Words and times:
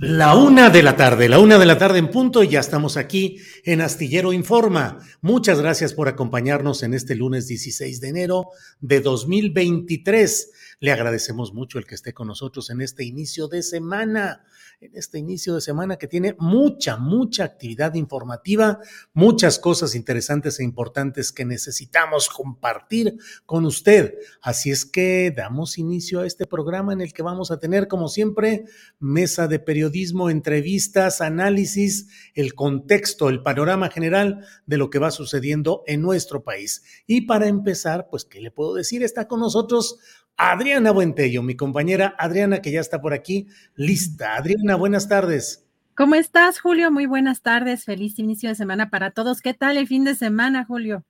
La 0.00 0.36
una 0.36 0.70
de 0.70 0.84
la 0.84 0.94
tarde, 0.94 1.28
la 1.28 1.40
una 1.40 1.58
de 1.58 1.66
la 1.66 1.76
tarde 1.76 1.98
en 1.98 2.08
punto 2.08 2.44
y 2.44 2.48
ya 2.48 2.60
estamos 2.60 2.96
aquí 2.96 3.38
en 3.64 3.80
Astillero 3.80 4.32
Informa. 4.32 5.00
Muchas 5.22 5.60
gracias 5.60 5.92
por 5.92 6.06
acompañarnos 6.06 6.84
en 6.84 6.94
este 6.94 7.16
lunes 7.16 7.48
16 7.48 8.00
de 8.00 8.08
enero 8.08 8.46
de 8.78 9.00
2023. 9.00 10.52
Le 10.80 10.92
agradecemos 10.92 11.52
mucho 11.52 11.78
el 11.78 11.86
que 11.86 11.96
esté 11.96 12.14
con 12.14 12.28
nosotros 12.28 12.70
en 12.70 12.80
este 12.80 13.04
inicio 13.04 13.48
de 13.48 13.64
semana, 13.64 14.44
en 14.80 14.94
este 14.94 15.18
inicio 15.18 15.56
de 15.56 15.60
semana 15.60 15.96
que 15.96 16.06
tiene 16.06 16.36
mucha, 16.38 16.96
mucha 16.96 17.42
actividad 17.42 17.94
informativa, 17.94 18.78
muchas 19.12 19.58
cosas 19.58 19.96
interesantes 19.96 20.60
e 20.60 20.64
importantes 20.64 21.32
que 21.32 21.44
necesitamos 21.44 22.28
compartir 22.28 23.16
con 23.44 23.64
usted. 23.64 24.14
Así 24.40 24.70
es 24.70 24.86
que 24.86 25.34
damos 25.36 25.78
inicio 25.78 26.20
a 26.20 26.26
este 26.26 26.46
programa 26.46 26.92
en 26.92 27.00
el 27.00 27.12
que 27.12 27.24
vamos 27.24 27.50
a 27.50 27.58
tener, 27.58 27.88
como 27.88 28.06
siempre, 28.06 28.66
mesa 29.00 29.48
de 29.48 29.58
periodismo, 29.58 30.30
entrevistas, 30.30 31.20
análisis, 31.20 32.06
el 32.34 32.54
contexto, 32.54 33.30
el 33.30 33.42
panorama 33.42 33.90
general 33.90 34.46
de 34.66 34.76
lo 34.76 34.90
que 34.90 35.00
va 35.00 35.10
sucediendo 35.10 35.82
en 35.88 36.02
nuestro 36.02 36.44
país. 36.44 36.84
Y 37.08 37.22
para 37.22 37.48
empezar, 37.48 38.06
pues, 38.12 38.24
¿qué 38.24 38.40
le 38.40 38.52
puedo 38.52 38.74
decir? 38.74 39.02
Está 39.02 39.26
con 39.26 39.40
nosotros 39.40 39.98
Adriana 40.40 40.92
Buentello, 40.92 41.42
mi 41.42 41.56
compañera 41.56 42.14
Adriana, 42.16 42.62
que 42.62 42.70
ya 42.70 42.80
está 42.80 43.00
por 43.00 43.12
aquí, 43.12 43.48
lista. 43.74 44.36
Adriana, 44.36 44.76
buenas 44.76 45.08
tardes. 45.08 45.66
¿Cómo 45.96 46.14
estás, 46.14 46.60
Julio? 46.60 46.92
Muy 46.92 47.06
buenas 47.06 47.42
tardes. 47.42 47.84
Feliz 47.84 48.20
inicio 48.20 48.48
de 48.48 48.54
semana 48.54 48.88
para 48.88 49.10
todos. 49.10 49.42
¿Qué 49.42 49.52
tal 49.52 49.76
el 49.76 49.88
fin 49.88 50.04
de 50.04 50.14
semana, 50.14 50.64
Julio? 50.64 51.04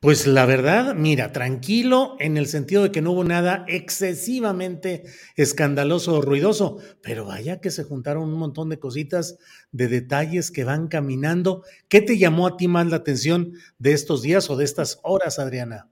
Pues 0.00 0.26
la 0.26 0.44
verdad, 0.44 0.94
mira, 0.94 1.32
tranquilo 1.32 2.16
en 2.20 2.36
el 2.36 2.46
sentido 2.46 2.82
de 2.82 2.92
que 2.92 3.00
no 3.00 3.12
hubo 3.12 3.24
nada 3.24 3.64
excesivamente 3.68 5.04
escandaloso 5.34 6.16
o 6.16 6.20
ruidoso, 6.20 6.76
pero 7.02 7.24
vaya 7.24 7.58
que 7.62 7.70
se 7.70 7.84
juntaron 7.84 8.24
un 8.24 8.38
montón 8.38 8.68
de 8.68 8.78
cositas, 8.78 9.38
de 9.70 9.88
detalles 9.88 10.50
que 10.50 10.64
van 10.64 10.88
caminando. 10.88 11.64
¿Qué 11.88 12.02
te 12.02 12.18
llamó 12.18 12.46
a 12.46 12.58
ti 12.58 12.68
más 12.68 12.86
la 12.88 12.96
atención 12.96 13.54
de 13.78 13.92
estos 13.92 14.20
días 14.20 14.50
o 14.50 14.56
de 14.58 14.66
estas 14.66 15.00
horas, 15.04 15.38
Adriana? 15.38 15.91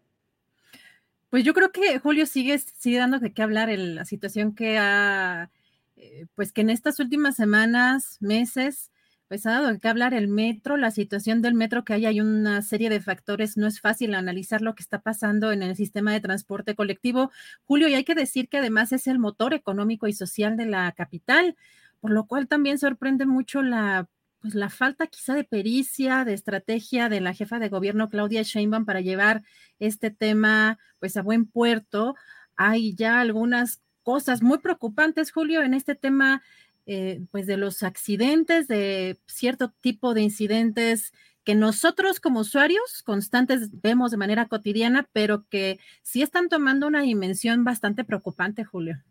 Pues 1.31 1.45
yo 1.45 1.55
creo 1.55 1.71
que 1.71 1.99
Julio 2.01 2.27
sigue, 2.27 2.59
sigue 2.59 2.99
dando 2.99 3.21
de 3.21 3.33
qué 3.33 3.43
hablar 3.43 3.71
en 3.71 3.95
la 3.95 4.05
situación 4.05 4.53
que 4.55 4.79
ha, 4.79 5.51
eh, 5.97 6.27
pues 6.35 6.53
que 6.53 6.63
en 6.63 6.71
estas 6.71 6.99
últimas 6.99 7.37
semanas, 7.37 8.17
meses, 8.21 8.91
pues 9.29 9.47
ha 9.47 9.53
dado 9.53 9.69
de 9.69 9.79
qué 9.79 9.87
hablar 9.87 10.13
el 10.13 10.27
metro, 10.27 10.77
la 10.77 10.91
situación 10.91 11.41
del 11.41 11.55
metro, 11.55 11.85
que 11.85 11.93
hay, 11.95 12.05
hay 12.07 12.21
una 12.21 12.63
serie 12.63 12.91
de 12.91 13.01
factores, 13.01 13.57
no 13.57 13.69
es 13.69 13.81
fácil 13.81 14.15
analizar 14.15 14.61
lo 14.61 14.75
que 14.75 14.83
está 14.83 15.03
pasando 15.03 15.53
en 15.53 15.63
el 15.63 15.77
sistema 15.77 16.13
de 16.13 16.21
transporte 16.21 16.75
colectivo. 16.75 17.31
Julio, 17.65 17.87
y 17.87 17.95
hay 17.95 18.03
que 18.03 18.17
decir 18.17 18.49
que 18.49 18.59
además 18.59 18.91
es 18.91 19.07
el 19.07 19.21
motor 19.21 19.55
económico 19.55 20.09
y 20.09 20.13
social 20.13 20.57
de 20.57 20.67
la 20.67 20.91
capital, 20.93 21.57
por 22.01 22.11
lo 22.11 22.27
cual 22.27 22.49
también 22.49 22.79
sorprende 22.79 23.25
mucho 23.25 23.63
la 23.63 24.09
pues 24.41 24.55
la 24.55 24.71
falta 24.71 25.07
quizá 25.07 25.35
de 25.35 25.45
pericia, 25.45 26.25
de 26.25 26.35
estrategia 26.35 27.09
de 27.09 27.21
la 27.21 27.35
jefa 27.35 27.59
de 27.59 27.69
gobierno 27.69 28.09
Claudia 28.09 28.43
Sheinbaum 28.43 28.85
para 28.85 29.01
llevar 29.01 29.43
este 29.79 30.11
tema 30.11 30.79
pues 30.99 31.17
a 31.17 31.23
buen 31.23 31.47
puerto. 31.47 32.15
Hay 32.57 32.95
ya 32.95 33.21
algunas 33.21 33.81
cosas 34.03 34.43
muy 34.43 34.59
preocupantes, 34.59 35.31
Julio, 35.31 35.63
en 35.63 35.75
este 35.75 35.95
tema 35.95 36.43
eh, 36.87 37.21
pues 37.31 37.47
de 37.47 37.57
los 37.57 37.83
accidentes, 37.83 38.67
de 38.67 39.19
cierto 39.27 39.73
tipo 39.81 40.15
de 40.15 40.23
incidentes 40.23 41.13
que 41.45 41.55
nosotros 41.55 42.21
como 42.21 42.41
usuarios 42.41 43.03
constantes 43.03 43.81
vemos 43.83 44.11
de 44.11 44.17
manera 44.17 44.47
cotidiana, 44.47 45.09
pero 45.13 45.47
que 45.49 45.79
sí 46.03 46.23
están 46.23 46.49
tomando 46.49 46.87
una 46.87 47.03
dimensión 47.03 47.65
bastante 47.65 48.05
preocupante, 48.05 48.65
Julio. 48.65 49.03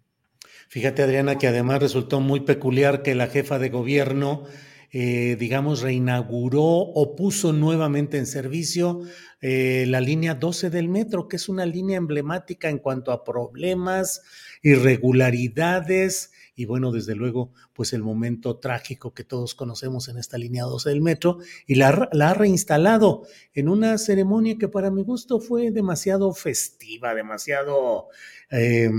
Fíjate, 0.67 1.01
Adriana, 1.01 1.38
que 1.38 1.47
además 1.47 1.79
resultó 1.79 2.19
muy 2.19 2.41
peculiar 2.41 3.01
que 3.01 3.16
la 3.16 3.28
jefa 3.28 3.59
de 3.59 3.69
gobierno 3.69 4.44
eh, 4.92 5.36
digamos, 5.40 5.82
reinauguró 5.82 6.64
o 6.64 7.16
puso 7.16 7.54
nuevamente 7.54 8.18
en 8.18 8.26
servicio 8.26 9.02
eh, 9.42 9.86
la 9.88 10.02
línea 10.02 10.36
12 10.36 10.70
del 10.70 10.90
metro, 10.90 11.28
que 11.28 11.36
es 11.36 11.48
una 11.50 11.66
línea 11.66 11.98
emblemática 11.98 12.70
en 12.70 12.80
cuanto 12.80 13.12
a 13.12 13.24
problemas, 13.24 14.22
irregularidades 14.62 16.32
y 16.60 16.66
bueno, 16.66 16.92
desde 16.92 17.16
luego, 17.16 17.54
pues 17.72 17.94
el 17.94 18.04
momento 18.04 18.58
trágico 18.58 19.14
que 19.14 19.24
todos 19.24 19.56
conocemos 19.56 20.10
en 20.10 20.18
esta 20.18 20.38
línea 20.38 20.64
12 20.64 20.90
del 20.90 21.02
metro 21.02 21.38
y 21.66 21.76
la, 21.76 21.88
ha 21.88 22.34
reinstalado 22.34 23.26
en 23.54 23.70
una 23.70 23.98
ceremonia 23.98 24.58
que 24.60 24.68
para 24.68 24.92
mi 24.92 25.04
gusto 25.04 25.40
fue 25.40 25.72
demasiado 25.72 26.34
festiva, 26.34 27.16
demasiado... 27.16 28.08
Eh, 28.52 28.90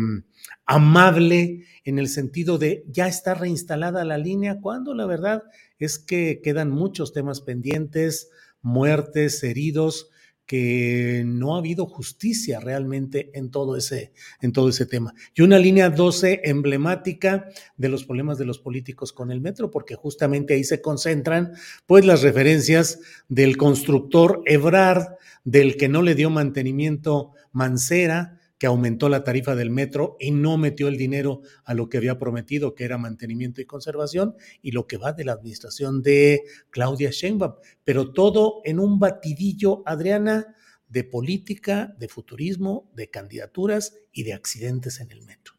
amable 0.67 1.65
en 1.85 1.99
el 1.99 2.09
sentido 2.09 2.59
de 2.59 2.85
ya 2.89 3.09
está 3.09 3.35
reinstalada 3.35 4.05
la 4.05 4.19
línea, 4.19 4.61
cuando 4.61 4.95
la 4.95 5.07
verdad 5.07 5.43
es 5.79 5.99
que 5.99 6.41
quedan 6.43 6.71
muchos 6.71 7.13
temas 7.13 7.41
pendientes, 7.41 8.31
muertes, 8.63 9.43
heridos, 9.43 10.11
que 10.51 11.23
no 11.25 11.55
ha 11.55 11.59
habido 11.59 11.87
justicia 11.87 12.59
realmente 12.59 13.31
en 13.35 13.53
todo 13.53 13.77
ese, 13.77 14.13
en 14.41 14.51
todo 14.51 14.71
ese 14.71 14.85
tema. 14.85 15.15
Y 15.33 15.43
una 15.43 15.61
línea 15.61 15.91
12 15.91 16.41
emblemática 16.43 17.47
de 17.77 17.89
los 17.89 18.05
problemas 18.05 18.37
de 18.37 18.47
los 18.47 18.59
políticos 18.59 19.13
con 19.13 19.31
el 19.31 19.41
metro, 19.41 19.71
porque 19.71 19.95
justamente 19.95 20.55
ahí 20.55 20.65
se 20.65 20.81
concentran 20.81 21.53
pues 21.87 22.05
las 22.05 22.23
referencias 22.23 22.99
del 23.29 23.57
constructor 23.57 24.43
Ebrard, 24.45 25.19
del 25.45 25.77
que 25.77 25.89
no 25.89 26.03
le 26.03 26.17
dio 26.17 26.31
mantenimiento 26.31 27.31
Mancera, 27.53 28.40
que 28.61 28.67
aumentó 28.67 29.09
la 29.09 29.25
tarifa 29.25 29.57
del 29.57 29.71
metro 29.71 30.19
y 30.21 30.33
no 30.33 30.59
metió 30.59 30.89
el 30.89 30.99
dinero 30.99 31.41
a 31.65 31.73
lo 31.73 31.89
que 31.89 31.97
había 31.97 32.19
prometido, 32.19 32.75
que 32.75 32.85
era 32.85 32.99
mantenimiento 32.99 33.63
y 33.63 33.65
conservación, 33.65 34.35
y 34.61 34.73
lo 34.73 34.87
que 34.87 34.99
va 34.99 35.15
de 35.15 35.25
la 35.25 35.33
administración 35.33 36.03
de 36.03 36.43
Claudia 36.69 37.09
Sheinbaum. 37.11 37.55
Pero 37.85 38.13
todo 38.13 38.61
en 38.65 38.79
un 38.79 38.99
batidillo, 38.99 39.83
Adriana, 39.87 40.55
de 40.89 41.05
política, 41.05 41.95
de 41.99 42.09
futurismo, 42.09 42.91
de 42.95 43.09
candidaturas 43.09 43.95
y 44.13 44.25
de 44.25 44.35
accidentes 44.35 45.01
en 45.01 45.11
el 45.11 45.23
metro. 45.23 45.55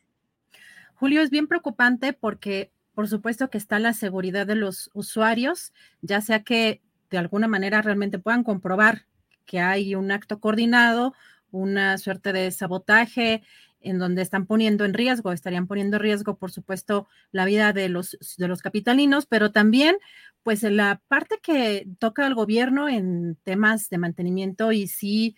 Julio, 0.94 1.24
es 1.24 1.32
bien 1.32 1.48
preocupante 1.48 2.14
porque, 2.14 2.72
por 2.94 3.08
supuesto, 3.08 3.50
que 3.50 3.58
está 3.58 3.80
la 3.80 3.94
seguridad 3.94 4.46
de 4.46 4.54
los 4.54 4.92
usuarios, 4.94 5.74
ya 6.04 6.22
sea 6.22 6.44
que 6.44 6.84
de 7.10 7.18
alguna 7.18 7.48
manera 7.48 7.82
realmente 7.82 8.20
puedan 8.20 8.44
comprobar 8.44 9.08
que 9.48 9.60
hay 9.60 9.96
un 9.96 10.12
acto 10.12 10.40
coordinado 10.40 11.16
una 11.52 11.98
suerte 11.98 12.34
de 12.34 12.52
sabotaje 12.52 13.44
en 13.82 14.00
donde 14.00 14.22
están 14.22 14.46
poniendo 14.46 14.86
en 14.86 14.94
riesgo, 14.94 15.32
estarían 15.32 15.68
poniendo 15.68 15.98
en 15.98 16.04
riesgo, 16.04 16.38
por 16.38 16.52
supuesto, 16.52 17.08
la 17.32 17.46
vida 17.46 17.74
de 17.74 17.90
los, 17.90 18.18
de 18.38 18.48
los 18.48 18.62
capitalinos, 18.62 19.26
pero 19.26 19.52
también, 19.52 19.98
pues, 20.44 20.64
la 20.64 21.02
parte 21.08 21.40
que 21.42 21.88
toca 22.00 22.26
al 22.26 22.36
gobierno 22.36 22.90
en 22.90 23.38
temas 23.44 23.90
de 23.90 23.98
mantenimiento 23.98 24.72
y 24.72 24.88
sí, 24.88 25.36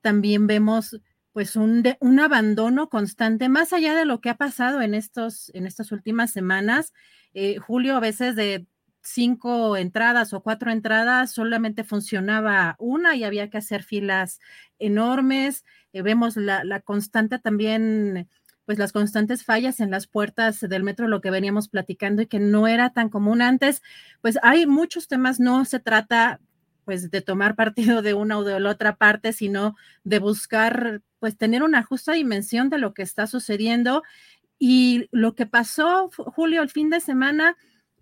también 0.00 0.46
vemos 0.46 1.00
pues 1.32 1.54
un, 1.54 1.84
un, 2.00 2.20
abandono 2.20 2.88
constante, 2.88 3.50
más 3.50 3.74
allá 3.74 3.94
de 3.94 4.06
lo 4.06 4.22
que 4.22 4.30
ha 4.30 4.36
pasado 4.36 4.80
en, 4.80 4.94
estos, 4.94 5.50
en 5.52 5.66
estas 5.66 5.92
últimas 5.92 6.30
semanas. 6.30 6.94
Eh, 7.34 7.58
Julio, 7.58 7.94
a 7.94 8.00
veces 8.00 8.36
de 8.36 8.66
cinco 9.06 9.76
entradas 9.76 10.32
o 10.32 10.42
cuatro 10.42 10.70
entradas, 10.70 11.32
solamente 11.32 11.84
funcionaba 11.84 12.76
una 12.78 13.16
y 13.16 13.24
había 13.24 13.50
que 13.50 13.58
hacer 13.58 13.82
filas 13.82 14.40
enormes. 14.78 15.64
Eh, 15.92 16.02
vemos 16.02 16.36
la, 16.36 16.64
la, 16.64 16.80
constante 16.80 17.38
también, 17.38 18.28
pues 18.64 18.78
las 18.78 18.92
constantes 18.92 19.44
fallas 19.44 19.80
en 19.80 19.90
las 19.90 20.06
puertas 20.06 20.60
del 20.60 20.82
metro, 20.82 21.08
lo 21.08 21.20
que 21.20 21.30
veníamos 21.30 21.68
platicando 21.68 22.22
y 22.22 22.26
que 22.26 22.40
no 22.40 22.68
era 22.68 22.90
tan 22.90 23.08
común 23.08 23.42
antes. 23.42 23.82
Pues 24.20 24.38
hay 24.42 24.66
muchos 24.66 25.08
temas, 25.08 25.40
no 25.40 25.64
se 25.64 25.80
trata 25.80 26.40
pues 26.86 27.10
de 27.10 27.20
tomar 27.20 27.56
partido 27.56 28.00
de 28.00 28.14
una 28.14 28.38
o 28.38 28.44
de 28.44 28.58
la 28.58 28.70
otra 28.70 28.96
parte, 28.96 29.34
sino 29.34 29.76
de 30.04 30.18
buscar 30.20 31.02
pues 31.18 31.36
tener 31.36 31.62
una 31.62 31.82
justa 31.82 32.12
dimensión 32.12 32.70
de 32.70 32.78
lo 32.78 32.94
que 32.94 33.02
está 33.02 33.26
sucediendo. 33.26 34.02
Y 34.58 35.08
lo 35.10 35.34
que 35.34 35.44
pasó, 35.44 36.08
Julio, 36.16 36.62
el 36.62 36.70
fin 36.70 36.88
de 36.88 37.00
semana, 37.00 37.56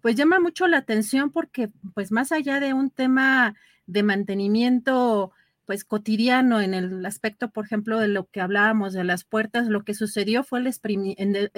pues 0.05 0.17
llama 0.17 0.39
mucho 0.39 0.67
la 0.67 0.77
atención 0.77 1.31
porque 1.31 1.71
pues 1.95 2.13
más 2.13 2.31
allá 2.31 2.61
de 2.61 2.75
un 2.75 2.91
tema 2.91 3.55
de 3.87 4.03
mantenimiento 4.03 5.33
pues 5.65 5.83
cotidiano 5.83 6.61
en 6.61 6.75
el 6.75 7.07
aspecto, 7.07 7.49
por 7.49 7.65
ejemplo, 7.65 7.99
de 7.99 8.09
lo 8.09 8.27
que 8.27 8.43
hablábamos 8.43 8.93
de 8.93 9.03
las 9.03 9.25
puertas, 9.25 9.67
lo 9.67 9.83
que 9.83 9.95
sucedió 9.95 10.45
fue 10.45 10.59
el, 10.59 10.65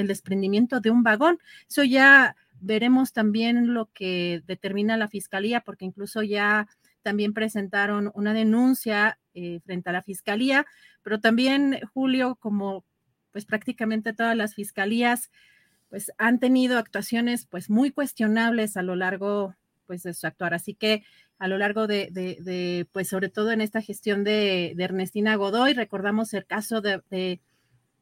desprendimiento 0.06 0.78
de 0.78 0.90
un 0.90 1.02
vagón. 1.02 1.40
Eso 1.68 1.82
ya 1.82 2.36
veremos 2.60 3.12
también 3.12 3.74
lo 3.74 3.90
que 3.92 4.44
determina 4.46 4.96
la 4.96 5.08
fiscalía, 5.08 5.62
porque 5.62 5.84
incluso 5.84 6.22
ya 6.22 6.68
también 7.02 7.34
presentaron 7.34 8.12
una 8.14 8.32
denuncia 8.32 9.18
eh, 9.34 9.58
frente 9.64 9.90
a 9.90 9.92
la 9.92 10.02
fiscalía, 10.02 10.66
pero 11.02 11.18
también 11.18 11.80
Julio, 11.94 12.36
como 12.36 12.84
pues 13.32 13.44
prácticamente 13.44 14.12
todas 14.12 14.36
las 14.36 14.54
fiscalías, 14.54 15.32
pues 15.96 16.12
han 16.18 16.40
tenido 16.40 16.76
actuaciones 16.76 17.46
pues 17.46 17.70
muy 17.70 17.90
cuestionables 17.90 18.76
a 18.76 18.82
lo 18.82 18.96
largo 18.96 19.54
pues 19.86 20.02
de 20.02 20.12
su 20.12 20.26
actuar. 20.26 20.52
Así 20.52 20.74
que 20.74 21.04
a 21.38 21.48
lo 21.48 21.56
largo 21.56 21.86
de, 21.86 22.86
pues 22.92 23.08
sobre 23.08 23.30
todo 23.30 23.50
en 23.50 23.62
esta 23.62 23.80
gestión 23.80 24.22
de, 24.22 24.74
Ernestina 24.78 25.36
Godoy, 25.36 25.72
recordamos 25.72 26.34
el 26.34 26.44
caso 26.44 26.82
de, 26.82 27.40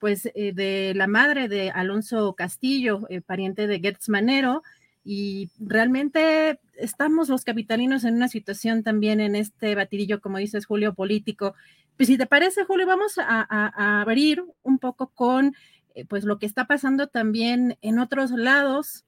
pues 0.00 0.26
eh, 0.34 0.52
de 0.52 0.92
la 0.96 1.06
madre 1.06 1.46
de 1.46 1.70
Alonso 1.70 2.34
Castillo, 2.34 3.06
eh, 3.10 3.20
pariente 3.20 3.68
de 3.68 3.78
Gertz 3.78 4.08
Manero, 4.08 4.64
y 5.04 5.50
realmente 5.60 6.58
estamos 6.76 7.28
los 7.28 7.44
capitalinos 7.44 8.02
en 8.02 8.16
una 8.16 8.26
situación 8.26 8.82
también 8.82 9.20
en 9.20 9.36
este 9.36 9.76
batidillo, 9.76 10.20
como 10.20 10.38
dices, 10.38 10.66
Julio, 10.66 10.94
político. 10.94 11.54
Pues 11.96 12.08
si 12.08 12.18
te 12.18 12.26
parece, 12.26 12.64
Julio, 12.64 12.88
vamos 12.88 13.18
a, 13.18 14.00
abrir 14.00 14.42
un 14.64 14.80
poco 14.80 15.12
con 15.14 15.54
eh, 15.94 16.04
pues 16.04 16.24
lo 16.24 16.38
que 16.38 16.46
está 16.46 16.66
pasando 16.66 17.06
también 17.06 17.78
en 17.80 17.98
otros 17.98 18.30
lados 18.32 19.04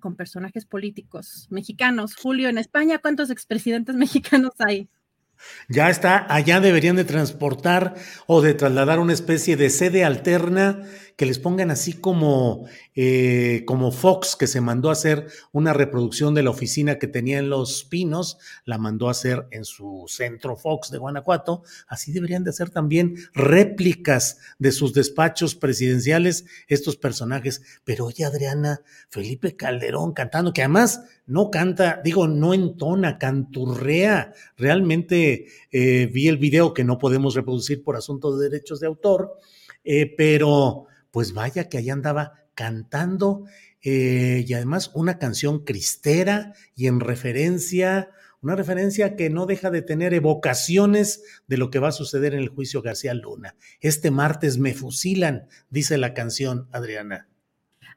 con 0.00 0.16
personajes 0.16 0.66
políticos 0.66 1.46
mexicanos. 1.50 2.16
Julio, 2.16 2.48
en 2.48 2.58
España, 2.58 2.98
¿cuántos 2.98 3.30
expresidentes 3.30 3.94
mexicanos 3.96 4.52
hay? 4.58 4.88
Ya 5.68 5.90
está, 5.90 6.26
allá 6.32 6.60
deberían 6.60 6.96
de 6.96 7.04
transportar 7.04 7.94
o 8.26 8.42
de 8.42 8.54
trasladar 8.54 8.98
una 8.98 9.12
especie 9.12 9.56
de 9.56 9.70
sede 9.70 10.04
alterna 10.04 10.82
que 11.16 11.26
les 11.26 11.38
pongan 11.38 11.70
así 11.70 11.92
como, 11.92 12.66
eh, 12.94 13.62
como 13.66 13.92
Fox, 13.92 14.36
que 14.36 14.46
se 14.46 14.60
mandó 14.60 14.88
a 14.88 14.92
hacer 14.92 15.28
una 15.52 15.72
reproducción 15.72 16.34
de 16.34 16.42
la 16.42 16.50
oficina 16.50 16.98
que 16.98 17.06
tenía 17.06 17.38
en 17.38 17.50
Los 17.50 17.84
Pinos, 17.84 18.38
la 18.64 18.78
mandó 18.78 19.08
a 19.08 19.12
hacer 19.12 19.46
en 19.50 19.64
su 19.64 20.06
centro 20.08 20.56
Fox 20.56 20.90
de 20.90 20.98
Guanajuato. 20.98 21.62
Así 21.86 22.12
deberían 22.12 22.42
de 22.42 22.50
hacer 22.50 22.70
también 22.70 23.14
réplicas 23.32 24.38
de 24.58 24.72
sus 24.72 24.92
despachos 24.92 25.54
presidenciales 25.54 26.46
estos 26.66 26.96
personajes. 26.96 27.62
Pero 27.84 28.06
oye, 28.06 28.24
Adriana, 28.24 28.80
Felipe 29.08 29.56
Calderón 29.56 30.12
cantando, 30.14 30.52
que 30.52 30.62
además 30.62 31.02
no 31.26 31.50
canta, 31.50 32.00
digo, 32.04 32.28
no 32.28 32.52
entona, 32.52 33.18
canturrea. 33.18 34.32
Realmente 34.56 35.46
eh, 35.70 36.06
vi 36.12 36.28
el 36.28 36.38
video 36.38 36.74
que 36.74 36.84
no 36.84 36.98
podemos 36.98 37.34
reproducir 37.34 37.82
por 37.82 37.96
asunto 37.96 38.36
de 38.36 38.50
derechos 38.50 38.80
de 38.80 38.86
autor, 38.86 39.38
eh, 39.84 40.12
pero 40.16 40.86
pues 41.10 41.32
vaya 41.32 41.68
que 41.68 41.78
allá 41.78 41.92
andaba 41.92 42.44
cantando 42.54 43.44
eh, 43.82 44.44
y 44.46 44.52
además 44.54 44.90
una 44.94 45.18
canción 45.18 45.64
cristera 45.64 46.52
y 46.74 46.86
en 46.86 47.00
referencia, 47.00 48.10
una 48.40 48.56
referencia 48.56 49.16
que 49.16 49.30
no 49.30 49.46
deja 49.46 49.70
de 49.70 49.82
tener 49.82 50.14
evocaciones 50.14 51.22
de 51.46 51.56
lo 51.56 51.70
que 51.70 51.78
va 51.78 51.88
a 51.88 51.92
suceder 51.92 52.34
en 52.34 52.40
el 52.40 52.48
juicio 52.48 52.82
García 52.82 53.14
Luna. 53.14 53.56
Este 53.80 54.10
martes 54.10 54.58
me 54.58 54.74
fusilan, 54.74 55.48
dice 55.70 55.98
la 55.98 56.14
canción, 56.14 56.68
Adriana. 56.72 57.28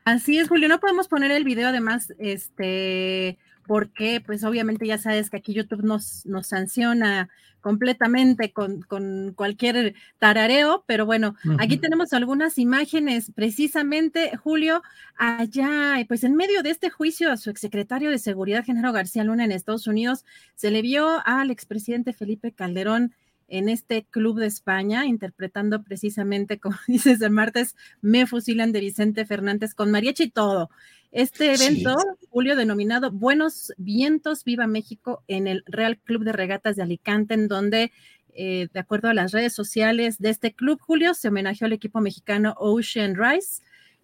Así 0.07 0.37
es, 0.37 0.47
Julio, 0.47 0.69
no 0.69 0.79
podemos 0.79 1.09
poner 1.09 1.31
el 1.31 1.43
video 1.43 1.67
además, 1.67 2.13
este, 2.17 3.37
porque 3.65 4.23
pues 4.25 4.45
obviamente 4.45 4.87
ya 4.87 4.97
sabes 4.97 5.29
que 5.29 5.35
aquí 5.35 5.53
YouTube 5.53 5.83
nos, 5.83 6.25
nos 6.25 6.47
sanciona 6.47 7.27
completamente 7.59 8.53
con, 8.53 8.83
con 8.83 9.33
cualquier 9.35 9.95
tarareo, 10.17 10.85
pero 10.87 11.05
bueno, 11.05 11.35
aquí 11.59 11.75
tenemos 11.75 12.13
algunas 12.13 12.57
imágenes 12.57 13.33
precisamente, 13.35 14.37
Julio, 14.37 14.81
allá, 15.17 15.97
pues 16.07 16.23
en 16.23 16.37
medio 16.37 16.63
de 16.63 16.69
este 16.69 16.89
juicio 16.89 17.29
a 17.29 17.35
su 17.35 17.49
exsecretario 17.49 18.09
de 18.09 18.17
Seguridad, 18.17 18.63
General 18.63 18.93
García 18.93 19.25
Luna 19.25 19.43
en 19.43 19.51
Estados 19.51 19.87
Unidos, 19.87 20.23
se 20.55 20.71
le 20.71 20.81
vio 20.81 21.21
al 21.25 21.51
expresidente 21.51 22.13
Felipe 22.13 22.53
Calderón 22.53 23.13
en 23.47 23.69
este 23.69 24.05
Club 24.09 24.39
de 24.39 24.47
España, 24.47 25.05
interpretando 25.05 25.83
precisamente, 25.83 26.59
como 26.59 26.75
dices 26.87 27.21
el 27.21 27.31
martes, 27.31 27.75
Me 28.01 28.25
Fusilan 28.25 28.71
de 28.71 28.79
Vicente 28.79 29.25
Fernández 29.25 29.73
con 29.73 29.91
mariachi 29.91 30.23
y 30.23 30.29
todo. 30.29 30.69
Este 31.11 31.53
evento, 31.53 31.95
Julio, 32.29 32.55
denominado 32.55 33.11
Buenos 33.11 33.73
Vientos, 33.77 34.43
Viva 34.43 34.67
México, 34.67 35.23
en 35.27 35.47
el 35.47 35.63
Real 35.65 35.97
Club 35.97 36.23
de 36.23 36.33
Regatas 36.33 36.75
de 36.75 36.83
Alicante, 36.83 37.33
en 37.33 37.47
donde, 37.47 37.91
eh, 38.33 38.67
de 38.73 38.79
acuerdo 38.79 39.09
a 39.09 39.13
las 39.13 39.31
redes 39.31 39.53
sociales 39.53 40.17
de 40.19 40.29
este 40.29 40.53
club, 40.53 40.79
Julio, 40.81 41.13
se 41.13 41.29
homenajeó 41.29 41.65
al 41.65 41.73
equipo 41.73 42.01
mexicano 42.01 42.55
Ocean 42.57 43.15
Rise, 43.15 43.63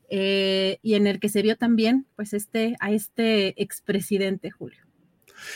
eh, 0.10 0.80
y 0.82 0.94
en 0.96 1.08
el 1.08 1.20
que 1.20 1.30
se 1.30 1.42
vio 1.42 1.58
también, 1.58 2.06
pues, 2.16 2.34
este, 2.34 2.76
a 2.80 2.92
este 2.92 3.62
expresidente, 3.62 4.52
Julio. 4.52 4.83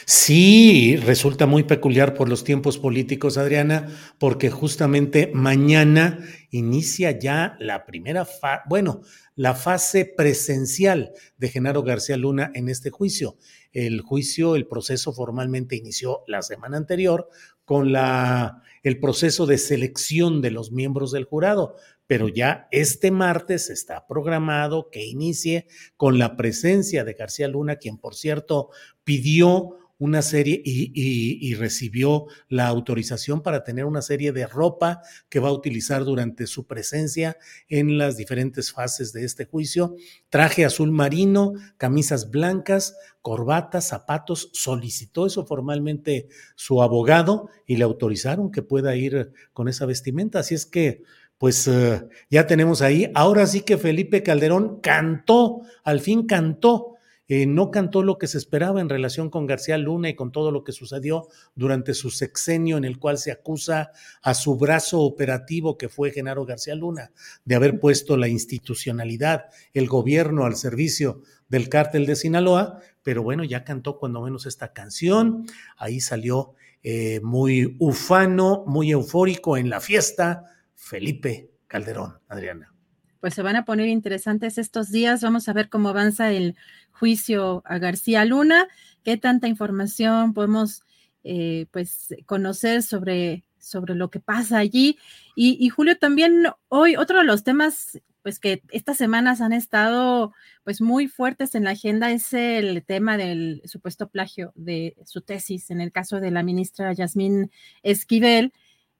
Sí, 0.06 0.96
resulta 0.98 1.46
muy 1.46 1.64
peculiar 1.64 2.14
por 2.14 2.30
los 2.30 2.44
tiempos 2.44 2.78
políticos, 2.78 3.38
Adriana, 3.38 3.88
porque 4.18 4.50
justamente 4.50 5.32
mañana 5.34 6.20
inicia 6.50 7.18
ya 7.18 7.56
la 7.60 7.86
primera 7.86 8.28
bueno, 8.68 9.02
la 9.36 9.54
fase 9.54 10.06
presencial 10.06 11.12
de 11.38 11.50
Genaro 11.50 11.84
García 11.84 12.18
Luna 12.18 12.52
en 12.54 12.70
este 12.70 12.90
juicio. 12.90 13.38
El 13.72 14.02
juicio, 14.02 14.56
el 14.56 14.68
proceso 14.68 15.14
formalmente 15.14 15.76
inició 15.76 16.24
la 16.28 16.42
semana 16.42 16.78
anterior 16.78 17.30
con 17.68 17.92
la, 17.92 18.64
el 18.82 18.98
proceso 18.98 19.46
de 19.46 19.58
selección 19.58 20.42
de 20.42 20.52
los 20.52 20.72
miembros 20.72 21.12
del 21.12 21.26
jurado, 21.26 21.76
pero 22.08 22.30
ya 22.30 22.70
este 22.72 23.12
martes 23.12 23.70
está 23.70 24.08
programado 24.08 24.90
que 24.90 25.06
inicie 25.06 25.68
con 25.98 26.18
la 26.18 26.38
presencia 26.38 27.04
de 27.04 27.12
García 27.12 27.50
Luna, 27.50 27.76
quien 27.76 27.98
por 27.98 28.16
cierto 28.16 28.70
pidió 29.04 29.87
una 30.00 30.22
serie 30.22 30.62
y, 30.64 31.56
recibió 31.56 32.28
la 32.50 32.68
autorización 32.68 33.42
para 33.42 33.64
tener 33.64 33.86
una 33.86 34.02
serie 34.02 34.32
de 34.32 34.46
ropa 34.46 35.02
que 35.30 35.40
va 35.40 35.50
a 35.50 35.54
utilizar 35.54 36.06
durante 36.06 36.46
su 36.46 36.68
presencia 36.68 37.38
en 37.68 37.98
las 37.98 38.16
diferentes 38.16 38.72
fases 38.72 39.12
de 39.12 39.26
este 39.26 39.46
juicio. 39.46 39.96
Traje 40.30 40.66
azul 40.66 40.92
marino, 40.92 41.54
camisas 41.78 42.30
blancas, 42.30 42.96
corbatas, 43.22 43.88
zapatos. 43.88 44.52
Solicitó 44.54 45.26
eso 45.26 45.46
formalmente 45.46 46.28
su 46.56 46.84
abogado 46.84 47.50
y 47.66 47.78
le 47.78 47.84
autorizaron 47.84 48.52
que 48.52 48.62
pueda 48.62 48.96
ir 48.96 49.32
con 49.54 49.68
esa 49.68 49.86
vestimenta. 49.86 50.40
Así 50.40 50.54
es 50.54 50.66
que 50.66 51.02
pues 51.40 51.68
eh, 51.68 52.08
ya 52.30 52.46
tenemos 52.46 52.82
ahí. 52.82 53.12
Ahora 53.16 53.46
sí 53.48 53.62
que 53.62 53.78
Felipe 53.78 54.24
Calderón 54.24 54.80
cantó, 54.82 55.62
al 55.84 56.02
fin 56.02 56.26
cantó 56.26 56.97
eh, 57.28 57.46
no 57.46 57.72
cantó 57.72 58.04
lo 58.04 58.18
que 58.18 58.28
se 58.28 58.38
esperaba 58.38 58.80
en 58.80 58.90
relación 58.90 59.30
con 59.30 59.48
García 59.48 59.78
Luna 59.78 60.10
y 60.10 60.16
con 60.16 60.32
todo 60.32 60.52
lo 60.52 60.64
que 60.64 60.72
sucedió 60.72 61.28
durante 61.56 61.94
su 61.94 62.10
sexenio 62.10 62.78
en 62.78 62.86
el 62.86 63.00
cual 63.00 63.18
se 63.18 63.32
acusa 63.32 63.92
a 64.22 64.34
su 64.34 64.56
brazo 64.56 65.02
operativo 65.02 65.78
que 65.78 65.90
fue 65.90 66.12
Genaro 66.12 66.46
García 66.46 66.76
Luna 66.76 67.12
de 67.46 67.56
haber 67.56 67.80
puesto 67.80 68.18
la 68.18 68.28
institucionalidad, 68.28 69.46
el 69.74 69.88
gobierno 69.88 70.46
al 70.46 70.56
servicio 70.56 71.22
del 71.50 71.70
cártel 71.70 72.06
de 72.06 72.16
Sinaloa, 72.16 72.80
pero 73.04 73.24
bueno, 73.24 73.44
ya 73.44 73.64
cantó 73.64 73.98
cuando 73.98 74.22
menos 74.22 74.46
esta 74.46 74.74
canción, 74.74 75.46
ahí 75.78 76.00
salió 76.00 76.56
eh, 76.84 77.20
muy 77.22 77.76
ufano, 77.80 78.64
muy 78.68 78.92
eufórico 78.92 79.58
en 79.58 79.70
la 79.70 79.80
fiesta, 79.82 80.44
Felipe 80.76 81.52
Calderón, 81.68 82.20
Adriana. 82.28 82.74
pues 83.20 83.34
se 83.34 83.42
van 83.42 83.56
a 83.56 83.66
poner 83.66 83.88
interesantes 83.88 84.58
estos 84.58 84.92
días. 84.92 85.22
Vamos 85.22 85.50
a 85.50 85.54
ver 85.54 85.70
cómo 85.70 85.90
avanza 85.90 86.32
el 86.32 86.56
juicio 87.00 87.62
a 87.66 87.78
García 87.78 88.26
Luna, 88.26 88.68
qué 89.04 89.18
tanta 89.18 89.48
información 89.48 90.34
podemos 90.34 90.84
eh, 91.24 91.68
pues 91.72 92.16
conocer 92.26 92.84
sobre, 92.84 93.44
sobre 93.60 93.96
lo 93.96 94.10
que 94.10 94.20
pasa 94.20 94.58
allí. 94.58 94.98
Y, 95.36 95.70
Julio, 95.70 95.98
también 95.98 96.46
hoy 96.70 96.96
otro 96.96 97.20
de 97.20 97.26
los 97.26 97.44
temas 97.44 98.00
pues 98.24 98.40
que 98.40 98.62
estas 98.72 98.98
semanas 98.98 99.40
han 99.40 99.54
estado 99.54 100.34
pues 100.66 100.82
muy 100.82 101.08
fuertes 101.08 101.56
en 101.56 101.64
la 101.64 101.70
agenda 101.72 102.12
es 102.12 102.34
el 102.34 102.84
tema 102.84 103.18
del 103.18 103.62
supuesto 103.64 104.10
plagio 104.10 104.52
de 104.56 104.98
su 105.06 105.22
tesis 105.22 105.70
en 105.70 105.80
el 105.80 105.94
caso 105.94 106.20
de 106.20 106.32
la 106.32 106.44
ministra 106.44 106.92
Yasmín 106.92 107.52
Esquivel. 107.84 108.52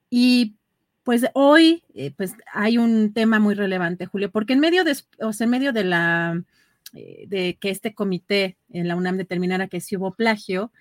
Y 0.10 0.56
pues 1.04 1.26
hoy 1.34 1.84
eh, 1.94 2.12
pues 2.16 2.36
hay 2.54 2.78
un 2.78 3.14
tema 3.14 3.40
muy 3.40 3.56
relevante, 3.56 4.06
Julio, 4.06 4.32
porque 4.32 4.54
en 4.54 4.60
medio 4.60 4.84
de, 4.84 4.98
o 5.20 5.34
sea, 5.34 5.46
en 5.46 5.52
medio 5.52 5.74
de 5.74 5.84
la 5.86 6.44
de 6.94 7.58
que 7.60 7.70
este 7.70 7.94
comité 7.94 8.58
en 8.70 8.88
la 8.88 8.96
UNAM 8.96 9.18
determinara 9.18 9.68
que 9.68 9.82
sí 9.82 9.98
hubo 9.98 10.14
plagio, 10.14 10.72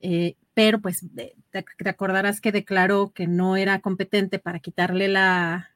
eh, 0.00 0.36
pero 0.54 0.80
pues 0.80 1.04
te, 1.14 1.34
acordarás 1.88 2.40
que 2.40 2.52
declaró 2.52 3.12
que 3.12 3.26
no 3.26 3.56
era 3.56 3.80
competente 3.80 4.38
para 4.38 4.60
quitarle 4.60 5.08
la 5.08 5.70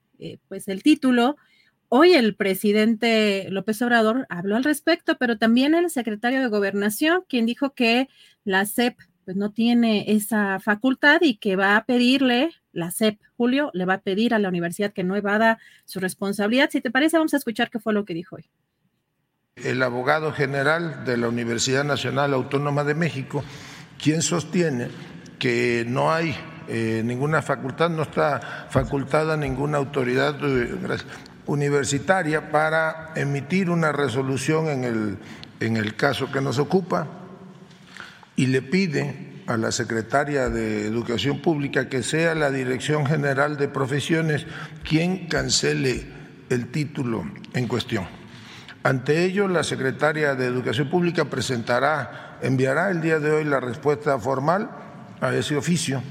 pues 0.48 0.68
el 0.68 0.84
título 0.84 1.36
Hoy 1.94 2.14
el 2.14 2.34
presidente 2.34 3.48
López 3.50 3.82
Obrador 3.82 4.26
habló 4.30 4.56
al 4.56 4.64
respecto, 4.64 5.18
pero 5.18 5.36
también 5.36 5.74
el 5.74 5.90
secretario 5.90 6.40
de 6.40 6.48
Gobernación, 6.48 7.22
quien 7.28 7.44
dijo 7.44 7.74
que 7.74 8.08
la 8.44 8.64
CEP 8.64 8.96
pues, 9.26 9.36
no 9.36 9.52
tiene 9.52 10.10
esa 10.10 10.58
facultad 10.58 11.20
y 11.20 11.36
que 11.36 11.54
va 11.54 11.76
a 11.76 11.84
pedirle, 11.84 12.48
la 12.72 12.90
CEP, 12.92 13.20
Julio, 13.36 13.70
le 13.74 13.84
va 13.84 13.92
a 13.92 14.00
pedir 14.00 14.32
a 14.32 14.38
la 14.38 14.48
universidad 14.48 14.94
que 14.94 15.04
no 15.04 15.16
evada 15.16 15.58
su 15.84 16.00
responsabilidad. 16.00 16.70
Si 16.70 16.80
te 16.80 16.90
parece, 16.90 17.18
vamos 17.18 17.34
a 17.34 17.36
escuchar 17.36 17.68
qué 17.68 17.78
fue 17.78 17.92
lo 17.92 18.06
que 18.06 18.14
dijo 18.14 18.36
hoy. 18.36 18.48
El 19.56 19.82
abogado 19.82 20.32
general 20.32 21.04
de 21.04 21.18
la 21.18 21.28
Universidad 21.28 21.84
Nacional 21.84 22.32
Autónoma 22.32 22.84
de 22.84 22.94
México, 22.94 23.44
quien 24.02 24.22
sostiene 24.22 24.88
que 25.38 25.84
no 25.86 26.10
hay 26.10 26.34
eh, 26.68 27.02
ninguna 27.04 27.42
facultad, 27.42 27.90
no 27.90 28.02
está 28.02 28.66
facultada 28.70 29.36
ninguna 29.36 29.76
autoridad 29.76 30.36
universitaria 31.44 32.50
para 32.50 33.12
emitir 33.14 33.68
una 33.68 33.92
resolución 33.92 34.68
en 34.68 34.84
el, 34.84 35.18
en 35.60 35.76
el 35.76 35.96
caso 35.96 36.32
que 36.32 36.40
nos 36.40 36.58
ocupa 36.58 37.06
y 38.36 38.46
le 38.46 38.62
pide 38.62 39.42
a 39.46 39.58
la 39.58 39.70
secretaria 39.70 40.48
de 40.48 40.86
Educación 40.86 41.42
Pública 41.42 41.90
que 41.90 42.02
sea 42.02 42.34
la 42.34 42.50
Dirección 42.50 43.04
General 43.04 43.58
de 43.58 43.68
Profesiones 43.68 44.46
quien 44.82 45.28
cancele 45.28 46.06
el 46.48 46.68
título 46.68 47.30
en 47.52 47.68
cuestión. 47.68 48.21
Ante 48.84 49.24
ello, 49.24 49.46
la 49.46 49.62
secretaria 49.62 50.34
de 50.34 50.46
Educación 50.46 50.90
Pública 50.90 51.26
presentará, 51.26 52.38
enviará 52.42 52.90
el 52.90 53.00
día 53.00 53.20
de 53.20 53.30
hoy 53.30 53.44
la 53.44 53.60
respuesta 53.60 54.18
formal 54.18 54.70
a 55.20 55.32
ese 55.32 55.56
oficio, 55.56 56.02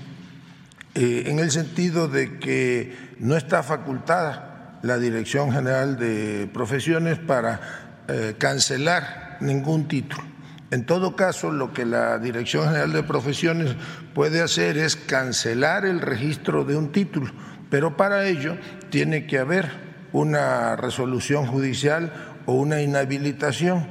eh, 0.96 1.24
en 1.26 1.40
el 1.40 1.52
sentido 1.52 2.08
de 2.08 2.40
que 2.40 2.96
no 3.20 3.36
está 3.36 3.62
facultada 3.62 4.80
la 4.84 4.98
Dirección 4.98 5.52
General 5.52 5.98
de 5.98 6.50
Profesiones 6.54 7.20
para 7.20 7.60
eh, 8.08 8.36
cancelar 8.38 9.38
ningún 9.42 9.90
título. 9.90 10.24
En 10.72 10.86
todo 10.86 11.18
caso, 11.18 11.52
lo 11.52 11.74
que 11.74 11.86
la 11.86 12.20
Dirección 12.20 12.68
General 12.68 12.94
de 12.94 13.04
Profesiones 13.04 13.76
puede 14.14 14.42
hacer 14.42 14.78
es 14.78 14.96
cancelar 14.96 15.84
el 15.86 16.00
registro 16.00 16.64
de 16.64 16.78
un 16.78 16.94
título, 16.94 17.34
pero 17.70 17.98
para 17.98 18.26
ello 18.28 18.56
tiene 18.90 19.28
que 19.28 19.40
haber 19.40 19.92
una 20.14 20.76
resolución 20.76 21.46
judicial 21.46 22.31
o 22.52 22.56
una 22.56 22.82
inhabilitación, 22.82 23.88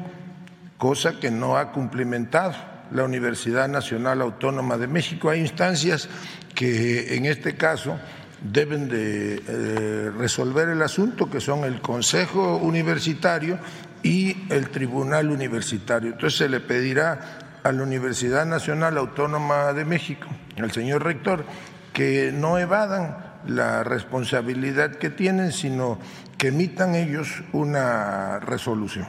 cosa 0.76 1.18
que 1.18 1.30
no 1.30 1.56
ha 1.56 1.72
cumplimentado 1.72 2.52
la 2.90 3.04
Universidad 3.04 3.68
Nacional 3.68 4.20
Autónoma 4.20 4.76
de 4.76 4.86
México. 4.86 5.30
Hay 5.30 5.40
instancias 5.40 6.10
que 6.54 7.16
en 7.16 7.24
este 7.24 7.56
caso 7.56 7.98
deben 8.42 8.90
de 8.90 9.42
eh, 9.46 10.10
resolver 10.10 10.68
el 10.68 10.82
asunto, 10.82 11.30
que 11.30 11.40
son 11.40 11.64
el 11.64 11.80
Consejo 11.80 12.58
Universitario 12.58 13.58
y 14.02 14.36
el 14.52 14.68
Tribunal 14.68 15.30
Universitario. 15.30 16.12
Entonces 16.12 16.38
se 16.38 16.48
le 16.50 16.60
pedirá 16.60 17.60
a 17.62 17.72
la 17.72 17.82
Universidad 17.82 18.44
Nacional 18.44 18.98
Autónoma 18.98 19.72
de 19.72 19.86
México, 19.86 20.28
al 20.58 20.70
señor 20.70 21.02
rector, 21.02 21.46
que 21.94 22.30
no 22.30 22.58
evadan 22.58 23.16
la 23.46 23.84
responsabilidad 23.84 24.96
que 24.96 25.08
tienen, 25.08 25.50
sino 25.50 25.98
que 26.40 26.48
emitan 26.48 26.94
ellos 26.94 27.42
una 27.52 28.40
resolución. 28.40 29.06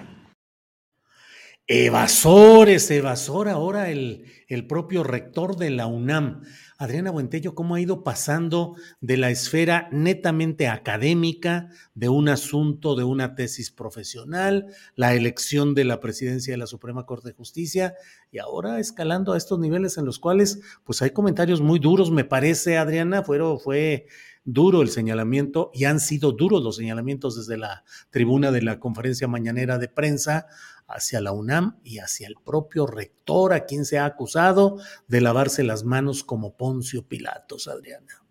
Evasores, 1.66 2.92
evasor 2.92 3.48
ahora 3.48 3.90
el, 3.90 4.26
el 4.50 4.68
propio 4.68 5.04
rector 5.04 5.56
de 5.56 5.70
la 5.70 5.88
UNAM. 5.88 6.42
Adriana 6.78 7.12
Buentello, 7.12 7.56
cómo 7.56 7.76
ha 7.76 7.80
ido 7.80 8.04
pasando 8.04 8.76
de 9.00 9.16
la 9.16 9.30
esfera 9.30 9.88
netamente 9.94 10.68
académica, 10.68 11.70
de 11.94 12.10
un 12.10 12.28
asunto, 12.28 12.96
de 12.96 13.06
una 13.06 13.36
tesis 13.36 13.72
profesional, 13.72 14.66
la 14.96 15.14
elección 15.14 15.74
de 15.74 15.86
la 15.86 16.02
presidencia 16.02 16.52
de 16.52 16.58
la 16.58 16.68
Suprema 16.68 17.06
Corte 17.06 17.30
de 17.30 17.36
Justicia, 17.36 17.94
y 18.30 18.40
ahora 18.40 18.80
escalando 18.80 19.32
a 19.32 19.38
estos 19.38 19.60
niveles 19.60 19.98
en 19.98 20.06
los 20.06 20.20
cuales, 20.20 20.60
pues 20.84 21.02
hay 21.02 21.12
comentarios 21.12 21.62
muy 21.62 21.80
duros, 21.80 22.12
me 22.12 22.26
parece, 22.26 22.78
Adriana, 22.78 23.24
fueron, 23.24 23.60
fue 23.60 24.08
duro 24.44 24.82
el 24.82 24.90
señalamiento 24.90 25.72
y 25.74 25.86
han 25.86 26.00
sido 26.00 26.32
duros 26.32 26.64
los 26.64 26.76
señalamientos 26.78 27.36
desde 27.38 27.58
la 27.58 27.84
tribuna 28.10 28.52
de 28.52 28.62
la 28.62 28.80
conferencia 28.80 29.28
mañanera 29.28 29.78
de 29.78 29.88
prensa 29.88 30.48
hacia 30.88 31.22
la 31.22 31.32
UNAM 31.32 31.80
y 31.84 32.00
hacia 32.00 32.28
el 32.28 32.36
propio 32.44 32.86
rector, 32.86 33.54
a 33.54 33.66
quien 33.66 33.86
se 33.86 34.00
ha 34.00 34.06
acusado 34.06 34.78
de 35.08 35.22
lavarse 35.22 35.64
las 35.64 35.84
manos 35.84 36.24
como 36.24 36.58
Poncio 36.58 37.08
Pilatos, 37.08 37.68
Adriana. 37.68 38.24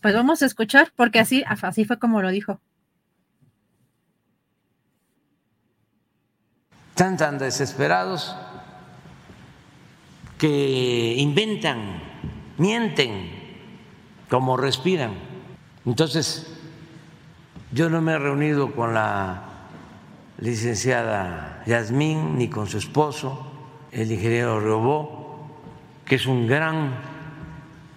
Pues 0.00 0.14
vamos 0.14 0.42
a 0.42 0.46
escuchar, 0.46 0.92
porque 0.96 1.18
así, 1.18 1.44
así 1.46 1.84
fue 1.84 1.98
como 1.98 2.22
lo 2.22 2.30
dijo. 2.30 2.60
Están 6.90 7.16
tan 7.16 7.38
desesperados 7.38 8.34
que 10.38 11.14
inventan, 11.16 12.02
mienten, 12.58 13.30
como 14.28 14.56
respiran. 14.56 15.27
Entonces, 15.88 16.46
yo 17.72 17.88
no 17.88 18.02
me 18.02 18.12
he 18.12 18.18
reunido 18.18 18.74
con 18.74 18.92
la 18.92 19.42
licenciada 20.36 21.62
Yasmín 21.66 22.36
ni 22.36 22.48
con 22.48 22.66
su 22.66 22.76
esposo, 22.76 23.50
el 23.90 24.12
ingeniero 24.12 24.60
Robó, 24.60 25.48
que 26.04 26.16
es 26.16 26.26
un 26.26 26.46
gran 26.46 26.94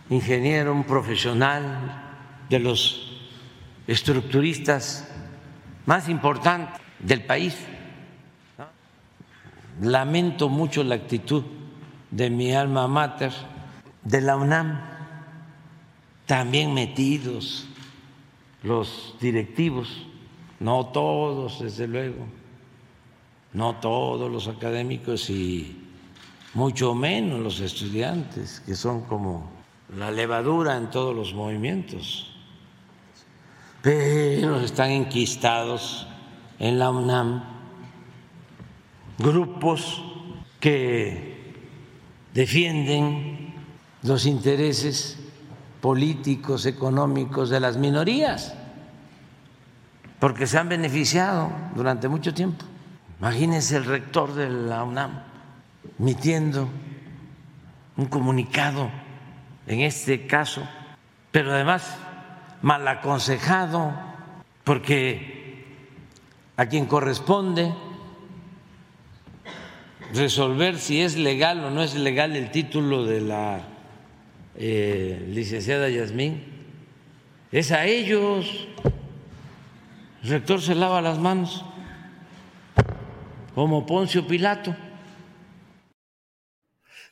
ingeniero, 0.10 0.71
un 0.71 0.86
profesional 0.86 2.45
de 2.50 2.60
los 2.60 3.19
estructuristas 3.88 5.10
más 5.86 6.07
importantes 6.07 6.79
del 7.00 7.25
país. 7.25 7.57
Lamento 9.81 10.48
mucho 10.48 10.81
la 10.86 10.95
actitud 10.95 11.43
de 12.10 12.29
mi 12.29 12.55
alma 12.55 12.88
mater, 12.88 13.33
de 14.01 14.21
la 14.21 14.38
UNAM, 14.38 14.79
también 16.25 16.74
metidos 16.74 17.67
los 18.63 19.15
directivos. 19.20 20.06
No 20.60 20.88
todos, 20.88 21.60
desde 21.60 21.88
luego, 21.88 22.25
no 23.53 23.75
todos 23.77 24.32
los 24.32 24.48
académicos 24.48 25.30
y 25.30 25.77
mucho 26.53 26.94
menos 26.94 27.39
los 27.39 27.60
estudiantes, 27.60 28.60
que 28.65 28.75
son 28.75 29.01
como 29.01 29.50
la 29.98 30.12
levadura 30.12 30.77
en 30.77 30.89
todos 30.89 31.15
los 31.15 31.34
movimientos, 31.34 32.34
pero 33.82 34.60
están 34.62 34.91
enquistados 34.91 36.08
en 36.60 36.77
la 36.77 36.91
UNAM 36.91 37.44
grupos 39.18 40.01
que 40.60 41.53
defienden 42.34 43.53
los 44.03 44.25
intereses 44.25 45.18
políticos, 45.81 46.65
económicos 46.65 47.50
de 47.50 47.59
las 47.59 47.77
minorías 47.77 48.53
porque 50.21 50.45
se 50.45 50.59
han 50.59 50.69
beneficiado 50.69 51.51
durante 51.73 52.07
mucho 52.07 52.31
tiempo. 52.31 52.63
Imagínense 53.19 53.75
el 53.75 53.85
rector 53.85 54.31
de 54.35 54.51
la 54.51 54.83
UNAM 54.83 55.23
emitiendo 55.97 56.69
un 57.97 58.05
comunicado 58.05 58.91
en 59.65 59.79
este 59.81 60.27
caso, 60.27 60.61
pero 61.31 61.51
además 61.51 61.97
mal 62.61 62.88
aconsejado, 62.88 63.93
porque 64.63 65.65
a 66.55 66.67
quien 66.67 66.85
corresponde 66.85 67.73
resolver 70.13 70.77
si 70.77 71.01
es 71.01 71.17
legal 71.17 71.63
o 71.63 71.71
no 71.71 71.81
es 71.81 71.95
legal 71.95 72.35
el 72.35 72.51
título 72.51 73.05
de 73.05 73.21
la 73.21 73.61
eh, 74.55 75.25
licenciada 75.29 75.89
Yasmín, 75.89 76.43
es 77.51 77.72
a 77.72 77.86
ellos 77.86 78.67
El 80.24 80.29
rector 80.29 80.62
se 80.62 80.75
lava 80.75 81.01
las 81.01 81.20
manos 81.20 81.65
como 83.55 83.86
Poncio 83.86 84.27
Pilato. 84.27 84.75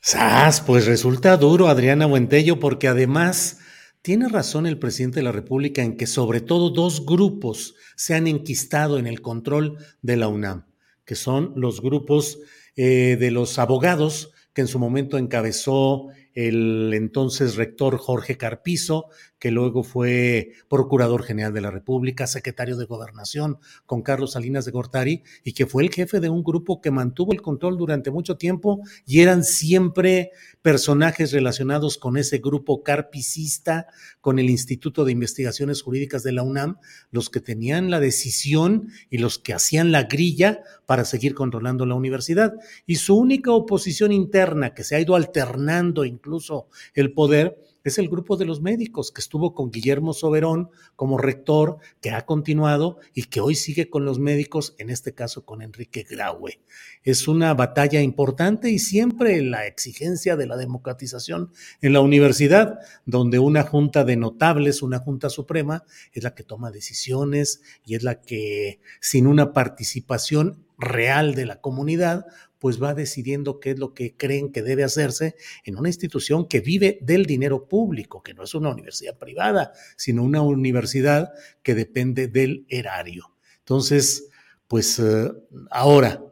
¡Sas! 0.00 0.62
Pues 0.62 0.86
resulta 0.86 1.36
duro, 1.36 1.68
Adriana 1.68 2.06
Buentello, 2.06 2.58
porque 2.58 2.88
además 2.88 3.58
tiene 4.02 4.28
razón 4.28 4.66
el 4.66 4.78
presidente 4.78 5.16
de 5.16 5.24
la 5.24 5.32
República 5.32 5.82
en 5.82 5.98
que 5.98 6.06
sobre 6.06 6.40
todo 6.40 6.70
dos 6.70 7.04
grupos 7.04 7.74
se 7.96 8.14
han 8.14 8.26
enquistado 8.26 8.98
en 8.98 9.06
el 9.06 9.20
control 9.20 9.76
de 10.00 10.16
la 10.16 10.28
UNAM, 10.28 10.64
que 11.04 11.16
son 11.16 11.52
los 11.56 11.82
grupos 11.82 12.38
eh, 12.76 13.18
de 13.20 13.30
los 13.30 13.58
abogados 13.58 14.32
que 14.54 14.62
en 14.62 14.68
su 14.68 14.78
momento 14.78 15.18
encabezó 15.18 16.06
el 16.48 16.92
entonces 16.94 17.56
rector 17.56 17.98
Jorge 17.98 18.36
Carpizo, 18.36 19.06
que 19.40 19.50
luego 19.50 19.82
fue 19.82 20.52
procurador 20.68 21.24
general 21.24 21.52
de 21.52 21.62
la 21.62 21.70
República, 21.70 22.26
secretario 22.26 22.76
de 22.76 22.84
Gobernación 22.84 23.58
con 23.86 24.02
Carlos 24.02 24.32
Salinas 24.32 24.66
de 24.66 24.70
Gortari, 24.70 25.22
y 25.42 25.54
que 25.54 25.66
fue 25.66 25.82
el 25.82 25.90
jefe 25.90 26.20
de 26.20 26.28
un 26.28 26.44
grupo 26.44 26.80
que 26.80 26.90
mantuvo 26.90 27.32
el 27.32 27.42
control 27.42 27.78
durante 27.78 28.10
mucho 28.10 28.36
tiempo 28.36 28.82
y 29.06 29.20
eran 29.20 29.42
siempre 29.42 30.30
personajes 30.62 31.32
relacionados 31.32 31.96
con 31.96 32.18
ese 32.18 32.38
grupo 32.38 32.82
carpicista, 32.82 33.86
con 34.20 34.38
el 34.38 34.50
Instituto 34.50 35.04
de 35.04 35.12
Investigaciones 35.12 35.82
Jurídicas 35.82 36.22
de 36.22 36.32
la 36.32 36.42
UNAM, 36.42 36.76
los 37.10 37.30
que 37.30 37.40
tenían 37.40 37.90
la 37.90 37.98
decisión 37.98 38.88
y 39.08 39.18
los 39.18 39.38
que 39.38 39.54
hacían 39.54 39.90
la 39.90 40.02
grilla 40.02 40.62
para 40.84 41.06
seguir 41.06 41.34
controlando 41.34 41.86
la 41.86 41.94
universidad. 41.94 42.52
Y 42.86 42.96
su 42.96 43.16
única 43.16 43.52
oposición 43.52 44.12
interna, 44.12 44.74
que 44.74 44.84
se 44.84 44.96
ha 44.96 45.00
ido 45.00 45.16
alternando 45.16 46.04
incluso 46.04 46.68
el 46.92 47.14
poder, 47.14 47.56
es 47.84 47.98
el 47.98 48.08
grupo 48.08 48.36
de 48.36 48.44
los 48.44 48.60
médicos 48.60 49.12
que 49.12 49.20
estuvo 49.20 49.54
con 49.54 49.70
Guillermo 49.70 50.12
Soberón 50.12 50.70
como 50.96 51.18
rector, 51.18 51.78
que 52.00 52.10
ha 52.10 52.26
continuado 52.26 52.98
y 53.14 53.24
que 53.24 53.40
hoy 53.40 53.54
sigue 53.54 53.88
con 53.88 54.04
los 54.04 54.18
médicos, 54.18 54.74
en 54.78 54.90
este 54.90 55.14
caso 55.14 55.44
con 55.44 55.62
Enrique 55.62 56.06
Graue. 56.08 56.60
Es 57.02 57.28
una 57.28 57.54
batalla 57.54 58.00
importante 58.00 58.70
y 58.70 58.78
siempre 58.78 59.40
la 59.42 59.66
exigencia 59.66 60.36
de 60.36 60.46
la 60.46 60.56
democratización 60.56 61.52
en 61.80 61.92
la 61.92 62.00
universidad, 62.00 62.80
donde 63.06 63.38
una 63.38 63.62
junta 63.62 64.04
de 64.04 64.16
notables, 64.16 64.82
una 64.82 64.98
junta 64.98 65.30
suprema, 65.30 65.84
es 66.12 66.22
la 66.22 66.34
que 66.34 66.44
toma 66.44 66.70
decisiones 66.70 67.62
y 67.84 67.94
es 67.94 68.02
la 68.02 68.20
que, 68.20 68.80
sin 69.00 69.26
una 69.26 69.52
participación 69.52 70.64
real 70.78 71.34
de 71.34 71.46
la 71.46 71.60
comunidad, 71.60 72.26
pues 72.60 72.80
va 72.80 72.94
decidiendo 72.94 73.58
qué 73.58 73.70
es 73.70 73.78
lo 73.78 73.94
que 73.94 74.16
creen 74.16 74.52
que 74.52 74.62
debe 74.62 74.84
hacerse 74.84 75.34
en 75.64 75.76
una 75.76 75.88
institución 75.88 76.46
que 76.46 76.60
vive 76.60 76.98
del 77.00 77.24
dinero 77.24 77.66
público, 77.66 78.22
que 78.22 78.34
no 78.34 78.44
es 78.44 78.54
una 78.54 78.70
universidad 78.70 79.18
privada, 79.18 79.72
sino 79.96 80.22
una 80.22 80.42
universidad 80.42 81.32
que 81.62 81.74
depende 81.74 82.28
del 82.28 82.66
erario. 82.68 83.34
Entonces, 83.60 84.28
pues 84.68 84.98
eh, 84.98 85.32
ahora, 85.70 86.22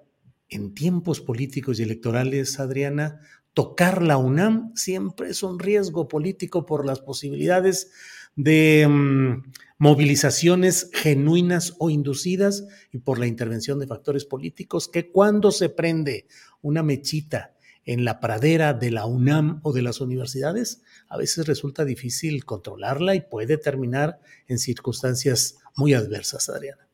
en 0.51 0.75
tiempos 0.75 1.21
políticos 1.21 1.81
y 1.81 1.83
electorales, 1.83 2.61
Adriana, 2.61 3.21
tocar 3.55 4.03
la 4.03 4.19
UNAM 4.19 4.75
siempre 4.77 5.31
es 5.31 5.43
un 5.43 5.59
riesgo 5.59 6.09
político 6.09 6.67
por 6.67 6.85
las 6.85 7.01
posibilidades 7.01 7.91
de 8.39 8.87
mm, 8.89 9.51
movilizaciones 9.79 10.91
genuinas 10.95 11.75
o 11.79 11.91
inducidas 11.91 12.69
y 12.93 12.99
por 12.99 13.19
la 13.19 13.27
intervención 13.27 13.81
de 13.81 13.89
factores 13.89 14.25
políticos 14.25 14.89
que 14.89 15.11
cuando 15.11 15.51
se 15.51 15.69
prende 15.69 16.29
una 16.63 16.85
mechita 16.85 17.55
en 17.85 18.05
la 18.05 18.21
pradera 18.21 18.75
de 18.75 18.93
la 18.93 19.07
UNAM 19.07 19.59
o 19.65 19.73
de 19.73 19.83
las 19.83 20.01
universidades, 20.01 20.83
a 21.09 21.17
veces 21.17 21.49
resulta 21.49 21.85
difícil 21.85 22.45
controlarla 22.45 23.17
y 23.17 23.23
puede 23.23 23.59
terminar 23.59 24.21
en 24.47 24.59
circunstancias 24.59 25.57
muy 25.77 25.95
adversas, 25.95 26.49
Adriana. 26.49 26.87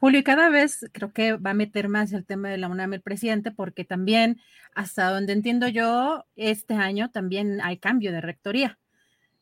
Julio, 0.00 0.20
y 0.20 0.24
cada 0.24 0.48
vez 0.48 0.86
creo 0.92 1.12
que 1.12 1.34
va 1.34 1.50
a 1.50 1.54
meter 1.54 1.88
más 1.88 2.12
el 2.12 2.24
tema 2.24 2.50
de 2.50 2.58
la 2.58 2.68
UNAM 2.68 2.94
el 2.94 3.02
presidente, 3.02 3.52
porque 3.52 3.84
también, 3.84 4.40
hasta 4.74 5.10
donde 5.10 5.34
entiendo 5.34 5.68
yo, 5.68 6.24
este 6.34 6.74
año 6.74 7.10
también 7.10 7.60
hay 7.60 7.78
cambio 7.78 8.10
de 8.10 8.20
rectoría. 8.20 8.78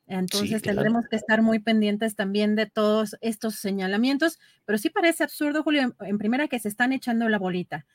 Entonces 0.07 0.63
tendremos 0.63 1.09
que 1.09 1.17
estar 1.17 1.43
muy 1.43 1.59
pendientes 1.59 2.15
también 2.15 2.55
de 2.55 2.67
todos 2.67 3.17
estos 3.21 3.57
señalamientos, 3.57 4.39
pero 4.65 4.79
sí 4.79 4.89
parece 4.89 5.25
absurdo, 5.25 5.65
Julio, 5.65 5.95
en, 6.01 6.19
primera 6.19 6.47
que 6.47 6.61
se 6.61 6.69
están 6.69 6.93
echando 6.93 7.29
la 7.29 7.39
bolita, 7.39 7.87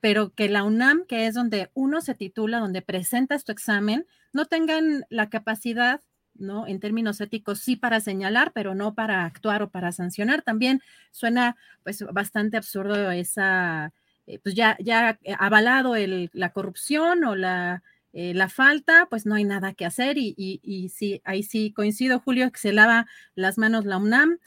pero 0.00 0.30
que 0.30 0.48
la 0.48 0.62
UNAM, 0.62 1.04
que 1.06 1.26
es 1.26 1.34
donde 1.34 1.70
uno 1.74 2.00
se 2.00 2.14
titula, 2.14 2.60
donde 2.60 2.80
presentas 2.80 3.44
tu 3.44 3.50
examen, 3.50 4.06
no 4.32 4.44
tengan 4.44 5.04
la 5.10 5.30
capacidad, 5.30 6.00
¿no? 6.34 6.68
En 6.68 6.78
términos 6.78 7.20
éticos, 7.20 7.58
sí 7.58 7.74
para 7.74 7.98
señalar, 7.98 8.52
pero 8.52 8.76
no 8.76 8.94
para 8.94 9.24
actuar 9.24 9.64
o 9.64 9.70
para 9.70 9.90
sancionar. 9.90 10.42
También 10.42 10.80
suena 11.10 11.56
pues 11.82 12.04
bastante 12.12 12.56
absurdo 12.56 13.10
esa, 13.10 13.92
eh, 14.28 14.38
pues 14.38 14.54
ya, 14.54 14.76
ya 14.78 15.18
avalado 15.40 15.96
el, 15.96 16.30
la 16.32 16.52
corrupción 16.52 17.24
o 17.24 17.34
la 17.34 17.82
eh, 18.12 18.34
la 18.34 18.48
falta, 18.48 19.06
pues 19.10 19.26
no 19.26 19.34
hay 19.34 19.44
nada 19.44 19.74
que 19.74 19.84
hacer 19.84 20.18
y, 20.18 20.34
y, 20.36 20.88
sí, 20.88 21.20
ahí 21.24 21.42
sí 21.42 21.72
coincido, 21.72 22.20
Julio, 22.20 22.50
que 22.50 22.58
se 22.58 22.72
lava 22.72 23.06
las 23.34 23.58
manos 23.58 23.84
la 23.84 23.98
UNAM, 23.98 24.38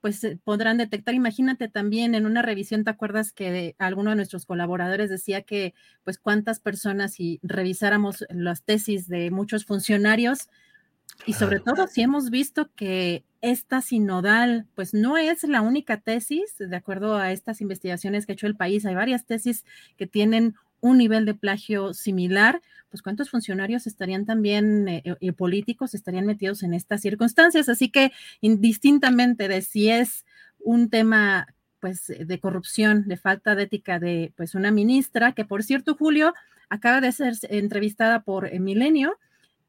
pues 0.00 0.22
eh, 0.24 0.38
podrán 0.44 0.76
detectar, 0.76 1.14
imagínate 1.14 1.68
también 1.68 2.14
en 2.14 2.26
una 2.26 2.42
revisión, 2.42 2.84
¿te 2.84 2.90
acuerdas 2.90 3.32
que 3.32 3.74
alguno 3.78 4.10
de 4.10 4.16
nuestros 4.16 4.44
colaboradores 4.46 5.10
decía 5.10 5.42
que 5.42 5.74
pues 6.04 6.18
cuántas 6.18 6.60
personas 6.60 7.14
si 7.14 7.40
revisáramos 7.42 8.24
las 8.28 8.62
tesis 8.62 9.08
de 9.08 9.30
muchos 9.30 9.64
funcionarios 9.64 10.48
y 11.24 11.32
sobre 11.32 11.60
todo 11.60 11.86
si 11.86 12.02
hemos 12.02 12.30
visto 12.30 12.70
que 12.74 13.24
esta 13.40 13.80
sinodal, 13.80 14.66
pues 14.74 14.92
no 14.92 15.16
es 15.16 15.44
la 15.44 15.62
única 15.62 16.00
tesis, 16.00 16.56
de 16.58 16.76
acuerdo 16.76 17.16
a 17.16 17.32
estas 17.32 17.60
investigaciones 17.60 18.26
que 18.26 18.32
ha 18.32 18.34
hecho 18.34 18.46
el 18.46 18.56
país, 18.56 18.84
hay 18.84 18.94
varias 18.94 19.24
tesis 19.24 19.64
que 19.96 20.06
tienen 20.06 20.56
un 20.80 20.98
nivel 20.98 21.24
de 21.24 21.34
plagio 21.34 21.94
similar, 21.94 22.60
pues 22.90 23.02
cuántos 23.02 23.30
funcionarios 23.30 23.86
estarían 23.86 24.26
también 24.26 24.88
eh, 24.88 25.02
eh, 25.20 25.32
políticos 25.32 25.94
estarían 25.94 26.26
metidos 26.26 26.62
en 26.62 26.74
estas 26.74 27.00
circunstancias. 27.00 27.68
Así 27.68 27.90
que 27.90 28.12
indistintamente 28.40 29.48
de 29.48 29.62
si 29.62 29.90
es 29.90 30.24
un 30.58 30.88
tema 30.88 31.46
pues 31.80 32.06
de 32.06 32.40
corrupción, 32.40 33.06
de 33.06 33.16
falta 33.16 33.54
de 33.54 33.64
ética 33.64 33.98
de 33.98 34.32
pues 34.36 34.54
una 34.54 34.70
ministra, 34.70 35.32
que 35.32 35.44
por 35.44 35.62
cierto, 35.62 35.94
Julio, 35.94 36.34
acaba 36.68 37.00
de 37.00 37.12
ser 37.12 37.34
entrevistada 37.42 38.22
por 38.22 38.50
Milenio 38.58 39.18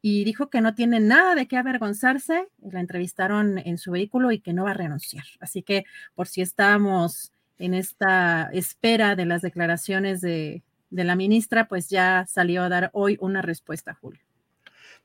y 0.00 0.24
dijo 0.24 0.48
que 0.48 0.60
no 0.60 0.74
tiene 0.74 1.00
nada 1.00 1.34
de 1.34 1.46
qué 1.46 1.56
avergonzarse, 1.56 2.48
la 2.60 2.80
entrevistaron 2.80 3.58
en 3.58 3.78
su 3.78 3.90
vehículo 3.90 4.32
y 4.32 4.40
que 4.40 4.52
no 4.52 4.64
va 4.64 4.70
a 4.70 4.74
renunciar. 4.74 5.24
Así 5.40 5.62
que 5.62 5.84
por 6.14 6.28
si 6.28 6.40
estamos 6.40 7.32
en 7.58 7.74
esta 7.74 8.48
espera 8.52 9.16
de 9.16 9.26
las 9.26 9.42
declaraciones 9.42 10.20
de, 10.20 10.62
de 10.90 11.04
la 11.04 11.16
ministra, 11.16 11.68
pues 11.68 11.88
ya 11.88 12.24
salió 12.28 12.62
a 12.62 12.68
dar 12.68 12.90
hoy 12.92 13.16
una 13.20 13.42
respuesta, 13.42 13.94
Julio. 13.94 14.20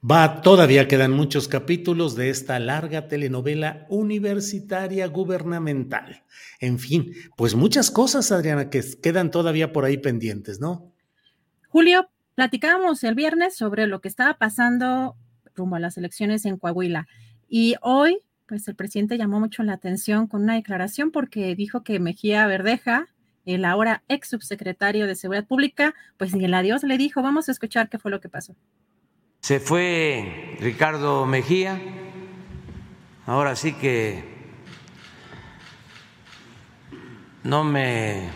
Va, 0.05 0.41
todavía 0.41 0.89
quedan 0.89 1.11
muchos 1.11 1.47
capítulos 1.47 2.15
de 2.15 2.29
esta 2.29 2.59
larga 2.59 3.07
telenovela 3.07 3.85
universitaria 3.87 5.07
gubernamental. 5.07 6.23
En 6.59 6.77
fin, 6.77 7.13
pues 7.37 7.55
muchas 7.55 7.89
cosas, 7.89 8.29
Adriana, 8.33 8.69
que 8.69 8.83
quedan 9.01 9.31
todavía 9.31 9.71
por 9.71 9.85
ahí 9.85 9.97
pendientes, 9.97 10.59
¿no? 10.59 10.91
Julio, 11.69 12.09
platicábamos 12.35 13.01
el 13.05 13.15
viernes 13.15 13.55
sobre 13.55 13.87
lo 13.87 14.01
que 14.01 14.09
estaba 14.09 14.37
pasando 14.37 15.15
rumbo 15.55 15.77
a 15.77 15.79
las 15.79 15.97
elecciones 15.97 16.43
en 16.45 16.57
Coahuila 16.57 17.07
y 17.47 17.75
hoy, 17.81 18.19
pues 18.45 18.67
el 18.67 18.75
presidente 18.75 19.17
llamó 19.17 19.39
mucho 19.39 19.63
la 19.63 19.73
atención 19.73 20.27
con 20.27 20.43
una 20.43 20.55
declaración 20.55 21.11
porque 21.11 21.55
dijo 21.55 21.83
que 21.83 21.99
Mejía 21.99 22.45
Verdeja 22.45 23.07
el 23.45 23.65
ahora 23.65 24.03
ex 24.07 24.29
subsecretario 24.29 25.07
de 25.07 25.15
Seguridad 25.15 25.45
Pública, 25.45 25.93
pues 26.17 26.33
ni 26.35 26.45
el 26.45 26.53
adiós 26.53 26.83
le 26.83 26.97
dijo. 26.97 27.21
Vamos 27.21 27.49
a 27.49 27.51
escuchar 27.51 27.89
qué 27.89 27.97
fue 27.99 28.11
lo 28.11 28.21
que 28.21 28.29
pasó. 28.29 28.55
Se 29.41 29.59
fue 29.59 30.57
Ricardo 30.61 31.25
Mejía, 31.25 31.79
ahora 33.25 33.55
sí 33.55 33.73
que 33.73 34.23
no 37.43 37.65
me 37.65 38.29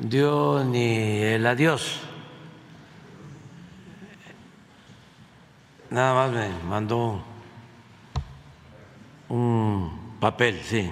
dio 0.00 0.64
ni 0.64 0.96
el 1.22 1.46
adiós, 1.46 2.00
nada 5.90 6.14
más 6.14 6.32
me 6.32 6.68
mandó 6.68 7.22
un 9.28 10.16
papel, 10.18 10.60
sí. 10.64 10.90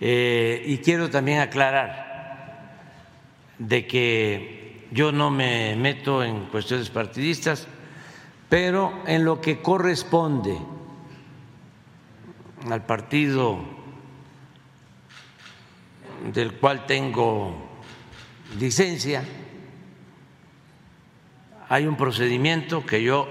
Eh, 0.00 0.62
y 0.66 0.78
quiero 0.78 1.10
también 1.10 1.40
aclarar 1.40 2.10
de 3.58 3.86
que 3.86 4.86
yo 4.90 5.12
no 5.12 5.30
me 5.30 5.76
meto 5.76 6.24
en 6.24 6.46
cuestiones 6.46 6.88
partidistas, 6.88 7.68
pero 8.48 9.02
en 9.06 9.24
lo 9.24 9.40
que 9.40 9.60
corresponde 9.60 10.58
al 12.70 12.84
partido 12.84 13.58
del 16.32 16.54
cual 16.54 16.86
tengo 16.86 17.54
licencia, 18.58 19.22
hay 21.68 21.86
un 21.86 21.96
procedimiento 21.96 22.84
que 22.84 23.02
yo 23.02 23.28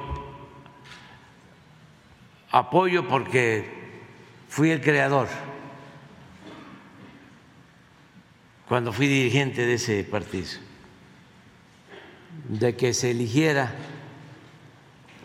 apoyo 2.52 3.08
porque 3.08 3.70
fui 4.48 4.72
el 4.72 4.82
creador 4.82 5.28
cuando 8.70 8.94
fui 8.94 9.08
dirigente 9.08 9.66
de 9.66 9.74
ese 9.74 10.04
partido, 10.04 10.48
de 12.48 12.76
que 12.76 12.94
se 12.94 13.10
eligiera 13.10 13.74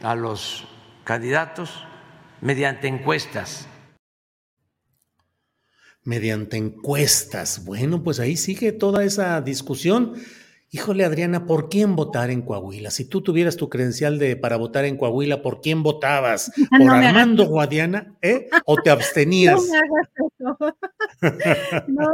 a 0.03 0.15
los 0.15 0.67
candidatos 1.05 1.85
mediante 2.41 2.89
encuestas. 2.89 3.69
Mediante 6.05 6.57
encuestas. 6.57 7.65
Bueno, 7.67 8.03
pues 8.03 8.19
ahí 8.19 8.37
sigue 8.37 8.73
toda 8.73 9.05
esa 9.05 9.41
discusión. 9.43 10.15
Híjole, 10.71 11.05
Adriana, 11.05 11.47
¿por 11.47 11.69
quién 11.69 11.97
votar 11.97 12.31
en 12.31 12.43
Coahuila? 12.43 12.91
Si 12.91 13.05
tú 13.05 13.23
tuvieras 13.23 13.57
tu 13.57 13.69
credencial 13.69 14.19
de 14.19 14.37
para 14.37 14.57
votar 14.57 14.87
en 14.87 14.97
Coahuila, 14.97 15.43
¿por 15.43 15.61
quién 15.61 15.83
votabas? 15.83 16.51
¿Por 16.79 16.91
Armando 16.91 17.45
Guadiana? 17.45 18.17
¿Eh? 18.23 18.49
¿O 18.65 18.77
te 18.77 18.91
abstenías? 18.91 19.61
No 19.61 19.73
me 19.73 19.79
hagas 19.79 20.09
eso. 20.17 21.85
no, 21.89 22.09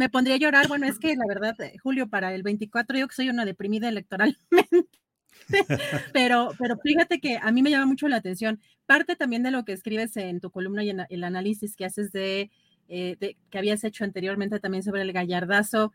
me 0.00 0.08
pondría 0.08 0.36
a 0.36 0.38
llorar. 0.38 0.66
Bueno, 0.66 0.86
es 0.86 0.98
que 0.98 1.14
la 1.14 1.26
verdad, 1.28 1.60
eh, 1.60 1.76
Julio, 1.82 2.08
para 2.08 2.34
el 2.34 2.42
24 2.42 2.98
yo 2.98 3.06
que 3.06 3.14
soy 3.14 3.28
una 3.28 3.44
deprimida 3.44 3.86
electoralmente. 3.86 4.98
pero, 6.14 6.52
pero 6.58 6.78
fíjate 6.78 7.20
que 7.20 7.36
a 7.36 7.52
mí 7.52 7.62
me 7.62 7.68
llama 7.68 7.84
mucho 7.84 8.08
la 8.08 8.16
atención. 8.16 8.62
Parte 8.86 9.14
también 9.14 9.42
de 9.42 9.50
lo 9.50 9.66
que 9.66 9.74
escribes 9.74 10.16
en 10.16 10.40
tu 10.40 10.50
columna 10.50 10.82
y 10.84 10.88
en 10.88 11.02
el 11.06 11.22
análisis 11.22 11.76
que 11.76 11.84
haces 11.84 12.12
de, 12.12 12.50
eh, 12.88 13.18
de 13.20 13.36
que 13.50 13.58
habías 13.58 13.84
hecho 13.84 14.04
anteriormente 14.04 14.58
también 14.58 14.82
sobre 14.82 15.02
el 15.02 15.12
gallardazo. 15.12 15.92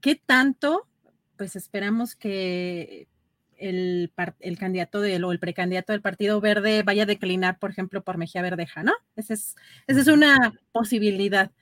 ¿Qué 0.00 0.16
tanto 0.16 0.88
pues 1.36 1.54
esperamos 1.54 2.16
que 2.16 3.06
el, 3.56 4.12
el 4.40 4.58
candidato 4.58 5.00
del, 5.00 5.22
o 5.22 5.30
el 5.30 5.38
precandidato 5.38 5.92
del 5.92 6.02
Partido 6.02 6.40
Verde 6.40 6.82
vaya 6.82 7.04
a 7.04 7.06
declinar, 7.06 7.60
por 7.60 7.70
ejemplo, 7.70 8.02
por 8.02 8.18
Mejía 8.18 8.42
Verdeja, 8.42 8.82
¿no? 8.82 8.92
Esa 9.14 9.34
es, 9.34 9.54
esa 9.86 10.00
es 10.00 10.08
una 10.08 10.54
posibilidad. 10.72 11.52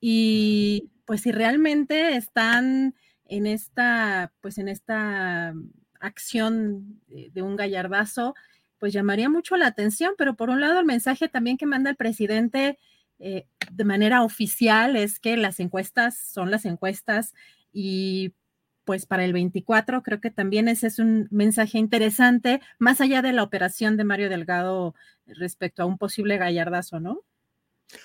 Y 0.00 0.90
pues 1.04 1.22
si 1.22 1.32
realmente 1.32 2.16
están 2.16 2.94
en 3.24 3.46
esta, 3.46 4.32
pues 4.40 4.58
en 4.58 4.68
esta 4.68 5.54
acción 6.00 7.00
de, 7.08 7.42
un 7.42 7.56
gallardazo, 7.56 8.34
pues 8.78 8.92
llamaría 8.92 9.28
mucho 9.28 9.56
la 9.56 9.66
atención, 9.66 10.14
pero 10.18 10.36
por 10.36 10.50
un 10.50 10.60
lado 10.60 10.78
el 10.78 10.86
mensaje 10.86 11.28
también 11.28 11.56
que 11.56 11.66
manda 11.66 11.90
el 11.90 11.96
presidente 11.96 12.78
eh, 13.18 13.46
de 13.72 13.84
manera 13.84 14.22
oficial 14.22 14.96
es 14.96 15.18
que 15.18 15.36
las 15.36 15.58
encuestas 15.60 16.18
son 16.18 16.50
las 16.50 16.66
encuestas 16.66 17.32
y 17.72 18.34
pues 18.84 19.06
para 19.06 19.24
el 19.24 19.32
24 19.32 20.02
creo 20.02 20.20
que 20.20 20.30
también 20.30 20.68
ese 20.68 20.86
es 20.86 20.98
un 20.98 21.26
mensaje 21.30 21.78
interesante, 21.78 22.60
más 22.78 23.00
allá 23.00 23.22
de 23.22 23.32
la 23.32 23.42
operación 23.42 23.96
de 23.96 24.04
Mario 24.04 24.28
Delgado 24.28 24.94
respecto 25.26 25.82
a 25.82 25.86
un 25.86 25.98
posible 25.98 26.36
gallardazo, 26.36 27.00
¿no? 27.00 27.22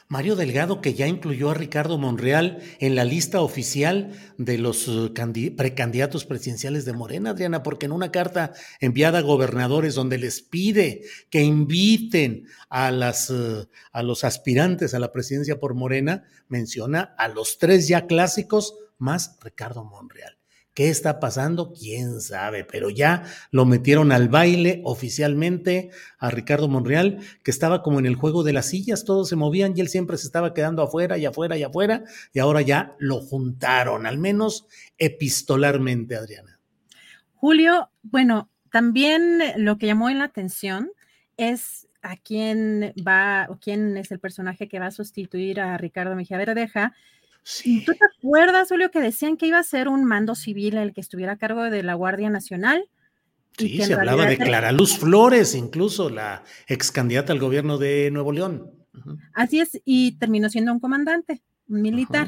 Mario 0.08 0.36
Delgado, 0.36 0.82
que 0.82 0.94
ya 0.94 1.08
incluyó 1.08 1.50
a 1.50 1.54
Ricardo 1.54 1.98
Monreal 1.98 2.62
en 2.80 2.96
la 2.96 3.04
lista 3.04 3.42
oficial 3.42 4.12
de 4.38 4.58
los 4.58 4.88
uh, 4.88 5.14
precandidatos 5.56 6.26
presidenciales 6.26 6.86
de 6.86 6.94
Morena, 6.94 7.32
Adriana, 7.32 7.64
porque 7.64 7.88
en 7.88 7.92
una 7.92 8.12
carta 8.12 8.54
enviada 8.80 9.20
a 9.20 9.22
gobernadores 9.22 9.96
donde 9.96 10.18
les 10.18 10.42
pide 10.42 11.04
que 11.30 11.42
inviten 11.42 12.48
a, 12.70 12.88
a 12.88 14.04
los 14.04 14.24
aspirantes 14.24 14.94
a 14.94 15.00
la 15.00 15.12
presidencia 15.12 15.60
por 15.60 15.74
Morena, 15.74 16.26
menciona 16.48 17.16
a 17.18 17.28
los 17.28 17.58
tres 17.58 17.88
ya 17.88 18.06
clásicos 18.06 18.76
más 18.98 19.38
Ricardo 19.42 19.84
Monreal. 19.84 20.41
¿Qué 20.74 20.90
está 20.90 21.20
pasando? 21.20 21.74
¿Quién 21.74 22.22
sabe? 22.22 22.64
Pero 22.64 22.90
ya 22.90 23.24
lo 23.52 23.66
metieron 23.66 24.12
al 24.14 24.30
baile 24.30 24.82
oficialmente 24.86 25.90
a 26.18 26.32
Ricardo 26.32 26.70
Monreal, 26.70 27.20
que 27.44 27.52
estaba 27.52 27.84
como 27.84 28.00
en 28.00 28.06
el 28.06 28.16
juego 28.16 28.44
de 28.44 28.54
las 28.54 28.68
sillas, 28.68 29.04
todos 29.04 29.28
se 29.28 29.36
movían 29.36 29.74
y 29.76 29.82
él 29.82 29.90
siempre 29.90 30.18
se 30.18 30.28
estaba 30.28 30.54
quedando 30.54 30.82
afuera 30.82 31.18
y 31.18 31.26
afuera 31.26 31.58
y 31.58 31.64
afuera, 31.64 32.04
y 32.34 32.40
ahora 32.40 32.62
ya 32.62 32.96
lo 33.00 33.20
juntaron, 33.20 34.06
al 34.06 34.18
menos 34.18 34.66
epistolarmente, 34.98 36.16
Adriana. 36.16 36.60
Julio, 37.34 37.90
bueno, 38.04 38.50
también 38.72 39.40
lo 39.58 39.78
que 39.78 39.88
llamó 39.88 40.10
la 40.10 40.24
atención 40.24 40.92
es 41.36 41.88
a 42.02 42.16
quién 42.16 42.94
va 43.06 43.48
o 43.50 43.60
quién 43.60 43.98
es 43.98 44.12
el 44.12 44.20
personaje 44.20 44.68
que 44.68 44.80
va 44.80 44.88
a 44.88 44.92
sustituir 44.92 45.60
a 45.60 45.78
Ricardo 45.78 46.16
Mejía 46.16 46.38
Verdeja 46.38 46.94
¿Tú 47.44 47.94
te 47.94 48.06
acuerdas, 48.18 48.70
Julio, 48.70 48.92
que 48.92 49.00
decían 49.00 49.36
que 49.36 49.48
iba 49.48 49.58
a 49.58 49.64
ser 49.64 49.88
un 49.88 50.06
mando 50.06 50.36
civil 50.36 50.78
el 50.78 50.94
que 50.94 51.02
estuviera 51.02 51.34
a 51.34 51.38
cargo 51.38 51.64
de 51.64 51.84
la 51.84 51.96
Guardia 51.96 52.30
Nacional? 52.30 52.86
Sí, 53.58 53.82
se 53.82 53.94
hablaba 53.94 54.26
de 54.26 54.38
Clara 54.38 54.72
Luz 54.72 54.98
Flores, 54.98 55.56
incluso 55.56 56.10
la 56.10 56.44
ex 56.68 56.92
candidata 56.92 57.34
al 57.34 57.40
gobierno 57.40 57.78
de 57.78 58.10
Nuevo 58.12 58.32
León. 58.32 58.72
Así 59.34 59.60
es, 59.60 59.82
y 59.86 60.14
terminó 60.14 60.50
siendo 60.50 60.72
un 60.72 60.80
comandante, 60.80 61.42
un 61.68 61.82
militar. 61.82 62.28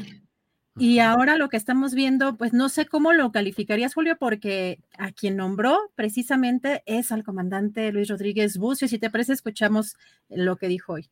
Y 0.76 0.98
ahora 0.98 1.36
lo 1.36 1.48
que 1.48 1.56
estamos 1.56 1.94
viendo, 1.94 2.36
pues 2.36 2.52
no 2.52 2.68
sé 2.68 2.86
cómo 2.86 3.12
lo 3.12 3.30
calificarías, 3.30 3.94
Julio, 3.94 4.16
porque 4.18 4.80
a 4.98 5.12
quien 5.12 5.36
nombró 5.36 5.78
precisamente 5.94 6.82
es 6.86 7.12
al 7.12 7.22
comandante 7.22 7.92
Luis 7.92 8.08
Rodríguez 8.08 8.58
Bucio. 8.58 8.88
Si 8.88 8.98
te 8.98 9.08
parece, 9.08 9.34
escuchamos 9.34 9.96
lo 10.28 10.56
que 10.56 10.66
dijo 10.66 10.94
hoy. 10.94 11.08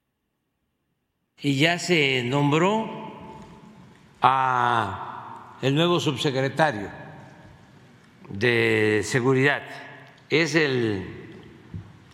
Y 1.41 1.57
ya 1.57 1.79
se 1.79 2.25
nombró 2.25 3.02
a 4.23 5.57
el 5.61 5.75
nuevo 5.75 5.99
subsecretario 5.99 6.89
de 8.29 9.03
Seguridad. 9.05 9.63
Es 10.31 10.55
el 10.55 11.05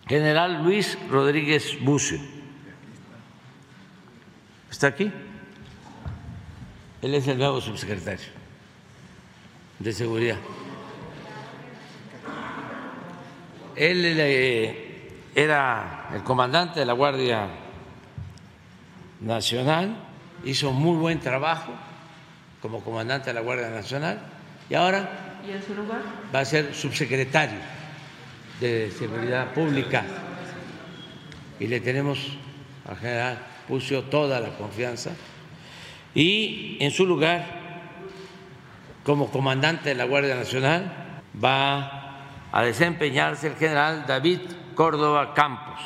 general 0.08 0.64
Luis 0.64 0.98
Rodríguez 1.10 1.78
Bucio. 1.82 2.18
¿Está 4.70 4.88
aquí? 4.88 5.12
Él 7.02 7.14
es 7.14 7.28
el 7.28 7.38
nuevo 7.38 7.60
subsecretario 7.60 8.26
de 9.78 9.92
Seguridad. 9.92 10.38
Él 13.76 14.02
eh, 14.04 15.22
era 15.34 16.08
el 16.12 16.24
comandante 16.24 16.80
de 16.80 16.86
la 16.86 16.94
Guardia 16.94 17.48
Nacional, 19.20 19.96
hizo 20.44 20.72
muy 20.72 20.96
buen 20.96 21.20
trabajo 21.20 21.72
como 22.60 22.82
comandante 22.82 23.30
de 23.30 23.34
la 23.34 23.40
Guardia 23.40 23.70
Nacional 23.70 24.18
y 24.68 24.74
ahora 24.74 25.40
¿Y 25.46 25.52
en 25.52 25.62
su 25.62 25.74
lugar? 25.74 26.00
va 26.34 26.40
a 26.40 26.44
ser 26.44 26.74
subsecretario 26.74 27.58
de 28.60 28.90
Seguridad 28.90 29.52
Pública 29.54 30.04
y 31.60 31.66
le 31.66 31.80
tenemos 31.80 32.36
al 32.88 32.96
general 32.96 33.38
Pucio 33.68 34.04
toda 34.04 34.40
la 34.40 34.56
confianza 34.56 35.10
y 36.14 36.76
en 36.80 36.90
su 36.90 37.06
lugar 37.06 37.44
como 39.04 39.30
comandante 39.30 39.90
de 39.90 39.94
la 39.94 40.04
Guardia 40.04 40.34
Nacional 40.34 41.22
va 41.42 42.18
a 42.50 42.62
desempeñarse 42.62 43.48
el 43.48 43.56
general 43.56 44.04
David 44.06 44.40
Córdoba 44.74 45.34
Campos. 45.34 45.80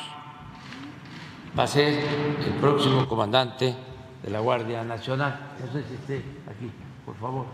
Va 1.57 1.63
a 1.63 1.67
ser 1.67 1.93
el 1.93 2.53
próximo 2.59 3.07
comandante 3.07 3.75
de 4.23 4.29
la 4.29 4.39
Guardia 4.39 4.83
Nacional. 4.83 5.55
No 5.59 5.71
sé 5.71 5.87
si 5.87 5.95
esté 5.95 6.17
aquí, 6.47 6.71
por 7.05 7.17
favor. 7.17 7.45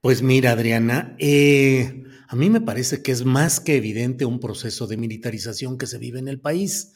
Pues 0.00 0.22
mira, 0.22 0.52
Adriana, 0.52 1.16
eh, 1.18 2.04
a 2.28 2.36
mí 2.36 2.50
me 2.50 2.60
parece 2.60 3.02
que 3.02 3.12
es 3.12 3.24
más 3.24 3.60
que 3.60 3.76
evidente 3.76 4.24
un 4.24 4.40
proceso 4.40 4.86
de 4.86 4.96
militarización 4.96 5.76
que 5.76 5.86
se 5.86 5.98
vive 5.98 6.18
en 6.18 6.28
el 6.28 6.40
país. 6.40 6.94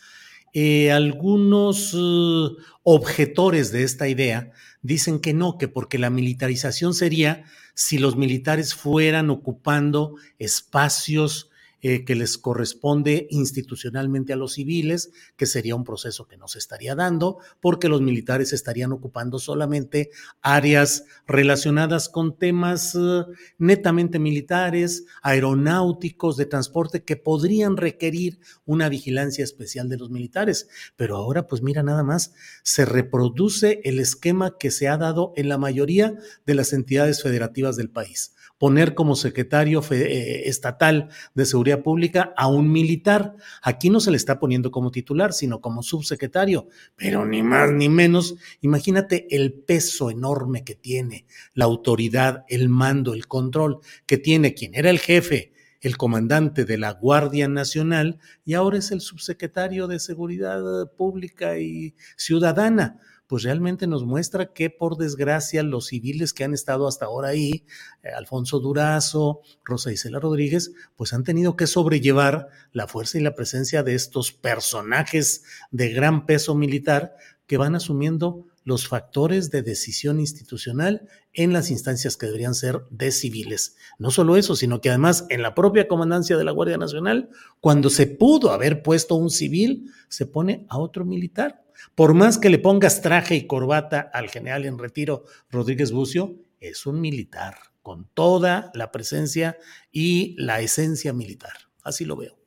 Eh, 0.54 0.92
algunos 0.92 1.94
uh, 1.94 2.56
objetores 2.82 3.72
de 3.72 3.84
esta 3.84 4.08
idea 4.08 4.50
dicen 4.82 5.20
que 5.20 5.32
no, 5.32 5.56
que 5.56 5.68
porque 5.68 5.98
la 5.98 6.10
militarización 6.10 6.92
sería 6.92 7.44
si 7.74 7.98
los 7.98 8.16
militares 8.16 8.74
fueran 8.74 9.30
ocupando 9.30 10.16
espacios 10.38 11.51
eh, 11.84 12.04
que 12.04 12.14
les 12.14 12.38
corresponde 12.38 13.26
institucionalmente 13.30 14.32
a 14.32 14.36
los 14.36 14.52
civiles, 14.52 15.10
que 15.36 15.46
sería 15.46 15.74
un 15.74 15.82
proceso 15.82 16.28
que 16.28 16.36
no 16.36 16.46
se 16.46 16.60
estaría 16.60 16.94
dando, 16.94 17.38
porque 17.60 17.88
los 17.88 18.00
militares 18.00 18.52
estarían 18.52 18.92
ocupando 18.92 19.40
solamente 19.40 20.10
áreas 20.42 21.04
relacionadas 21.26 22.08
con 22.08 22.38
temas 22.38 22.94
eh, 22.94 23.24
netamente 23.58 24.20
militares, 24.20 25.06
aeronáuticos, 25.22 26.36
de 26.36 26.46
transporte, 26.46 27.02
que 27.02 27.16
podrían 27.16 27.76
requerir 27.76 28.38
una 28.64 28.88
vigilancia 28.88 29.42
especial 29.42 29.88
de 29.88 29.98
los 29.98 30.08
militares. 30.08 30.68
Pero 30.94 31.16
ahora, 31.16 31.48
pues 31.48 31.62
mira, 31.62 31.82
nada 31.82 32.04
más, 32.04 32.32
se 32.62 32.84
reproduce 32.84 33.80
el 33.82 33.98
esquema 33.98 34.56
que 34.56 34.70
se 34.70 34.86
ha 34.86 34.96
dado 34.96 35.32
en 35.36 35.48
la 35.48 35.58
mayoría 35.58 36.14
de 36.46 36.54
las 36.54 36.72
entidades 36.72 37.22
federativas 37.22 37.76
del 37.76 37.90
país 37.90 38.34
poner 38.62 38.94
como 38.94 39.16
secretario 39.16 39.82
eh, 39.90 40.42
estatal 40.44 41.08
de 41.34 41.46
Seguridad 41.46 41.82
Pública 41.82 42.32
a 42.36 42.46
un 42.46 42.70
militar. 42.70 43.34
Aquí 43.60 43.90
no 43.90 43.98
se 43.98 44.12
le 44.12 44.16
está 44.16 44.38
poniendo 44.38 44.70
como 44.70 44.92
titular, 44.92 45.32
sino 45.32 45.60
como 45.60 45.82
subsecretario, 45.82 46.68
pero 46.94 47.26
ni 47.26 47.42
más 47.42 47.72
ni 47.72 47.88
menos. 47.88 48.36
Imagínate 48.60 49.26
el 49.34 49.52
peso 49.52 50.10
enorme 50.10 50.62
que 50.62 50.76
tiene 50.76 51.26
la 51.54 51.64
autoridad, 51.64 52.44
el 52.46 52.68
mando, 52.68 53.14
el 53.14 53.26
control 53.26 53.80
que 54.06 54.16
tiene 54.16 54.54
quien 54.54 54.76
era 54.76 54.90
el 54.90 55.00
jefe 55.00 55.50
el 55.80 55.96
comandante 55.96 56.64
de 56.64 56.78
la 56.78 56.92
Guardia 56.92 57.48
Nacional 57.48 58.20
y 58.44 58.54
ahora 58.54 58.78
es 58.78 58.92
el 58.92 59.00
subsecretario 59.00 59.88
de 59.88 59.98
Seguridad 59.98 60.62
Pública 60.96 61.58
y 61.58 61.96
Ciudadana. 62.16 63.00
Pues 63.32 63.44
realmente 63.44 63.86
nos 63.86 64.04
muestra 64.04 64.52
que 64.52 64.68
por 64.68 64.98
desgracia 64.98 65.62
los 65.62 65.86
civiles 65.86 66.34
que 66.34 66.44
han 66.44 66.52
estado 66.52 66.86
hasta 66.86 67.06
ahora 67.06 67.28
ahí, 67.28 67.64
eh, 68.02 68.10
Alfonso 68.14 68.60
Durazo, 68.60 69.40
Rosa 69.64 69.90
Isela 69.90 70.20
Rodríguez, 70.20 70.72
pues 70.96 71.14
han 71.14 71.24
tenido 71.24 71.56
que 71.56 71.66
sobrellevar 71.66 72.50
la 72.72 72.86
fuerza 72.88 73.16
y 73.16 73.22
la 73.22 73.34
presencia 73.34 73.82
de 73.82 73.94
estos 73.94 74.32
personajes 74.32 75.44
de 75.70 75.88
gran 75.88 76.26
peso 76.26 76.54
militar 76.54 77.16
que 77.46 77.56
van 77.56 77.74
asumiendo 77.74 78.48
los 78.64 78.86
factores 78.86 79.50
de 79.50 79.62
decisión 79.62 80.20
institucional 80.20 81.08
en 81.32 81.54
las 81.54 81.70
instancias 81.70 82.18
que 82.18 82.26
deberían 82.26 82.54
ser 82.54 82.82
de 82.90 83.10
civiles. 83.12 83.76
No 83.98 84.10
solo 84.10 84.36
eso, 84.36 84.56
sino 84.56 84.82
que 84.82 84.90
además 84.90 85.24
en 85.30 85.40
la 85.40 85.54
propia 85.54 85.88
comandancia 85.88 86.36
de 86.36 86.44
la 86.44 86.52
Guardia 86.52 86.76
Nacional, 86.76 87.30
cuando 87.60 87.88
se 87.88 88.06
pudo 88.06 88.50
haber 88.50 88.82
puesto 88.82 89.14
un 89.14 89.30
civil, 89.30 89.90
se 90.10 90.26
pone 90.26 90.66
a 90.68 90.76
otro 90.76 91.06
militar. 91.06 91.62
Por 91.94 92.14
más 92.14 92.38
que 92.38 92.50
le 92.50 92.58
pongas 92.58 93.02
traje 93.02 93.34
y 93.34 93.46
corbata 93.46 94.00
al 94.00 94.30
general 94.30 94.64
en 94.64 94.78
retiro 94.78 95.24
Rodríguez 95.50 95.92
Bucio, 95.92 96.36
es 96.60 96.86
un 96.86 97.00
militar 97.00 97.56
con 97.82 98.08
toda 98.14 98.70
la 98.74 98.92
presencia 98.92 99.58
y 99.90 100.36
la 100.38 100.60
esencia 100.60 101.12
militar. 101.12 101.52
Así 101.82 102.04
lo 102.04 102.16
veo. 102.16 102.38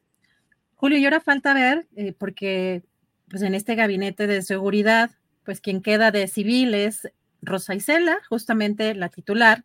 Julio, 0.76 0.98
y 0.98 1.06
ahora 1.06 1.20
falta 1.20 1.54
ver, 1.54 1.88
eh, 1.96 2.14
porque 2.18 2.84
pues 3.30 3.42
en 3.42 3.56
este 3.56 3.76
gabinete 3.76 4.28
de 4.28 4.42
seguridad 4.42 5.12
pues 5.44 5.62
quien 5.62 5.82
queda 5.82 6.12
de 6.12 6.28
civil 6.28 6.74
es 6.74 7.10
Rosa 7.42 7.76
Isela, 7.76 8.18
justamente 8.28 8.96
la 8.96 9.10
titular, 9.10 9.64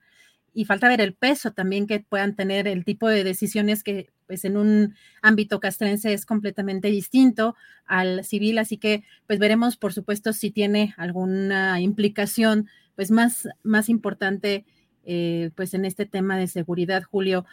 y 0.53 0.65
falta 0.65 0.89
ver 0.89 1.01
el 1.01 1.15
peso 1.15 1.53
también 1.53 1.87
que 1.87 2.01
puedan 2.01 2.35
tener 2.35 2.67
el 2.67 2.85
tipo 2.85 3.09
de 3.09 3.25
decisiones 3.25 3.83
que 3.83 4.11
pues 4.27 4.45
en 4.45 4.57
un 4.57 4.95
ámbito 5.23 5.61
castrense 5.61 6.13
es 6.13 6.27
completamente 6.27 6.89
distinto 6.89 7.57
al 7.87 8.25
civil, 8.25 8.59
así 8.59 8.77
que 8.79 9.05
pues 9.27 9.39
veremos 9.39 9.77
por 9.77 9.93
supuesto 9.93 10.33
si 10.33 10.51
tiene 10.51 10.95
alguna 10.97 11.81
implicación 11.81 12.69
pues 12.95 13.11
más, 13.11 13.49
más 13.63 13.89
importante 13.89 14.65
eh, 15.05 15.51
pues 15.55 15.75
en 15.75 15.85
este 15.85 16.07
tema 16.07 16.37
de 16.37 16.47
seguridad, 16.47 17.03
Julio. 17.03 17.47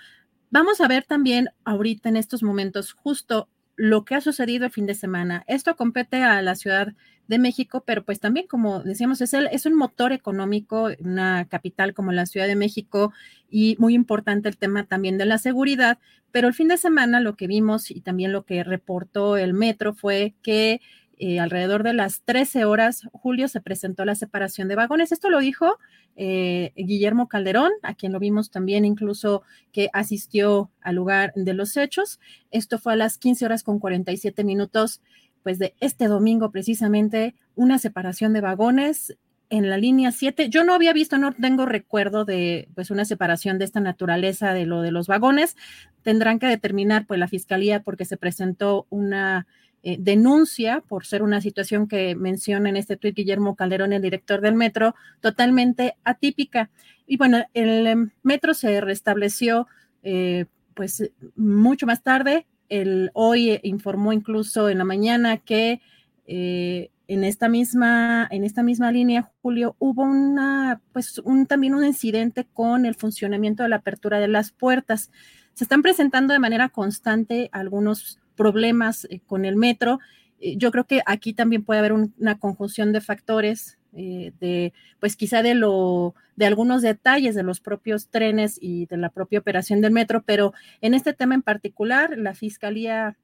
Vamos 0.49 0.81
a 0.81 0.87
ver 0.87 1.03
también 1.03 1.49
ahorita 1.65 2.09
en 2.09 2.17
estos 2.17 2.43
momentos 2.43 2.93
justo 2.93 3.49
lo 3.75 4.05
que 4.05 4.15
ha 4.15 4.21
sucedido 4.21 4.65
el 4.65 4.71
fin 4.71 4.85
de 4.85 4.95
semana. 4.95 5.43
Esto 5.47 5.75
compete 5.75 6.23
a 6.23 6.41
la 6.41 6.55
Ciudad 6.55 6.93
de 7.27 7.39
México, 7.39 7.83
pero 7.85 8.03
pues 8.03 8.19
también, 8.19 8.47
como 8.47 8.81
decíamos, 8.81 9.21
es, 9.21 9.33
el, 9.33 9.47
es 9.51 9.65
un 9.65 9.75
motor 9.75 10.11
económico, 10.11 10.89
una 10.99 11.45
capital 11.45 11.93
como 11.93 12.11
la 12.11 12.25
Ciudad 12.25 12.47
de 12.47 12.55
México 12.55 13.13
y 13.49 13.75
muy 13.79 13.93
importante 13.93 14.49
el 14.49 14.57
tema 14.57 14.85
también 14.85 15.17
de 15.17 15.25
la 15.25 15.37
seguridad. 15.37 15.99
Pero 16.31 16.47
el 16.47 16.53
fin 16.53 16.67
de 16.67 16.77
semana 16.77 17.19
lo 17.19 17.35
que 17.35 17.47
vimos 17.47 17.91
y 17.91 18.01
también 18.01 18.31
lo 18.31 18.43
que 18.45 18.63
reportó 18.63 19.37
el 19.37 19.53
metro 19.53 19.93
fue 19.93 20.33
que 20.41 20.81
eh, 21.19 21.39
alrededor 21.39 21.81
de 21.81 21.93
las 21.93 22.21
13 22.21 22.65
horas, 22.65 23.07
Julio, 23.11 23.47
se 23.47 23.59
presentó 23.59 24.05
la 24.05 24.13
separación 24.13 24.67
de 24.67 24.75
vagones. 24.75 25.11
Esto 25.11 25.31
lo 25.31 25.39
dijo 25.39 25.79
eh, 26.15 26.73
Guillermo 26.75 27.27
Calderón, 27.27 27.71
a 27.81 27.95
quien 27.95 28.11
lo 28.11 28.19
vimos 28.19 28.51
también 28.51 28.85
incluso 28.85 29.41
que 29.71 29.89
asistió 29.93 30.69
al 30.81 30.95
lugar 30.95 31.33
de 31.35 31.55
los 31.55 31.75
hechos. 31.75 32.19
Esto 32.51 32.77
fue 32.77 32.93
a 32.93 32.95
las 32.97 33.17
15 33.17 33.45
horas 33.45 33.63
con 33.63 33.79
47 33.79 34.43
minutos, 34.43 35.01
pues 35.47 35.59
de 35.59 35.75
este 35.79 36.07
domingo 36.07 36.51
precisamente, 36.51 37.33
una 37.55 37.79
separación 37.79 38.33
de 38.33 38.41
vagones 38.41 39.17
en 39.49 39.69
la 39.69 39.77
línea 39.77 40.11
7. 40.11 40.49
Yo 40.49 40.65
no 40.65 40.73
había 40.73 40.91
visto, 40.91 41.17
no 41.17 41.31
tengo 41.31 41.65
recuerdo 41.65 42.25
de 42.25 42.67
pues 42.75 42.91
una 42.91 43.05
separación 43.05 43.57
de 43.57 43.63
esta 43.63 43.79
naturaleza 43.79 44.51
de 44.51 44.65
lo 44.65 44.81
de 44.81 44.91
los 44.91 45.07
vagones. 45.07 45.55
Tendrán 46.01 46.39
que 46.39 46.47
determinar 46.47 47.05
pues 47.07 47.17
la 47.17 47.29
fiscalía 47.29 47.81
porque 47.81 48.03
se 48.03 48.17
presentó 48.17 48.87
una 48.89 49.47
eh, 49.83 49.95
denuncia 49.97 50.83
por 50.85 51.05
ser 51.05 51.23
una 51.23 51.39
situación 51.39 51.87
que 51.87 52.13
menciona 52.13 52.67
en 52.67 52.75
este 52.75 52.97
tuit 52.97 53.15
Guillermo 53.15 53.55
Calderón, 53.55 53.93
el 53.93 54.01
director 54.01 54.41
del 54.41 54.55
metro, 54.55 54.95
totalmente 55.21 55.95
atípica. 56.03 56.69
Y 57.05 57.15
bueno, 57.15 57.45
el 57.53 57.87
em, 57.87 58.09
metro 58.21 58.53
se 58.53 58.81
restableció 58.81 59.65
eh, 60.03 60.43
pues 60.73 61.09
mucho 61.37 61.85
más 61.85 62.03
tarde. 62.03 62.45
El, 62.69 63.11
hoy 63.13 63.59
informó 63.63 64.13
incluso 64.13 64.69
en 64.69 64.77
la 64.77 64.83
mañana 64.83 65.37
que 65.37 65.81
eh, 66.25 66.91
en 67.07 67.23
esta 67.23 67.47
misma, 67.47 68.27
en 68.31 68.43
esta 68.43 68.63
misma 68.63 68.91
línea, 68.91 69.31
Julio, 69.41 69.75
hubo 69.79 70.03
una, 70.03 70.81
pues 70.91 71.19
un, 71.19 71.45
también 71.45 71.73
un 71.73 71.85
incidente 71.85 72.45
con 72.53 72.85
el 72.85 72.95
funcionamiento 72.95 73.63
de 73.63 73.69
la 73.69 73.77
apertura 73.77 74.19
de 74.19 74.27
las 74.27 74.51
puertas. 74.51 75.09
Se 75.53 75.63
están 75.63 75.81
presentando 75.81 76.33
de 76.33 76.39
manera 76.39 76.69
constante 76.69 77.49
algunos 77.53 78.19
problemas 78.35 79.07
eh, 79.09 79.21
con 79.25 79.45
el 79.45 79.55
metro. 79.55 79.99
Eh, 80.39 80.57
yo 80.57 80.71
creo 80.71 80.85
que 80.85 81.01
aquí 81.05 81.33
también 81.33 81.63
puede 81.63 81.79
haber 81.79 81.93
una 81.93 82.37
conjunción 82.39 82.91
de 82.91 83.01
factores, 83.01 83.77
eh, 83.93 84.33
de, 84.39 84.73
pues 84.99 85.15
quizá 85.15 85.41
de 85.41 85.55
lo, 85.55 86.15
de 86.35 86.45
algunos 86.45 86.81
detalles 86.81 87.35
de 87.35 87.43
los 87.43 87.61
propios 87.61 88.09
trenes 88.09 88.57
y 88.61 88.85
de 88.85 88.97
la 88.97 89.09
propia 89.09 89.39
operación 89.39 89.81
del 89.81 89.91
metro, 89.91 90.23
pero 90.23 90.53
en 90.81 90.93
este 90.93 91.13
tema 91.13 91.35
en 91.35 91.41
particular, 91.41 92.17
la 92.17 92.33
fiscalía 92.33 93.17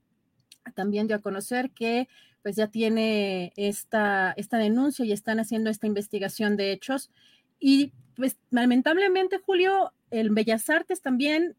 también 0.76 1.08
dio 1.08 1.18
a 1.18 1.22
conocer 1.22 1.72
que 1.72 2.08
pues 2.42 2.56
ya 2.58 2.68
tiene 2.68 3.54
esta, 3.56 4.34
esta 4.36 4.58
denuncia 4.58 5.06
y 5.06 5.14
están 5.14 5.40
haciendo 5.40 5.70
esta 5.70 5.88
investigación 5.88 6.58
de 6.58 6.72
hechos. 6.72 7.10
Y 7.60 7.94
pues 8.16 8.38
lamentablemente, 8.52 9.40
Julio, 9.40 9.94
en 10.12 10.36
Bellas 10.36 10.70
Artes 10.70 11.02
también 11.02 11.56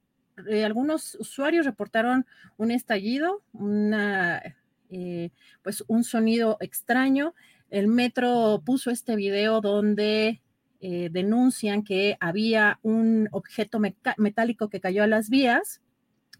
eh, 0.48 0.64
algunos 0.64 1.14
usuarios 1.14 1.64
reportaron 1.64 2.26
un 2.56 2.70
estallido, 2.70 3.42
una, 3.52 4.42
eh, 4.90 5.30
pues 5.62 5.84
un 5.86 6.04
sonido 6.04 6.56
extraño. 6.60 7.34
El 7.74 7.88
metro 7.88 8.62
puso 8.64 8.90
este 8.90 9.16
video 9.16 9.60
donde 9.60 10.40
eh, 10.80 11.08
denuncian 11.10 11.82
que 11.82 12.16
había 12.20 12.78
un 12.82 13.28
objeto 13.32 13.80
metálico 14.16 14.68
que 14.68 14.80
cayó 14.80 15.02
a 15.02 15.08
las 15.08 15.28
vías 15.28 15.80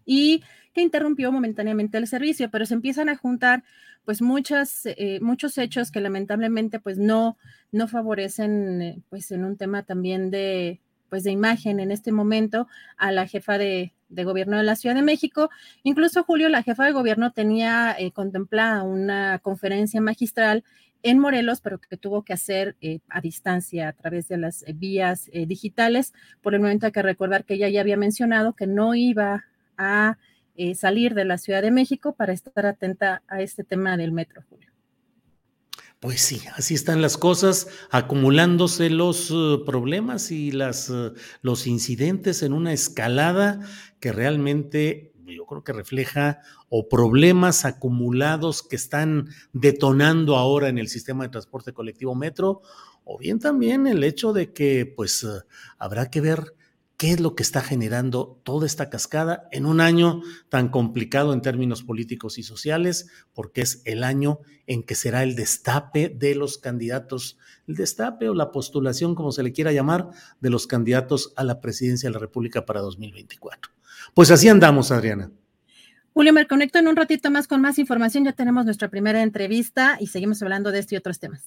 y 0.05 0.43
que 0.73 0.81
interrumpió 0.81 1.31
momentáneamente 1.31 1.97
el 1.97 2.07
servicio, 2.07 2.49
pero 2.51 2.65
se 2.65 2.75
empiezan 2.75 3.09
a 3.09 3.17
juntar 3.17 3.63
pues 4.05 4.21
muchas, 4.21 4.83
muchos 5.19 5.57
hechos 5.57 5.91
que 5.91 5.99
lamentablemente 5.99 6.79
pues 6.79 6.99
no, 6.99 7.37
no 7.71 7.87
favorecen 7.87 9.03
pues 9.09 9.31
en 9.31 9.45
un 9.45 9.57
tema 9.57 9.83
también 9.83 10.29
de, 10.29 10.79
pues 11.09 11.23
de 11.23 11.31
imagen 11.31 11.79
en 11.79 11.91
este 11.91 12.11
momento 12.11 12.67
a 12.97 13.11
la 13.11 13.27
jefa 13.27 13.57
de, 13.57 13.93
gobierno 14.09 14.57
de 14.57 14.63
la 14.63 14.75
Ciudad 14.75 14.95
de 14.95 15.01
México. 15.01 15.49
Incluso 15.83 16.23
Julio, 16.23 16.49
la 16.49 16.63
jefa 16.63 16.85
de 16.85 16.91
gobierno 16.91 17.31
tenía 17.31 17.95
eh, 17.97 18.11
contemplada 18.11 18.83
una 18.83 19.39
conferencia 19.39 20.01
magistral 20.01 20.63
en 21.05 21.19
Morelos, 21.19 21.61
pero 21.61 21.79
que 21.79 21.97
tuvo 21.97 22.23
que 22.23 22.33
hacer 22.33 22.75
eh, 22.81 22.99
a 23.09 23.21
distancia 23.21 23.87
a 23.87 23.93
través 23.93 24.27
de 24.27 24.37
las 24.37 24.65
vías 24.75 25.29
eh, 25.31 25.45
digitales. 25.45 26.13
Por 26.41 26.53
el 26.53 26.61
momento 26.61 26.85
hay 26.85 26.91
que 26.91 27.01
recordar 27.01 27.45
que 27.45 27.53
ella 27.53 27.69
ya 27.69 27.81
había 27.81 27.97
mencionado 27.97 28.53
que 28.53 28.67
no 28.67 28.95
iba 28.95 29.45
a 29.77 30.17
salir 30.73 31.15
de 31.15 31.25
la 31.25 31.37
Ciudad 31.37 31.61
de 31.61 31.69
México 31.69 32.15
para 32.15 32.31
estar 32.31 32.65
atenta 32.65 33.23
a 33.27 33.41
este 33.41 33.65
tema 33.65 33.97
del 33.97 34.13
metro, 34.13 34.41
Julio. 34.49 34.65
Pues 36.05 36.21
sí, 36.21 36.39
así 36.55 36.75
están 36.75 37.01
las 37.01 37.17
cosas, 37.17 37.67
acumulándose 37.89 38.91
los 38.91 39.31
eh, 39.31 39.57
problemas 39.65 40.29
y 40.29 40.51
las, 40.51 40.91
eh, 40.91 41.13
los 41.41 41.65
incidentes 41.65 42.43
en 42.43 42.53
una 42.53 42.73
escalada 42.73 43.61
que 43.99 44.11
realmente 44.11 45.14
yo 45.33 45.45
creo 45.45 45.63
que 45.63 45.73
refleja 45.73 46.41
o 46.69 46.87
problemas 46.87 47.65
acumulados 47.65 48.61
que 48.61 48.75
están 48.75 49.29
detonando 49.53 50.35
ahora 50.35 50.69
en 50.69 50.77
el 50.77 50.87
sistema 50.87 51.23
de 51.23 51.29
transporte 51.29 51.73
colectivo 51.73 52.15
metro, 52.15 52.61
o 53.03 53.17
bien 53.17 53.39
también 53.39 53.87
el 53.87 54.03
hecho 54.03 54.33
de 54.33 54.51
que 54.51 54.85
pues 54.85 55.23
eh, 55.23 55.27
habrá 55.77 56.09
que 56.09 56.21
ver 56.21 56.53
qué 56.97 57.11
es 57.11 57.19
lo 57.19 57.35
que 57.35 57.43
está 57.43 57.61
generando 57.61 58.39
toda 58.43 58.65
esta 58.65 58.89
cascada 58.89 59.47
en 59.51 59.65
un 59.65 59.81
año 59.81 60.21
tan 60.49 60.69
complicado 60.69 61.33
en 61.33 61.41
términos 61.41 61.83
políticos 61.83 62.37
y 62.37 62.43
sociales, 62.43 63.07
porque 63.33 63.61
es 63.61 63.81
el 63.85 64.03
año 64.03 64.39
en 64.67 64.83
que 64.83 64.95
será 64.95 65.23
el 65.23 65.35
destape 65.35 66.09
de 66.09 66.35
los 66.35 66.57
candidatos, 66.57 67.37
el 67.67 67.75
destape 67.75 68.29
o 68.29 68.33
la 68.33 68.51
postulación, 68.51 69.15
como 69.15 69.31
se 69.31 69.43
le 69.43 69.51
quiera 69.51 69.71
llamar, 69.71 70.09
de 70.39 70.49
los 70.49 70.67
candidatos 70.67 71.33
a 71.35 71.43
la 71.43 71.59
presidencia 71.59 72.09
de 72.09 72.13
la 72.13 72.19
República 72.19 72.65
para 72.65 72.81
2024. 72.81 73.71
Pues 74.13 74.31
así 74.31 74.47
andamos, 74.47 74.91
Adriana. 74.91 75.31
Julio, 76.13 76.31
me 76.31 76.47
conecto 76.47 76.79
en 76.79 76.87
un 76.87 76.95
ratito 76.95 77.29
más 77.29 77.45
con 77.45 77.59
más 77.59 77.77
información. 77.77 78.23
Ya 78.23 78.31
tenemos 78.31 78.63
nuestra 78.63 78.89
primera 78.89 79.21
entrevista 79.21 79.97
y 79.99 80.07
seguimos 80.07 80.41
hablando 80.41 80.71
de 80.71 80.79
este 80.79 80.95
y 80.95 80.97
otros 80.97 81.19
temas. 81.19 81.43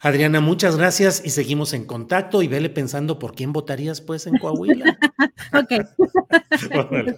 Adriana, 0.00 0.40
muchas 0.40 0.76
gracias 0.76 1.22
y 1.24 1.30
seguimos 1.30 1.72
en 1.72 1.84
contacto 1.84 2.42
y 2.42 2.48
vele 2.48 2.70
pensando 2.70 3.18
por 3.18 3.34
quién 3.34 3.52
votarías 3.52 4.00
pues 4.00 4.26
en 4.26 4.38
Coahuila. 4.38 4.98
ok. 5.52 5.72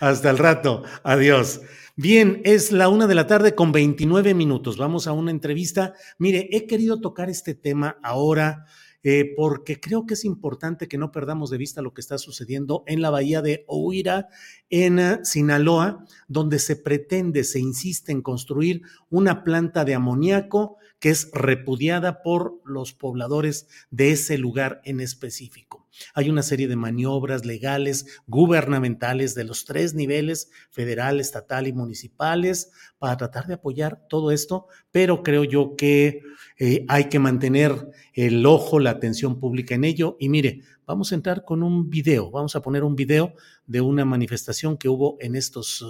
hasta 0.00 0.30
el 0.30 0.38
rato. 0.38 0.82
Adiós. 1.02 1.60
Bien, 1.96 2.40
es 2.44 2.70
la 2.70 2.88
una 2.88 3.06
de 3.06 3.14
la 3.14 3.26
tarde 3.26 3.54
con 3.54 3.72
29 3.72 4.34
minutos. 4.34 4.76
Vamos 4.76 5.06
a 5.06 5.12
una 5.12 5.30
entrevista. 5.30 5.94
Mire, 6.18 6.48
he 6.52 6.66
querido 6.66 7.00
tocar 7.00 7.28
este 7.28 7.54
tema 7.54 7.98
ahora 8.02 8.66
eh, 9.04 9.32
porque 9.36 9.78
creo 9.78 10.06
que 10.06 10.14
es 10.14 10.24
importante 10.24 10.88
que 10.88 10.98
no 10.98 11.12
perdamos 11.12 11.50
de 11.50 11.58
vista 11.58 11.82
lo 11.82 11.94
que 11.94 12.00
está 12.00 12.18
sucediendo 12.18 12.82
en 12.86 13.00
la 13.00 13.10
bahía 13.10 13.42
de 13.42 13.64
Oira, 13.68 14.28
en 14.70 14.98
eh, 14.98 15.20
Sinaloa, 15.22 16.04
donde 16.26 16.58
se 16.58 16.76
pretende, 16.76 17.44
se 17.44 17.60
insiste 17.60 18.10
en 18.10 18.22
construir 18.22 18.82
una 19.08 19.44
planta 19.44 19.84
de 19.84 19.94
amoníaco 19.94 20.78
que 21.00 21.10
es 21.10 21.30
repudiada 21.32 22.22
por 22.22 22.60
los 22.64 22.92
pobladores 22.92 23.68
de 23.90 24.12
ese 24.12 24.38
lugar 24.38 24.80
en 24.84 25.00
específico. 25.00 25.87
Hay 26.14 26.30
una 26.30 26.42
serie 26.42 26.68
de 26.68 26.76
maniobras 26.76 27.44
legales, 27.44 28.06
gubernamentales 28.26 29.34
de 29.34 29.44
los 29.44 29.64
tres 29.64 29.94
niveles, 29.94 30.50
federal, 30.70 31.20
estatal 31.20 31.66
y 31.66 31.72
municipales, 31.72 32.70
para 32.98 33.16
tratar 33.16 33.46
de 33.46 33.54
apoyar 33.54 34.06
todo 34.08 34.30
esto, 34.30 34.66
pero 34.90 35.22
creo 35.22 35.44
yo 35.44 35.76
que 35.76 36.22
eh, 36.58 36.84
hay 36.88 37.08
que 37.08 37.18
mantener 37.18 37.90
el 38.14 38.44
ojo, 38.46 38.80
la 38.80 38.90
atención 38.90 39.38
pública 39.38 39.74
en 39.74 39.84
ello. 39.84 40.16
Y 40.18 40.28
mire, 40.28 40.62
vamos 40.86 41.12
a 41.12 41.14
entrar 41.14 41.44
con 41.44 41.62
un 41.62 41.90
video, 41.90 42.30
vamos 42.30 42.56
a 42.56 42.62
poner 42.62 42.84
un 42.84 42.96
video 42.96 43.34
de 43.66 43.80
una 43.80 44.04
manifestación 44.04 44.76
que 44.76 44.88
hubo 44.88 45.16
en 45.20 45.36
estos, 45.36 45.84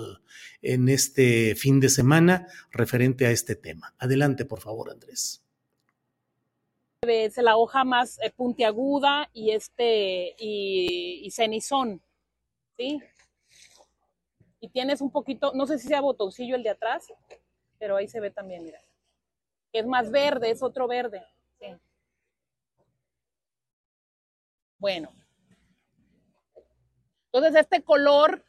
en 0.62 0.88
este 0.88 1.54
fin 1.54 1.80
de 1.80 1.88
semana 1.88 2.46
referente 2.70 3.26
a 3.26 3.30
este 3.30 3.56
tema. 3.56 3.94
Adelante, 3.98 4.44
por 4.44 4.60
favor, 4.60 4.90
Andrés 4.90 5.47
es 7.02 7.37
la 7.38 7.56
hoja 7.56 7.84
más 7.84 8.18
eh, 8.20 8.30
puntiaguda 8.30 9.30
y 9.32 9.52
este 9.52 10.34
y, 10.38 11.30
cenizón, 11.30 12.02
¿sí? 12.76 13.00
Y 14.61 14.68
tienes 14.68 15.00
un 15.00 15.11
poquito, 15.11 15.52
no 15.54 15.66
sé 15.66 15.78
si 15.78 15.87
sea 15.87 16.00
botoncillo 16.00 16.56
el 16.56 16.64
de 16.64 16.70
atrás, 16.70 17.06
pero 17.78 17.96
ahí 17.96 18.08
se 18.08 18.20
ve 18.20 18.30
también, 18.30 18.64
mira. 18.64 18.80
Es 19.72 19.87
más 19.87 20.11
verde, 20.11 20.50
es 20.50 20.62
otro 20.62 20.88
verde. 20.88 21.24
Sí. 21.61 21.66
Bueno. 24.78 25.12
Entonces 27.26 27.61
este 27.61 27.84
color, 27.84 28.44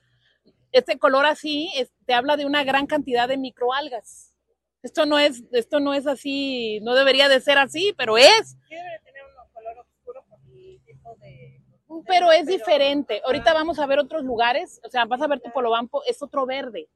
este 0.71 0.97
color 0.97 1.25
así, 1.25 1.71
te 2.05 2.13
habla 2.13 2.38
de 2.38 2.45
una 2.45 2.63
gran 2.63 2.88
cantidad 2.88 3.27
de 3.27 3.38
microalgas. 3.38 4.33
Esto 4.81 5.05
no 5.05 5.19
es, 5.19 5.43
esto 5.51 5.79
no 5.79 5.93
es 5.93 6.07
así, 6.07 6.79
no 6.81 6.95
debería 6.95 7.27
de 7.27 7.41
ser 7.41 7.57
así, 7.57 7.93
pero 7.97 8.17
es. 8.17 8.57
tener 8.69 9.23
un 9.25 9.51
color 9.51 9.77
oscuro 9.79 10.23
por 10.29 10.39
el 10.47 10.79
tipo 10.85 11.15
de. 11.15 11.61
Pero 12.07 12.31
es 12.31 12.45
diferente. 12.47 13.21
Ahorita 13.25 13.53
vamos 13.53 13.77
a 13.79 13.85
ver 13.85 13.99
otros 13.99 14.23
lugares, 14.23 14.79
o 14.85 14.89
sea, 14.89 15.05
vas 15.05 15.21
a 15.21 15.27
ver 15.27 15.41
tu 15.41 15.51
polobampo, 15.51 16.01
es 16.05 16.21
otro 16.21 16.45
verde. 16.45 16.87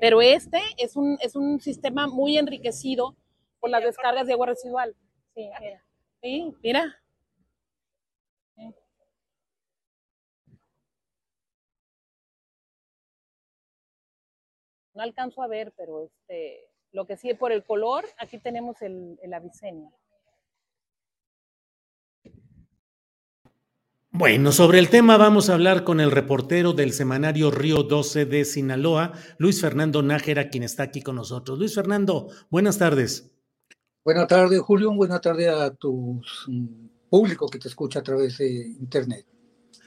Pero 0.00 0.22
este 0.22 0.60
es 0.78 0.96
un, 0.96 1.18
es 1.20 1.34
un 1.34 1.60
sistema 1.60 2.06
muy 2.06 2.38
enriquecido 2.38 3.16
por 3.58 3.70
las 3.70 3.82
descargas 3.82 4.26
de 4.26 4.32
agua 4.34 4.46
residual. 4.46 4.94
Sí, 5.34 5.50
mira. 5.60 5.84
Sí, 6.22 6.54
mira. 6.62 7.00
No 14.94 15.02
alcanzo 15.02 15.42
a 15.42 15.48
ver, 15.48 15.72
pero 15.76 16.04
este 16.04 16.70
lo 16.94 17.06
que 17.06 17.16
sí 17.16 17.34
por 17.34 17.52
el 17.52 17.64
color, 17.64 18.04
aquí 18.18 18.38
tenemos 18.38 18.80
el, 18.80 19.18
el 19.20 19.32
Bueno, 24.10 24.52
sobre 24.52 24.78
el 24.78 24.88
tema 24.88 25.16
vamos 25.16 25.50
a 25.50 25.54
hablar 25.54 25.82
con 25.82 25.98
el 25.98 26.12
reportero 26.12 26.72
del 26.72 26.92
semanario 26.92 27.50
Río 27.50 27.82
12 27.82 28.26
de 28.26 28.44
Sinaloa, 28.44 29.12
Luis 29.38 29.60
Fernando 29.60 30.02
Nájera, 30.02 30.50
quien 30.50 30.62
está 30.62 30.84
aquí 30.84 31.02
con 31.02 31.16
nosotros. 31.16 31.58
Luis 31.58 31.74
Fernando, 31.74 32.28
buenas 32.48 32.78
tardes. 32.78 33.28
Buenas 34.04 34.28
tardes, 34.28 34.60
Julio. 34.60 34.94
Buenas 34.94 35.20
tardes 35.20 35.48
a 35.48 35.74
tu 35.74 36.22
público 37.10 37.48
que 37.48 37.58
te 37.58 37.66
escucha 37.66 37.98
a 37.98 38.02
través 38.04 38.38
de 38.38 38.68
Internet. 38.78 39.26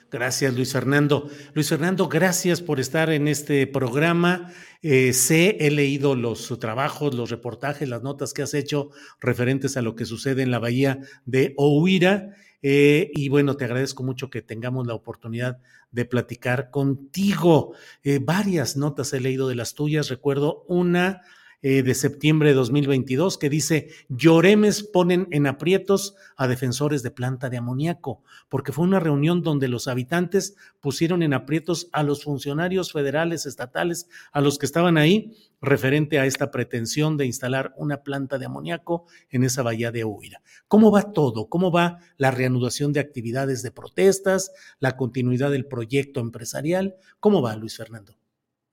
Gracias, 0.10 0.56
Luis 0.56 0.72
Fernando. 0.72 1.30
Luis 1.54 1.68
Fernando, 1.68 2.08
gracias 2.08 2.62
por 2.62 2.80
estar 2.80 3.10
en 3.10 3.28
este 3.28 3.68
programa. 3.68 4.54
Eh, 4.82 5.12
sé, 5.12 5.58
he 5.60 5.70
leído 5.70 6.16
los 6.16 6.58
trabajos, 6.60 7.14
los 7.14 7.30
reportajes, 7.30 7.90
las 7.90 8.04
notas 8.04 8.34
que 8.34 8.42
has 8.42 8.54
hecho 8.54 8.90
referentes 9.20 9.76
a 9.76 9.82
lo 9.82 9.96
que 9.96 10.06
sucede 10.06 10.44
en 10.44 10.52
la 10.52 10.60
bahía 10.60 11.00
de 11.26 11.54
Ohuira. 11.58 12.30
Eh, 12.62 13.12
y 13.16 13.28
bueno, 13.28 13.58
te 13.58 13.66
agradezco 13.66 14.04
mucho 14.04 14.30
que 14.30 14.42
tengamos 14.42 14.88
la 14.88 14.94
oportunidad 14.94 15.60
de 15.92 16.06
platicar 16.06 16.72
contigo. 16.72 17.74
Eh, 18.04 18.20
varias 18.22 18.78
notas 18.78 19.12
he 19.12 19.20
leído 19.20 19.50
de 19.50 19.56
las 19.56 19.74
tuyas. 19.74 20.08
Recuerdo 20.08 20.64
una 20.70 21.22
eh, 21.70 21.84
de 21.84 21.96
septiembre 21.96 22.48
de 22.48 22.56
2022 22.56 23.38
que 23.38 23.50
dice, 23.50 23.90
Lloremes 24.08 24.84
ponen 24.84 25.28
en 25.32 25.48
aprietos 25.48 26.16
a 26.38 26.48
defensores 26.48 27.04
de 27.04 27.12
planta 27.12 27.50
de 27.50 27.58
amoníaco, 27.58 28.24
porque 28.48 28.72
fue 28.72 28.86
una 28.86 29.02
reunión 29.02 29.42
donde 29.42 29.68
los 29.68 29.90
habitantes 29.90 30.56
pusieron 30.80 31.24
en 31.24 31.34
aprietos 31.34 31.90
a 31.92 32.04
los 32.04 32.24
funcionarios 32.24 32.94
federales, 32.94 33.46
estatales, 33.46 34.08
a 34.32 34.40
los 34.40 34.58
que 34.58 34.66
estaban 34.66 34.98
ahí, 34.98 35.34
referente 35.60 36.20
a 36.20 36.26
esta 36.26 36.52
pretensión 36.52 37.18
de 37.18 37.26
instalar 37.26 37.74
una 37.76 37.98
planta 37.98 38.38
de 38.38 38.46
amoníaco 38.46 39.06
en 39.30 39.44
esa 39.44 39.62
bahía 39.62 39.92
de 39.92 40.06
Huira. 40.06 40.42
¿Cómo 40.70 40.90
va 40.90 41.12
todo? 41.12 41.50
¿Cómo 41.50 41.70
va 41.70 42.00
la 42.16 42.32
reanudación 42.32 42.94
de 42.94 43.02
actividades 43.02 43.62
de 43.62 43.72
protestas, 43.72 44.54
la 44.80 44.96
continuidad 44.96 45.52
del 45.52 45.66
proyecto 45.66 46.22
empresarial? 46.22 46.96
¿Cómo 47.20 47.42
va, 47.42 47.58
Luis 47.58 47.76
Fernando? 47.76 48.17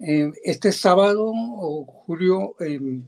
Eh, 0.06 0.32
este 0.44 0.70
sábado, 0.70 1.32
Julio, 1.86 2.56
em, 2.60 3.02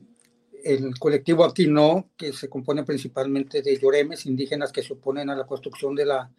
el 0.64 0.98
colectivo 0.98 1.44
Aquino, 1.44 2.08
que 2.16 2.32
se 2.32 2.48
compone 2.48 2.84
principalmente 2.84 3.60
de 3.60 3.78
lloremes 3.78 4.24
indígenas 4.24 4.72
que 4.72 4.82
se 4.82 4.94
oponen 4.94 5.28
a 5.28 5.36
la 5.36 5.46
construcción 5.46 5.94
de 5.94 6.06
la 6.06 6.30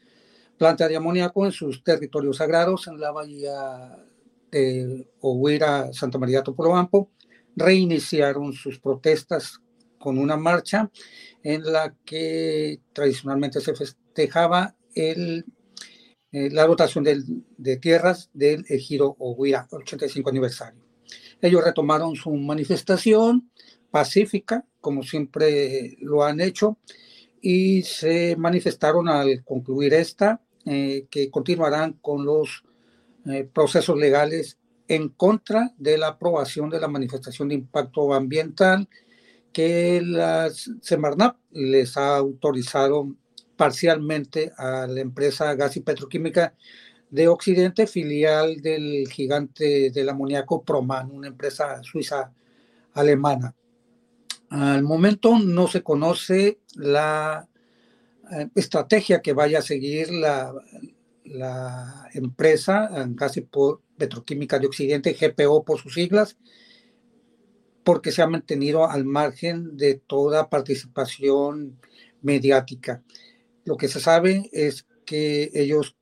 planta 0.58 0.88
de 0.88 0.96
amoníaco 0.96 1.46
en 1.46 1.52
sus 1.52 1.84
territorios 1.84 2.38
sagrados 2.38 2.88
en 2.88 3.00
la 3.00 3.12
bahía 3.12 4.04
de 4.50 5.08
Ohuira, 5.22 5.94
Santa 5.94 6.18
María 6.18 6.42
Topolobampo, 6.42 7.12
reiniciaron 7.56 8.52
sus 8.54 8.80
protestas 8.80 9.62
con 10.00 10.18
una 10.18 10.38
marcha 10.38 10.90
en 11.44 11.72
la 11.72 11.94
que 12.04 12.80
tradicionalmente 12.94 13.62
se 13.62 13.76
festejaba 13.76 14.76
el 14.96 15.46
eh, 16.32 16.50
la 16.52 16.66
dotación 16.66 17.04
de 17.04 17.78
tierras 17.78 18.30
del 18.34 18.66
ejido 18.70 19.16
Oguira, 19.20 19.68
85 19.72 20.30
aniversario. 20.30 20.82
Ellos 21.42 21.64
retomaron 21.64 22.16
su 22.16 22.32
manifestación 22.32 23.50
pacífica, 23.92 24.66
como 24.82 25.04
siempre 25.04 25.96
lo 26.02 26.24
han 26.24 26.42
hecho, 26.42 26.78
y 27.42 27.84
se 27.84 28.36
manifestaron 28.36 29.08
al 29.08 29.44
concluir 29.44 29.94
esta, 29.94 30.42
eh, 30.66 31.08
que 31.10 31.32
continuarán 31.32 31.94
con 31.94 32.26
los 32.26 32.64
eh, 33.26 33.50
procesos 33.52 33.98
legales 33.98 34.58
en 34.88 35.10
contra 35.10 35.74
de 35.78 35.98
la 35.98 36.08
aprobación 36.08 36.70
de 36.70 36.80
la 36.80 36.88
manifestación 36.88 37.50
de 37.50 37.56
impacto 37.56 38.14
ambiental 38.14 38.88
que 39.54 40.02
la 40.02 40.50
Semarnap 40.82 41.38
les 41.52 41.98
ha 41.98 42.18
autorizado 42.18 43.16
parcialmente 43.58 44.54
a 44.56 44.88
la 44.88 45.02
empresa 45.02 45.54
gas 45.56 45.76
y 45.76 45.82
petroquímica 45.82 46.54
de 47.10 47.28
Occidente, 47.28 47.88
filial 47.88 48.62
del 48.62 49.08
gigante 49.10 49.90
del 49.92 50.10
amoníaco 50.10 50.64
Proman, 50.64 51.12
una 51.12 51.28
empresa 51.28 51.82
suiza 51.84 52.32
alemana. 52.94 53.56
Al 54.50 54.84
momento 54.84 55.38
no 55.40 55.68
se 55.68 55.84
conoce 55.84 56.60
la 56.76 57.48
eh, 58.32 58.48
estrategia 58.56 59.22
que 59.22 59.34
vaya 59.34 59.60
a 59.60 59.64
seguir 59.64 60.12
la, 60.12 60.54
la 61.24 62.10
empresa 62.14 62.90
Gas 63.10 63.38
y 63.38 63.48
Petroquímica 63.98 64.60
de 64.60 64.68
Occidente, 64.68 65.18
GPO 65.20 65.64
por 65.64 65.80
sus 65.80 65.94
siglas, 65.94 66.38
porque 67.84 68.12
se 68.12 68.22
ha 68.22 68.28
mantenido 68.28 68.90
al 68.90 69.06
margen 69.06 69.78
de 69.78 69.96
toda 69.96 70.50
participación 70.50 71.80
mediática. 72.22 73.04
Lo 73.68 73.76
que 73.76 73.90
se 73.90 74.00
sabe 74.00 74.50
es 74.54 74.86
que 75.06 75.52
ellos 75.54 75.98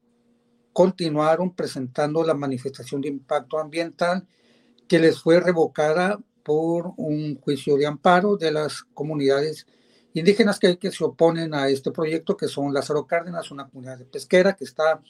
continuaron 0.71 1.55
presentando 1.55 2.23
la 2.23 2.35
manifestación 2.35 3.01
de 3.01 3.09
impacto 3.09 3.57
ambiental 3.57 4.27
que 4.87 4.99
les 4.99 5.19
fue 5.19 5.39
revocada 5.39 6.19
por 6.43 6.93
un 6.97 7.39
juicio 7.41 7.75
de 7.75 7.87
amparo 7.87 8.37
de 8.37 8.51
las 8.51 8.83
comunidades 8.93 9.65
indígenas 10.13 10.59
que, 10.59 10.77
se 10.91 11.03
oponen 11.03 11.55
a 11.55 11.67
este 11.67 11.89
proyecto, 11.89 12.37
que 12.37 12.47
son 12.47 12.71
Lázaro 12.71 13.07
Cárdenas, 13.07 13.49
una 13.49 13.67
comunidad 13.67 13.97
de 13.97 14.05
pesquera 14.05 14.55
que 14.55 14.65
está 14.65 15.01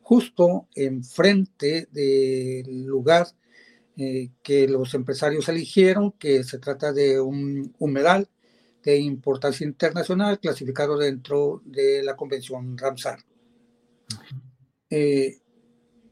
justo 0.00 0.68
enfrente 0.76 1.88
del 1.90 2.84
lugar 2.84 3.26
eh, 3.96 4.30
que 4.44 4.68
los 4.68 4.94
empresarios 4.94 5.48
eligieron, 5.48 6.12
que 6.12 6.44
se 6.44 6.60
trata 6.60 6.92
de 6.92 7.20
un 7.20 7.74
humedal 7.80 8.28
de 8.84 8.98
importancia 8.98 9.66
internacional 9.66 10.38
clasificado 10.38 10.98
dentro 10.98 11.62
de 11.64 12.02
la 12.02 12.16
Convención 12.16 12.76
Ramsar. 12.76 13.18
Eh, 14.90 15.38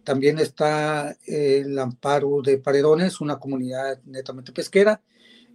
también 0.05 0.39
está 0.39 1.16
el 1.27 1.79
amparo 1.79 2.41
de 2.43 2.59
Paredones, 2.59 3.20
una 3.20 3.39
comunidad 3.39 4.03
netamente 4.05 4.53
pesquera, 4.53 5.03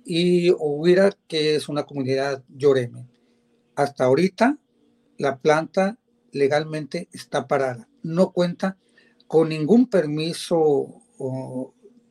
y 0.06 0.52
Huira, 0.52 1.12
que 1.28 1.56
es 1.56 1.68
una 1.68 1.84
comunidad 1.84 2.44
lloreme. 2.48 3.08
Hasta 3.76 4.06
ahorita, 4.06 4.58
la 5.18 5.40
planta 5.40 5.98
legalmente 6.32 7.10
está 7.12 7.48
parada. 7.48 7.90
No 8.04 8.32
cuenta 8.32 8.78
con 9.28 9.50
ningún 9.50 9.90
permiso 9.90 11.02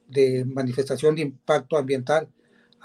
de 0.09 0.45
manifestación 0.45 1.15
de 1.15 1.23
impacto 1.23 1.79
ambiental 1.79 2.29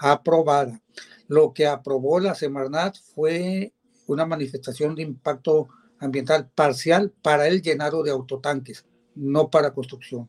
aprobada. 0.02 0.82
Lo 1.28 1.52
que 1.52 1.66
aprobó 1.66 2.18
la 2.18 2.34
Semarnat 2.34 2.96
fue 3.14 3.72
una 4.06 4.26
manifestación 4.26 4.96
de 4.96 5.02
impacto 5.02 5.68
ambiental 6.00 6.50
parcial 6.52 7.12
para 7.22 7.46
el 7.46 7.62
llenado 7.62 8.02
de 8.02 8.10
autotanques, 8.10 8.84
no 9.14 9.48
para 9.48 9.72
construcción. 9.72 10.28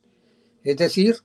Es 0.64 0.78
decir, 0.78 1.18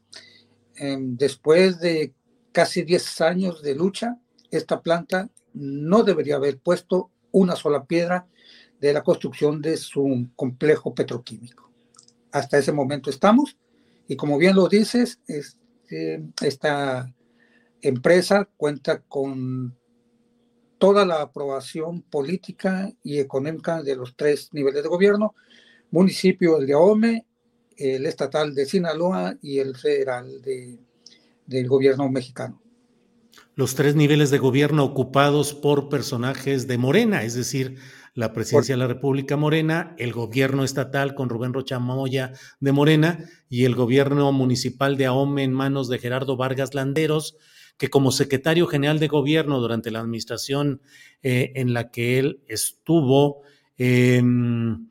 em, 0.76 1.16
después 1.16 1.78
de 1.78 2.14
casi 2.51 2.82
10 2.82 3.20
años 3.20 3.62
de 3.62 3.74
lucha, 3.74 4.18
esta 4.51 4.80
planta 4.80 5.28
no 5.53 6.03
debería 6.03 6.36
haber 6.36 6.59
puesto 6.59 7.11
una 7.30 7.55
sola 7.55 7.84
piedra 7.84 8.26
de 8.80 8.94
la 8.94 9.03
construcción 9.03 9.61
de 9.61 9.76
su 9.76 10.28
complejo 10.34 10.94
petroquímico. 10.94 11.70
Hasta 12.32 12.59
ese 12.59 12.72
momento 12.72 13.11
estamos 13.11 13.59
y 14.07 14.16
como 14.16 14.38
bien 14.38 14.57
lo 14.57 14.68
dices, 14.68 15.20
este, 15.26 16.24
esta 16.40 17.14
empresa 17.83 18.49
cuenta 18.57 19.01
con 19.01 19.76
toda 20.79 21.05
la 21.05 21.22
aprobación 21.22 22.03
política 22.03 22.93
y 23.03 23.18
económica 23.18 23.83
de 23.83 23.97
los 23.97 24.16
tres 24.16 24.49
niveles 24.53 24.83
de 24.83 24.89
gobierno, 24.89 25.35
municipio, 25.91 26.59
de 26.59 26.72
Ahome, 26.72 27.26
el 27.76 28.07
estatal 28.07 28.55
de 28.55 28.66
Sinaloa 28.66 29.37
y 29.43 29.59
el 29.59 29.76
federal 29.76 30.41
de, 30.43 30.79
del 31.47 31.68
gobierno 31.68 32.09
mexicano. 32.09 32.61
Los 33.55 33.74
tres 33.74 33.97
niveles 33.97 34.31
de 34.31 34.39
gobierno 34.39 34.85
ocupados 34.85 35.53
por 35.53 35.89
personajes 35.89 36.68
de 36.68 36.79
Morena, 36.79 37.24
es 37.24 37.35
decir, 37.35 37.79
la 38.14 38.33
presidencia 38.33 38.74
de 38.74 38.81
la 38.81 38.87
República 38.87 39.37
Morena, 39.37 39.95
el 39.99 40.12
gobierno 40.12 40.64
estatal 40.64 41.14
con 41.14 41.29
Rubén 41.29 41.53
Rocha 41.53 41.79
Moya 41.79 42.33
de 42.61 42.72
Morena 42.72 43.24
y 43.49 43.64
el 43.64 43.74
gobierno 43.74 44.31
municipal 44.33 44.97
de 44.97 45.07
Ahome 45.07 45.45
en 45.45 45.53
manos 45.53 45.89
de 45.89 45.99
Gerardo 45.99 46.37
Vargas 46.37 46.74
Landeros, 46.74 47.37
que 47.79 47.89
como 47.89 48.11
secretario 48.11 48.66
general 48.66 48.99
de 48.99 49.09
gobierno 49.09 49.61
durante 49.61 49.91
la 49.91 50.01
administración 50.01 50.83
eh, 51.22 51.53
en 51.55 51.72
la 51.72 51.91
que 51.91 52.18
él 52.18 52.43
estuvo, 52.47 53.43
em, 53.79 54.89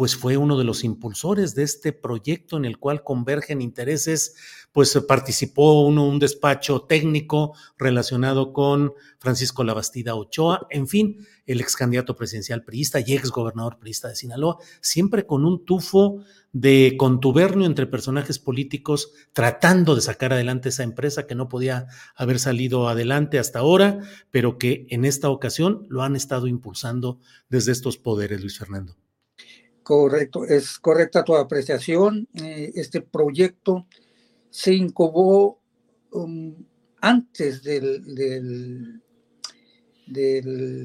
pues 0.00 0.16
fue 0.16 0.38
uno 0.38 0.56
de 0.56 0.64
los 0.64 0.82
impulsores 0.82 1.54
de 1.54 1.62
este 1.62 1.92
proyecto 1.92 2.56
en 2.56 2.64
el 2.64 2.78
cual 2.78 3.04
convergen 3.04 3.60
intereses 3.60 4.34
pues 4.72 4.98
participó 5.06 5.82
uno 5.82 6.08
un 6.08 6.18
despacho 6.18 6.84
técnico 6.88 7.54
relacionado 7.76 8.54
con 8.54 8.94
Francisco 9.18 9.62
Labastida 9.62 10.14
Ochoa, 10.14 10.66
en 10.70 10.88
fin, 10.88 11.26
el 11.44 11.60
ex 11.60 11.76
candidato 11.76 12.16
presidencial 12.16 12.64
priista 12.64 13.00
y 13.00 13.12
ex 13.12 13.30
gobernador 13.30 13.78
priista 13.78 14.08
de 14.08 14.16
Sinaloa, 14.16 14.56
siempre 14.80 15.26
con 15.26 15.44
un 15.44 15.66
tufo 15.66 16.24
de 16.54 16.94
contubernio 16.96 17.66
entre 17.66 17.86
personajes 17.86 18.38
políticos 18.38 19.12
tratando 19.34 19.94
de 19.94 20.00
sacar 20.00 20.32
adelante 20.32 20.70
esa 20.70 20.82
empresa 20.82 21.26
que 21.26 21.34
no 21.34 21.50
podía 21.50 21.88
haber 22.16 22.38
salido 22.38 22.88
adelante 22.88 23.38
hasta 23.38 23.58
ahora, 23.58 24.00
pero 24.30 24.56
que 24.56 24.86
en 24.88 25.04
esta 25.04 25.28
ocasión 25.28 25.84
lo 25.90 26.02
han 26.02 26.16
estado 26.16 26.46
impulsando 26.46 27.18
desde 27.50 27.72
estos 27.72 27.98
poderes, 27.98 28.40
Luis 28.40 28.56
Fernando. 28.56 28.96
Correcto, 29.90 30.44
es 30.44 30.78
correcta 30.78 31.24
tu 31.24 31.34
apreciación. 31.34 32.28
Eh, 32.40 32.70
este 32.76 33.00
proyecto 33.00 33.88
se 34.48 34.72
incubó 34.72 35.60
um, 36.12 36.54
antes 37.00 37.64
del, 37.64 39.02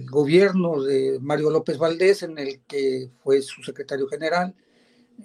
gobierno 0.09 0.81
de 0.81 1.19
Mario 1.21 1.51
López 1.51 1.77
Valdés, 1.77 2.23
en 2.23 2.39
el 2.39 2.61
que 2.61 3.11
fue 3.19 3.43
su 3.43 3.61
secretario 3.61 4.07
general, 4.07 4.55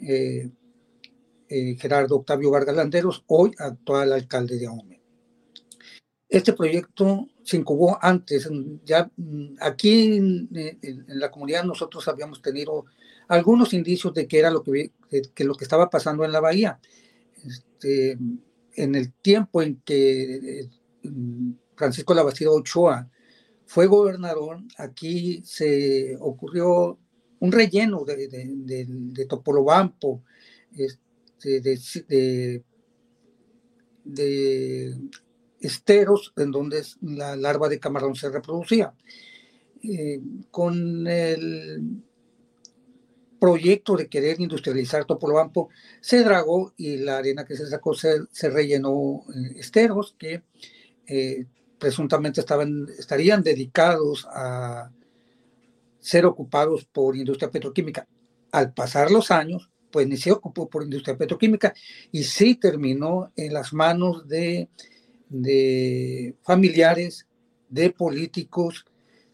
eh, 0.03 0.51
eh, 1.49 1.77
Gerardo 1.81 2.17
Octavio 2.17 2.51
Vargas 2.51 2.77
Landeros, 2.77 3.25
hoy 3.29 3.53
actual 3.57 4.13
alcalde 4.13 4.59
de 4.59 4.67
Ahome. 4.67 5.01
Este 6.29 6.53
proyecto 6.53 7.29
se 7.43 7.57
incubó 7.57 7.99
antes, 8.03 8.47
ya 8.85 9.11
mm, 9.17 9.57
aquí 9.59 10.19
en, 10.19 10.49
la 11.09 11.31
comunidad 11.31 11.65
nosotros 11.65 12.07
habíamos 12.09 12.43
tenido 12.43 12.85
algunos 13.31 13.73
indicios 13.75 14.13
de 14.13 14.27
que 14.27 14.41
era 14.41 14.51
lo 14.51 14.65
que, 14.65 14.91
que 15.35 15.45
lo 15.45 15.55
que 15.55 15.65
estaba 15.65 15.89
pasando 15.89 16.25
en 16.25 16.33
la 16.33 16.41
bahía 16.41 16.81
este, 17.47 18.19
en 18.75 18.95
el 18.97 19.13
tiempo 19.13 19.63
en 19.63 19.81
que 19.85 20.63
eh, 20.63 20.69
Francisco 21.77 22.13
Labastida 22.13 22.51
Ochoa 22.51 23.09
fue 23.67 23.87
gobernador, 23.87 24.59
aquí 24.79 25.43
se 25.45 26.17
ocurrió 26.19 26.99
un 27.39 27.53
relleno 27.53 28.05
de, 28.05 28.27
de, 28.29 29.27
Topolobampo, 29.27 30.25
este, 30.77 31.61
de, 34.05 34.99
esteros 35.61 36.33
en 36.37 36.51
donde 36.51 36.83
la 37.03 37.37
larva 37.37 37.69
de 37.69 37.79
camarón 37.79 38.17
se 38.17 38.29
reproducía. 38.29 38.93
Eh, 39.83 40.21
con 40.51 41.07
el 41.07 42.03
proyecto 43.41 43.97
de 43.97 44.09
querer 44.09 44.41
industrializar 44.41 45.07
Topolobampo 45.07 45.71
se 46.01 46.23
dragó 46.23 46.73
y 46.77 46.99
la 46.99 47.19
arena 47.19 47.45
que 47.45 47.57
se 47.57 47.67
sacó 47.67 47.95
se, 47.95 48.21
rellenó 48.43 49.25
en 49.35 49.59
esteros 49.59 50.15
que 50.19 50.43
eh, 51.07 51.47
presuntamente 51.79 52.41
estaban, 52.41 52.87
estarían 52.99 53.43
dedicados 53.43 54.29
a 54.31 54.93
ser 55.99 56.27
ocupados 56.27 56.85
por 56.85 57.17
industria 57.17 57.51
petroquímica. 57.51 58.07
Al 58.53 58.73
pasar 58.73 59.11
los 59.11 59.31
años, 59.31 59.71
pues 59.91 60.07
ni 60.07 60.17
se 60.17 60.33
ocupó 60.33 60.69
por 60.69 60.85
industria 60.85 61.17
petroquímica 61.17 61.75
y 62.13 62.25
sí 62.25 62.55
terminó 62.55 63.33
en 63.37 63.55
las 63.55 63.73
manos 63.73 64.29
de, 64.29 64.69
de 65.29 66.37
familiares, 66.43 67.27
de 67.69 67.91
políticos, 67.91 68.85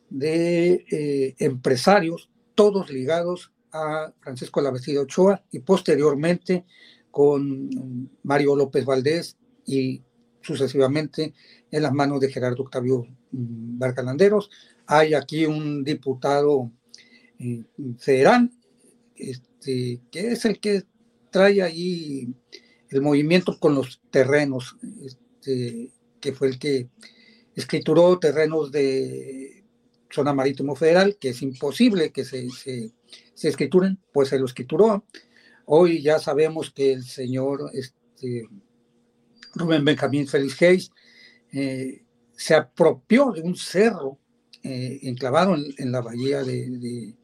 de 0.09 0.84
eh, 0.90 1.34
empresarios, 1.38 2.30
todos 2.54 2.90
ligados 2.90 3.52
a 3.77 4.12
Francisco 4.20 4.61
Lavestida 4.61 5.03
Ochoa 5.03 5.43
y 5.51 5.61
posteriormente 5.61 6.64
con 7.11 8.11
Mario 8.22 8.57
López 8.57 8.85
Valdés 8.85 9.37
y 9.64 10.03
sucesivamente 10.43 11.35
en 11.70 11.83
las 11.83 11.93
manos 11.93 12.20
de 12.20 12.31
Gerardo 12.31 12.62
Octavio 12.62 13.07
mm, 13.33 13.79
Barcalanderos. 13.79 14.51
Hay 14.87 15.14
aquí 15.14 15.47
un 15.47 15.83
diputado 15.83 16.70
eh, 17.39 17.64
federal 17.99 18.51
este, 19.16 20.01
que 20.11 20.33
es 20.33 20.45
el 20.45 20.61
que 20.61 20.85
trae 21.31 21.62
ahí 21.62 22.29
el 22.91 23.03
movimiento 23.03 23.59
con 23.59 23.74
los 23.74 24.01
terrenos, 24.11 24.77
este, 25.05 25.91
que 26.20 26.33
fue 26.33 26.49
el 26.49 26.59
que 26.59 26.89
escrituró 27.55 28.18
terrenos 28.18 28.70
de 28.70 29.64
zona 30.11 30.33
marítimo 30.33 30.77
federal, 30.77 31.16
que 31.18 31.31
es 31.31 31.43
imposible 31.43 32.12
que 32.12 32.24
se 32.24 32.49
se 33.37 33.49
escrituren, 33.49 33.99
pues 34.12 34.30
se 34.30 34.39
lo 34.39 34.47
escrituró. 34.47 35.05
Hoy 35.66 36.01
ya 36.01 36.18
sabemos 36.18 36.70
que 36.70 36.93
el 36.93 37.05
señor 37.05 37.70
este, 37.74 38.49
Rubén 39.55 39.84
Benjamín 39.84 40.26
Félix 40.26 40.62
Hayes 40.62 40.91
eh, 41.53 42.03
se 42.34 42.55
apropió 42.55 43.32
de 43.32 43.43
un 43.43 43.55
cerro 43.55 44.18
eh, 44.62 45.01
enclavado 45.03 45.55
en, 45.55 45.93
la 45.93 46.01
bahía 46.01 46.43
de, 46.43 46.70
de, 46.70 47.14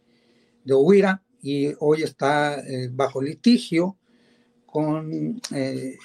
de, 0.64 1.18
y 1.40 1.72
hoy 1.80 2.02
está 2.02 2.60
eh, 2.60 2.90
bajo 2.92 3.22
litigio 3.22 3.96
con 4.66 5.40
el 5.50 5.98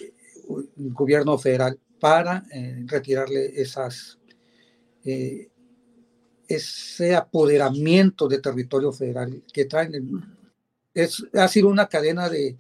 gobierno 0.77 1.37
federal 1.37 1.79
para 1.99 2.45
retirarle 2.85 3.61
esas 3.61 4.19
ese 6.47 7.15
apoderamiento 7.15 8.27
de 8.27 8.39
territorio 8.39 8.91
federal 8.91 9.43
que 9.51 9.65
traen. 9.65 10.23
Es, 10.93 11.23
ha 11.33 11.47
sido 11.47 11.67
una 11.69 11.87
cadena 11.87 12.29
de, 12.29 12.57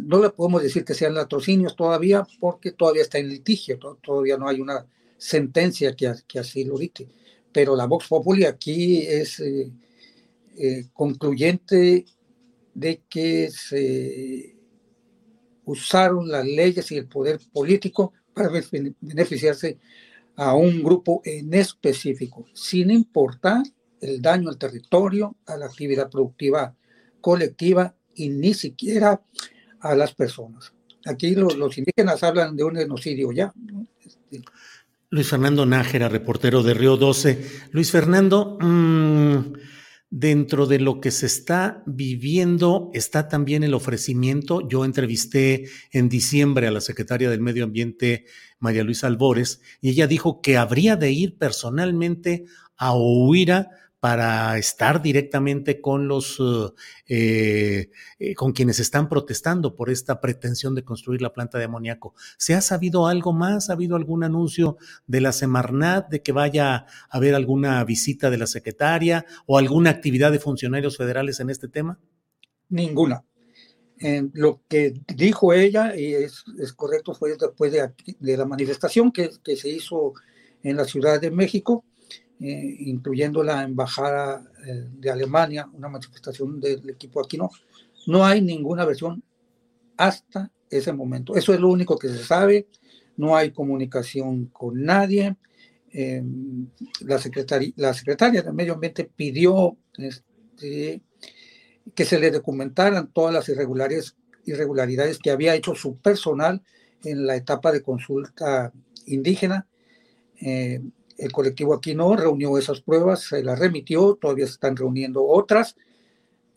no 0.00 0.22
le 0.22 0.30
podemos 0.30 0.62
decir 0.62 0.84
que 0.84 0.94
sean 0.94 1.14
latrocinios 1.14 1.76
todavía, 1.76 2.26
porque 2.40 2.72
todavía 2.72 3.02
está 3.02 3.18
en 3.18 3.28
litigio, 3.28 3.78
todavía 4.02 4.36
no 4.36 4.48
hay 4.48 4.60
una 4.60 4.86
sentencia 5.16 5.94
que, 5.94 6.12
que 6.26 6.38
así 6.38 6.64
lo 6.64 6.78
dite. 6.78 7.08
Pero 7.52 7.74
la 7.74 7.86
Vox 7.86 8.06
Populi 8.08 8.44
aquí 8.44 9.02
es 9.02 9.40
eh, 9.40 9.70
eh, 10.56 10.86
concluyente 10.92 12.04
de 12.74 13.02
que 13.08 13.50
se 13.50 14.56
usaron 15.64 16.28
las 16.28 16.46
leyes 16.46 16.90
y 16.92 16.96
el 16.96 17.06
poder 17.06 17.40
político 17.52 18.12
para 18.32 18.48
beneficiarse 19.00 19.78
a 20.38 20.54
un 20.54 20.84
grupo 20.84 21.20
en 21.24 21.52
específico, 21.52 22.46
sin 22.54 22.92
importar 22.92 23.64
el 24.00 24.22
daño 24.22 24.48
al 24.48 24.56
territorio, 24.56 25.36
a 25.46 25.56
la 25.56 25.66
actividad 25.66 26.08
productiva 26.08 26.74
colectiva 27.20 27.92
y 28.14 28.28
ni 28.28 28.54
siquiera 28.54 29.20
a 29.80 29.94
las 29.96 30.14
personas. 30.14 30.72
Aquí 31.06 31.34
los, 31.34 31.76
indígenas 31.76 32.22
hablan 32.22 32.56
de 32.56 32.62
un 32.62 32.76
genocidio 32.76 33.32
ya. 33.32 33.52
Este, 34.00 34.42
Luis 35.10 35.28
Fernando 35.28 35.66
Nájera, 35.66 36.08
reportero 36.08 36.62
de 36.62 36.74
Río 36.74 36.96
12. 36.96 37.68
Luis 37.72 37.90
Fernando, 37.90 38.58
mmm, 38.60 39.40
Dentro 40.10 40.66
de 40.66 40.78
lo 40.78 41.00
que 41.02 41.10
se 41.10 41.26
está 41.26 41.82
viviendo 41.86 42.90
está 42.94 43.28
también 43.28 43.62
el 43.62 43.74
ofrecimiento. 43.74 44.66
Yo 44.66 44.86
entrevisté 44.86 45.68
en 45.92 46.08
diciembre 46.08 46.66
a 46.66 46.70
la 46.70 46.80
secretaria 46.80 47.28
del 47.28 47.42
Medio 47.42 47.64
Ambiente, 47.64 48.24
María 48.58 48.84
Luisa 48.84 49.06
Albores, 49.06 49.60
y 49.82 49.90
ella 49.90 50.06
dijo 50.06 50.40
que 50.40 50.56
habría 50.56 50.96
de 50.96 51.12
ir 51.12 51.36
personalmente 51.36 52.46
a 52.78 52.94
Ohuira 52.94 53.68
para 54.00 54.56
estar 54.58 55.02
directamente 55.02 55.80
con 55.80 56.06
los 56.06 56.38
eh, 57.08 57.90
eh, 58.18 58.34
con 58.34 58.52
quienes 58.52 58.78
están 58.78 59.08
protestando 59.08 59.74
por 59.74 59.90
esta 59.90 60.20
pretensión 60.20 60.74
de 60.74 60.84
construir 60.84 61.20
la 61.20 61.32
planta 61.32 61.58
de 61.58 61.64
amoníaco. 61.64 62.14
¿Se 62.36 62.54
ha 62.54 62.60
sabido 62.60 63.08
algo 63.08 63.32
más? 63.32 63.70
¿Ha 63.70 63.72
habido 63.72 63.96
algún 63.96 64.22
anuncio 64.22 64.76
de 65.06 65.20
la 65.20 65.32
Semarnat 65.32 66.08
de 66.08 66.22
que 66.22 66.32
vaya 66.32 66.74
a 66.76 66.86
haber 67.10 67.34
alguna 67.34 67.82
visita 67.84 68.30
de 68.30 68.38
la 68.38 68.46
secretaria 68.46 69.26
o 69.46 69.58
alguna 69.58 69.90
actividad 69.90 70.30
de 70.30 70.38
funcionarios 70.38 70.96
federales 70.96 71.40
en 71.40 71.50
este 71.50 71.68
tema? 71.68 71.98
Ninguna. 72.68 73.24
lo 74.34 74.60
que 74.68 74.94
dijo 75.16 75.52
ella, 75.52 75.96
y 75.96 76.14
es, 76.14 76.44
correcto, 76.76 77.14
fue 77.14 77.36
después 77.36 77.72
de, 77.72 78.36
la 78.36 78.44
manifestación 78.44 79.10
que 79.10 79.30
se 79.56 79.68
hizo 79.68 80.12
en 80.62 80.76
la 80.76 80.84
Ciudad 80.84 81.20
de 81.20 81.30
México, 81.30 81.84
eh, 82.40 82.76
incluyendo 82.80 83.42
la 83.42 83.62
embajada 83.62 84.44
eh, 84.66 84.86
de 84.92 85.10
Alemania, 85.10 85.68
una 85.72 85.88
manifestación 85.88 86.60
del 86.60 86.88
equipo 86.90 87.20
aquí 87.20 87.36
no. 87.36 88.24
Hay 88.24 88.40
ninguna 88.40 88.84
versión 88.84 89.22
hasta 89.96 90.50
ese 90.70 90.92
momento. 90.92 91.34
Eso 91.34 91.52
es 91.52 91.60
lo 91.60 91.68
único 91.68 91.98
que 91.98 92.08
se 92.08 92.24
sabe. 92.24 92.68
No 93.16 93.36
hay 93.36 93.50
comunicación 93.50 94.46
con 94.46 94.82
nadie. 94.82 95.36
Eh, 95.92 96.22
la, 97.00 97.18
secretaria, 97.18 97.72
la 97.76 97.92
secretaria 97.92 98.42
del 98.42 98.54
Medio 98.54 98.74
Ambiente 98.74 99.04
pidió 99.04 99.76
este, 99.96 101.02
que 101.94 102.04
se 102.04 102.18
le 102.18 102.30
documentaran 102.30 103.10
todas 103.12 103.34
las 103.34 103.48
irregularidades, 103.48 104.16
irregularidades 104.44 105.18
que 105.18 105.30
había 105.30 105.54
hecho 105.54 105.74
su 105.74 105.96
personal 105.96 106.62
en 107.02 107.26
la 107.26 107.36
etapa 107.36 107.72
de 107.72 107.82
consulta 107.82 108.72
indígena. 109.06 109.66
Eh, 110.40 110.80
el 111.18 111.32
colectivo 111.32 111.74
aquí 111.74 111.94
no 111.94 112.16
reunió 112.16 112.56
esas 112.56 112.80
pruebas, 112.80 113.22
se 113.22 113.42
las 113.42 113.58
remitió, 113.58 114.14
todavía 114.14 114.46
se 114.46 114.52
están 114.52 114.76
reuniendo 114.76 115.24
otras 115.24 115.76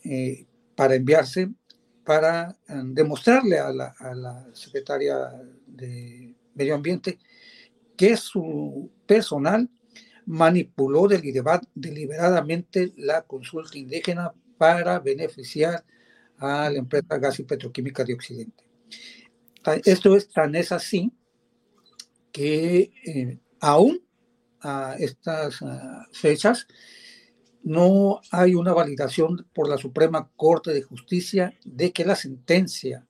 eh, 0.04 0.46
para 0.76 0.96
enviarse, 0.96 1.50
para 2.06 2.56
eh, 2.70 2.82
demostrarle 2.86 3.60
a 3.60 3.72
la, 3.72 3.96
a 4.00 4.46
secretaria 4.54 5.18
de 5.66 6.36
Medio 6.54 6.76
Ambiente 6.76 7.18
que 7.98 8.16
su 8.18 8.90
personal 9.06 9.70
manipuló 10.26 11.08
deliberadamente 11.08 12.94
la 12.98 13.24
consulta 13.24 13.78
indígena 13.78 14.34
para 14.58 15.00
beneficiar 15.00 15.84
a 16.38 16.70
la 16.70 16.78
empresa 16.78 17.18
gas 17.18 17.40
y 17.40 17.44
petroquímica 17.44 18.04
de 18.04 18.14
Occidente. 18.14 18.64
Esto 19.86 20.16
es 20.16 20.30
tan 20.30 20.56
es 20.56 20.72
así 20.72 21.12
que 22.32 22.92
eh, 23.06 23.40
aún 23.60 24.02
a 24.62 24.96
estas 24.98 25.60
fechas, 26.12 26.68
no 27.64 28.22
hay 28.32 28.56
una 28.56 28.74
validación 28.74 29.48
por 29.54 29.70
la 29.70 29.78
Suprema 29.78 30.30
Corte 30.36 30.74
de 30.74 30.82
Justicia 30.82 31.54
de 31.64 31.92
que 31.92 32.06
la 32.06 32.16
sentencia 32.16 33.06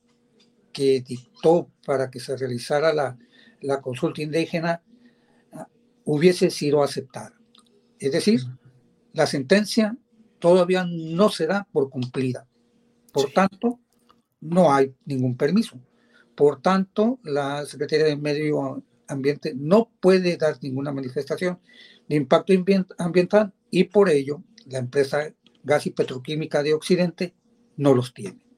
que 0.74 1.02
dictó 1.02 1.70
para 1.86 2.10
que 2.10 2.20
se 2.20 2.36
realizara 2.36 2.94
la, 2.94 3.18
la 3.62 3.82
consulta 3.82 4.22
indígena 4.22 4.82
ah, 5.54 5.68
hubiese 6.06 6.50
sido 6.50 6.84
aceptada. 6.84 7.34
Es 8.00 8.12
decir, 8.12 8.42
la 9.14 9.28
sentencia 9.28 9.98
todavía 10.40 10.86
no 10.90 11.30
se 11.30 11.48
da 11.48 11.68
por 11.72 11.90
cumplida. 11.90 12.48
Por 13.14 13.32
tanto, 13.32 13.80
no 14.40 14.74
hay 14.74 14.94
ningún 15.06 15.38
permiso. 15.38 15.80
Por 16.36 16.62
tanto, 16.62 17.20
la 17.24 17.66
Secretaría 17.66 18.06
de 18.06 18.16
Medio 18.16 18.84
ambiente 19.12 19.54
no 19.56 19.92
puede 20.00 20.38
dar 20.38 20.58
ninguna 20.62 20.92
manifestación 20.92 21.60
de 22.08 22.16
impacto 22.16 22.54
ambiental 22.98 23.54
y 23.70 23.86
por 23.86 24.10
ello 24.10 24.44
la 24.66 24.80
empresa 24.80 25.34
gas 25.64 25.86
y 25.86 25.92
petroquímica 25.92 26.64
de 26.64 26.74
Occidente 26.74 27.34
no 27.78 27.94
los 27.94 28.14
tiene. 28.14 28.51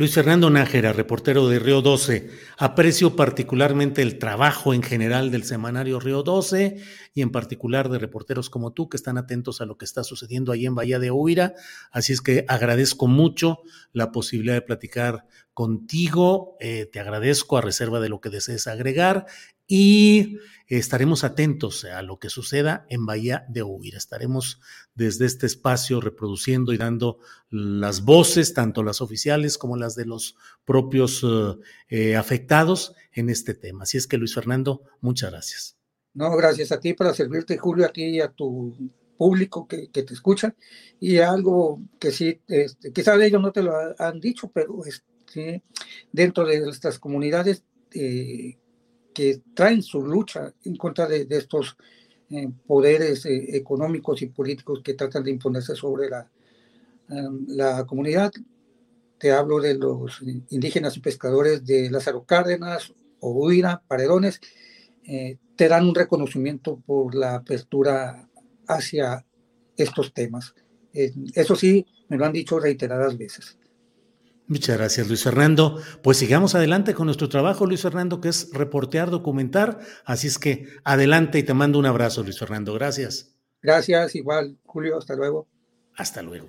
Luis 0.00 0.14
Fernando 0.14 0.48
Nájera, 0.48 0.94
reportero 0.94 1.46
de 1.50 1.58
Río 1.58 1.82
12. 1.82 2.30
Aprecio 2.56 3.16
particularmente 3.16 4.00
el 4.00 4.18
trabajo 4.18 4.72
en 4.72 4.82
general 4.82 5.30
del 5.30 5.44
semanario 5.44 6.00
Río 6.00 6.22
12 6.22 6.82
y 7.12 7.20
en 7.20 7.30
particular 7.30 7.90
de 7.90 7.98
reporteros 7.98 8.48
como 8.48 8.72
tú 8.72 8.88
que 8.88 8.96
están 8.96 9.18
atentos 9.18 9.60
a 9.60 9.66
lo 9.66 9.76
que 9.76 9.84
está 9.84 10.02
sucediendo 10.02 10.52
ahí 10.52 10.64
en 10.64 10.74
Bahía 10.74 10.98
de 11.00 11.10
Huira. 11.10 11.52
Así 11.90 12.14
es 12.14 12.22
que 12.22 12.46
agradezco 12.48 13.08
mucho 13.08 13.58
la 13.92 14.10
posibilidad 14.10 14.54
de 14.54 14.62
platicar 14.62 15.26
contigo. 15.52 16.56
Eh, 16.60 16.88
te 16.90 16.98
agradezco 16.98 17.58
a 17.58 17.60
reserva 17.60 18.00
de 18.00 18.08
lo 18.08 18.22
que 18.22 18.30
desees 18.30 18.68
agregar 18.68 19.26
y 19.72 20.40
estaremos 20.66 21.22
atentos 21.22 21.84
a 21.84 22.02
lo 22.02 22.18
que 22.18 22.28
suceda 22.28 22.86
en 22.88 23.06
Bahía 23.06 23.44
de 23.48 23.62
Huira. 23.62 23.98
Estaremos 23.98 24.60
desde 24.96 25.26
este 25.26 25.46
espacio 25.46 26.00
reproduciendo 26.00 26.72
y 26.72 26.76
dando 26.76 27.20
las 27.50 28.04
voces, 28.04 28.52
tanto 28.52 28.82
las 28.82 29.00
oficiales 29.00 29.58
como 29.58 29.76
las 29.76 29.94
de 29.94 30.06
los 30.06 30.34
propios 30.64 31.24
eh, 31.88 32.16
afectados 32.16 32.96
en 33.12 33.30
este 33.30 33.54
tema. 33.54 33.84
Así 33.84 33.96
es 33.96 34.08
que 34.08 34.18
Luis 34.18 34.34
Fernando, 34.34 34.82
muchas 35.00 35.30
gracias. 35.30 35.76
No, 36.14 36.36
gracias 36.36 36.72
a 36.72 36.80
ti 36.80 36.94
para 36.94 37.14
servirte, 37.14 37.56
Julio, 37.56 37.86
a 37.86 37.92
ti 37.92 38.06
y 38.06 38.20
a 38.20 38.32
tu 38.32 38.92
público 39.16 39.68
que, 39.68 39.86
te 39.86 40.12
escucha. 40.12 40.56
Y 40.98 41.18
algo 41.18 41.80
que 42.00 42.10
sí, 42.10 42.40
este, 42.48 42.92
ellos 43.24 43.40
no 43.40 43.52
te 43.52 43.62
lo 43.62 43.72
han 43.96 44.18
dicho, 44.18 44.50
pero 44.52 44.84
este, 44.84 45.62
dentro 46.10 46.44
de 46.44 46.58
nuestras 46.58 46.98
comunidades 46.98 47.62
eh, 47.92 48.58
que 49.14 49.42
traen 49.54 49.82
su 49.82 50.02
lucha 50.02 50.52
en 50.64 50.76
contra 50.76 51.06
de, 51.06 51.26
estos 51.30 51.76
eh, 52.30 52.48
poderes 52.66 53.26
eh, 53.26 53.56
económicos 53.56 54.22
y 54.22 54.26
políticos 54.26 54.80
que 54.84 54.94
tratan 54.94 55.24
de 55.24 55.32
imponerse 55.32 55.74
sobre 55.74 56.08
la, 56.08 56.30
em, 57.08 57.46
la 57.48 57.84
comunidad. 57.86 58.32
Te 59.18 59.32
hablo 59.32 59.60
de 59.60 59.74
los 59.74 60.22
indígenas 60.50 60.96
y 60.96 61.00
pescadores 61.00 61.64
de 61.64 61.90
Lázaro 61.90 62.24
Cárdenas, 62.24 62.94
Obuira, 63.20 63.82
Paredones, 63.86 64.40
eh, 65.04 65.38
te 65.56 65.68
dan 65.68 65.86
un 65.86 65.94
reconocimiento 65.94 66.80
por 66.86 67.14
la 67.14 67.34
apertura 67.34 68.28
hacia 68.66 69.26
estos 69.76 70.14
temas. 70.14 70.54
eso 70.92 71.54
sí, 71.54 71.86
me 72.08 72.16
lo 72.16 72.26
han 72.26 72.32
dicho 72.32 72.58
reiteradas 72.58 73.16
veces. 73.16 73.59
Muchas 74.50 74.78
gracias, 74.78 75.06
Luis 75.06 75.22
Fernando. 75.22 75.80
Pues 76.02 76.16
sigamos 76.16 76.56
adelante 76.56 76.92
con 76.92 77.06
nuestro 77.06 77.28
trabajo, 77.28 77.66
Luis 77.66 77.82
Fernando, 77.82 78.20
que 78.20 78.30
es 78.30 78.50
reportear, 78.52 79.08
documentar. 79.08 79.78
Así 80.04 80.26
es 80.26 80.40
que 80.40 80.66
adelante 80.82 81.38
y 81.38 81.44
te 81.44 81.54
mando 81.54 81.78
un 81.78 81.86
abrazo, 81.86 82.24
Luis 82.24 82.36
Fernando. 82.36 82.74
Gracias. 82.74 83.36
Gracias, 83.62 84.16
igual, 84.16 84.58
Julio. 84.64 84.98
Hasta 84.98 85.14
luego. 85.14 85.46
Hasta 85.94 86.22
luego. 86.22 86.48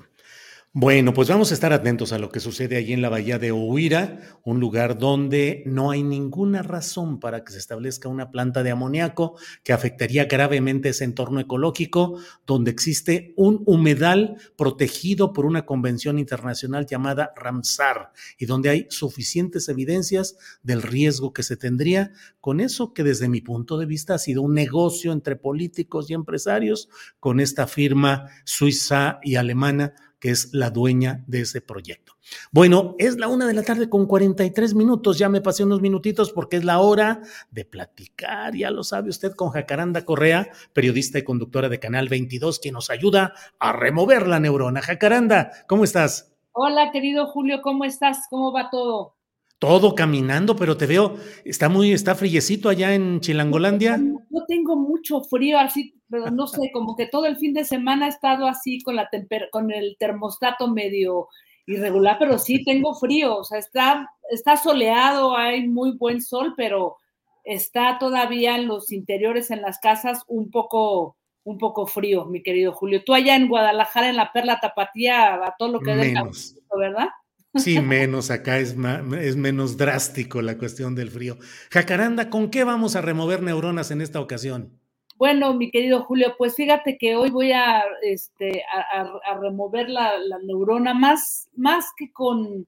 Bueno, 0.73 1.13
pues 1.13 1.27
vamos 1.27 1.51
a 1.51 1.53
estar 1.53 1.73
atentos 1.73 2.13
a 2.13 2.17
lo 2.17 2.29
que 2.29 2.39
sucede 2.39 2.77
allí 2.77 2.93
en 2.93 3.01
la 3.01 3.09
bahía 3.09 3.37
de 3.37 3.51
Ohuira, 3.51 4.21
un 4.45 4.61
lugar 4.61 4.97
donde 4.97 5.63
no 5.65 5.91
hay 5.91 6.01
ninguna 6.01 6.63
razón 6.63 7.19
para 7.19 7.43
que 7.43 7.51
se 7.51 7.57
establezca 7.57 8.07
una 8.07 8.31
planta 8.31 8.63
de 8.63 8.71
amoníaco 8.71 9.37
que 9.65 9.73
afectaría 9.73 10.27
gravemente 10.27 10.87
ese 10.87 11.03
entorno 11.03 11.41
ecológico, 11.41 12.19
donde 12.47 12.71
existe 12.71 13.33
un 13.35 13.63
humedal 13.65 14.37
protegido 14.55 15.33
por 15.33 15.45
una 15.45 15.65
convención 15.65 16.17
internacional 16.17 16.85
llamada 16.85 17.33
Ramsar 17.35 18.13
y 18.37 18.45
donde 18.45 18.69
hay 18.69 18.87
suficientes 18.89 19.67
evidencias 19.67 20.37
del 20.63 20.83
riesgo 20.83 21.33
que 21.33 21.43
se 21.43 21.57
tendría. 21.57 22.13
Con 22.39 22.61
eso 22.61 22.93
que 22.93 23.03
desde 23.03 23.27
mi 23.27 23.41
punto 23.41 23.77
de 23.77 23.87
vista 23.87 24.13
ha 24.13 24.19
sido 24.19 24.41
un 24.41 24.53
negocio 24.53 25.11
entre 25.11 25.35
políticos 25.35 26.09
y 26.09 26.13
empresarios 26.13 26.87
con 27.19 27.41
esta 27.41 27.67
firma 27.67 28.29
suiza 28.45 29.19
y 29.21 29.35
alemana 29.35 29.95
que 30.21 30.29
es 30.29 30.53
la 30.53 30.69
dueña 30.69 31.25
de 31.27 31.41
ese 31.41 31.59
proyecto. 31.61 32.13
Bueno, 32.51 32.95
es 32.99 33.17
la 33.17 33.27
una 33.27 33.47
de 33.47 33.55
la 33.55 33.63
tarde 33.63 33.89
con 33.89 34.05
43 34.05 34.75
minutos. 34.75 35.17
Ya 35.17 35.27
me 35.27 35.41
pasé 35.41 35.63
unos 35.63 35.81
minutitos 35.81 36.31
porque 36.31 36.57
es 36.57 36.63
la 36.63 36.79
hora 36.79 37.21
de 37.49 37.65
platicar, 37.65 38.55
ya 38.55 38.69
lo 38.69 38.83
sabe 38.83 39.09
usted, 39.09 39.33
con 39.33 39.49
Jacaranda 39.49 40.05
Correa, 40.05 40.47
periodista 40.73 41.17
y 41.17 41.23
conductora 41.23 41.69
de 41.69 41.79
Canal 41.79 42.07
22, 42.07 42.59
quien 42.59 42.75
nos 42.75 42.91
ayuda 42.91 43.33
a 43.59 43.73
remover 43.73 44.27
la 44.27 44.39
neurona. 44.39 44.81
Jacaranda, 44.81 45.51
¿cómo 45.67 45.83
estás? 45.83 46.31
Hola, 46.51 46.91
querido 46.91 47.25
Julio, 47.25 47.61
¿cómo 47.63 47.83
estás? 47.83 48.27
¿Cómo 48.29 48.53
va 48.53 48.69
todo? 48.69 49.15
Todo 49.57 49.95
caminando, 49.95 50.55
pero 50.55 50.77
te 50.77 50.85
veo, 50.85 51.15
está 51.45 51.67
muy, 51.67 51.93
está 51.93 52.13
friecito 52.13 52.69
allá 52.69 52.93
en 52.93 53.21
Chilangolandia. 53.21 53.97
Yo 53.97 54.45
tengo 54.47 54.75
mucho 54.75 55.21
frío, 55.21 55.59
así, 55.59 56.00
pero 56.11 56.29
no 56.29 56.45
sé, 56.45 56.69
como 56.73 56.95
que 56.95 57.07
todo 57.07 57.25
el 57.25 57.37
fin 57.37 57.53
de 57.53 57.65
semana 57.65 58.05
he 58.05 58.09
estado 58.09 58.45
así 58.45 58.81
con 58.81 58.95
la 58.95 59.09
con 59.51 59.71
el 59.71 59.95
termostato 59.97 60.67
medio 60.67 61.29
irregular, 61.65 62.17
pero 62.19 62.37
sí 62.37 62.63
tengo 62.63 62.93
frío, 62.93 63.37
o 63.37 63.43
sea, 63.43 63.59
está, 63.59 64.09
está 64.29 64.57
soleado, 64.57 65.35
hay 65.35 65.67
muy 65.67 65.91
buen 65.91 66.21
sol, 66.21 66.53
pero 66.57 66.97
está 67.43 67.97
todavía 67.99 68.55
en 68.55 68.67
los 68.67 68.91
interiores, 68.91 69.51
en 69.51 69.61
las 69.61 69.79
casas, 69.79 70.23
un 70.27 70.51
poco, 70.51 71.17
un 71.43 71.57
poco 71.57 71.87
frío, 71.87 72.25
mi 72.25 72.43
querido 72.43 72.73
Julio. 72.73 73.03
Tú 73.03 73.13
allá 73.13 73.35
en 73.35 73.47
Guadalajara, 73.47 74.09
en 74.09 74.17
la 74.17 74.31
Perla 74.31 74.59
Tapatía, 74.59 75.35
a 75.35 75.55
todo 75.57 75.69
lo 75.69 75.79
que 75.79 75.93
menos. 75.93 76.55
¿verdad? 76.77 77.07
Sí, 77.55 77.79
menos, 77.79 78.31
acá 78.31 78.59
es, 78.59 78.75
es 79.19 79.35
menos 79.35 79.77
drástico 79.77 80.41
la 80.41 80.57
cuestión 80.57 80.95
del 80.95 81.11
frío. 81.11 81.37
Jacaranda, 81.69 82.29
¿con 82.29 82.49
qué 82.49 82.63
vamos 82.63 82.95
a 82.95 83.01
remover 83.01 83.43
neuronas 83.43 83.91
en 83.91 84.01
esta 84.01 84.21
ocasión? 84.21 84.80
Bueno, 85.21 85.53
mi 85.53 85.69
querido 85.69 86.01
Julio, 86.05 86.33
pues 86.35 86.55
fíjate 86.55 86.97
que 86.97 87.15
hoy 87.15 87.29
voy 87.29 87.51
a, 87.51 87.83
este, 88.01 88.63
a, 88.73 89.37
remover 89.39 89.87
la, 89.87 90.17
neurona 90.41 90.95
más, 90.95 91.47
más 91.55 91.85
que 91.95 92.11
con 92.11 92.67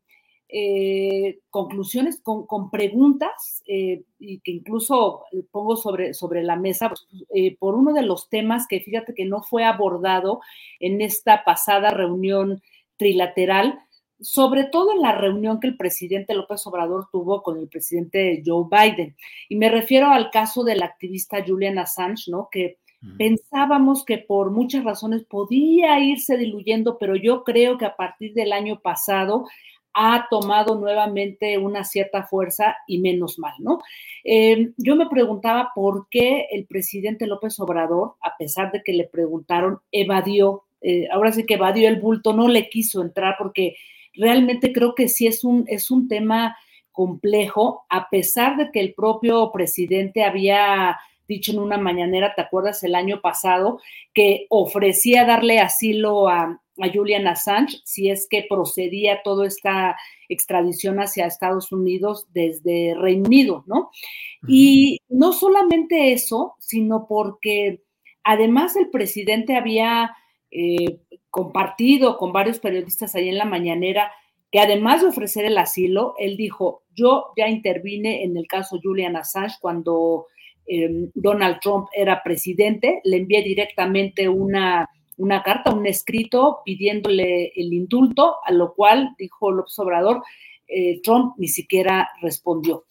eh, 0.49 1.39
conclusiones, 1.49 2.21
con, 2.21 2.69
preguntas, 2.69 3.63
eh, 3.65 4.03
y 4.19 4.39
que 4.41 4.51
incluso 4.51 5.23
pongo 5.49 5.75
sobre, 5.75 6.13
sobre 6.13 6.43
la 6.43 6.55
mesa 6.55 6.89
pues, 6.89 7.07
eh, 7.33 7.57
por 7.57 7.73
uno 7.73 7.91
de 7.91 8.03
los 8.03 8.29
temas 8.29 8.67
que 8.67 8.81
fíjate 8.81 9.15
que 9.15 9.25
no 9.25 9.41
fue 9.41 9.63
abordado 9.63 10.39
en 10.79 11.01
esta 11.01 11.43
pasada 11.43 11.89
reunión 11.89 12.61
trilateral, 12.97 13.79
sobre 14.23 14.63
todo 14.63 14.93
en 14.93 15.01
la 15.01 15.11
reunión 15.11 15.59
que 15.59 15.67
el 15.67 15.77
presidente 15.77 16.33
López 16.33 16.65
Obrador 16.65 17.07
tuvo 17.11 17.43
con 17.43 17.59
el 17.59 17.67
presidente 17.67 18.41
Joe 18.45 18.65
Biden. 18.71 19.15
Y 19.49 19.57
me 19.57 19.69
refiero 19.69 20.07
al 20.07 20.31
caso 20.31 20.63
del 20.63 20.81
activista 20.81 21.43
Julian 21.45 21.77
Assange, 21.77 22.31
¿no? 22.31 22.47
Que 22.49 22.77
pensábamos 23.17 24.05
que 24.05 24.17
por 24.17 24.51
muchas 24.51 24.85
razones 24.85 25.25
podía 25.25 25.99
irse 25.99 26.37
diluyendo, 26.37 26.97
pero 26.97 27.17
yo 27.17 27.43
creo 27.43 27.77
que 27.77 27.85
a 27.85 27.97
partir 27.97 28.33
del 28.33 28.53
año 28.53 28.79
pasado 28.79 29.45
ha 29.93 30.27
tomado 30.29 30.75
nuevamente 30.75 31.57
una 31.57 31.83
cierta 31.83 32.23
fuerza 32.23 32.77
y 32.87 32.99
menos 32.99 33.37
mal, 33.37 33.53
¿no? 33.59 33.79
Em, 34.23 34.73
yo 34.77 34.95
me 34.95 35.09
preguntaba 35.09 35.71
por 35.75 36.07
qué 36.09 36.47
el 36.51 36.65
presidente 36.65 37.27
López 37.27 37.59
Obrador, 37.59 38.15
a 38.21 38.37
pesar 38.37 38.71
de 38.71 38.81
que 38.81 38.93
le 38.93 39.03
preguntaron, 39.03 39.79
evadió, 39.91 40.63
eh, 40.81 41.07
ahora 41.11 41.33
sí 41.33 41.45
que 41.45 41.55
evadió 41.55 41.89
el 41.89 41.99
bulto, 41.99 42.33
no 42.33 42.47
le 42.47 42.69
quiso 42.69 43.01
entrar 43.01 43.35
porque 43.37 43.75
realmente 44.13 44.73
creo 44.73 44.95
que 44.95 45.07
sí 45.09 45.27
es 45.27 45.43
un, 45.43 45.65
es 45.67 45.91
un 45.91 46.07
tema 46.07 46.57
complejo, 46.91 47.85
a 47.89 48.09
pesar 48.09 48.55
de 48.55 48.71
que 48.71 48.79
el 48.79 48.93
propio 48.93 49.51
presidente 49.51 50.23
había 50.23 50.97
dicho 51.27 51.51
en 51.51 51.59
una 51.59 51.77
mañanera, 51.77 52.33
¿te 52.35 52.41
acuerdas 52.41 52.83
el 52.83 52.95
año 52.95 53.21
pasado? 53.21 53.79
Que 54.13 54.45
ofrecía 54.49 55.25
darle 55.25 55.59
asilo 55.59 56.29
a, 56.29 56.59
Julian 56.91 57.27
Assange 57.27 57.81
si 57.83 58.09
es 58.09 58.27
que 58.27 58.47
procedía 58.49 59.21
toda 59.23 59.45
esta 59.45 59.95
extradición 60.27 60.97
hacia 60.97 61.27
Estados 61.27 61.71
Unidos 61.71 62.25
desde 62.33 62.95
Reino 62.95 63.25
Unido, 63.27 63.63
¿no? 63.67 63.91
Y 64.47 64.99
no 65.07 65.33
solamente 65.33 66.13
eso, 66.13 66.55
sino 66.57 67.05
porque 67.07 67.83
además 68.23 68.75
el 68.75 68.89
presidente 68.89 69.55
había 69.55 70.15
eh, 70.55 70.99
compartido 71.31 72.17
con 72.17 72.31
varios 72.31 72.59
periodistas 72.59 73.15
ahí 73.15 73.27
en 73.27 73.39
la 73.39 73.45
mañanera, 73.45 74.11
que 74.51 74.59
además 74.59 75.01
de 75.01 75.07
ofrecer 75.07 75.45
el 75.45 75.57
asilo, 75.57 76.13
él 76.19 76.37
dijo, 76.37 76.83
yo 76.93 77.31
ya 77.35 77.47
intervine 77.47 78.23
en 78.23 78.37
el 78.37 78.45
caso 78.45 78.79
Julian 78.81 79.15
Assange 79.15 79.55
cuando 79.59 80.27
em, 80.67 81.09
Donald 81.15 81.59
Trump 81.59 81.87
era 81.91 82.21
presidente, 82.21 83.01
le 83.03 83.17
envié 83.17 83.41
directamente 83.41 84.29
una, 84.29 84.87
una 85.17 85.41
carta, 85.41 85.73
un 85.73 85.87
escrito 85.87 86.59
pidiéndole 86.63 87.51
el 87.55 87.73
indulto, 87.73 88.35
a 88.45 88.51
lo 88.51 88.75
cual, 88.75 89.15
dijo 89.17 89.51
López 89.51 89.79
Obrador, 89.79 90.21
eh, 90.67 91.01
Trump 91.01 91.33
ni 91.37 91.47
siquiera 91.47 92.11
respondió. 92.21 92.85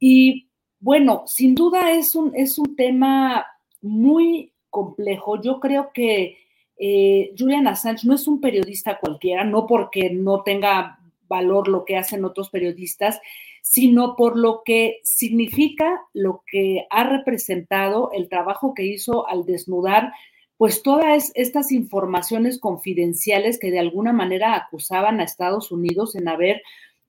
Y 0.00 0.48
bueno, 0.80 1.22
sin 1.26 1.54
duda 1.54 1.92
es 1.92 2.16
un, 2.16 2.34
es 2.34 2.58
un 2.58 2.74
tema 2.74 3.46
muy 3.80 4.52
complejo. 4.70 5.40
Yo 5.40 5.60
creo 5.60 5.92
que 5.94 6.36
eh, 6.78 7.32
Julian 7.38 7.66
Assange 7.66 8.06
no 8.06 8.14
es 8.14 8.28
un 8.28 8.40
periodista 8.40 8.98
cualquiera, 8.98 9.44
no 9.44 9.66
porque 9.66 10.10
no 10.10 10.42
tenga 10.42 10.98
valor 11.28 11.68
lo 11.68 11.84
que 11.84 11.96
hacen 11.96 12.24
otros 12.24 12.50
periodistas, 12.50 13.20
sino 13.62 14.14
por 14.14 14.38
lo 14.38 14.62
que 14.64 15.00
significa, 15.02 16.02
lo 16.12 16.42
que 16.46 16.86
ha 16.90 17.04
representado 17.04 18.10
el 18.12 18.28
trabajo 18.28 18.74
que 18.74 18.84
hizo 18.84 19.26
al 19.28 19.44
desnudar, 19.44 20.12
pues 20.56 20.82
todas 20.82 21.32
estas 21.34 21.72
informaciones 21.72 22.60
confidenciales 22.60 23.58
que 23.58 23.70
de 23.70 23.80
alguna 23.80 24.12
manera 24.12 24.54
acusaban 24.54 25.20
a 25.20 25.24
Estados 25.24 25.72
Unidos 25.72 26.14
en 26.14 26.28
haber 26.28 26.62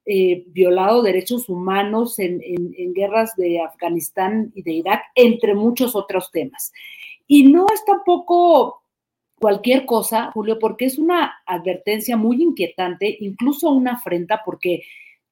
eh, 0.05 0.45
violado 0.47 1.03
derechos 1.03 1.47
humanos 1.47 2.17
en, 2.19 2.41
en 2.43 2.93
guerras 2.93 3.35
de 3.35 3.61
Afganistán 3.61 4.51
y 4.55 4.63
de 4.63 4.71
Irak, 4.71 5.03
entre 5.15 5.53
muchos 5.53 5.95
otros 5.95 6.31
temas. 6.31 6.73
Y 7.27 7.51
no 7.51 7.67
es 7.73 7.85
tampoco 7.85 8.81
cualquier 9.39 9.85
cosa, 9.85 10.31
Julio, 10.33 10.59
porque 10.59 10.85
es 10.85 10.97
una 10.97 11.35
advertencia 11.45 12.17
muy 12.17 12.41
inquietante, 12.41 13.17
incluso 13.19 13.69
una 13.69 13.93
afrenta, 13.93 14.41
porque 14.43 14.83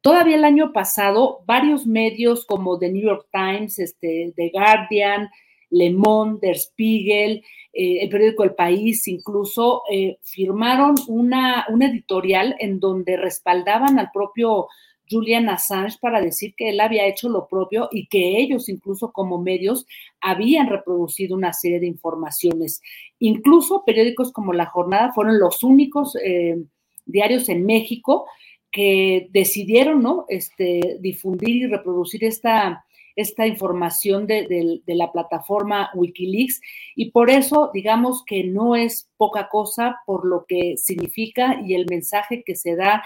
todavía 0.01 0.35
el 0.35 0.43
año 0.43 0.71
pasado 0.71 1.41
varios 1.45 1.85
medios 1.85 2.45
como 2.45 2.77
The 2.77 2.91
New 2.91 3.03
York 3.03 3.27
Times, 3.31 3.79
este, 3.79 4.33
The 4.35 4.51
Guardian, 4.53 5.29
Le 5.71 5.91
Monde, 5.91 6.39
Der 6.47 6.57
Spiegel, 6.57 7.43
eh, 7.73 7.99
el 8.01 8.09
periódico 8.09 8.43
El 8.43 8.53
País, 8.53 9.07
incluso 9.07 9.81
eh, 9.91 10.17
firmaron 10.21 10.95
una, 11.07 11.65
una 11.69 11.87
editorial 11.87 12.55
en 12.59 12.79
donde 12.79 13.17
respaldaban 13.17 13.97
al 13.99 14.11
propio 14.13 14.67
Julian 15.09 15.49
Assange 15.49 15.97
para 15.99 16.21
decir 16.21 16.53
que 16.55 16.69
él 16.69 16.79
había 16.79 17.07
hecho 17.07 17.29
lo 17.29 17.47
propio 17.47 17.89
y 17.91 18.07
que 18.07 18.39
ellos, 18.39 18.69
incluso 18.69 19.11
como 19.11 19.41
medios, 19.41 19.85
habían 20.21 20.67
reproducido 20.67 21.35
una 21.35 21.53
serie 21.53 21.79
de 21.79 21.87
informaciones. 21.87 22.81
Incluso 23.19 23.83
periódicos 23.85 24.31
como 24.31 24.53
La 24.53 24.65
Jornada 24.65 25.13
fueron 25.13 25.39
los 25.39 25.63
únicos 25.63 26.15
eh, 26.23 26.57
diarios 27.05 27.49
en 27.49 27.65
México 27.65 28.25
que 28.71 29.29
decidieron 29.31 30.01
¿no? 30.01 30.25
este, 30.27 30.97
difundir 30.99 31.55
y 31.55 31.67
reproducir 31.67 32.25
esta, 32.25 32.85
esta 33.15 33.47
información 33.47 34.27
de, 34.27 34.81
de, 34.85 34.95
la 34.95 35.11
plataforma 35.11 35.91
Wikileaks 35.95 36.59
y 36.95 37.11
por 37.11 37.29
eso 37.29 37.71
digamos 37.73 38.23
que 38.25 38.43
no 38.43 38.75
es 38.75 39.09
poca 39.15 39.47
cosa 39.47 39.99
por 40.05 40.25
lo 40.25 40.45
que 40.45 40.75
significa 40.75 41.61
y 41.65 41.75
el 41.75 41.85
mensaje 41.89 42.43
que 42.45 42.55
se 42.55 42.75
da 42.75 43.01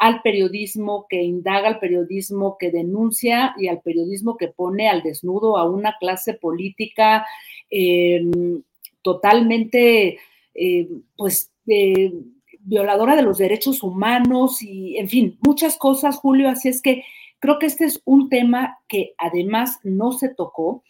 al 0.00 0.22
periodismo 0.22 1.04
que 1.10 1.22
indaga, 1.22 1.68
al 1.68 1.78
periodismo 1.78 2.56
que 2.58 2.70
denuncia 2.70 3.54
y 3.58 3.68
al 3.68 3.82
periodismo 3.82 4.38
que 4.38 4.48
pone 4.48 4.88
al 4.88 5.02
desnudo 5.02 5.58
a 5.58 5.70
una 5.70 5.94
clase 6.00 6.32
política 6.32 7.26
em, 7.68 8.62
totalmente, 9.02 10.18
eh, 10.54 10.88
pues, 11.18 11.52
eh, 11.66 12.14
violadora 12.60 13.14
de 13.14 13.20
los 13.22 13.36
derechos 13.36 13.82
humanos 13.82 14.62
y, 14.62 14.96
en 14.96 15.08
fin, 15.10 15.38
muchas 15.42 15.76
cosas, 15.76 16.16
Julio. 16.16 16.48
Así 16.48 16.70
es 16.70 16.80
que 16.80 17.04
creo 17.38 17.58
que 17.58 17.66
este 17.66 17.84
es 17.84 18.00
un 18.06 18.30
tema 18.30 18.78
que 18.88 19.12
además 19.18 19.80
no 19.84 20.12
se 20.12 20.30
tocó, 20.30 20.82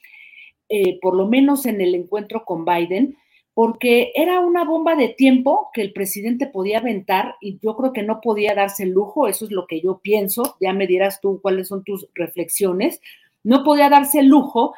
eh, 0.69 1.01
por 1.01 1.17
lo 1.17 1.27
menos 1.27 1.67
en 1.67 1.81
el 1.81 1.97
encuentro 1.97 2.45
con 2.45 2.65
Biden, 2.65 3.17
porque 3.61 4.11
era 4.15 4.41
una 4.41 4.65
bomba 4.65 4.97
de 4.97 5.09
tiempo 5.09 5.69
que 5.75 5.83
el 5.83 5.93
presidente 5.93 6.47
podía 6.47 6.79
aventar 6.79 7.35
y 7.43 7.59
yo 7.61 7.77
creo 7.77 7.93
que 7.93 8.03
no 8.03 8.23
podía 8.23 8.55
darse 8.55 8.85
el 8.85 8.93
lujo, 8.93 9.27
eso 9.29 9.45
es 9.45 9.51
lo 9.51 9.67
que 9.67 9.83
yo 9.83 10.01
pienso, 10.03 10.57
ya 10.63 10.73
me 10.73 10.87
dirás 10.87 11.21
tú 11.21 11.41
cuáles 11.43 11.69
son 11.69 11.85
tus 11.85 12.09
reflexiones, 12.15 13.03
no 13.45 13.63
podía 13.63 13.91
darse 13.91 14.21
el 14.21 14.29
lujo 14.29 14.73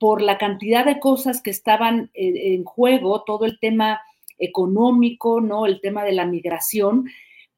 por 0.00 0.20
la 0.20 0.36
cantidad 0.36 0.84
de 0.84 0.98
cosas 0.98 1.42
que 1.42 1.50
estaban 1.50 2.10
en 2.12 2.64
juego, 2.64 3.22
todo 3.22 3.44
el 3.44 3.60
tema 3.60 4.00
económico, 4.36 5.40
¿no? 5.40 5.64
El 5.64 5.80
tema 5.80 6.02
de 6.02 6.14
la 6.14 6.26
migración, 6.26 7.06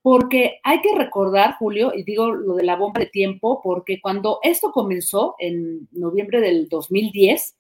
porque 0.03 0.61
hay 0.62 0.83
que 0.83 0.95
recordar, 0.95 1.55
Julio, 1.59 1.95
y 1.97 2.03
digo 2.03 2.35
lo 2.35 2.55
de 2.55 2.64
la 2.64 2.77
bomba 2.77 3.01
de 3.01 3.07
tiempo, 3.07 3.62
porque 3.64 3.99
cuando 3.99 4.41
esto 4.43 4.72
comenzó 4.72 5.37
en 5.39 5.89
noviembre 5.93 6.43
del 6.43 6.68
2010, 6.68 7.57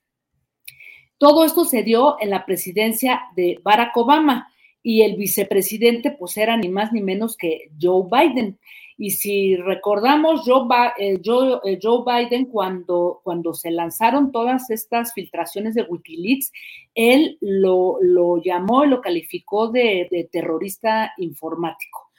todo 1.18 1.44
esto 1.44 1.64
se 1.64 1.82
dio 1.82 2.16
en 2.20 2.30
la 2.30 2.44
presidencia 2.44 3.22
de 3.34 3.58
Barack 3.62 3.96
Obama 3.96 4.52
y 4.82 5.02
el 5.02 5.16
vicepresidente 5.16 6.12
pues 6.12 6.36
era 6.36 6.56
ni 6.56 6.68
más 6.68 6.92
ni 6.92 7.00
menos 7.00 7.36
que 7.36 7.70
Joe 7.80 8.04
Biden. 8.10 8.58
Y 8.98 9.10
si 9.10 9.56
recordamos, 9.56 10.42
Joe, 10.46 10.66
eh, 10.98 11.18
eh, 11.22 11.78
Biden, 12.06 12.46
cuando, 12.46 13.20
cuando 13.22 13.52
se 13.52 13.70
lanzaron 13.70 14.32
todas 14.32 14.70
estas 14.70 15.12
filtraciones 15.12 15.74
de 15.74 15.82
Wikileaks, 15.82 16.50
él 16.94 17.36
lo, 17.40 17.98
lo 18.00 18.42
llamó 18.42 18.84
y 18.84 18.88
lo 18.88 19.02
calificó 19.02 19.68
de, 19.68 20.28
terrorista 20.32 21.12
informático. 21.18 22.10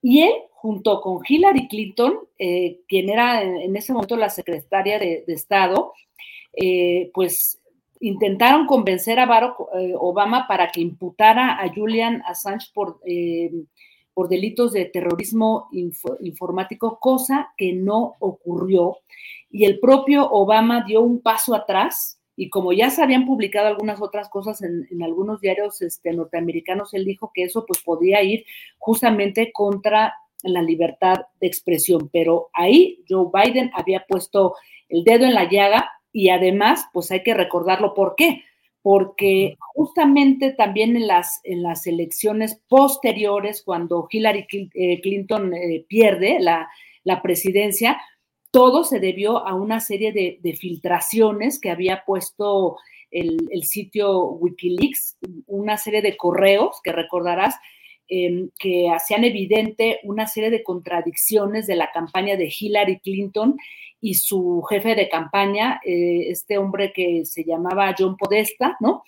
Y 0.00 0.22
él, 0.22 0.32
junto 0.52 1.00
con 1.02 1.20
Hillary 1.28 1.68
Clinton, 1.68 2.20
eh, 2.38 2.80
quien 2.88 3.10
era 3.10 3.42
en, 3.42 3.76
ese 3.76 3.92
momento 3.92 4.16
la 4.16 4.30
secretaria 4.30 4.98
de, 4.98 5.24
Estado, 5.26 5.92
pues 7.12 7.61
intentaron 8.02 8.66
convencer 8.66 9.18
a 9.18 9.26
Barack 9.26 9.54
eh, 9.74 9.94
Obama 9.98 10.46
para 10.46 10.70
que 10.70 10.80
imputara 10.80 11.62
a 11.62 11.72
Julian 11.72 12.22
Assange 12.26 12.68
por, 12.74 13.00
por 14.12 14.28
delitos 14.28 14.72
de 14.72 14.84
terrorismo 14.86 15.68
informático, 16.20 16.98
cosa 17.00 17.52
que 17.56 17.72
no 17.72 18.16
ocurrió. 18.18 18.98
Y 19.50 19.64
el 19.64 19.78
propio 19.78 20.28
Obama 20.30 20.84
dio 20.86 21.00
un 21.00 21.20
paso 21.20 21.54
atrás 21.54 22.18
y 22.34 22.48
como 22.48 22.72
ya 22.72 22.90
se 22.90 23.02
habían 23.02 23.26
publicado 23.26 23.68
algunas 23.68 24.00
otras 24.00 24.28
cosas 24.28 24.62
en, 24.62 25.02
algunos 25.02 25.40
diarios 25.40 25.80
este, 25.82 26.12
norteamericanos, 26.12 26.94
él 26.94 27.04
dijo 27.04 27.30
que 27.32 27.44
eso 27.44 27.64
pues 27.66 27.82
podía 27.82 28.22
ir 28.22 28.44
justamente 28.78 29.52
contra 29.52 30.14
la 30.42 30.62
libertad 30.62 31.26
de 31.40 31.46
expresión. 31.46 32.08
Pero 32.12 32.48
ahí 32.52 33.04
Joe 33.08 33.28
Biden 33.32 33.70
había 33.74 34.04
puesto 34.08 34.54
el 34.88 35.04
dedo 35.04 35.26
en 35.26 35.34
la 35.34 35.48
llaga 35.48 35.90
y 36.12 36.28
además 36.28 36.86
pues 36.92 37.10
hay 37.10 37.22
que 37.22 37.34
recordarlo 37.34 37.94
por 37.94 38.14
qué. 38.16 38.44
Porque 38.82 39.56
justamente 39.74 40.52
también 40.52 40.96
en 40.96 41.06
las, 41.06 41.40
en 41.44 41.62
las 41.62 41.86
elecciones 41.86 42.60
posteriores, 42.68 43.62
cuando 43.62 44.08
Hillary 44.10 44.44
eh, 44.74 45.00
Clinton 45.00 45.54
eh, 45.54 45.84
pierde 45.88 46.40
la, 46.40 46.68
la 47.04 47.22
presidencia, 47.22 48.00
todo 48.52 48.84
se 48.84 49.00
debió 49.00 49.46
a 49.46 49.54
una 49.54 49.80
serie 49.80 50.12
de, 50.12 50.56
filtraciones 50.56 51.58
que 51.58 51.70
había 51.70 52.04
puesto 52.04 52.76
el, 53.10 53.64
sitio 53.64 54.24
Wikileaks, 54.24 55.16
una 55.46 55.78
serie 55.78 56.02
de 56.02 56.16
correos 56.16 56.80
que 56.84 56.92
recordarás 56.92 57.56
em, 58.08 58.50
que 58.58 58.88
hacían 58.90 59.24
evidente 59.24 60.00
una 60.04 60.26
serie 60.26 60.50
de 60.50 60.62
contradicciones 60.62 61.66
de 61.66 61.76
la 61.76 61.90
campaña 61.92 62.36
de 62.36 62.52
Hillary 62.58 63.00
Clinton 63.00 63.56
y 64.00 64.14
su 64.14 64.62
jefe 64.62 64.94
de 64.94 65.08
campaña, 65.08 65.80
eh, 65.84 66.26
este 66.28 66.58
hombre 66.58 66.92
que 66.92 67.24
se 67.24 67.44
llamaba 67.44 67.94
John 67.96 68.16
Podesta, 68.16 68.76
¿no? 68.80 69.02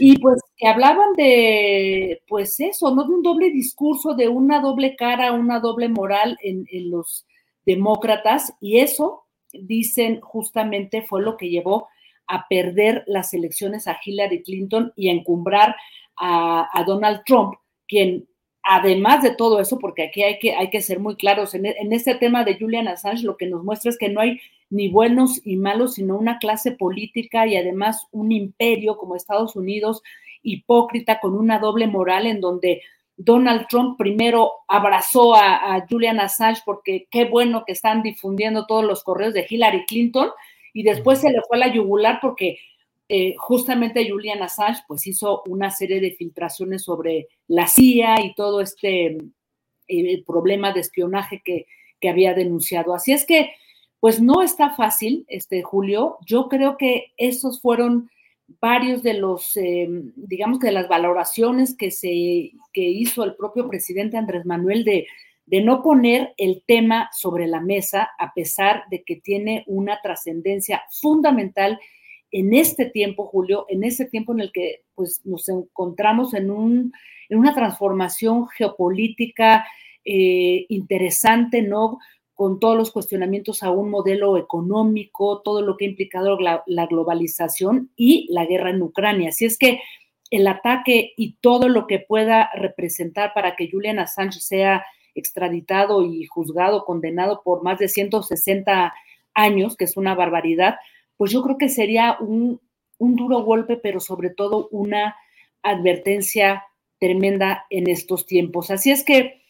Y 0.00 0.18
pues 0.18 0.40
que 0.56 0.66
hablaban 0.66 1.12
de, 1.16 2.20
pues 2.26 2.58
eso, 2.58 2.92
¿no? 2.92 3.04
De 3.04 3.14
un 3.14 3.22
doble 3.22 3.50
discurso, 3.50 4.14
de 4.14 4.28
una 4.28 4.60
doble 4.60 4.96
cara, 4.96 5.32
una 5.32 5.60
doble 5.60 5.88
moral 5.88 6.36
en, 6.42 6.66
en 6.72 6.90
los 6.90 7.26
demócratas 7.64 8.54
y 8.60 8.78
eso, 8.78 9.24
dicen, 9.52 10.20
justamente 10.20 11.02
fue 11.02 11.22
lo 11.22 11.36
que 11.36 11.48
llevó 11.48 11.88
a 12.26 12.46
perder 12.48 13.04
las 13.06 13.34
elecciones 13.34 13.86
a 13.86 13.98
Hillary 14.04 14.42
Clinton 14.42 14.92
y 14.96 15.08
a 15.08 15.12
encumbrar 15.12 15.76
a, 16.16 16.84
Donald 16.86 17.22
Trump, 17.26 17.54
quien 17.86 18.28
además 18.62 19.22
de 19.22 19.34
todo 19.34 19.60
eso, 19.60 19.78
porque 19.78 20.04
aquí 20.04 20.22
hay 20.22 20.38
que, 20.38 20.54
hay 20.54 20.70
que 20.70 20.80
ser 20.80 20.98
muy 20.98 21.16
claros, 21.16 21.54
en, 21.54 21.66
en, 21.66 21.92
este 21.92 22.14
tema 22.14 22.44
de 22.44 22.58
Julian 22.58 22.88
Assange 22.88 23.22
lo 23.22 23.36
que 23.36 23.46
nos 23.46 23.62
muestra 23.62 23.90
es 23.90 23.98
que 23.98 24.08
no 24.08 24.20
hay 24.20 24.40
ni 24.70 24.88
buenos 24.88 25.40
y 25.44 25.56
malos, 25.56 25.94
sino 25.94 26.16
una 26.16 26.38
clase 26.38 26.72
política 26.72 27.46
y 27.46 27.56
además 27.56 28.08
un 28.10 28.32
imperio 28.32 28.96
como 28.96 29.16
Estados 29.16 29.54
Unidos 29.54 30.02
hipócrita 30.42 31.20
con 31.20 31.34
una 31.34 31.58
doble 31.58 31.86
moral 31.86 32.26
en 32.26 32.40
donde 32.40 32.82
Donald 33.16 33.66
Trump 33.68 33.96
primero 33.96 34.52
abrazó 34.68 35.34
a, 35.34 35.84
Julian 35.88 36.20
Assange 36.20 36.62
porque 36.64 37.06
qué 37.10 37.24
bueno 37.24 37.64
que 37.66 37.72
están 37.72 38.02
difundiendo 38.02 38.66
todos 38.66 38.84
los 38.84 39.04
correos 39.04 39.34
de 39.34 39.46
Hillary 39.48 39.84
Clinton 39.86 40.30
y 40.72 40.82
después 40.82 41.20
se 41.20 41.30
le 41.30 41.40
fue 41.46 41.56
a 41.56 41.60
la 41.60 41.72
yugular 41.72 42.18
porque 42.20 42.58
eh, 43.08 43.34
justamente 43.36 44.08
Julian 44.08 44.42
Assange 44.42 44.82
pues 44.88 45.06
hizo 45.06 45.42
una 45.46 45.70
serie 45.70 46.00
de 46.00 46.12
filtraciones 46.12 46.84
sobre 46.84 47.28
la 47.48 47.66
CIA 47.66 48.22
y 48.24 48.34
todo 48.34 48.60
este 48.60 49.18
eh, 49.88 50.24
problema 50.24 50.72
de 50.72 50.80
espionaje 50.80 51.42
que, 51.44 51.66
que 52.00 52.08
había 52.08 52.34
denunciado. 52.34 52.94
Así 52.94 53.12
es 53.12 53.26
que 53.26 53.52
pues 54.00 54.20
no 54.20 54.42
está 54.42 54.70
fácil, 54.70 55.24
este 55.28 55.62
Julio. 55.62 56.18
Yo 56.26 56.48
creo 56.48 56.76
que 56.76 57.12
esos 57.16 57.60
fueron 57.60 58.10
varios 58.60 59.02
de 59.02 59.14
los, 59.14 59.56
eh, 59.56 59.88
digamos 60.16 60.58
que 60.58 60.66
de 60.66 60.74
las 60.74 60.88
valoraciones 60.88 61.76
que, 61.76 61.90
se, 61.90 62.52
que 62.72 62.82
hizo 62.82 63.24
el 63.24 63.34
propio 63.34 63.68
presidente 63.68 64.18
Andrés 64.18 64.44
Manuel 64.44 64.84
de, 64.84 65.06
de 65.46 65.62
no 65.62 65.82
poner 65.82 66.34
el 66.36 66.62
tema 66.66 67.08
sobre 67.12 67.46
la 67.46 67.60
mesa, 67.60 68.10
a 68.18 68.32
pesar 68.34 68.84
de 68.90 69.02
que 69.04 69.16
tiene 69.16 69.64
una 69.66 70.00
trascendencia 70.02 70.82
fundamental 71.00 71.78
en 72.34 72.52
este 72.52 72.86
tiempo, 72.86 73.26
Julio, 73.26 73.64
en 73.68 73.84
ese 73.84 74.06
tiempo 74.06 74.32
en 74.32 74.40
el 74.40 74.50
que 74.50 74.82
pues, 74.96 75.24
nos 75.24 75.48
encontramos 75.48 76.34
en, 76.34 76.50
un, 76.50 76.92
en 77.28 77.38
una 77.38 77.54
transformación 77.54 78.48
geopolítica 78.48 79.64
eh, 80.04 80.66
interesante, 80.68 81.62
¿no? 81.62 82.00
con 82.34 82.58
todos 82.58 82.76
los 82.76 82.90
cuestionamientos 82.90 83.62
a 83.62 83.70
un 83.70 83.88
modelo 83.88 84.36
económico, 84.36 85.42
todo 85.42 85.62
lo 85.62 85.76
que 85.76 85.84
ha 85.84 85.88
implicado 85.90 86.36
la, 86.40 86.86
globalización 86.86 87.92
y 87.94 88.26
la 88.32 88.46
guerra 88.46 88.70
en 88.70 88.82
Ucrania. 88.82 89.28
Así 89.28 89.44
es 89.44 89.56
que 89.56 89.80
el 90.32 90.48
ataque 90.48 91.12
y 91.16 91.36
todo 91.40 91.68
lo 91.68 91.86
que 91.86 92.00
pueda 92.00 92.50
representar 92.56 93.32
para 93.32 93.54
que 93.54 93.70
Julian 93.70 94.00
Assange 94.00 94.40
sea 94.40 94.84
extraditado 95.14 96.04
y 96.04 96.26
juzgado, 96.26 96.84
condenado 96.84 97.42
por 97.44 97.62
más 97.62 97.78
de 97.78 97.86
160 97.86 98.92
años, 99.34 99.76
que 99.76 99.84
es 99.84 99.96
una 99.96 100.16
barbaridad, 100.16 100.74
pues 101.16 101.30
yo 101.30 101.42
creo 101.42 101.58
que 101.58 101.68
sería 101.68 102.16
un, 102.20 102.60
un 102.98 103.16
duro 103.16 103.42
golpe, 103.42 103.76
pero 103.76 104.00
sobre 104.00 104.30
todo 104.30 104.68
una 104.70 105.16
advertencia 105.62 106.64
tremenda 106.98 107.66
en 107.70 107.88
estos 107.88 108.26
tiempos. 108.26 108.70
Así 108.70 108.90
es 108.90 109.04
que 109.04 109.44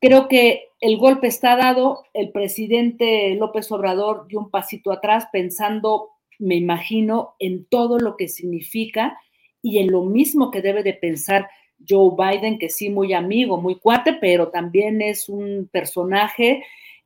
Creo 0.00 0.28
que 0.28 0.68
el 0.80 0.98
golpe 0.98 1.26
está 1.26 1.56
dado, 1.56 2.04
el 2.12 2.30
presidente 2.30 3.34
López 3.34 3.72
Obrador 3.72 4.26
dio 4.28 4.40
un 4.40 4.50
pasito 4.50 4.92
atrás 4.92 5.26
pensando, 5.32 6.10
me 6.38 6.54
imagino, 6.54 7.34
en 7.38 7.64
todo 7.64 7.98
lo 7.98 8.16
que 8.16 8.28
significa 8.28 9.18
y 9.62 9.78
en 9.78 9.90
lo 9.90 10.02
mismo 10.02 10.50
que 10.50 10.60
debe 10.60 10.82
de 10.82 10.92
pensar 10.92 11.48
Joe 11.88 12.10
Biden, 12.16 12.58
que 12.58 12.68
sí, 12.68 12.90
muy 12.90 13.14
amigo, 13.14 13.58
muy 13.60 13.76
cuate, 13.78 14.12
pero 14.20 14.48
también 14.48 15.00
es 15.00 15.30
un 15.30 15.68
personaje 15.72 16.62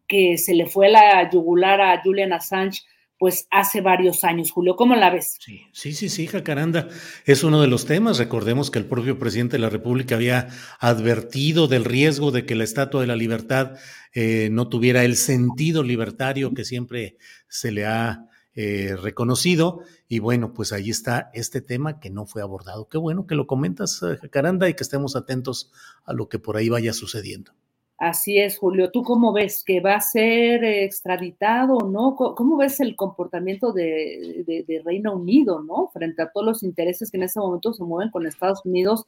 que 0.09 0.37
se 0.37 0.55
le 0.55 0.67
fue 0.67 0.89
la 0.89 1.31
yugular 1.31 1.81
a 1.81 2.03
Julian 2.03 2.33
Assange 2.33 2.83
pues 3.21 3.47
hace 3.51 3.83
varios 3.83 4.25
años. 4.25 4.51
Julio, 4.51 4.77
¿cómo 4.77 4.97
la 4.97 5.11
ves? 5.11 5.37
Sí, 5.73 5.93
sí, 5.93 6.09
sí, 6.09 6.27
Jacaranda. 6.27 6.89
Es 7.27 7.45
uno 7.45 7.61
de 7.61 7.69
los 7.69 7.85
temas. 7.85 8.17
Recordemos 8.17 8.71
que 8.71 8.79
el 8.79 8.87
propio 8.87 9.19
presidente 9.19 9.59
de 9.59 9.61
la 9.61 9.69
República 9.69 10.15
había 10.15 10.49
advertido 10.79 11.69
del 11.69 11.85
riesgo 11.85 12.31
de 12.31 12.47
que 12.47 12.55
la 12.55 12.65
Estatua 12.65 13.03
de 13.03 13.07
la 13.07 13.17
Libertad 13.17 13.77
eh, 14.15 14.49
no 14.51 14.71
tuviera 14.71 15.05
el 15.05 15.17
sentido 15.17 15.83
libertario 15.83 16.55
que 16.55 16.65
siempre 16.65 17.19
se 17.47 17.73
le 17.73 17.85
ha 17.85 18.25
eh, 18.55 18.97
reconocido. 18.97 19.81
Y 20.09 20.21
bueno, 20.21 20.55
pues 20.55 20.73
ahí 20.73 20.89
está 20.89 21.31
este 21.35 21.61
tema 21.61 22.01
que 22.01 22.09
no 22.09 22.25
fue 22.25 22.41
abordado. 22.41 22.89
Qué 22.89 22.97
bueno 22.97 23.27
que 23.27 23.35
lo 23.35 23.47
comentas, 23.47 24.03
eh, 24.03 24.17
Jacaranda, 24.17 24.67
y 24.67 24.73
que 24.73 24.83
estemos 24.83 25.15
atentos 25.15 25.71
a 26.07 26.15
lo 26.15 26.31
que 26.31 26.39
por 26.39 26.57
ahí 26.57 26.71
vaya 26.71 26.95
sucediendo. 26.95 27.53
Así 28.01 28.39
es, 28.39 28.57
Julio. 28.57 28.91
¿Tú 28.91 29.03
cómo 29.03 29.31
ves 29.31 29.63
que 29.63 29.81
va 29.81 29.97
a 29.97 30.01
ser 30.01 30.65
extraditado 30.65 31.81
no? 31.81 32.17
¿Cómo 32.17 32.57
ves 32.57 32.81
el 32.81 32.97
comportamiento 32.97 33.75
de, 33.75 34.83
Reino 34.87 35.15
Unido, 35.15 35.63
no? 35.63 35.91
Frente 35.93 36.23
a 36.23 36.31
todos 36.33 36.47
los 36.47 36.63
intereses 36.63 37.11
que 37.11 37.19
en 37.19 37.25
este 37.25 37.41
momento 37.41 37.75
se 37.75 37.85
mueven 37.85 38.11
con 38.11 38.27
Estados 38.27 38.65
Unidos, 38.65 39.05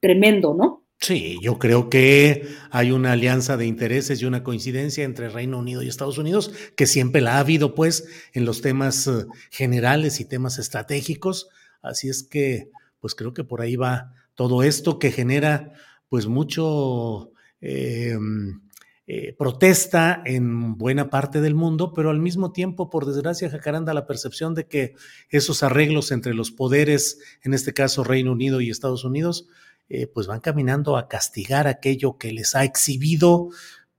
tremendo, 0.00 0.52
¿no? 0.52 0.82
Sí, 0.98 1.38
yo 1.42 1.60
creo 1.60 1.88
que 1.88 2.48
hay 2.72 2.90
una 2.90 3.12
alianza 3.12 3.56
de 3.56 3.66
intereses 3.66 4.20
y 4.20 4.24
una 4.24 4.42
coincidencia 4.42 5.04
entre 5.04 5.28
Reino 5.28 5.60
Unido 5.60 5.82
y 5.82 5.88
Estados 5.88 6.18
Unidos, 6.18 6.52
que 6.76 6.88
siempre 6.88 7.20
la 7.20 7.36
ha 7.36 7.38
habido, 7.38 7.76
pues, 7.76 8.08
en 8.32 8.46
los 8.46 8.62
temas 8.62 9.06
eh, 9.06 9.26
generales 9.52 10.18
y 10.18 10.24
temas 10.24 10.58
estratégicos. 10.58 11.50
Así 11.82 12.08
es 12.08 12.24
que, 12.24 12.68
pues 12.98 13.14
creo 13.14 13.32
que 13.32 13.44
por 13.44 13.60
ahí 13.60 13.76
va 13.76 14.12
todo 14.34 14.64
esto 14.64 14.98
que 14.98 15.12
genera, 15.12 15.72
pues, 16.08 16.26
mucho 16.26 17.30
Em, 17.60 18.60
eh, 19.06 19.34
protesta 19.36 20.22
en 20.24 20.78
buena 20.78 21.10
parte 21.10 21.42
del 21.42 21.54
mundo, 21.54 21.92
pero 21.92 22.08
al 22.08 22.20
mismo 22.20 22.52
tiempo, 22.52 22.88
por 22.88 23.04
desgracia, 23.04 23.50
Jacaranda, 23.50 23.92
la 23.92 24.06
percepción 24.06 24.54
de 24.54 24.66
que 24.66 24.94
esos 25.28 25.62
arreglos 25.62 26.10
entre 26.10 26.32
los 26.32 26.50
poderes, 26.50 27.18
en 27.42 27.52
este 27.52 27.74
caso 27.74 28.02
Reino 28.02 28.32
Unido 28.32 28.62
y 28.62 28.70
Estados 28.70 29.04
Unidos, 29.04 29.46
eh, 29.90 30.06
pues 30.06 30.26
van 30.26 30.40
caminando 30.40 30.96
a 30.96 31.08
castigar 31.08 31.66
aquello 31.66 32.16
que 32.16 32.32
les 32.32 32.54
ha 32.54 32.64
exhibido, 32.64 33.50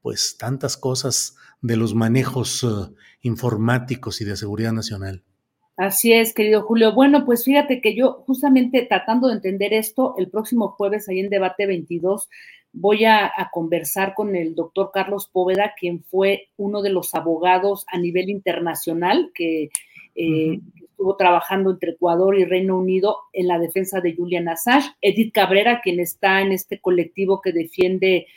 pues 0.02 0.38
tantas 0.38 0.76
cosas 0.76 1.36
de 1.62 1.78
los 1.78 1.94
manejos 1.94 2.64
eh, 2.64 2.94
informáticos 3.22 4.22
y 4.22 4.26
de 4.26 4.36
seguridad 4.36 4.72
nacional. 4.72 5.24
Así 5.78 6.14
es, 6.14 6.34
querido 6.34 6.64
Julio. 6.64 6.94
Bueno, 6.94 7.26
pues 7.26 7.44
fíjate 7.44 7.82
que 7.82 7.96
yo 7.96 8.24
justamente 8.26 8.86
tratando 8.88 9.28
de 9.28 9.36
entender 9.36 9.74
esto, 9.74 10.16
el 10.18 10.30
próximo 10.30 10.70
jueves 10.70 11.10
ahí 11.10 11.20
en 11.20 11.30
Debate 11.30 11.68
22 11.68 12.30
voy 12.76 13.06
a, 13.06 13.32
conversar 13.52 14.14
con 14.14 14.36
el 14.36 14.54
doctor 14.54 14.92
Carlos 14.94 15.30
Póveda, 15.32 15.74
quien 15.80 16.04
fue 16.04 16.50
uno 16.58 16.82
de 16.82 16.90
los 16.90 17.16
abogados 17.16 17.86
a 17.88 17.98
nivel 17.98 18.30
internacional 18.30 19.32
que 19.34 19.70
eh, 20.16 20.60
estuvo 20.76 21.16
trabajando 21.16 21.72
entre 21.72 21.92
Ecuador 21.92 22.38
y 22.38 22.46
Reino 22.46 22.78
Unido 22.78 23.18
en 23.34 23.48
la 23.48 23.60
defensa 23.60 24.02
de 24.02 24.16
Julian 24.16 24.50
Assange. 24.50 24.92
Edith 25.02 25.34
Cabrera, 25.34 25.82
quien 25.82 26.00
está 26.00 26.42
en 26.42 26.52
este 26.52 26.80
colectivo 26.80 27.42
que 27.42 27.52
defiende 27.52 28.28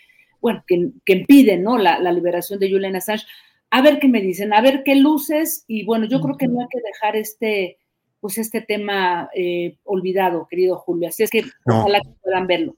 bueno, 0.40 0.62
que, 0.66 0.90
que 1.04 1.14
impiden, 1.14 1.64
¿no? 1.64 1.78
La, 1.78 1.98
la, 1.98 2.12
liberación 2.12 2.60
de 2.60 2.70
Julian 2.70 2.96
Assange. 2.96 3.26
A 3.70 3.82
ver 3.82 3.98
qué 3.98 4.08
me 4.08 4.20
dicen, 4.20 4.52
a 4.52 4.60
ver 4.60 4.82
qué 4.84 4.94
luces, 4.94 5.64
y 5.66 5.84
bueno, 5.84 6.06
yo 6.06 6.20
creo 6.20 6.36
que 6.36 6.46
no 6.46 6.60
hay 6.60 6.68
que 6.70 6.80
dejar 6.80 7.16
este, 7.16 7.78
pues 8.20 8.38
este 8.38 8.60
tema 8.60 9.28
eh, 9.34 9.78
olvidado, 9.84 10.46
querido 10.48 10.76
Julio. 10.76 11.08
Así 11.08 11.24
es 11.24 11.30
que 11.30 11.42
ojalá 11.66 12.00
que 12.00 12.10
puedan 12.22 12.46
verlo. 12.46 12.76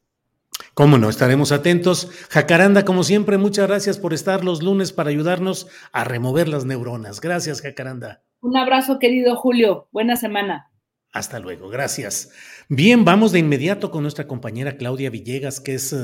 Cómo 0.80 0.96
no, 0.96 1.10
estaremos 1.10 1.52
atentos. 1.52 2.10
Jacaranda, 2.30 2.86
como 2.86 3.04
siempre, 3.04 3.36
muchas 3.36 3.68
gracias 3.68 3.98
por 3.98 4.14
estar 4.14 4.42
los 4.42 4.62
lunes 4.62 4.94
para 4.94 5.10
ayudarnos 5.10 5.66
a 5.92 6.04
remover 6.04 6.48
las 6.48 6.64
neuronas. 6.64 7.20
Gracias, 7.20 7.60
Jacaranda. 7.60 8.22
Un 8.40 8.56
abrazo, 8.56 8.98
querido 8.98 9.36
Julio. 9.36 9.88
Buena 9.92 10.16
semana. 10.16 10.72
Hasta 11.12 11.38
luego, 11.38 11.68
gracias. 11.68 12.32
Bien, 12.70 13.04
vamos 13.04 13.30
de 13.30 13.40
inmediato 13.40 13.90
con 13.90 14.00
nuestra 14.00 14.26
compañera 14.26 14.78
Claudia 14.78 15.10
Villegas, 15.10 15.60
que 15.60 15.74
es 15.74 15.94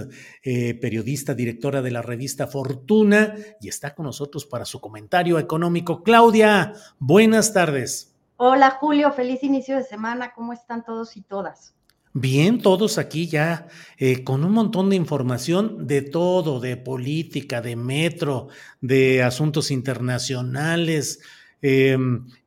eh, 0.43 0.75
periodista, 0.75 1.33
directora 1.33 1.81
de 1.81 1.93
la 1.93 2.03
revista 2.03 2.47
Fortuna, 2.47 3.35
y 3.63 3.71
está 3.71 3.95
con 3.95 4.05
nosotros 4.05 4.45
para 4.45 4.67
su 4.67 4.83
comentario 4.83 5.39
económico. 5.39 6.03
Claudia, 6.03 6.75
buenas 6.99 7.55
tardes. 7.55 8.15
Hola 8.37 8.73
Julio, 8.73 9.11
feliz 9.13 9.43
inicio 9.43 9.77
de 9.77 9.85
semana. 9.85 10.35
¿Cómo 10.35 10.53
están 10.53 10.85
todos 10.85 11.17
y 11.17 11.23
todas? 11.23 11.76
Bien, 12.19 12.63
todos 12.63 12.97
aquí 12.97 13.27
ya 13.27 13.69
eh, 13.99 14.25
con 14.25 14.43
un 14.43 14.53
montón 14.53 14.89
de 14.89 14.97
información 14.97 15.87
de 15.87 16.01
todo, 16.01 16.61
de 16.61 16.79
política, 16.79 17.61
de 17.61 17.77
metro, 17.77 18.49
de 18.81 19.23
asuntos 19.23 19.71
internacionales, 19.71 21.21
eh, 21.61 21.99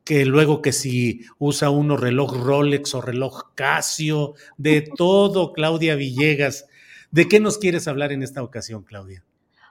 que 0.04 0.26
luego 0.26 0.64
que 0.64 0.72
si 0.72 1.24
usa 1.38 1.70
uno 1.70 1.98
reloj 1.98 2.34
Rolex 2.44 2.96
o 2.96 3.02
reloj 3.02 3.54
Casio, 3.54 4.34
de 4.58 4.82
todo, 4.98 5.54
Claudia 5.54 5.94
Villegas. 5.94 6.66
¿De 7.12 7.28
qué 7.28 7.40
nos 7.40 7.60
quieres 7.60 7.88
hablar 7.88 8.12
en 8.12 8.24
esta 8.24 8.42
ocasión, 8.42 8.82
Claudia? 8.82 9.24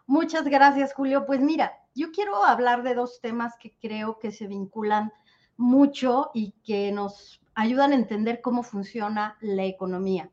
Muchas 0.07 0.45
gracias, 0.45 0.95
Julio. 0.95 1.27
Pues 1.27 1.41
mira, 1.41 1.73
yo 1.97 2.13
quiero 2.13 2.45
hablar 2.45 2.85
de 2.85 2.95
dos 2.95 3.19
temas 3.21 3.55
que 3.61 3.75
creo 3.83 4.21
que 4.21 4.31
se 4.31 4.47
vinculan 4.47 5.11
mucho 5.57 6.31
y 6.35 6.53
que 6.65 6.93
nos 6.93 7.41
ayudan 7.59 7.91
a 7.91 7.97
entender 7.97 8.41
cómo 8.41 8.63
funciona 8.63 9.37
la 9.41 9.65
economía. 9.65 10.31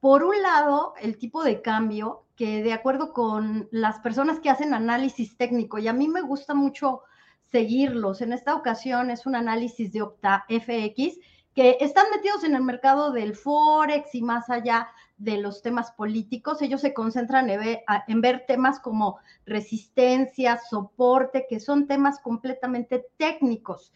Por 0.00 0.22
un 0.22 0.42
lado, 0.42 0.92
el 1.00 1.16
tipo 1.16 1.42
de 1.42 1.62
cambio, 1.62 2.26
que 2.36 2.62
de 2.62 2.74
acuerdo 2.74 3.14
con 3.14 3.68
las 3.70 4.00
personas 4.00 4.38
que 4.38 4.50
hacen 4.50 4.74
análisis 4.74 5.38
técnico, 5.38 5.78
y 5.78 5.88
a 5.88 5.94
mí 5.94 6.08
me 6.08 6.20
gusta 6.20 6.52
mucho 6.52 7.04
seguirlos. 7.50 8.20
En 8.20 8.34
esta 8.34 8.54
ocasión 8.54 9.10
es 9.10 9.24
un 9.24 9.34
análisis 9.34 9.90
de 9.92 10.02
Opta 10.02 10.44
FX 10.50 11.18
que 11.54 11.78
están 11.80 12.04
metidos 12.14 12.44
en 12.44 12.54
el 12.54 12.62
mercado 12.62 13.12
del 13.12 13.34
Forex 13.34 14.14
y 14.14 14.20
más 14.20 14.50
allá 14.50 14.88
de 15.16 15.38
los 15.38 15.62
temas 15.62 15.92
políticos. 15.92 16.60
Ellos 16.60 16.82
se 16.82 16.92
concentran 16.92 17.48
en 17.48 18.20
ver, 18.20 18.44
temas 18.46 18.78
como 18.78 19.20
resistencia, 19.46 20.60
soporte, 20.68 21.46
que 21.48 21.60
son 21.60 21.86
temas 21.86 22.20
completamente 22.20 23.06
técnicos, 23.16 23.94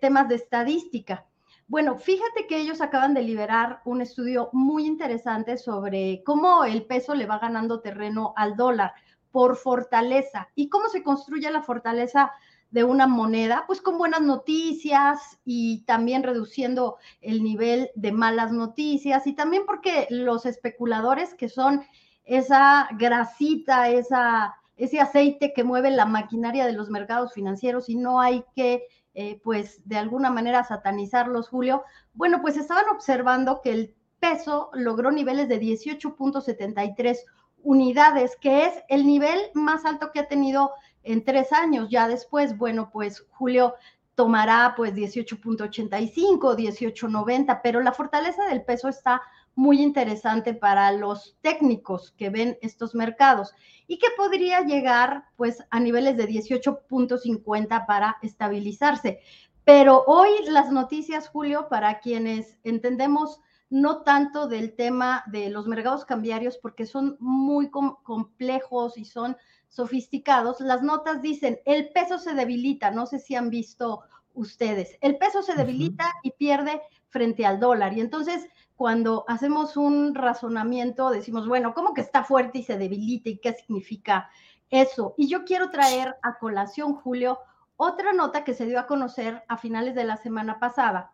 temas 0.00 0.28
de 0.28 0.34
estadística. 0.34 1.24
Bueno, 1.70 1.96
fíjate 1.98 2.48
que 2.48 2.56
ellos 2.56 2.80
acaban 2.80 3.14
de 3.14 3.22
liberar 3.22 3.80
un 3.84 4.00
estudio 4.00 4.50
muy 4.52 4.86
interesante 4.86 5.56
sobre 5.56 6.20
cómo 6.24 6.64
el 6.64 6.84
peso 6.84 7.14
le 7.14 7.26
va 7.26 7.38
ganando 7.38 7.80
terreno 7.80 8.34
al 8.34 8.56
dólar 8.56 8.92
por 9.30 9.54
fortaleza 9.54 10.48
y 10.56 10.68
cómo 10.68 10.88
se 10.88 11.04
construye 11.04 11.48
la 11.48 11.62
fortaleza 11.62 12.32
de 12.72 12.82
una 12.82 13.06
moneda, 13.06 13.62
pues 13.68 13.80
con 13.80 13.98
buenas 13.98 14.20
noticias 14.20 15.38
y 15.44 15.84
también 15.84 16.24
reduciendo 16.24 16.96
el 17.20 17.44
nivel 17.44 17.92
de 17.94 18.10
malas 18.10 18.50
noticias 18.50 19.28
y 19.28 19.34
también 19.34 19.62
porque 19.64 20.08
los 20.10 20.46
especuladores 20.46 21.34
que 21.34 21.48
son 21.48 21.84
esa 22.24 22.88
grasita, 22.98 23.90
esa, 23.90 24.56
ese 24.76 25.00
aceite 25.00 25.52
que 25.54 25.62
mueve 25.62 25.92
la 25.92 26.06
maquinaria 26.06 26.66
de 26.66 26.72
los 26.72 26.90
mercados 26.90 27.32
financieros 27.32 27.88
y 27.88 27.94
no 27.94 28.20
hay 28.20 28.42
que, 28.56 28.88
eh, 29.14 29.40
pues, 29.42 29.80
de 29.88 29.98
alguna 29.98 30.30
manera 30.30 30.64
satanizarlos, 30.64 31.48
Julio. 31.48 31.84
Bueno, 32.14 32.40
pues 32.42 32.56
estaban 32.56 32.84
observando 32.90 33.60
que 33.62 33.72
el 33.72 33.94
peso 34.20 34.70
logró 34.72 35.10
niveles 35.10 35.48
de 35.48 35.60
18.73 35.60 37.18
unidades, 37.62 38.36
que 38.40 38.66
es 38.66 38.74
el 38.88 39.06
nivel 39.06 39.38
más 39.54 39.84
alto 39.84 40.12
que 40.12 40.20
ha 40.20 40.28
tenido 40.28 40.72
en 41.02 41.24
tres 41.24 41.52
años. 41.52 41.88
Ya 41.90 42.08
después, 42.08 42.56
bueno, 42.56 42.90
pues 42.92 43.26
Julio 43.30 43.74
tomará 44.14 44.74
pues 44.76 44.94
18.85, 44.94 46.54
18.90, 46.54 47.60
pero 47.62 47.80
la 47.80 47.92
fortaleza 47.92 48.44
del 48.46 48.62
peso 48.62 48.88
está 48.88 49.22
muy 49.54 49.82
interesante 49.82 50.54
para 50.54 50.92
los 50.92 51.36
técnicos 51.40 52.12
que 52.12 52.30
ven 52.30 52.58
estos 52.62 52.94
mercados 52.94 53.52
y 53.86 53.98
que 53.98 54.06
podría 54.16 54.62
llegar 54.62 55.24
pues 55.36 55.64
a 55.70 55.80
niveles 55.80 56.16
de 56.16 56.28
18.50 56.28 57.86
para 57.86 58.16
estabilizarse. 58.22 59.20
Pero 59.64 60.04
hoy 60.06 60.30
las 60.48 60.70
noticias, 60.70 61.28
Julio, 61.28 61.68
para 61.68 62.00
quienes 62.00 62.58
entendemos 62.64 63.40
no 63.70 64.02
tanto 64.02 64.48
del 64.48 64.74
tema 64.74 65.22
de 65.26 65.48
los 65.48 65.66
mercados 65.66 66.04
cambiarios 66.04 66.58
porque 66.58 66.86
son 66.86 67.16
muy 67.20 67.70
complejos 67.70 68.98
y 68.98 69.04
son 69.04 69.36
sofisticados, 69.68 70.60
las 70.60 70.82
notas 70.82 71.22
dicen, 71.22 71.60
el 71.64 71.90
peso 71.90 72.18
se 72.18 72.34
debilita, 72.34 72.90
no 72.90 73.06
sé 73.06 73.20
si 73.20 73.36
han 73.36 73.48
visto 73.50 74.02
ustedes, 74.34 74.96
el 75.00 75.16
peso 75.16 75.42
se 75.42 75.54
debilita 75.54 76.12
y 76.24 76.32
pierde 76.32 76.82
frente 77.08 77.46
al 77.46 77.60
dólar. 77.60 77.96
Y 77.96 78.00
entonces, 78.00 78.48
cuando 78.80 79.26
hacemos 79.28 79.76
un 79.76 80.14
razonamiento, 80.14 81.10
decimos, 81.10 81.46
bueno, 81.46 81.74
¿cómo 81.74 81.92
que 81.92 82.00
está 82.00 82.24
fuerte 82.24 82.60
y 82.60 82.62
se 82.62 82.78
debilita 82.78 83.28
y 83.28 83.36
qué 83.36 83.52
significa 83.52 84.30
eso? 84.70 85.14
Y 85.18 85.28
yo 85.28 85.44
quiero 85.44 85.68
traer 85.68 86.16
a 86.22 86.38
colación, 86.38 86.94
Julio, 86.94 87.40
otra 87.76 88.14
nota 88.14 88.42
que 88.42 88.54
se 88.54 88.64
dio 88.64 88.80
a 88.80 88.86
conocer 88.86 89.44
a 89.48 89.58
finales 89.58 89.94
de 89.94 90.04
la 90.04 90.16
semana 90.16 90.58
pasada, 90.58 91.12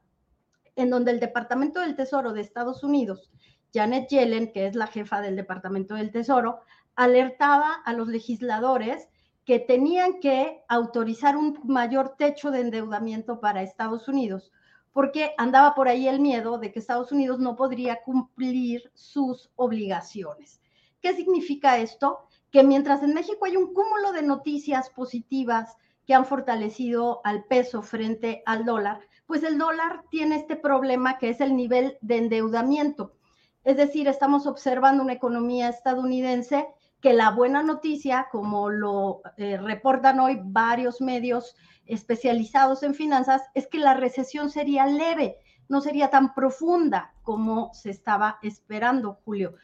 en 0.76 0.90
donde 0.90 1.10
el 1.10 1.18
Departamento 1.18 1.80
del 1.80 1.96
Tesoro 1.96 2.32
de 2.32 2.42
Estados 2.42 2.84
Unidos, 2.84 3.32
Janet 3.74 4.10
Yellen, 4.10 4.52
que 4.52 4.68
es 4.68 4.76
la 4.76 4.86
jefa 4.86 5.20
del 5.20 5.34
Departamento 5.34 5.96
del 5.96 6.12
Tesoro, 6.12 6.60
alertaba 6.94 7.72
a 7.84 7.92
los 7.94 8.06
legisladores 8.06 9.08
que 9.44 9.58
tenían 9.58 10.20
que 10.20 10.62
autorizar 10.68 11.36
un 11.36 11.58
mayor 11.64 12.14
techo 12.16 12.52
de 12.52 12.60
endeudamiento 12.60 13.40
para 13.40 13.62
Estados 13.62 14.06
Unidos, 14.06 14.52
porque 14.96 15.34
andaba 15.36 15.74
por 15.74 15.88
ahí 15.88 16.08
el 16.08 16.20
miedo 16.20 16.56
de 16.56 16.72
que 16.72 16.78
Estados 16.78 17.12
Unidos 17.12 17.38
no 17.38 17.54
podría 17.54 18.00
cumplir 18.02 18.90
sus 18.94 19.50
obligaciones. 19.54 20.62
¿Qué 21.02 21.12
significa 21.14 21.76
esto? 21.76 22.20
Que 22.50 22.62
mientras 22.62 23.02
en 23.02 23.12
México 23.12 23.44
hay 23.44 23.58
un 23.58 23.74
cúmulo 23.74 24.12
de 24.12 24.22
noticias 24.22 24.88
positivas 24.88 25.76
que 26.06 26.14
han 26.14 26.24
fortalecido 26.24 27.20
al 27.24 27.44
peso 27.44 27.82
frente 27.82 28.42
al 28.46 28.64
dólar, 28.64 29.00
pues 29.26 29.42
el 29.42 29.58
dólar 29.58 30.02
tiene 30.10 30.36
este 30.36 30.56
problema 30.56 31.18
que 31.18 31.28
es 31.28 31.42
el 31.42 31.54
nivel 31.54 31.98
de 32.00 32.16
endeudamiento. 32.16 33.12
Es 33.64 33.76
decir, 33.76 34.08
estamos 34.08 34.46
observando 34.46 35.02
una 35.02 35.12
economía 35.12 35.68
estadounidense 35.68 36.68
que 37.06 37.12
la 37.12 37.30
buena 37.30 37.62
noticia, 37.62 38.26
como 38.32 38.68
lo 38.68 39.22
eh, 39.36 39.58
reportan 39.58 40.18
hoy 40.18 40.40
varios 40.42 41.00
medios 41.00 41.54
especializados 41.84 42.82
en 42.82 42.96
finanzas, 42.96 43.42
es 43.54 43.68
que 43.68 43.78
la 43.78 43.94
recesión 43.94 44.50
sería 44.50 44.86
leve, 44.86 45.36
no 45.68 45.80
sería 45.80 46.10
tan 46.10 46.34
profunda 46.34 47.14
como 47.22 47.72
se 47.74 47.90
estaba 47.90 48.40
esperando, 48.42 49.20
Julio. 49.24 49.54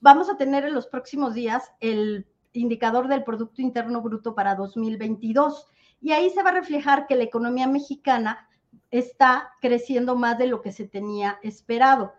Vamos 0.00 0.30
a 0.30 0.38
tener 0.38 0.64
en 0.64 0.72
los 0.72 0.86
próximos 0.86 1.34
días 1.34 1.70
el 1.80 2.26
indicador 2.54 3.08
del 3.08 3.24
Producto 3.24 3.60
Interno 3.60 4.00
Bruto 4.00 4.34
para 4.34 4.54
2022 4.54 5.68
y 6.00 6.12
ahí 6.12 6.30
se 6.30 6.42
va 6.42 6.48
a 6.48 6.54
reflejar 6.54 7.06
que 7.06 7.16
la 7.16 7.24
economía 7.24 7.66
mexicana 7.66 8.48
está 8.90 9.50
creciendo 9.60 10.16
más 10.16 10.38
de 10.38 10.46
lo 10.46 10.62
que 10.62 10.72
se 10.72 10.88
tenía 10.88 11.38
esperado 11.42 12.14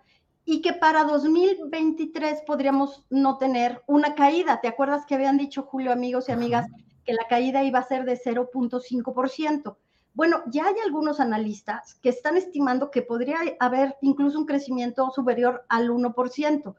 y 0.45 0.61
que 0.61 0.73
para 0.73 1.03
2023 1.03 2.43
podríamos 2.45 3.03
no 3.09 3.37
tener 3.37 3.81
una 3.87 4.13
caída. 4.13 4.61
¿Te 4.61 4.67
acuerdas 4.67 5.05
que 5.05 5.15
habían 5.15 5.37
dicho, 5.37 5.63
Julio, 5.63 5.91
amigos 5.91 6.29
y 6.29 6.31
amigas, 6.31 6.67
que 7.03 7.13
la 7.13 7.27
caída 7.27 7.63
iba 7.63 7.79
a 7.79 7.87
ser 7.87 8.05
de 8.05 8.19
0.5%? 8.19 9.75
Bueno, 10.13 10.43
ya 10.47 10.67
hay 10.67 10.75
algunos 10.85 11.19
analistas 11.19 11.95
que 11.95 12.09
están 12.09 12.37
estimando 12.37 12.91
que 12.91 13.01
podría 13.01 13.39
haber 13.59 13.97
incluso 14.01 14.39
un 14.39 14.45
crecimiento 14.45 15.11
superior 15.11 15.65
al 15.67 15.89
1%. 15.89 16.75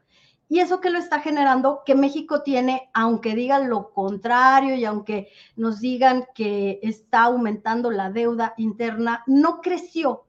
Y 0.49 0.61
eso 0.61 0.81
que 0.81 0.91
lo 0.91 0.99
está 0.99 1.21
generando, 1.21 1.83
que 1.85 1.97
México 1.97 2.43
tiene, 2.43 2.89
aunque 2.95 3.35
digan 3.35 3.69
lo 3.69 3.91
contrario 3.91 4.77
y 4.77 4.85
aunque 4.85 5.29
nos 5.57 5.81
digan 5.81 6.25
que 6.37 6.79
está 6.83 7.25
aumentando 7.25 7.91
la 7.91 8.11
deuda 8.11 8.55
interna, 8.57 9.25
no 9.27 9.61
creció 9.61 10.26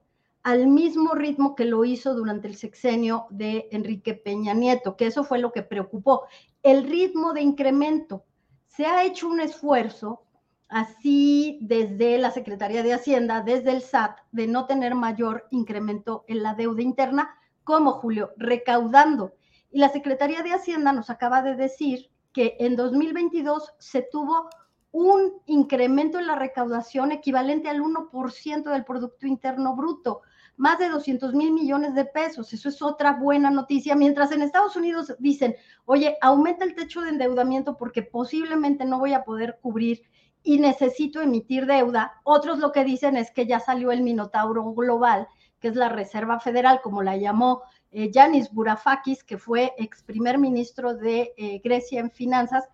al 0.48 0.68
mismo 0.68 1.14
ritmo 1.14 1.56
que 1.56 1.66
lo 1.66 1.84
hizo 1.84 2.14
durante 2.16 2.48
el 2.48 2.56
sexenio 2.56 3.28
de 3.30 3.68
Enrique 3.74 4.14
Peña 4.14 4.54
Nieto, 4.54 4.96
que 4.96 5.08
eso 5.08 5.26
fue 5.26 5.40
lo 5.40 5.52
que 5.52 5.62
preocupó. 5.62 6.24
El 6.64 6.88
ritmo 6.88 7.34
de 7.34 7.42
incremento. 7.42 8.24
Se 8.66 8.86
ha 8.86 9.04
hecho 9.04 9.28
un 9.28 9.42
esfuerzo 9.42 10.24
así 10.70 11.60
desde 11.62 12.18
la 12.18 12.32
Secretaría 12.32 12.82
de 12.82 12.94
Hacienda, 12.94 13.42
desde 13.42 13.72
el 13.72 13.82
SAT, 13.82 14.20
de 14.32 14.48
no 14.48 14.68
tener 14.68 14.96
mayor 14.96 15.48
incremento 15.52 16.24
en 16.30 16.42
la 16.44 16.54
deuda 16.54 16.82
interna, 16.82 17.36
como 17.66 17.92
Julio, 17.92 18.32
recaudando. 18.38 19.34
Y 19.70 19.80
la 19.80 19.90
Secretaría 19.90 20.44
de 20.44 20.54
Hacienda 20.54 20.94
nos 20.94 21.10
acaba 21.10 21.42
de 21.42 21.58
decir 21.58 22.10
que 22.32 22.56
en 22.62 22.78
2022 22.78 23.74
se 23.80 24.02
tuvo 24.02 24.48
un 24.94 25.42
incremento 25.46 26.20
en 26.20 26.28
la 26.28 26.36
recaudación 26.36 27.12
equivalente 27.12 27.68
al 27.68 27.82
1% 27.82 28.72
del 28.72 28.86
Producto 28.86 29.28
Interno 29.28 29.76
Bruto, 29.76 30.22
más 30.58 30.80
de 30.80 30.90
200 30.90 31.34
mil 31.34 31.54
millones 31.54 31.96
de 31.96 32.04
pesos. 32.04 32.52
Eso 32.52 32.68
es 32.68 32.82
otra 32.82 33.14
buena 33.14 33.50
noticia. 33.50 33.96
Mientras 33.96 34.32
en 34.32 34.42
Estados 34.42 34.76
Unidos 34.76 35.14
dicen, 35.20 35.56
oye, 35.86 36.18
aumenta 36.22 36.66
el 36.66 36.76
techo 36.76 37.02
de 37.02 37.10
endeudamiento 37.10 37.78
porque 37.78 38.02
posiblemente 38.02 38.84
no 38.84 39.00
voy 39.00 39.14
a 39.14 39.24
poder 39.24 39.60
cubrir 39.62 40.02
y 40.44 40.60
necesito 40.60 41.22
emitir 41.22 41.66
deuda. 41.66 42.20
Otros 42.24 42.60
lo 42.60 42.72
que 42.72 42.84
dicen 42.84 43.18
es 43.18 43.32
que 43.32 43.46
ya 43.46 43.60
salió 43.60 43.92
el 43.92 44.02
Minotauro 44.02 44.74
Global, 44.74 45.28
que 45.60 45.68
es 45.70 45.76
la 45.76 45.90
Reserva 45.90 46.40
Federal, 46.40 46.82
como 46.82 47.04
la 47.04 47.18
llamó 47.18 47.62
eh, 47.92 48.12
Yanis 48.12 48.52
Bourafakis, 48.52 49.24
que 49.24 49.38
fue 49.38 49.74
ex 49.78 50.04
primer 50.04 50.38
ministro 50.38 50.94
de 50.94 51.34
eh, 51.38 51.62
Grecia 51.64 52.00
en 52.00 52.12
finanzas, 52.12 52.66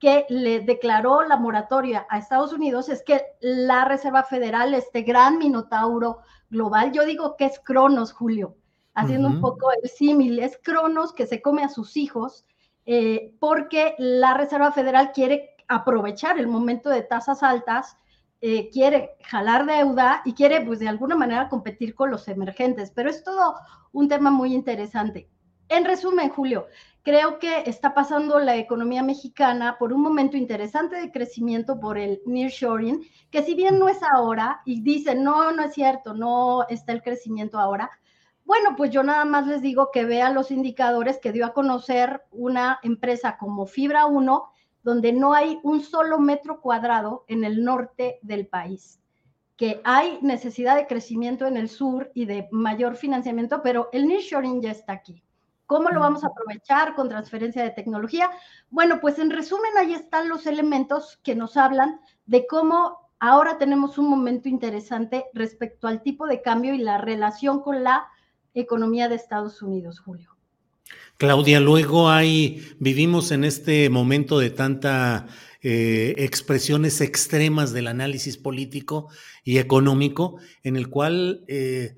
que 0.00 0.24
le 0.30 0.60
declaró 0.60 1.22
la 1.22 1.36
moratoria 1.36 2.06
a 2.08 2.18
Estados 2.18 2.52
Unidos, 2.54 2.88
es 2.88 3.02
que 3.02 3.22
la 3.40 3.84
Reserva 3.84 4.24
Federal, 4.24 4.72
este 4.72 5.02
gran 5.02 5.38
Minotauro 5.38 6.20
Global, 6.48 6.90
yo 6.92 7.04
digo 7.04 7.36
que 7.36 7.44
es 7.44 7.60
Cronos, 7.60 8.12
Julio, 8.12 8.56
haciendo 8.94 9.28
un 9.28 9.40
poco 9.40 9.70
el 9.82 9.88
símil, 9.88 10.40
es 10.40 10.58
Cronos 10.62 11.12
que 11.12 11.26
se 11.26 11.42
come 11.42 11.62
a 11.62 11.68
sus 11.68 11.96
hijos, 11.96 12.46
eh, 12.86 13.34
porque 13.38 13.94
la 13.98 14.34
Reserva 14.34 14.72
Federal 14.72 15.12
quiere 15.12 15.54
aprovechar 15.68 16.38
el 16.38 16.48
momento 16.48 16.88
de 16.88 17.02
tasas 17.02 17.42
altas, 17.42 17.98
eh, 18.40 18.70
quiere 18.70 19.16
jalar 19.22 19.66
deuda 19.66 20.22
y 20.24 20.32
quiere, 20.32 20.62
pues, 20.62 20.78
de 20.78 20.88
alguna 20.88 21.14
manera 21.14 21.50
competir 21.50 21.94
con 21.94 22.10
los 22.10 22.26
emergentes. 22.26 22.90
Pero 22.90 23.10
es 23.10 23.22
todo 23.22 23.54
un 23.92 24.08
tema 24.08 24.30
muy 24.30 24.54
interesante. 24.54 25.28
En 25.70 25.84
resumen, 25.84 26.30
Julio, 26.30 26.66
creo 27.04 27.38
que 27.38 27.62
está 27.64 27.94
pasando 27.94 28.40
la 28.40 28.56
economía 28.56 29.04
mexicana 29.04 29.76
por 29.78 29.92
un 29.92 30.02
momento 30.02 30.36
interesante 30.36 30.96
de 30.96 31.12
crecimiento 31.12 31.78
por 31.78 31.96
el 31.96 32.20
nearshoring, 32.26 33.06
que 33.30 33.44
si 33.44 33.54
bien 33.54 33.78
no 33.78 33.88
es 33.88 33.98
ahora 34.02 34.62
y 34.64 34.82
dicen, 34.82 35.22
no, 35.22 35.52
no 35.52 35.62
es 35.62 35.72
cierto, 35.72 36.12
no 36.12 36.66
está 36.68 36.90
el 36.90 37.04
crecimiento 37.04 37.56
ahora, 37.56 37.88
bueno, 38.44 38.74
pues 38.76 38.90
yo 38.90 39.04
nada 39.04 39.24
más 39.24 39.46
les 39.46 39.62
digo 39.62 39.92
que 39.92 40.04
vean 40.04 40.34
los 40.34 40.50
indicadores 40.50 41.20
que 41.20 41.30
dio 41.30 41.46
a 41.46 41.52
conocer 41.52 42.24
una 42.32 42.80
empresa 42.82 43.38
como 43.38 43.64
Fibra 43.64 44.06
1 44.06 44.50
donde 44.82 45.12
no 45.12 45.34
hay 45.34 45.60
un 45.62 45.82
solo 45.82 46.18
metro 46.18 46.60
cuadrado 46.60 47.24
en 47.28 47.44
el 47.44 47.62
norte 47.62 48.18
del 48.22 48.48
país, 48.48 49.00
que 49.54 49.80
hay 49.84 50.18
necesidad 50.20 50.74
de 50.74 50.88
crecimiento 50.88 51.46
en 51.46 51.56
el 51.56 51.68
sur 51.68 52.10
y 52.12 52.24
de 52.24 52.48
mayor 52.50 52.96
financiamiento, 52.96 53.62
pero 53.62 53.88
el 53.92 54.08
nearshoring 54.08 54.60
ya 54.62 54.72
está 54.72 54.94
aquí. 54.94 55.22
¿Cómo 55.70 55.90
lo 55.90 56.00
vamos 56.00 56.24
a 56.24 56.26
aprovechar 56.26 56.96
con 56.96 57.08
transferencia 57.08 57.62
de 57.62 57.70
tecnología? 57.70 58.28
Bueno, 58.70 59.00
pues 59.00 59.20
en 59.20 59.30
resumen, 59.30 59.70
ahí 59.78 59.94
están 59.94 60.28
los 60.28 60.48
elementos 60.48 61.20
que 61.22 61.36
nos 61.36 61.56
hablan 61.56 62.00
de 62.26 62.44
cómo 62.48 63.08
ahora 63.20 63.56
tenemos 63.56 63.96
un 63.96 64.10
momento 64.10 64.48
interesante 64.48 65.26
respecto 65.32 65.86
al 65.86 66.02
tipo 66.02 66.26
de 66.26 66.42
cambio 66.42 66.74
y 66.74 66.78
la 66.78 66.98
relación 66.98 67.60
con 67.60 67.84
la 67.84 68.08
economía 68.52 69.08
de 69.08 69.14
Estados 69.14 69.62
Unidos, 69.62 70.00
Julio. 70.00 70.36
Claudia, 71.18 71.60
luego 71.60 72.10
hay, 72.10 72.74
vivimos 72.80 73.30
en 73.30 73.44
este 73.44 73.90
momento 73.90 74.40
de 74.40 74.50
tanta 74.50 75.28
eh, 75.62 76.14
expresiones 76.16 77.00
extremas 77.00 77.72
del 77.72 77.86
análisis 77.86 78.38
político 78.38 79.06
y 79.44 79.58
económico, 79.58 80.40
en 80.64 80.74
el 80.74 80.88
cual 80.88 81.44
eh, 81.46 81.96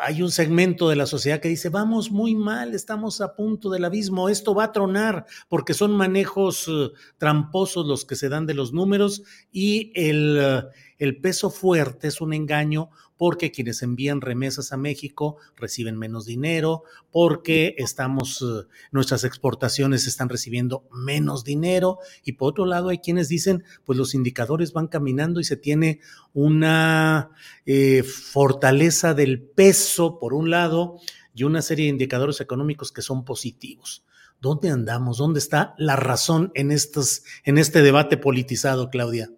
hay 0.00 0.22
un 0.22 0.30
segmento 0.30 0.88
de 0.88 0.96
la 0.96 1.06
sociedad 1.06 1.40
que 1.40 1.48
dice, 1.48 1.68
vamos 1.68 2.10
muy 2.10 2.34
mal, 2.34 2.74
estamos 2.74 3.20
a 3.20 3.34
punto 3.34 3.70
del 3.70 3.84
abismo, 3.84 4.28
esto 4.28 4.54
va 4.54 4.64
a 4.64 4.72
tronar, 4.72 5.26
porque 5.48 5.74
son 5.74 5.92
manejos 5.92 6.68
eh, 6.68 6.90
tramposos 7.18 7.86
los 7.86 8.04
que 8.04 8.16
se 8.16 8.28
dan 8.28 8.46
de 8.46 8.54
los 8.54 8.72
números 8.72 9.22
y 9.52 9.92
el, 9.94 10.64
el 10.98 11.20
peso 11.20 11.50
fuerte 11.50 12.08
es 12.08 12.20
un 12.20 12.32
engaño 12.32 12.90
porque 13.16 13.50
quienes 13.50 13.82
envían 13.82 14.20
remesas 14.20 14.72
a 14.72 14.76
México 14.76 15.36
reciben 15.56 15.98
menos 15.98 16.26
dinero, 16.26 16.84
porque 17.10 17.74
estamos, 17.78 18.42
eh, 18.42 18.66
nuestras 18.92 19.24
exportaciones 19.24 20.06
están 20.06 20.28
recibiendo 20.28 20.86
menos 20.92 21.44
dinero 21.44 21.98
y 22.24 22.32
por 22.32 22.50
otro 22.50 22.66
lado 22.66 22.90
hay 22.90 22.98
quienes 22.98 23.28
dicen, 23.28 23.64
pues 23.84 23.98
los 23.98 24.14
indicadores 24.14 24.72
van 24.72 24.88
caminando 24.88 25.40
y 25.40 25.44
se 25.44 25.56
tiene 25.56 26.00
una 26.32 27.30
eh, 27.64 28.02
fortaleza 28.02 29.14
del 29.14 29.40
peso 29.42 30.18
por 30.18 30.34
un 30.34 30.50
lado 30.50 30.98
y 31.34 31.44
una 31.44 31.62
serie 31.62 31.86
de 31.86 31.90
indicadores 31.90 32.40
económicos 32.40 32.92
que 32.92 33.02
son 33.02 33.24
positivos. 33.24 34.04
¿Dónde 34.40 34.70
andamos? 34.70 35.18
¿Dónde 35.18 35.38
está 35.38 35.74
la 35.78 35.96
razón 35.96 36.52
en, 36.54 36.70
estos, 36.70 37.22
en 37.44 37.58
este 37.58 37.82
debate 37.82 38.16
politizado, 38.16 38.90
Claudia? 38.90 39.30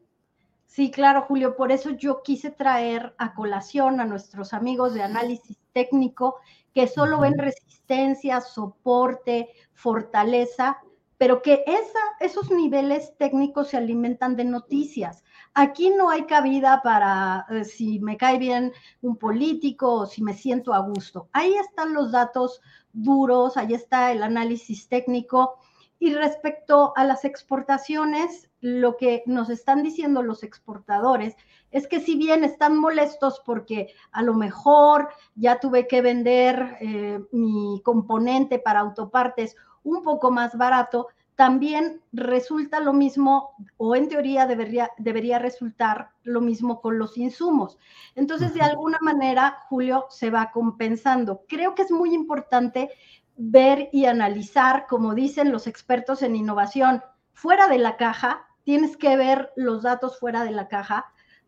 Sí, 0.78 0.92
claro, 0.92 1.22
Julio. 1.22 1.56
Por 1.56 1.72
eso 1.72 1.90
yo 1.90 2.22
quise 2.22 2.52
traer 2.52 3.12
a 3.18 3.34
colación 3.34 3.98
a 3.98 4.04
nuestros 4.04 4.52
amigos 4.52 4.94
de 4.94 5.02
análisis 5.02 5.58
técnico 5.72 6.36
que 6.72 6.86
solo 6.86 7.18
ven 7.18 7.36
resistencia, 7.36 8.40
soporte, 8.40 9.48
fortaleza, 9.72 10.78
pero 11.16 11.42
que 11.42 11.64
esa, 11.66 11.98
esos 12.20 12.52
niveles 12.52 13.12
técnicos 13.18 13.70
se 13.70 13.76
alimentan 13.76 14.36
de 14.36 14.44
noticias. 14.44 15.24
Aquí 15.52 15.90
no 15.90 16.10
hay 16.10 16.26
cabida 16.26 16.80
para 16.84 17.44
eh, 17.50 17.64
si 17.64 17.98
me 17.98 18.16
cae 18.16 18.38
bien 18.38 18.72
un 19.02 19.16
político 19.16 19.92
o 19.92 20.06
si 20.06 20.22
me 20.22 20.32
siento 20.32 20.72
a 20.74 20.78
gusto. 20.78 21.28
Ahí 21.32 21.56
están 21.56 21.92
los 21.92 22.12
datos 22.12 22.60
duros, 22.92 23.56
ahí 23.56 23.74
está 23.74 24.12
el 24.12 24.22
análisis 24.22 24.86
técnico. 24.86 25.58
Y 25.98 26.14
respecto 26.14 26.92
a 26.96 27.04
las 27.04 27.24
exportaciones, 27.24 28.50
lo 28.60 28.96
que 28.96 29.22
nos 29.26 29.50
están 29.50 29.82
diciendo 29.82 30.22
los 30.22 30.42
exportadores 30.42 31.36
es 31.70 31.86
que 31.86 32.00
si 32.00 32.16
bien 32.16 32.44
están 32.44 32.76
molestos 32.76 33.42
porque 33.44 33.92
a 34.12 34.22
lo 34.22 34.34
mejor 34.34 35.08
ya 35.34 35.60
tuve 35.60 35.86
que 35.86 36.00
vender 36.00 36.76
eh, 36.80 37.20
mi 37.32 37.82
componente 37.84 38.58
para 38.58 38.80
autopartes 38.80 39.56
un 39.82 40.02
poco 40.02 40.30
más 40.30 40.56
barato, 40.56 41.08
también 41.38 42.02
resulta 42.12 42.80
lo 42.80 42.92
mismo, 42.92 43.54
o 43.76 43.94
en 43.94 44.08
teoría 44.08 44.44
debería, 44.44 44.90
debería 44.98 45.38
resultar 45.38 46.10
lo 46.24 46.40
mismo 46.40 46.80
con 46.80 46.98
los 46.98 47.16
insumos. 47.16 47.78
Entonces, 48.16 48.54
de 48.54 48.62
alguna 48.62 48.98
manera, 49.00 49.58
Julio 49.68 50.06
se 50.10 50.30
va 50.30 50.50
compensando. 50.50 51.44
Creo 51.46 51.76
que 51.76 51.82
es 51.82 51.92
muy 51.92 52.12
importante 52.12 52.90
ver 53.38 53.88
y 53.92 54.04
analizar, 54.04 54.86
como 54.88 55.14
dicen 55.14 55.50
los 55.52 55.66
expertos 55.66 56.20
en 56.22 56.36
innovación, 56.36 57.02
fuera 57.32 57.68
de 57.68 57.78
la 57.78 57.96
caja, 57.96 58.46
tienes 58.64 58.96
que 58.96 59.16
ver 59.16 59.52
los 59.56 59.84
datos 59.84 60.18
fuera 60.18 60.44
de 60.44 60.50
la 60.50 60.66
caja, 60.68 61.06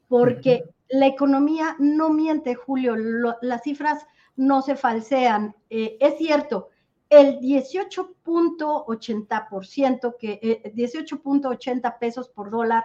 porque 0.08 0.64
la 0.88 1.06
economía 1.06 1.76
no 1.78 2.08
miente, 2.10 2.54
Julio, 2.54 2.96
las 2.96 3.62
cifras 3.62 4.06
no 4.36 4.62
se 4.62 4.76
falsean. 4.76 5.54
Eh, 5.68 5.98
es 6.00 6.16
cierto, 6.16 6.70
el 7.08 7.40
18.80%, 7.40 10.16
que 10.18 10.62
18.80 10.74 11.88
eh, 11.88 11.94
pesos 11.98 12.28
por 12.28 12.50
dólar, 12.50 12.84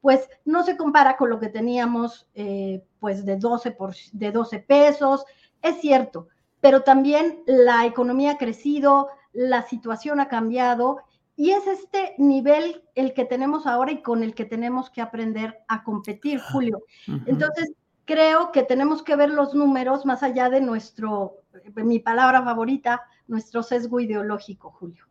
pues 0.00 0.28
no 0.44 0.62
se 0.64 0.76
compara 0.76 1.16
con 1.16 1.30
lo 1.30 1.38
que 1.38 1.48
teníamos 1.48 2.28
eh, 2.34 2.84
pues 3.00 3.24
de 3.26 3.36
12, 3.36 3.72
por, 3.72 3.94
de 4.12 4.32
12 4.32 4.60
pesos, 4.60 5.26
es 5.62 5.80
cierto, 5.80 6.28
pero 6.60 6.82
también 6.82 7.42
la 7.46 7.86
economía 7.86 8.32
ha 8.32 8.38
crecido, 8.38 9.08
la 9.32 9.62
situación 9.62 10.20
ha 10.20 10.28
cambiado 10.28 10.98
y 11.36 11.50
es 11.50 11.66
este 11.66 12.14
nivel 12.18 12.82
el 12.94 13.12
que 13.12 13.26
tenemos 13.26 13.66
ahora 13.66 13.92
y 13.92 14.02
con 14.02 14.22
el 14.22 14.34
que 14.34 14.46
tenemos 14.46 14.88
que 14.90 15.02
aprender 15.02 15.58
a 15.68 15.84
competir, 15.84 16.40
Julio. 16.40 16.82
Entonces, 17.26 17.72
creo 18.06 18.52
que 18.52 18.62
tenemos 18.62 19.02
que 19.02 19.16
ver 19.16 19.30
los 19.30 19.54
números 19.54 20.06
más 20.06 20.22
allá 20.22 20.48
de 20.48 20.62
nuestro, 20.62 21.42
mi 21.74 21.98
palabra 21.98 22.42
favorita, 22.42 23.02
nuestro 23.26 23.62
sesgo 23.62 24.00
ideológico, 24.00 24.70
Julio. 24.70 25.04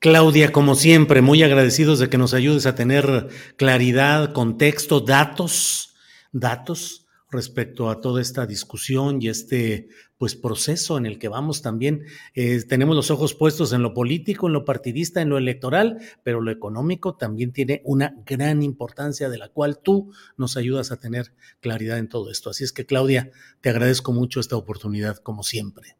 Claudia, 0.00 0.50
como 0.50 0.74
siempre, 0.74 1.20
muy 1.20 1.42
agradecidos 1.42 1.98
de 1.98 2.08
que 2.08 2.18
nos 2.18 2.34
ayudes 2.34 2.66
a 2.66 2.74
tener 2.74 3.28
claridad, 3.56 4.32
contexto, 4.32 5.00
datos, 5.00 5.94
datos 6.32 6.99
respecto 7.30 7.90
a 7.90 8.00
toda 8.00 8.20
esta 8.20 8.46
discusión 8.46 9.22
y 9.22 9.28
este 9.28 9.88
pues 10.18 10.34
proceso 10.34 10.98
en 10.98 11.06
el 11.06 11.18
que 11.18 11.28
vamos 11.28 11.62
también. 11.62 12.04
Eh, 12.34 12.62
tenemos 12.68 12.94
los 12.94 13.10
ojos 13.10 13.34
puestos 13.34 13.72
en 13.72 13.82
lo 13.82 13.94
político, 13.94 14.48
en 14.48 14.52
lo 14.52 14.64
partidista, 14.64 15.22
en 15.22 15.30
lo 15.30 15.38
electoral, 15.38 15.98
pero 16.22 16.40
lo 16.40 16.50
económico 16.50 17.16
también 17.16 17.52
tiene 17.52 17.80
una 17.84 18.14
gran 18.26 18.62
importancia 18.62 19.30
de 19.30 19.38
la 19.38 19.48
cual 19.48 19.78
tú 19.78 20.12
nos 20.36 20.56
ayudas 20.56 20.92
a 20.92 20.98
tener 20.98 21.32
claridad 21.60 21.98
en 21.98 22.08
todo 22.08 22.30
esto. 22.30 22.50
Así 22.50 22.64
es 22.64 22.72
que 22.72 22.84
Claudia, 22.84 23.30
te 23.60 23.70
agradezco 23.70 24.12
mucho 24.12 24.40
esta 24.40 24.56
oportunidad, 24.56 25.16
como 25.18 25.42
siempre. 25.42 25.96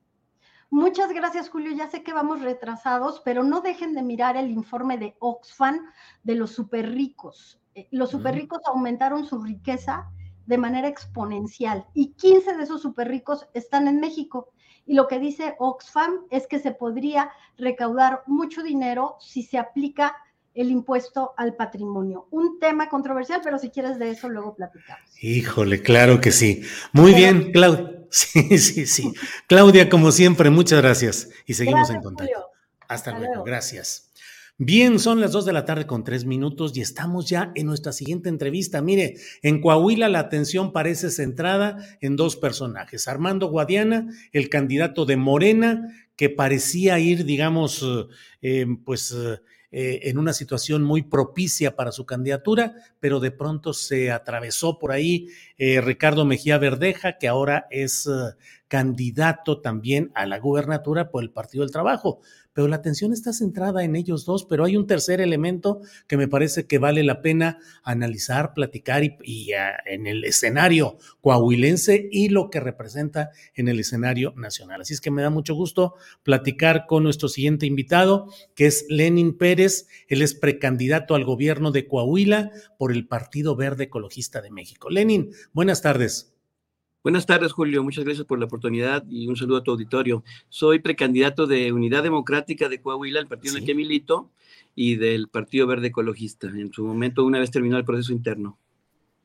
Muchas 0.68 1.12
gracias, 1.12 1.48
Julio. 1.48 1.72
Ya 1.72 1.90
sé 1.90 2.02
que 2.02 2.12
vamos 2.12 2.42
retrasados, 2.42 3.22
pero 3.24 3.42
no 3.42 3.60
dejen 3.60 3.94
de 3.94 4.02
mirar 4.02 4.36
el 4.36 4.50
informe 4.50 4.98
de 4.98 5.16
Oxfam 5.18 5.80
de 6.22 6.34
los 6.34 6.50
super 6.50 6.90
ricos. 6.90 7.58
Eh, 7.74 7.88
los 7.90 8.10
super 8.10 8.34
ricos 8.34 8.60
aumentaron 8.66 9.26
su 9.26 9.42
riqueza 9.42 10.10
de 10.46 10.58
manera 10.58 10.88
exponencial 10.88 11.86
y 11.94 12.12
15 12.12 12.56
de 12.56 12.62
esos 12.62 12.82
super 12.82 13.08
ricos 13.08 13.46
están 13.54 13.88
en 13.88 14.00
México. 14.00 14.52
Y 14.86 14.94
lo 14.94 15.06
que 15.06 15.18
dice 15.18 15.54
Oxfam 15.58 16.26
es 16.30 16.46
que 16.46 16.58
se 16.58 16.72
podría 16.72 17.30
recaudar 17.56 18.22
mucho 18.26 18.62
dinero 18.62 19.16
si 19.20 19.42
se 19.42 19.58
aplica 19.58 20.16
el 20.54 20.70
impuesto 20.70 21.32
al 21.36 21.54
patrimonio. 21.54 22.26
Un 22.30 22.58
tema 22.58 22.88
controversial, 22.88 23.40
pero 23.42 23.58
si 23.58 23.70
quieres 23.70 23.98
de 23.98 24.10
eso 24.10 24.28
luego 24.28 24.54
platicamos. 24.54 25.08
Híjole, 25.22 25.82
claro 25.82 26.20
que 26.20 26.32
sí. 26.32 26.62
Muy 26.92 27.14
bien, 27.14 27.52
Claudia. 27.52 27.96
Sí, 28.12 28.58
sí, 28.58 28.86
sí. 28.86 29.14
Claudia, 29.46 29.88
como 29.88 30.10
siempre, 30.10 30.50
muchas 30.50 30.82
gracias 30.82 31.28
y 31.46 31.54
seguimos 31.54 31.90
en 31.90 32.02
contacto. 32.02 32.50
Hasta, 32.88 33.16
luego. 33.16 33.44
gracias. 33.44 34.09
Bien, 34.62 34.98
son 34.98 35.22
las 35.22 35.32
dos 35.32 35.46
de 35.46 35.54
la 35.54 35.64
tarde 35.64 35.86
con 35.86 36.04
tres 36.04 36.26
minutos 36.26 36.76
y 36.76 36.82
estamos 36.82 37.26
ya 37.26 37.50
en 37.54 37.64
nuestra 37.64 37.92
siguiente 37.92 38.28
entrevista. 38.28 38.82
Mire, 38.82 39.14
en 39.40 39.62
Coahuila 39.62 40.10
la 40.10 40.18
atención 40.18 40.70
parece 40.70 41.08
centrada 41.08 41.78
en 42.02 42.14
dos 42.14 42.36
personajes. 42.36 43.08
Armando 43.08 43.46
Guadiana, 43.46 44.08
el 44.32 44.50
candidato 44.50 45.06
de 45.06 45.16
Morena, 45.16 45.88
que 46.14 46.28
parecía 46.28 46.98
ir, 46.98 47.24
digamos, 47.24 47.82
eh, 48.42 48.66
pues 48.84 49.14
eh, 49.72 50.08
en 50.10 50.18
una 50.18 50.32
situación 50.32 50.82
muy 50.82 51.02
propicia 51.02 51.76
para 51.76 51.92
su 51.92 52.04
candidatura, 52.04 52.74
pero 52.98 53.20
de 53.20 53.30
pronto 53.30 53.72
se 53.72 54.10
atravesó 54.10 54.80
por 54.80 54.90
ahí 54.90 55.28
eh, 55.58 55.80
Ricardo 55.80 56.24
Mejía 56.24 56.58
Verdeja, 56.58 57.18
que 57.18 57.28
ahora 57.28 57.68
es 57.70 58.08
eh, 58.08 58.34
candidato 58.66 59.60
también 59.60 60.10
a 60.16 60.26
la 60.26 60.40
gubernatura 60.40 61.12
por 61.12 61.22
el 61.22 61.30
Partido 61.30 61.62
del 61.62 61.70
Trabajo 61.70 62.20
pero 62.52 62.68
la 62.68 62.76
atención 62.76 63.12
está 63.12 63.32
centrada 63.32 63.84
en 63.84 63.96
ellos 63.96 64.24
dos, 64.24 64.44
pero 64.44 64.64
hay 64.64 64.76
un 64.76 64.86
tercer 64.86 65.20
elemento 65.20 65.80
que 66.06 66.16
me 66.16 66.28
parece 66.28 66.66
que 66.66 66.78
vale 66.78 67.02
la 67.02 67.22
pena 67.22 67.58
analizar, 67.82 68.54
platicar 68.54 69.02
y, 69.04 69.52
ah, 69.52 69.76
en 69.86 70.06
el 70.06 70.24
escenario 70.24 70.98
coahuilense 71.20 72.08
y 72.10 72.28
lo 72.28 72.50
que 72.50 72.60
representa 72.60 73.30
en 73.54 73.68
el 73.68 73.80
escenario 73.80 74.32
nacional. 74.36 74.80
Así 74.80 74.94
es 74.94 75.00
que 75.00 75.10
me 75.10 75.22
da 75.22 75.30
mucho 75.30 75.54
gusto 75.54 75.94
platicar 76.22 76.86
con 76.86 77.02
nuestro 77.02 77.28
siguiente 77.28 77.66
invitado, 77.66 78.26
que 78.54 78.66
es 78.66 78.86
Lenin 78.88 79.36
Pérez. 79.36 79.86
Él 80.08 80.22
es 80.22 80.34
precandidato 80.34 81.14
al 81.14 81.24
gobierno 81.24 81.70
de 81.70 81.86
Coahuila 81.86 82.50
por 82.78 82.92
el 82.92 83.06
Partido 83.06 83.56
Verde 83.56 83.84
Ecologista 83.84 84.40
de 84.40 84.50
México. 84.50 84.90
Lenin, 84.90 85.32
buenas 85.52 85.82
tardes. 85.82 86.29
Buenas 87.02 87.24
tardes, 87.24 87.52
Julio. 87.52 87.82
Muchas 87.82 88.04
gracias 88.04 88.26
por 88.26 88.38
la 88.38 88.44
oportunidad 88.44 89.02
y 89.08 89.26
un 89.26 89.34
saludo 89.34 89.56
a 89.56 89.62
tu 89.62 89.70
auditorio. 89.70 90.22
Soy 90.50 90.80
precandidato 90.80 91.46
de 91.46 91.72
Unidad 91.72 92.02
Democrática 92.02 92.68
de 92.68 92.82
Coahuila, 92.82 93.20
el 93.20 93.26
partido 93.26 93.54
en 93.54 93.62
el 93.62 93.66
que 93.66 93.74
milito, 93.74 94.30
y 94.74 94.96
del 94.96 95.28
Partido 95.28 95.66
Verde 95.66 95.86
Ecologista, 95.86 96.48
en 96.48 96.70
su 96.70 96.84
momento, 96.84 97.24
una 97.24 97.38
vez 97.38 97.50
terminado 97.50 97.78
el 97.78 97.86
proceso 97.86 98.12
interno. 98.12 98.58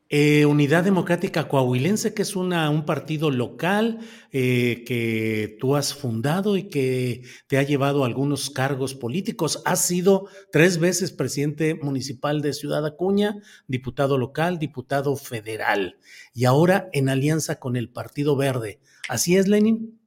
Eh, 0.07 0.45
Unidad 0.45 0.83
Democrática 0.83 1.47
Coahuilense, 1.47 2.13
que 2.13 2.21
es 2.21 2.35
una, 2.35 2.69
un 2.69 2.85
partido 2.85 3.31
local 3.31 3.99
eh, 4.31 4.83
que 4.85 5.57
tú 5.59 5.75
has 5.75 5.95
fundado 5.95 6.57
y 6.57 6.69
que 6.69 7.23
te 7.47 7.57
ha 7.57 7.63
llevado 7.63 8.03
a 8.03 8.05
algunos 8.05 8.51
cargos 8.51 8.93
políticos. 8.93 9.63
Has 9.65 9.83
sido 9.87 10.27
tres 10.51 10.77
veces 10.77 11.11
presidente 11.11 11.73
municipal 11.73 12.41
de 12.41 12.53
Ciudad 12.53 12.85
Acuña, 12.85 13.41
diputado 13.67 14.19
local, 14.19 14.59
diputado 14.59 15.15
federal 15.15 15.97
y 16.35 16.45
ahora 16.45 16.87
en 16.93 17.09
alianza 17.09 17.59
con 17.59 17.75
el 17.75 17.89
Partido 17.89 18.35
Verde. 18.35 18.79
¿Así 19.09 19.37
es, 19.37 19.47
Lenin? 19.47 19.99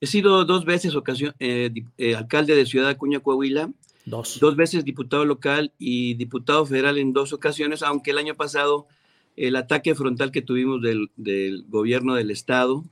He 0.00 0.06
sido 0.08 0.44
dos 0.44 0.64
veces 0.64 0.96
ocasión, 0.96 1.32
eh, 1.38 1.70
alcalde 2.16 2.56
de 2.56 2.66
Ciudad 2.66 2.88
Acuña, 2.88 3.20
Coahuila. 3.20 3.70
Dos. 4.04 4.38
Dos 4.40 4.56
veces 4.56 4.84
diputado 4.84 5.24
local 5.24 5.72
y 5.78 6.14
diputado 6.14 6.66
federal 6.66 6.98
en 6.98 7.12
dos 7.12 7.32
ocasiones, 7.32 7.82
aunque 7.82 8.10
el 8.10 8.18
año 8.18 8.34
pasado 8.34 8.88
el 9.36 9.56
ataque 9.56 9.94
frontal 9.94 10.30
que 10.30 10.42
tuvimos 10.42 10.80
del, 10.80 11.64
gobierno 11.68 12.14
del 12.14 12.30
Estado 12.30 12.84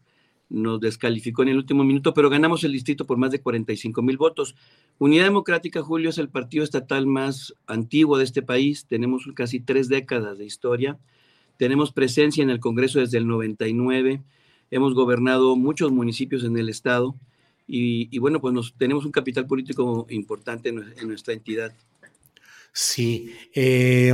nos 0.48 0.80
descalificó 0.80 1.42
en 1.42 1.48
el 1.48 1.56
último 1.56 1.82
minuto, 1.82 2.12
pero 2.12 2.28
ganamos 2.28 2.62
el 2.62 2.72
distrito 2.72 3.06
por 3.06 3.16
más 3.16 3.30
de 3.30 3.40
45 3.40 4.02
mil 4.02 4.18
votos. 4.18 4.54
Unidad 4.98 5.24
Democrática, 5.24 5.82
Julio, 5.82 6.10
es 6.10 6.18
el 6.18 6.28
partido 6.28 6.62
estatal 6.62 7.06
más 7.06 7.54
antiguo 7.66 8.18
de 8.18 8.24
este 8.24 8.42
país. 8.42 8.84
Tenemos 8.86 9.26
casi 9.34 9.60
tres 9.60 9.88
décadas 9.88 10.36
de 10.36 10.44
historia. 10.44 10.98
Tenemos 11.56 11.92
presencia 11.92 12.42
en 12.42 12.50
el 12.50 12.60
Congreso 12.60 13.00
desde 13.00 13.16
el 13.16 13.26
99. 13.26 14.22
Hemos 14.70 14.92
gobernado 14.92 15.56
muchos 15.56 15.90
municipios 15.90 16.44
en 16.44 16.58
el 16.58 16.68
Estado. 16.68 17.14
Y, 17.66 18.18
bueno, 18.18 18.42
pues 18.42 18.52
nos, 18.52 18.74
tenemos 18.74 19.06
un 19.06 19.12
capital 19.12 19.46
político 19.46 20.06
importante 20.10 20.68
en, 20.68 21.08
nuestra 21.08 21.32
entidad. 21.32 21.72
Sí. 22.74 23.32
Eh, 23.54 24.12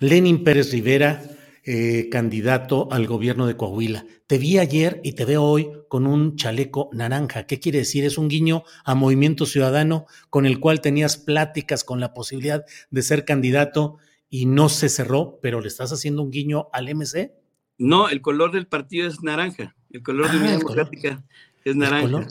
Lenin 0.00 0.42
Pérez 0.42 0.72
Rivera 0.72 1.37
eh, 1.70 2.08
candidato 2.08 2.88
al 2.90 3.06
gobierno 3.06 3.46
de 3.46 3.54
Coahuila. 3.54 4.06
Te 4.26 4.38
vi 4.38 4.56
ayer 4.56 5.02
y 5.04 5.12
te 5.12 5.26
veo 5.26 5.42
hoy 5.42 5.68
con 5.88 6.06
un 6.06 6.34
chaleco 6.34 6.88
naranja. 6.94 7.42
¿Qué 7.42 7.60
quiere 7.60 7.80
decir? 7.80 8.06
Es 8.06 8.16
un 8.16 8.28
guiño 8.28 8.62
a 8.86 8.94
Movimiento 8.94 9.44
Ciudadano 9.44 10.06
con 10.30 10.46
el 10.46 10.60
cual 10.60 10.80
tenías 10.80 11.18
pláticas 11.18 11.84
con 11.84 12.00
la 12.00 12.14
posibilidad 12.14 12.64
de 12.90 13.02
ser 13.02 13.26
candidato 13.26 13.98
y 14.30 14.46
no 14.46 14.70
se 14.70 14.88
cerró, 14.88 15.40
pero 15.42 15.60
le 15.60 15.68
estás 15.68 15.92
haciendo 15.92 16.22
un 16.22 16.30
guiño 16.30 16.68
al 16.72 16.88
MC. 16.94 17.34
No, 17.76 18.08
el 18.08 18.22
color 18.22 18.50
del 18.50 18.66
partido 18.66 19.06
es 19.06 19.22
naranja. 19.22 19.76
El 19.90 20.02
color 20.02 20.30
de 20.30 20.38
ah, 20.38 20.40
Unidad 20.40 20.58
Democrática 20.60 21.24
es 21.66 21.76
naranja. 21.76 22.26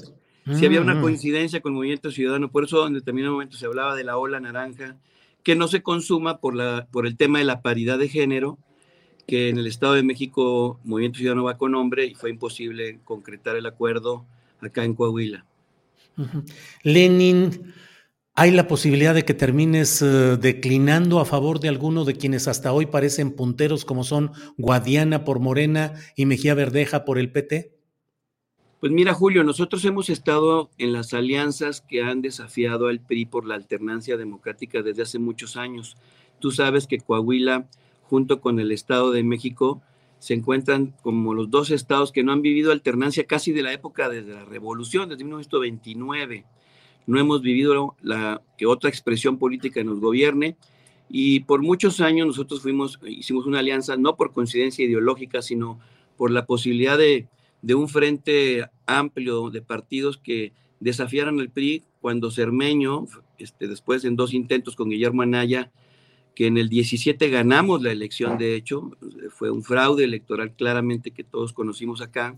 Si 0.51 0.65
había 0.65 0.81
una 0.81 0.95
mm. 0.95 1.01
coincidencia 1.01 1.61
con 1.61 1.75
Movimiento 1.75 2.09
Ciudadano, 2.09 2.49
por 2.49 2.63
eso 2.63 2.88
en 2.88 2.95
determinado 2.95 3.33
momento 3.33 3.55
se 3.55 3.67
hablaba 3.67 3.95
de 3.95 4.03
la 4.03 4.17
ola 4.17 4.39
naranja, 4.39 4.97
que 5.43 5.55
no 5.55 5.67
se 5.67 5.83
consuma 5.83 6.39
por, 6.39 6.55
la, 6.55 6.88
por 6.91 7.05
el 7.05 7.17
tema 7.17 7.38
de 7.38 7.45
la 7.45 7.61
paridad 7.61 7.99
de 7.99 8.09
género, 8.09 8.57
que 9.28 9.49
en 9.49 9.57
el 9.57 9.67
Estado 9.67 9.93
de 9.93 10.03
México 10.03 10.80
Movimiento 10.86 11.19
Ciudadano 11.19 11.43
va 11.43 11.57
con 11.57 11.73
nombre 11.73 12.05
y 12.05 12.15
fue 12.15 12.30
imposible 12.30 12.99
concretar 13.03 13.57
el 13.57 13.65
acuerdo 13.65 14.25
acá 14.61 14.86
en 14.86 14.95
Coahuila. 14.95 15.45
Lenin, 16.84 17.73
¿hay 18.34 18.51
la 18.51 18.67
posibilidad 18.67 19.13
de 19.13 19.25
que 19.25 19.34
termines 19.34 20.01
eh, 20.01 20.38
declinando 20.38 21.19
a 21.19 21.25
favor 21.25 21.59
de 21.59 21.67
alguno 21.67 22.05
de 22.05 22.15
quienes 22.15 22.47
hasta 22.47 22.71
hoy 22.71 22.86
parecen 22.86 23.34
punteros 23.34 23.84
como 23.84 24.05
son 24.05 24.32
Guadiana 24.57 25.25
por 25.25 25.39
Morena 25.39 25.93
y 26.15 26.25
Mejía 26.25 26.53
Verdeja 26.53 27.03
por 27.03 27.19
el 27.19 27.32
PT? 27.32 27.78
Pues 28.80 28.91
mira, 28.91 29.13
Julio, 29.13 29.43
nosotros 29.43 29.84
hemos 29.86 30.09
estado 30.09 30.69
en 30.78 30.93
las 30.93 31.13
alianzas 31.13 31.82
que 31.82 32.01
han 32.01 32.21
desafiado 32.21 32.88
al 32.88 33.01
PRI 33.01 33.25
por 33.25 33.45
la 33.45 33.55
alternancia 33.55 34.15
democrática 34.15 34.82
desde 34.82 35.01
hace 35.01 35.19
muchos 35.19 35.57
años. 35.57 35.97
Tú 36.39 36.51
sabes 36.51 36.88
que 36.88 36.99
Coahuila 36.99 37.67
junto 38.09 38.41
con 38.41 38.59
el 38.59 38.71
Estado 38.71 39.11
de 39.11 39.23
México, 39.23 39.81
se 40.19 40.33
encuentran 40.33 40.93
como 41.03 41.33
los 41.33 41.49
dos 41.49 41.71
estados 41.71 42.11
que 42.11 42.23
no 42.23 42.31
han 42.31 42.41
vivido 42.41 42.71
alternancia 42.71 43.25
casi 43.25 43.51
de 43.51 43.61
la 43.61 43.73
época 43.73 44.09
desde 44.09 44.33
la 44.33 44.45
revolución, 44.45 45.09
desde 45.09 45.23
1929. 45.23 46.45
No 47.05 47.19
hemos 47.19 47.41
vivido 47.41 47.95
la 48.01 48.41
que 48.57 48.65
otra 48.65 48.89
expresión 48.89 49.37
política 49.37 49.83
nos 49.83 49.99
gobierne 49.99 50.57
y 51.09 51.41
por 51.41 51.61
muchos 51.61 52.01
años 52.01 52.27
nosotros 52.27 52.61
fuimos, 52.61 52.99
hicimos 53.05 53.45
una 53.45 53.59
alianza 53.59 53.95
no 53.95 54.15
por 54.15 54.33
coincidencia 54.33 54.85
ideológica, 54.85 55.41
sino 55.41 55.79
por 56.17 56.31
la 56.31 56.45
posibilidad 56.45 56.97
de, 56.97 57.27
de 57.61 57.75
un 57.75 57.87
frente 57.87 58.65
amplio 58.85 59.49
de 59.49 59.61
partidos 59.61 60.17
que 60.17 60.51
desafiaran 60.79 61.39
al 61.39 61.49
PRI 61.49 61.83
cuando 62.01 62.31
Cermeño, 62.31 63.05
este, 63.37 63.67
después 63.67 64.03
en 64.03 64.15
dos 64.15 64.33
intentos 64.33 64.75
con 64.75 64.89
Guillermo 64.89 65.21
Anaya, 65.21 65.71
que 66.38 66.45
en 66.45 66.59
el 66.59 66.69
17 66.69 67.31
ganamos 67.31 67.81
la 67.81 67.91
elección, 67.91 68.38
de 68.38 68.53
hecho, 68.53 68.91
fue 69.31 69.49
un 69.49 69.63
fraude 69.63 70.03
electoral 70.03 70.53
claramente 70.53 71.09
que 71.09 71.23
todos 71.23 71.51
conocimos 71.51 71.99
acá, 71.99 72.38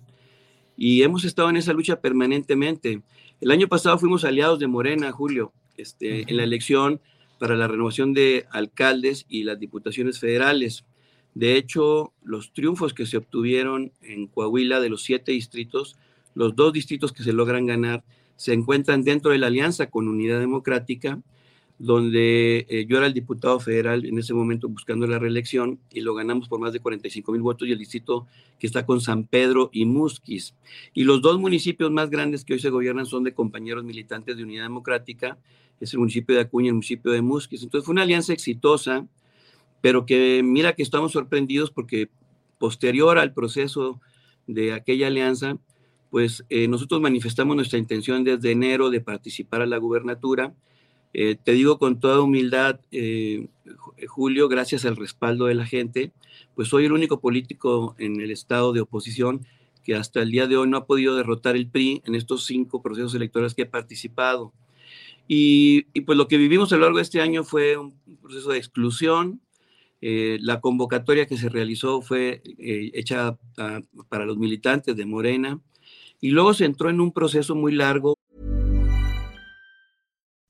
y 0.78 1.02
hemos 1.02 1.26
estado 1.26 1.50
en 1.50 1.58
esa 1.58 1.74
lucha 1.74 2.00
permanentemente. 2.00 3.02
El 3.42 3.52
año 3.52 3.68
pasado 3.68 4.00
fuimos 4.00 4.24
aliados 4.24 4.58
de 4.58 4.68
Morena, 4.68 5.12
Julio, 5.12 5.52
este, 5.76 6.22
en 6.32 6.38
la 6.38 6.46
elección 6.46 7.02
para 7.40 7.58
la 7.58 7.68
renovación 7.68 8.14
de 8.14 8.46
alcaldes 8.52 9.26
y 9.28 9.44
las 9.44 9.60
diputaciones 9.60 10.18
federales. 10.18 10.86
De 11.36 11.58
hecho, 11.58 12.14
los 12.24 12.54
triunfos 12.54 12.94
que 12.94 13.06
se 13.06 13.18
obtuvieron 13.18 13.92
en 14.02 14.28
Coahuila 14.28 14.80
de 14.80 14.88
los 14.88 15.04
siete 15.04 15.34
distritos, 15.34 15.98
los 16.36 16.56
dos 16.56 16.72
distritos 16.72 17.12
que 17.12 17.24
se 17.24 17.34
logran 17.34 17.66
ganar, 17.66 18.06
se 18.38 18.54
encuentran 18.54 19.04
dentro 19.04 19.32
de 19.32 19.40
la 19.40 19.48
alianza 19.48 19.90
con 19.90 20.08
Unidad 20.08 20.40
Democrática 20.40 21.22
donde 21.80 22.66
eh, 22.70 22.86
yo 22.88 22.98
era 22.98 23.08
el 23.08 23.14
diputado 23.14 23.58
federal 23.62 24.06
en 24.06 24.20
ese 24.20 24.34
momento 24.34 24.68
buscando 24.68 25.08
la 25.08 25.18
reelección 25.18 25.80
y 25.90 26.02
lo 26.02 26.14
ganamos 26.14 26.50
por 26.50 26.60
más 26.60 26.74
de 26.74 26.82
45 26.82 27.32
mil 27.32 27.42
votos 27.42 27.68
y 27.68 27.72
el 27.72 27.80
distrito 27.80 28.28
que 28.60 28.68
está 28.68 28.86
con 28.86 29.00
San 29.00 29.24
Pedro 29.24 29.70
y 29.72 29.86
Musquis. 29.86 30.56
Y 30.94 31.06
los 31.06 31.22
dos 31.22 31.40
municipios 31.40 31.90
más 31.90 32.10
grandes 32.10 32.44
que 32.44 32.54
hoy 32.54 32.60
se 32.60 32.70
gobiernan 32.70 33.06
son 33.06 33.24
de 33.24 33.34
compañeros 33.34 33.86
militantes 33.86 34.36
de 34.36 34.44
Unidad 34.44 34.64
Democrática, 34.64 35.38
es 35.80 35.94
el 35.94 36.00
municipio 36.00 36.36
de 36.36 36.42
Acuña 36.42 36.66
y 36.66 36.68
el 36.68 36.74
municipio 36.76 37.14
de 37.14 37.22
Musquis. 37.22 37.64
Entonces 37.64 37.86
fue 37.86 37.94
una 37.94 38.02
alianza 38.02 38.34
exitosa, 38.34 39.08
pero 39.80 40.06
que 40.06 40.42
mira 40.44 40.74
que 40.74 40.84
estamos 40.84 41.14
sorprendidos 41.14 41.72
porque 41.72 42.10
posterior 42.58 43.18
al 43.18 43.34
proceso 43.34 44.02
de 44.48 44.74
aquella 44.74 45.08
alianza, 45.08 45.58
pues 46.10 46.44
eh, 46.50 46.68
nosotros 46.68 47.00
manifestamos 47.00 47.56
nuestra 47.56 47.80
intención 47.80 48.26
desde 48.26 48.52
enero 48.52 48.90
de 48.90 49.00
participar 49.00 49.62
a 49.62 49.66
la 49.66 49.78
gubernatura 49.78 50.54
eh, 51.14 51.38
te 51.44 51.54
digo 51.54 51.80
con 51.80 52.00
toda 52.00 52.22
humildad, 52.22 52.80
eh, 52.92 53.48
Julio, 54.08 54.48
gracias 54.48 54.86
al 54.86 54.96
respaldo 54.96 55.46
de 55.46 55.56
la 55.56 55.66
gente, 55.66 56.12
pues 56.56 56.68
soy 56.68 56.86
el 56.86 56.92
único 56.92 57.20
político 57.20 57.96
en 57.98 58.22
el 58.22 58.32
estado 58.32 58.74
de 58.74 58.82
oposición 58.82 59.46
que 59.84 59.96
hasta 59.96 60.22
el 60.22 60.32
día 60.32 60.48
de 60.48 60.58
hoy 60.58 60.70
no 60.70 60.78
ha 60.78 60.86
podido 60.86 61.16
derrotar 61.16 61.56
el 61.56 61.68
PRI 61.68 62.02
en 62.06 62.16
estos 62.16 62.46
cinco 62.46 62.82
procesos 62.82 63.16
electorales 63.16 63.56
que 63.56 63.64
he 63.64 63.66
participado. 63.66 64.54
Y, 65.32 65.84
pues 66.02 66.18
lo 66.18 66.28
que 66.28 66.38
vivimos 66.38 66.74
a 66.74 66.76
lo 66.76 66.84
largo 66.84 66.98
de 66.98 67.04
este 67.04 67.22
año 67.22 67.44
fue 67.44 67.78
un 67.78 67.94
proceso 68.22 68.50
de 68.50 68.58
exclusión. 68.58 69.42
Eh, 70.02 70.40
la 70.42 70.60
convocatoria 70.60 71.28
que 71.28 71.38
se 71.38 71.50
realizó 71.50 72.02
fue 72.02 72.42
eh, 72.58 72.92
hecha 72.94 73.32
uh, 73.32 74.04
para 74.08 74.26
los 74.26 74.38
militantes 74.38 74.96
de 74.96 75.06
Morena 75.06 75.62
y 76.22 76.32
luego 76.32 76.54
se 76.54 76.66
entró 76.66 76.90
en 76.90 77.00
un 77.00 77.12
proceso 77.12 77.54
muy 77.54 77.74
largo. 77.74 78.16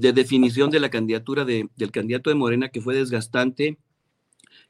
De 0.00 0.12
definición 0.12 0.70
de 0.70 0.80
la 0.80 0.90
candidatura 0.90 1.44
de, 1.44 1.68
del 1.76 1.92
candidato 1.92 2.28
de 2.28 2.36
Morena 2.36 2.68
que 2.68 2.80
fue 2.80 2.96
desgastante 2.96 3.78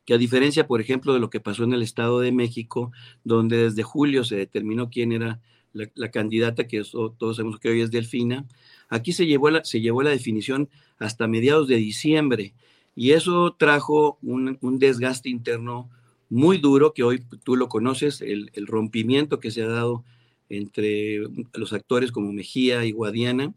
que 0.05 0.15
a 0.15 0.19
diferencia, 0.19 0.67
por 0.67 0.81
ejemplo, 0.81 1.15
de 1.15 1.21
lo 1.21 1.31
que 1.31 1.41
pasó 1.41 1.65
en 1.65 1.73
el 1.73 1.83
Estado 1.83 2.21
de 2.21 2.31
México, 2.31 2.93
donde 3.25 3.57
desde 3.57 3.83
julio 3.83 4.25
se 4.25 4.37
determinó 4.37 4.91
quién 4.91 5.13
era 5.13 5.41
la, 5.73 6.11
candidata, 6.11 6.67
que 6.67 6.83
todos 6.93 7.37
sabemos 7.37 7.59
que 7.59 7.71
hoy 7.71 7.81
es 7.81 7.91
Delfina, 7.91 8.47
aquí 8.89 9.13
se 9.13 9.27
llevó, 9.27 9.51
la, 9.51 9.65
se 9.65 9.81
llevó 9.81 10.03
la 10.03 10.11
definición 10.11 10.69
hasta 10.99 11.27
mediados 11.27 11.69
de 11.69 11.77
diciembre. 11.77 12.55
Y 12.95 13.13
eso 13.13 13.57
trajo 13.59 14.19
un, 14.23 14.59
desgaste 14.79 15.31
interno 15.31 15.91
muy 16.29 16.59
duro, 16.59 16.93
que 16.93 17.03
hoy 17.03 17.25
tú 17.43 17.57
lo 17.57 17.69
conoces, 17.69 18.21
el 18.21 18.67
rompimiento 18.67 19.41
que 19.41 19.51
se 19.51 19.63
ha 19.63 19.69
dado 19.69 20.05
entre 20.49 21.21
los 21.55 21.73
actores 21.73 22.13
como 22.13 22.33
Mejía 22.33 22.85
y 22.85 22.93
Guadiana, 22.93 23.55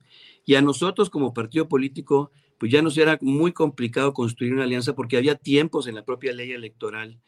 y 0.47 0.55
a 0.55 0.61
nosotros 0.63 1.11
como 1.11 1.33
partido 1.35 1.67
político 1.67 2.31
pues 2.57 2.71
ya 2.71 2.81
nos 2.81 2.97
era 2.97 3.19
muy 3.21 3.51
complicado 3.51 4.13
construir 4.13 4.53
una 4.53 4.63
alianza 4.63 4.95
porque 4.95 5.17
había 5.17 5.35
tiempos 5.35 5.85
en 5.85 5.93
la 5.93 6.05
propia 6.05 6.33
ley 6.33 6.51
electoral 6.53 7.19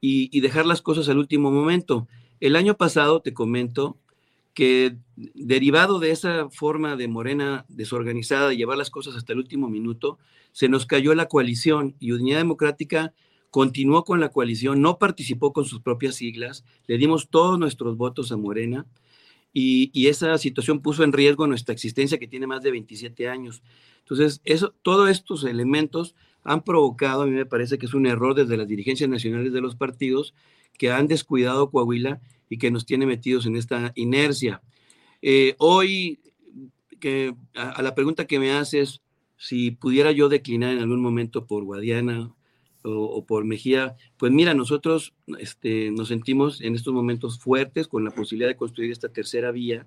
y, 0.00 0.40
dejar 0.40 0.66
las 0.66 0.82
cosas 0.82 1.08
al 1.08 1.18
último 1.18 1.52
momento. 1.52 2.08
El 2.40 2.56
año 2.56 2.76
pasado, 2.76 3.20
te 3.20 3.32
comento, 3.32 3.98
que 4.52 4.96
derivado 5.14 6.00
de 6.00 6.10
esa 6.10 6.50
forma 6.50 6.96
de 6.96 7.06
Morena 7.06 7.64
desorganizada 7.68 8.48
de 8.48 8.56
llevar 8.56 8.76
las 8.76 8.90
cosas 8.90 9.14
hasta 9.14 9.32
el 9.32 9.38
último 9.38 9.68
minuto, 9.68 10.18
se 10.50 10.68
nos 10.68 10.84
cayó 10.84 11.14
la 11.14 11.28
coalición 11.28 11.94
y 12.00 12.10
Unidad 12.10 12.38
Democrática 12.38 13.14
continuó 13.50 14.02
con 14.02 14.18
la 14.18 14.30
coalición, 14.30 14.82
no 14.82 14.98
participó 14.98 15.52
con 15.52 15.66
sus 15.66 15.80
propias 15.80 16.16
siglas, 16.16 16.64
le 16.88 16.98
dimos 16.98 17.28
todos 17.28 17.58
nuestros 17.58 17.96
votos 17.96 18.32
a 18.32 18.36
Morena 18.36 18.86
y, 19.52 20.06
esa 20.06 20.36
situación 20.38 20.80
puso 20.80 21.04
en 21.04 21.12
riesgo 21.12 21.46
nuestra 21.46 21.74
existencia 21.74 22.18
que 22.18 22.26
tiene 22.26 22.46
más 22.46 22.62
de 22.62 22.70
27 22.70 23.28
años. 23.28 23.62
Entonces, 24.00 24.40
eso, 24.44 24.74
todos 24.82 25.10
estos 25.10 25.44
elementos 25.44 26.14
han 26.42 26.62
provocado, 26.62 27.22
a 27.22 27.26
mí 27.26 27.32
me 27.32 27.46
parece 27.46 27.78
que 27.78 27.86
es 27.86 27.94
un 27.94 28.06
error 28.06 28.34
desde 28.34 28.56
las 28.56 28.66
dirigencias 28.66 29.08
nacionales 29.08 29.52
de 29.52 29.60
los 29.60 29.76
partidos 29.76 30.34
que 30.78 30.90
han 30.90 31.06
descuidado 31.06 31.70
Coahuila 31.70 32.20
y 32.48 32.58
que 32.58 32.70
nos 32.70 32.86
tiene 32.86 33.06
metidos 33.06 33.46
en 33.46 33.56
esta 33.56 33.92
inercia. 33.94 34.62
Eh, 35.20 35.54
hoy, 35.58 36.20
que, 36.98 37.34
a, 37.54 37.80
la 37.82 37.94
pregunta 37.94 38.26
que 38.26 38.38
me 38.38 38.52
haces, 38.52 39.02
si 39.36 39.70
pudiera 39.70 40.12
yo 40.12 40.28
declinar 40.28 40.72
en 40.72 40.80
algún 40.80 41.00
momento 41.00 41.46
por 41.46 41.64
Guadiana 41.64 42.32
o, 42.84 43.24
por 43.24 43.44
Mejía, 43.44 43.96
pues 44.16 44.32
mira, 44.32 44.54
nosotros 44.54 45.14
este, 45.38 45.90
nos 45.90 46.08
sentimos 46.08 46.60
en 46.60 46.74
estos 46.74 46.92
momentos 46.92 47.38
fuertes 47.38 47.88
con 47.88 48.04
la 48.04 48.10
posibilidad 48.10 48.48
de 48.48 48.56
construir 48.56 48.90
esta 48.90 49.08
tercera 49.08 49.50
vía, 49.50 49.86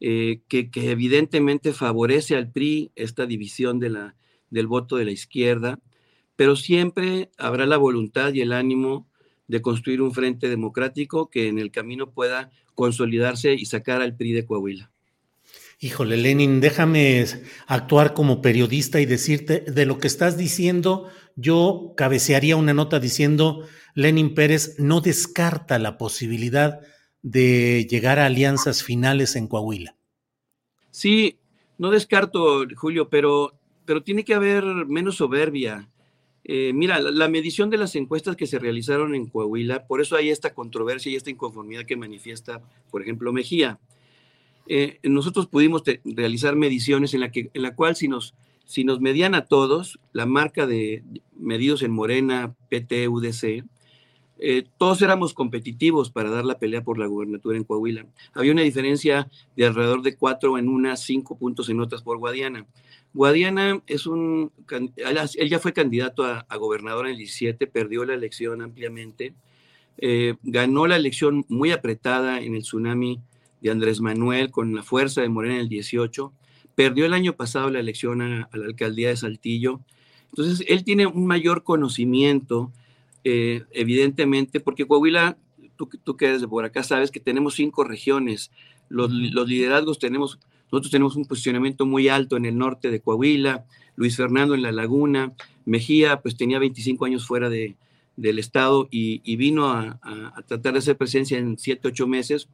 eh, 0.00 0.40
que, 0.48 0.70
evidentemente 0.74 1.72
favorece 1.72 2.36
al 2.36 2.50
PRI 2.50 2.90
esta 2.94 3.26
división 3.26 3.80
de 3.80 3.90
la, 3.90 4.16
del 4.50 4.66
voto 4.66 4.96
de 4.96 5.04
la 5.04 5.12
izquierda, 5.12 5.78
pero 6.36 6.56
siempre 6.56 7.30
habrá 7.38 7.66
la 7.66 7.76
voluntad 7.76 8.32
y 8.32 8.40
el 8.40 8.52
ánimo 8.52 9.08
de 9.46 9.62
construir 9.62 10.02
un 10.02 10.12
frente 10.12 10.48
democrático 10.48 11.30
que 11.30 11.48
en 11.48 11.58
el 11.58 11.70
camino 11.70 12.10
pueda 12.10 12.50
consolidarse 12.74 13.54
y 13.54 13.66
sacar 13.66 14.02
al 14.02 14.16
PRI 14.16 14.32
de 14.32 14.44
Coahuila. 14.44 14.90
Híjole, 15.80 16.16
Lenin, 16.16 16.60
déjame 16.60 17.24
actuar 17.66 18.14
como 18.14 18.40
periodista 18.40 19.00
y 19.00 19.06
decirte 19.06 19.60
de 19.60 19.86
lo 19.86 19.98
que 19.98 20.06
estás 20.06 20.36
diciendo, 20.38 21.08
yo 21.36 21.94
cabecearía 21.96 22.56
una 22.56 22.74
nota 22.74 23.00
diciendo, 23.00 23.66
Lenin 23.94 24.34
Pérez 24.34 24.76
no 24.78 25.00
descarta 25.00 25.78
la 25.78 25.98
posibilidad 25.98 26.80
de 27.22 27.86
llegar 27.88 28.18
a 28.18 28.26
alianzas 28.26 28.82
finales 28.82 29.36
en 29.36 29.48
Coahuila. 29.48 29.96
Sí, 30.90 31.38
no 31.78 31.90
descarto, 31.90 32.64
Julio, 32.76 33.08
pero, 33.08 33.54
pero 33.84 34.02
tiene 34.02 34.24
que 34.24 34.34
haber 34.34 34.64
menos 34.64 35.16
soberbia. 35.16 35.88
Eh, 36.44 36.72
mira, 36.74 37.00
la, 37.00 37.28
medición 37.28 37.70
de 37.70 37.78
las 37.78 37.96
encuestas 37.96 38.36
que 38.36 38.46
se 38.46 38.58
realizaron 38.58 39.14
en 39.14 39.26
Coahuila, 39.26 39.86
por 39.86 40.02
eso 40.02 40.14
hay 40.14 40.28
esta 40.28 40.52
controversia 40.52 41.10
y 41.10 41.16
esta 41.16 41.30
inconformidad 41.30 41.86
que 41.86 41.96
manifiesta, 41.96 42.60
por 42.90 43.00
ejemplo, 43.00 43.32
Mejía. 43.32 43.80
Eh, 44.66 44.98
nosotros 45.02 45.46
pudimos 45.46 45.82
realizar 46.04 46.54
mediciones 46.56 47.14
en 47.14 47.20
la, 47.20 47.32
que, 47.32 47.50
en 47.52 47.62
la 47.62 47.74
cual 47.74 47.96
si 47.96 48.08
nos 48.08 48.34
si 48.64 48.84
nos 48.84 49.00
medían 49.00 49.34
a 49.34 49.46
todos, 49.46 49.98
la 50.12 50.26
marca 50.26 50.66
de 50.66 51.02
medidos 51.36 51.82
en 51.82 51.90
Morena, 51.90 52.54
PT, 52.68 53.08
UDC, 53.08 53.64
eh, 54.38 54.64
todos 54.78 55.00
éramos 55.00 55.32
competitivos 55.32 56.10
para 56.10 56.30
dar 56.30 56.44
la 56.44 56.58
pelea 56.58 56.82
por 56.82 56.98
la 56.98 57.06
gubernatura 57.06 57.56
en 57.56 57.64
Coahuila. 57.64 58.06
Había 58.32 58.52
una 58.52 58.62
diferencia 58.62 59.30
de 59.56 59.66
alrededor 59.66 60.02
de 60.02 60.16
cuatro 60.16 60.58
en 60.58 60.68
unas, 60.68 61.04
cinco 61.04 61.38
puntos 61.38 61.68
en 61.68 61.80
otras 61.80 62.02
por 62.02 62.18
Guadiana. 62.18 62.66
Guadiana 63.12 63.80
es 63.86 64.06
un, 64.06 64.50
él 64.96 65.48
ya 65.48 65.60
fue 65.60 65.72
candidato 65.72 66.24
a, 66.24 66.56
gobernador 66.56 67.06
en 67.06 67.12
el 67.12 67.18
17, 67.18 67.68
perdió 67.68 68.04
la 68.04 68.14
elección 68.14 68.60
ampliamente, 68.60 69.34
eh, 69.98 70.34
ganó 70.42 70.88
la 70.88 70.96
elección 70.96 71.44
muy 71.48 71.70
apretada 71.70 72.40
en 72.40 72.56
el 72.56 72.62
tsunami 72.62 73.20
de 73.60 73.70
Andrés 73.70 74.00
Manuel 74.00 74.50
con 74.50 74.74
la 74.74 74.82
fuerza 74.82 75.22
de 75.22 75.28
Morena 75.28 75.54
en 75.54 75.60
el 75.60 75.68
18 75.68 76.32
perdió 76.74 77.06
el 77.06 77.14
año 77.14 77.34
pasado 77.34 77.70
la 77.70 77.80
elección 77.80 78.22
a, 78.22 78.48
la 78.52 78.64
alcaldía 78.66 79.08
de 79.08 79.16
Saltillo. 79.16 79.80
Entonces, 80.30 80.66
él 80.68 80.84
tiene 80.84 81.06
un 81.06 81.26
mayor 81.26 81.62
conocimiento, 81.62 82.72
eh, 83.22 83.62
evidentemente, 83.70 84.60
porque 84.60 84.86
Coahuila, 84.86 85.36
tú, 85.76 85.88
tú, 86.02 86.16
que 86.16 86.26
eres 86.26 86.40
de 86.40 86.48
por 86.48 86.64
acá, 86.64 86.82
sabes 86.82 87.10
que 87.10 87.20
tenemos 87.20 87.54
cinco 87.54 87.84
regiones. 87.84 88.50
Los, 88.88 89.10
liderazgos 89.12 89.98
tenemos, 89.98 90.38
nosotros 90.70 90.90
tenemos 90.90 91.16
un 91.16 91.24
posicionamiento 91.24 91.86
muy 91.86 92.08
alto 92.08 92.36
en 92.36 92.46
el 92.46 92.58
norte 92.58 92.90
de 92.90 93.00
Coahuila, 93.00 93.64
Luis 93.96 94.16
Fernando 94.16 94.54
en 94.54 94.62
La 94.62 94.72
Laguna, 94.72 95.32
Mejía, 95.66 96.20
pues 96.20 96.36
tenía 96.36 96.58
25 96.58 97.04
años 97.04 97.26
fuera 97.26 97.48
de, 97.48 97.76
del 98.16 98.38
estado 98.38 98.88
y, 98.90 99.36
vino 99.36 99.68
a, 99.68 99.98
a, 100.02 100.42
tratar 100.42 100.74
de 100.74 100.80
hacer 100.80 100.96
presencia 100.96 101.38
en 101.38 101.56
7, 101.56 101.88
8 101.88 102.06
meses, 102.06 102.48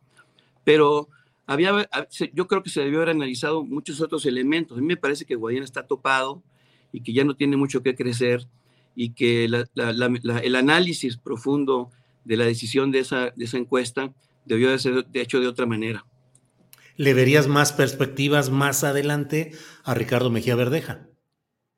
pero 0.64 1.08
había, 1.50 1.88
yo 2.32 2.46
creo 2.46 2.62
que 2.62 2.70
se 2.70 2.80
debió 2.80 2.98
haber 2.98 3.08
analizado 3.08 3.64
muchos 3.64 4.00
otros 4.00 4.24
elementos. 4.24 4.78
A 4.78 4.80
mí 4.80 4.86
me 4.86 4.96
parece 4.96 5.24
que 5.24 5.34
Guadiana 5.34 5.64
está 5.64 5.84
topado 5.84 6.44
y 6.92 7.00
que 7.00 7.12
ya 7.12 7.24
no 7.24 7.34
tiene 7.34 7.56
mucho 7.56 7.82
que 7.82 7.96
crecer 7.96 8.46
y 8.94 9.10
que 9.10 9.46
el 9.46 10.54
análisis 10.54 11.16
profundo 11.16 11.90
de 12.24 12.36
la 12.36 12.44
decisión 12.44 12.92
de 12.92 13.00
esa, 13.00 13.30
de 13.30 13.44
esa 13.46 13.58
encuesta 13.58 14.14
debió 14.44 14.70
de 14.70 14.78
ser 14.78 15.04
de 15.04 15.20
hecho 15.20 15.40
de 15.40 15.48
otra 15.48 15.66
manera. 15.66 16.06
¿Le 16.96 17.14
verías 17.14 17.48
más 17.48 17.72
perspectivas 17.72 18.50
más 18.50 18.84
adelante 18.84 19.50
a 19.82 19.94
Ricardo 19.94 20.30
Mejía 20.30 20.54
Verdeja? 20.54 21.08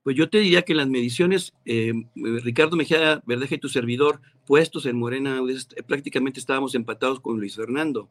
Pues 0.02 0.16
yo 0.16 0.28
te 0.28 0.40
diría 0.40 0.62
que 0.62 0.74
las 0.74 0.88
mediciones, 0.88 1.54
eh, 1.64 1.94
Ricardo 2.14 2.76
Mejía 2.76 3.22
Verdeja 3.24 3.54
y 3.54 3.58
tu 3.58 3.70
servidor, 3.70 4.20
puestos 4.44 4.84
en 4.84 4.98
Morena, 4.98 5.40
prácticamente 5.86 6.40
estábamos 6.40 6.74
empatados 6.74 7.20
con 7.20 7.38
Luis 7.38 7.56
Fernando. 7.56 8.10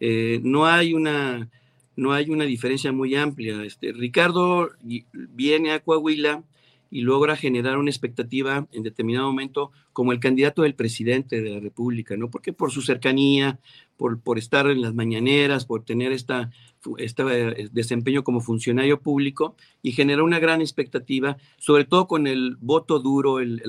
Eh, 0.00 0.40
no 0.42 0.66
hay 0.66 0.94
una 0.94 1.48
no 1.96 2.12
hay 2.12 2.28
una 2.28 2.44
diferencia 2.44 2.92
muy 2.92 3.14
amplia. 3.14 3.64
Este, 3.64 3.92
Ricardo 3.92 4.70
viene 4.82 5.72
a 5.72 5.80
Coahuila 5.80 6.44
y 6.90 7.00
logra 7.00 7.36
generar 7.36 7.78
una 7.78 7.90
expectativa 7.90 8.66
en 8.72 8.82
determinado 8.82 9.26
momento 9.26 9.72
como 9.92 10.12
el 10.12 10.20
candidato 10.20 10.62
del 10.62 10.74
presidente 10.74 11.40
de 11.40 11.50
la 11.50 11.60
República, 11.60 12.16
¿no? 12.16 12.30
Porque 12.30 12.52
por 12.52 12.70
su 12.70 12.82
cercanía, 12.82 13.58
por, 13.96 14.20
por 14.20 14.38
estar 14.38 14.68
en 14.68 14.82
las 14.82 14.94
mañaneras, 14.94 15.64
por 15.64 15.84
tener 15.84 16.12
esta, 16.12 16.50
este 16.98 17.24
desempeño 17.72 18.22
como 18.22 18.40
funcionario 18.40 19.00
público 19.00 19.56
y 19.82 19.92
generó 19.92 20.24
una 20.24 20.38
gran 20.38 20.60
expectativa, 20.60 21.38
sobre 21.58 21.84
todo 21.84 22.06
con 22.06 22.26
el 22.26 22.56
voto 22.60 23.00
duro, 23.00 23.40
el, 23.40 23.62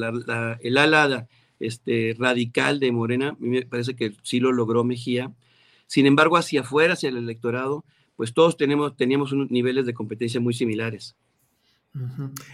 el 0.59 0.77
ala 0.77 1.27
este, 1.59 2.15
radical 2.19 2.79
de 2.79 2.91
Morena, 2.91 3.35
me 3.39 3.63
parece 3.63 3.95
que 3.95 4.13
sí 4.21 4.39
lo 4.39 4.51
logró 4.51 4.83
Mejía. 4.83 5.31
Sin 5.87 6.05
embargo, 6.05 6.37
hacia 6.37 6.61
afuera, 6.61 6.93
hacia 6.93 7.09
el 7.09 7.17
electorado, 7.17 7.83
pues 8.15 8.33
todos 8.33 8.57
tenemos, 8.57 8.95
teníamos 8.95 9.31
unos 9.31 9.49
niveles 9.49 9.85
de 9.85 9.93
competencia 9.93 10.39
muy 10.39 10.53
similares. 10.53 11.15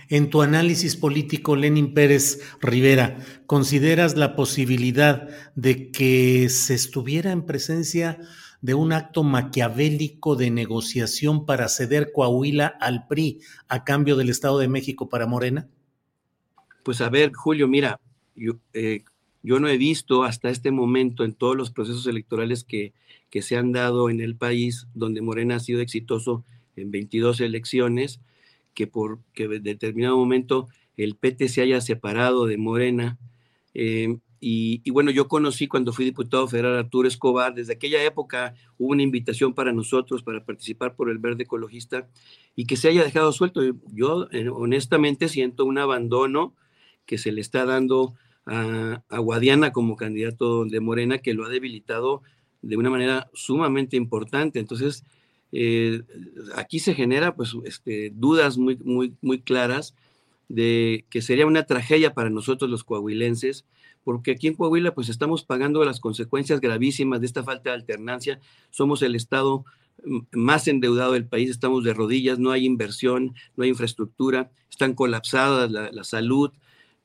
En 0.10 0.30
tu 0.30 0.41
análisis 0.41 0.95
político, 0.95 1.55
Lenin 1.55 1.93
Pérez 1.93 2.41
Rivera, 2.61 3.18
¿consideras 3.45 4.15
la 4.15 4.35
posibilidad 4.35 5.27
de 5.55 5.91
que 5.91 6.47
se 6.49 6.76
estuviera 6.76 7.31
en 7.31 7.45
presencia 7.45 8.19
de 8.61 8.73
un 8.73 8.93
acto 8.93 9.23
maquiavélico 9.23 10.38
de 10.38 10.49
negociación 10.49 11.45
para 11.45 11.68
ceder 11.68 12.11
Coahuila 12.14 12.68
al 12.68 13.07
PRI 13.07 13.41
a 13.68 13.84
cambio 13.84 14.15
del 14.15 14.30
Estado 14.30 14.60
de 14.60 14.69
México 14.69 15.10
para 15.10 15.27
Morena? 15.27 15.68
Pues 16.84 17.01
a 17.01 17.10
ver, 17.10 17.34
Julio, 17.34 17.68
mira, 17.68 17.99
yo, 18.35 18.53
eh, 18.73 19.03
yo 19.44 19.60
no 19.60 19.68
he 19.68 19.78
visto 19.78 20.24
hasta 20.24 20.49
este 20.49 20.72
momento 20.72 21.24
en 21.24 21.34
todos 21.34 21.56
los 21.56 21.70
procesos 21.70 22.07
electorales 22.07 22.64
que, 22.64 22.94
que 23.30 23.41
se 23.41 23.57
han 23.57 23.72
dado 23.74 24.10
en 24.10 24.22
el 24.22 24.36
país, 24.36 24.88
donde 24.94 25.22
Morena 25.22 25.57
ha 25.57 25.60
sido 25.60 25.82
exitoso 25.82 26.44
en 26.76 26.91
22 26.91 27.41
elecciones, 27.41 28.22
que 28.74 28.88
por 28.88 29.20
que 29.34 29.44
en 29.44 29.64
determinado 29.64 30.18
momento 30.18 30.68
el 30.98 31.15
PT 31.15 31.49
se 31.49 31.61
haya 31.61 31.82
separado 31.82 32.45
de 32.45 32.57
Morena. 32.57 33.18
Eh, 33.74 34.18
y, 34.45 34.90
bueno, 34.91 35.10
yo 35.10 35.30
conocí 35.30 35.68
cuando 35.68 35.94
fui 35.94 36.03
diputado 36.03 36.49
federal 36.49 36.76
Arturo 36.76 37.07
Escobar, 37.07 37.53
desde 37.53 37.74
aquella 37.74 38.03
época 38.03 38.56
hubo 38.78 38.91
una 38.91 39.02
invitación 39.02 39.53
para 39.53 39.72
nosotros 39.72 40.22
para 40.22 40.44
participar 40.44 40.95
por 40.98 41.10
el 41.10 41.18
verde 41.18 41.44
ecologista 41.44 42.10
y 42.53 42.65
que 42.65 42.76
se 42.76 42.90
haya 42.90 43.06
dejado 43.06 43.32
suelto. 43.32 43.61
Yo 43.94 44.28
eh, 44.32 44.49
honestamente 44.49 45.30
siento 45.30 45.64
un 45.64 45.78
abandono 45.78 46.53
que 47.06 47.18
se 47.18 47.32
le 47.32 47.40
está 47.40 47.65
dando 47.65 48.15
a, 48.45 49.02
Guadiana 49.10 49.72
como 49.72 49.95
candidato 49.95 50.65
de 50.65 50.80
Morena, 50.80 51.20
que 51.20 51.34
lo 51.34 51.45
ha 51.45 51.49
debilitado 51.49 52.22
de 52.61 52.78
una 52.78 52.90
manera 52.90 53.30
sumamente 53.34 53.98
importante. 53.98 54.60
Entonces, 54.60 55.03
eh, 55.52 56.02
aquí 56.56 56.80
se 56.80 56.94
genera 56.94 57.36
pues 57.36 57.56
este, 57.65 58.11
dudas 58.14 58.57
muy, 58.57 58.78
muy, 58.78 59.15
muy 59.22 59.41
claras 59.41 59.95
de 60.49 61.06
que 61.10 61.22
sería 61.22 61.45
una 61.45 61.64
tragedia 61.64 62.14
para 62.14 62.30
nosotros 62.30 62.70
los 62.70 62.84
coahuilenses, 62.84 63.65
porque 64.03 64.32
aquí 64.32 64.48
en 64.48 64.56
Coahuila 64.56 64.94
pues 64.94 65.10
estamos 65.10 65.44
pagando 65.44 65.84
las 65.86 65.99
consecuencias 65.99 66.60
gravísimas 66.60 67.22
de 67.22 67.28
esta 67.28 67.44
falta 67.44 67.70
de 67.70 67.78
alternancia. 67.78 68.40
Somos 68.70 69.02
el 69.02 69.15
estado 69.15 69.65
más 70.32 70.68
endeudado 70.68 71.14
del 71.14 71.26
país, 71.26 71.49
estamos 71.49 71.84
de 71.84 71.94
rodillas, 71.94 72.40
no 72.40 72.52
hay 72.52 72.65
inversión, 72.65 73.36
no 73.56 73.64
hay 73.64 73.70
infraestructura, 73.70 74.52
están 74.70 74.94
colapsadas 74.94 75.72
la, 75.72 76.03
salud, 76.03 76.52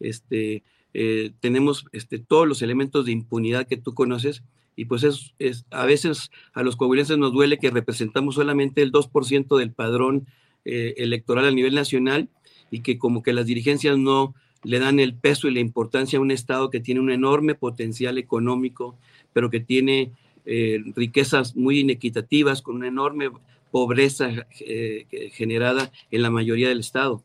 este, 0.01 0.65
eh, 0.95 1.33
tenemos 1.41 1.87
este, 1.93 2.19
todos 2.19 2.47
los 2.47 2.63
elementos 2.63 3.07
de 3.07 3.13
impunidad 3.13 3.67
que 3.67 3.77
tú 3.77 3.95
conoces 3.95 4.43
y 4.77 4.85
pues 4.85 5.03
es, 5.03 5.35
es, 5.39 5.67
a 5.71 5.87
veces 5.87 6.31
a 6.55 6.63
los 6.63 6.77
coahuilenses 6.77 7.19
nos 7.19 7.33
duele 7.33 7.59
que 7.59 7.71
representamos 7.71 8.37
solamente 8.37 8.81
el 8.81 8.93
2% 8.93 9.59
del 9.59 9.73
padrón 9.73 10.27
eh, 10.65 10.95
electoral 10.99 11.47
a 11.47 11.51
nivel 11.51 11.75
nacional 11.75 12.29
y 12.71 12.81
que 12.81 12.99
como 12.99 13.23
que 13.23 13.33
las 13.33 13.47
dirigencias 13.47 13.99
no 13.99 14.35
le 14.63 14.79
dan 14.79 15.01
el 15.01 15.15
peso 15.15 15.49
y 15.49 15.55
la 15.55 15.61
importancia 15.61 16.19
a 16.19 16.23
un 16.23 16.31
Estado 16.31 16.71
que 16.71 16.81
tiene 16.81 17.01
un 17.01 17.11
enorme 17.11 17.55
potencial 17.55 18.19
económico, 18.19 18.97
pero 19.33 19.51
que 19.51 19.61
tiene 19.61 20.13
eh, 20.45 20.81
riquezas 20.95 21.57
muy 21.57 21.81
inequitativas, 21.81 22.63
con 22.63 22.77
una 22.77 22.89
enorme 22.89 23.31
pobreza 23.71 24.47
eh, 24.61 25.07
generada 25.33 25.91
en 26.11 26.23
la 26.23 26.31
mayoría 26.31 26.69
del 26.69 26.81
Estado. 26.81 27.23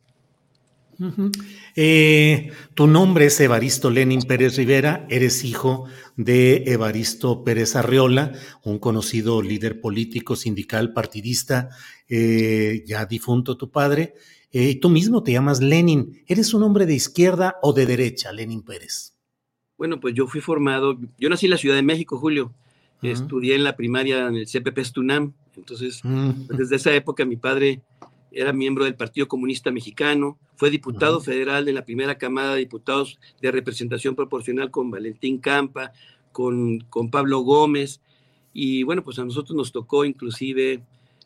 Eh, 1.75 2.51
tu 2.73 2.87
nombre 2.87 3.25
es 3.25 3.39
Evaristo 3.39 3.89
Lenin 3.89 4.21
Pérez 4.21 4.57
Rivera, 4.57 5.05
eres 5.09 5.43
hijo 5.43 5.85
de 6.15 6.63
Evaristo 6.67 7.43
Pérez 7.43 7.75
Arriola, 7.75 8.33
un 8.63 8.79
conocido 8.79 9.41
líder 9.41 9.81
político, 9.81 10.35
sindical, 10.35 10.93
partidista, 10.93 11.69
eh, 12.07 12.83
ya 12.85 13.05
difunto 13.05 13.57
tu 13.57 13.71
padre, 13.71 14.15
eh, 14.51 14.69
y 14.69 14.75
tú 14.75 14.89
mismo 14.89 15.23
te 15.23 15.31
llamas 15.31 15.61
Lenin. 15.61 16.23
¿Eres 16.27 16.53
un 16.53 16.63
hombre 16.63 16.85
de 16.85 16.93
izquierda 16.93 17.55
o 17.61 17.73
de 17.73 17.85
derecha, 17.85 18.31
Lenin 18.31 18.61
Pérez? 18.61 19.13
Bueno, 19.77 19.99
pues 19.99 20.13
yo 20.13 20.27
fui 20.27 20.41
formado, 20.41 20.97
yo 21.17 21.29
nací 21.29 21.47
en 21.47 21.51
la 21.51 21.57
Ciudad 21.57 21.75
de 21.75 21.83
México, 21.83 22.17
Julio, 22.17 22.53
estudié 23.01 23.55
en 23.55 23.63
la 23.63 23.75
primaria 23.75 24.27
en 24.27 24.35
el 24.35 24.47
CPP 24.47 24.79
Stunam, 24.79 25.33
entonces 25.57 26.01
pues 26.01 26.57
desde 26.57 26.77
esa 26.77 26.93
época 26.93 27.25
mi 27.25 27.35
padre 27.35 27.81
era 28.33 28.53
miembro 28.53 28.85
del 28.85 28.95
Partido 28.95 29.27
Comunista 29.27 29.71
Mexicano, 29.71 30.37
fue 30.55 30.69
diputado 30.69 31.21
federal 31.21 31.65
de 31.65 31.73
la 31.73 31.85
primera 31.85 32.17
camada 32.17 32.53
de 32.53 32.59
diputados 32.59 33.19
de 33.41 33.51
representación 33.51 34.15
proporcional 34.15 34.71
con 34.71 34.91
Valentín 34.91 35.37
Campa, 35.39 35.91
con, 36.31 36.81
con 36.89 37.09
Pablo 37.09 37.39
Gómez, 37.39 38.01
y 38.53 38.83
bueno, 38.83 39.03
pues 39.03 39.17
a 39.19 39.25
nosotros 39.25 39.55
nos 39.55 39.71
tocó 39.71 40.05
inclusive, 40.05 40.83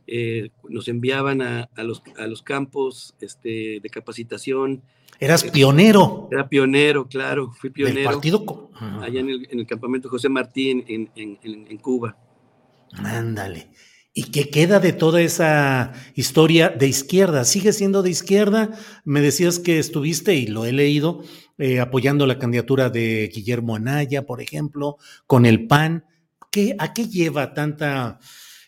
eh, 0.08 0.50
nos 0.70 0.88
enviaban 0.88 1.42
a, 1.42 1.70
los, 1.78 2.02
a 2.18 2.28
los 2.28 2.42
campos 2.42 3.14
este, 3.20 3.80
de 3.82 3.90
capacitación. 3.90 4.82
Eras 5.20 5.44
pionero. 5.44 6.30
Era 6.32 6.48
pionero, 6.48 7.08
claro, 7.08 7.52
fui 7.52 7.70
pionero. 7.70 7.98
Del 7.98 8.06
partido. 8.06 8.70
Allá 9.02 9.20
en 9.20 9.30
el, 9.30 9.68
campamento 9.68 10.10
José 10.10 10.30
Martí 10.30 10.70
en, 10.72 11.10
en, 11.16 11.40
en 11.44 11.78
Cuba. 11.78 12.16
Ándale. 12.94 13.70
¿Y 14.20 14.32
qué 14.32 14.50
queda 14.50 14.80
de 14.80 14.94
toda 14.94 15.22
esa 15.22 15.94
historia 16.16 16.70
de 16.70 16.88
izquierda? 16.88 17.46
¿Sigue 17.46 17.72
siendo 17.72 18.02
de 18.02 18.10
izquierda? 18.10 18.72
Me 19.06 19.22
decías 19.22 19.60
que 19.60 19.78
estuviste, 19.78 20.34
y 20.34 20.48
lo 20.48 20.66
he 20.66 20.72
leído, 20.72 21.22
eh, 21.60 21.80
apoyando 21.80 22.26
la 22.26 22.40
candidatura 22.40 22.90
de 22.90 23.30
Guillermo 23.32 23.76
Anaya, 23.76 24.26
por 24.26 24.42
ejemplo, 24.42 24.98
con 25.28 25.46
el 25.46 25.68
PAN. 25.68 26.04
¿Qué, 26.50 26.76
¿A 26.80 26.96
qué 26.96 27.08
lleva 27.08 27.54
tanta, 27.54 28.18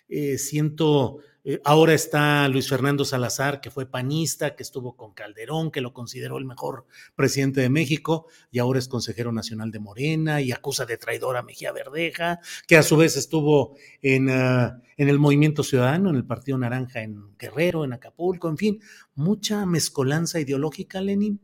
eh, 0.08 0.38
siento, 0.38 1.18
eh, 1.46 1.62
ahora 1.64 1.94
está 1.94 2.48
Luis 2.50 2.68
Fernando 2.68 3.06
Salazar, 3.06 3.62
que 3.62 3.72
fue 3.72 3.86
panista, 3.86 4.56
que 4.56 4.64
estuvo 4.64 4.98
con 4.98 5.14
Calderón, 5.14 5.72
que 5.72 5.80
lo 5.80 5.94
consideró 5.94 6.38
el 6.38 6.46
mejor 6.46 6.86
presidente 7.16 7.62
de 7.62 7.70
México, 7.70 8.28
y 8.52 8.60
ahora 8.60 8.80
es 8.80 8.90
consejero 8.90 9.32
nacional 9.32 9.72
de 9.72 9.80
Morena 9.80 10.42
y 10.42 10.52
acusa 10.52 10.86
de 10.86 10.98
traidor 10.98 11.38
a 11.38 11.42
Mejía 11.42 11.72
Verdeja, 11.72 12.40
que 12.68 12.76
a 12.76 12.84
su 12.84 12.98
vez 12.98 13.16
estuvo 13.16 13.76
en, 14.02 14.30
ah, 14.30 14.82
el 14.98 15.18
Movimiento 15.18 15.64
Ciudadano, 15.64 16.10
en 16.10 16.18
el 16.18 16.26
Partido 16.26 16.58
Naranja 16.58 17.02
en 17.02 17.38
Guerrero, 17.38 17.86
en 17.86 17.94
Acapulco, 17.94 18.50
en 18.50 18.58
fin, 18.58 18.82
mucha 19.16 19.66
mezcolanza 19.66 20.42
ideológica, 20.42 21.00
Lenin. 21.00 21.40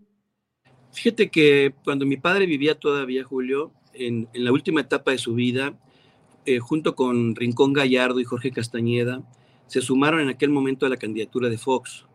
Fíjate 0.91 1.29
que 1.29 1.73
cuando 1.83 2.05
mi 2.05 2.17
padre 2.17 2.45
vivía 2.45 2.75
todavía, 2.75 3.23
Julio, 3.23 3.73
en, 3.93 4.27
la 4.33 4.51
última 4.51 4.81
etapa 4.81 5.11
de 5.11 5.17
su 5.17 5.35
vida, 5.35 5.79
eh, 6.45 6.59
junto 6.59 6.95
con 6.95 7.35
Rincón 7.35 7.73
Gallardo 7.73 8.19
y 8.19 8.25
Jorge 8.25 8.51
Castañeda, 8.51 9.23
se 9.67 9.81
sumaron 9.81 10.21
en 10.21 10.29
aquel 10.29 10.49
momento 10.49 10.85
a 10.85 10.89
la 10.89 10.97
candidatura 10.97 11.49
de 11.49 11.57
Fox, 11.57 12.05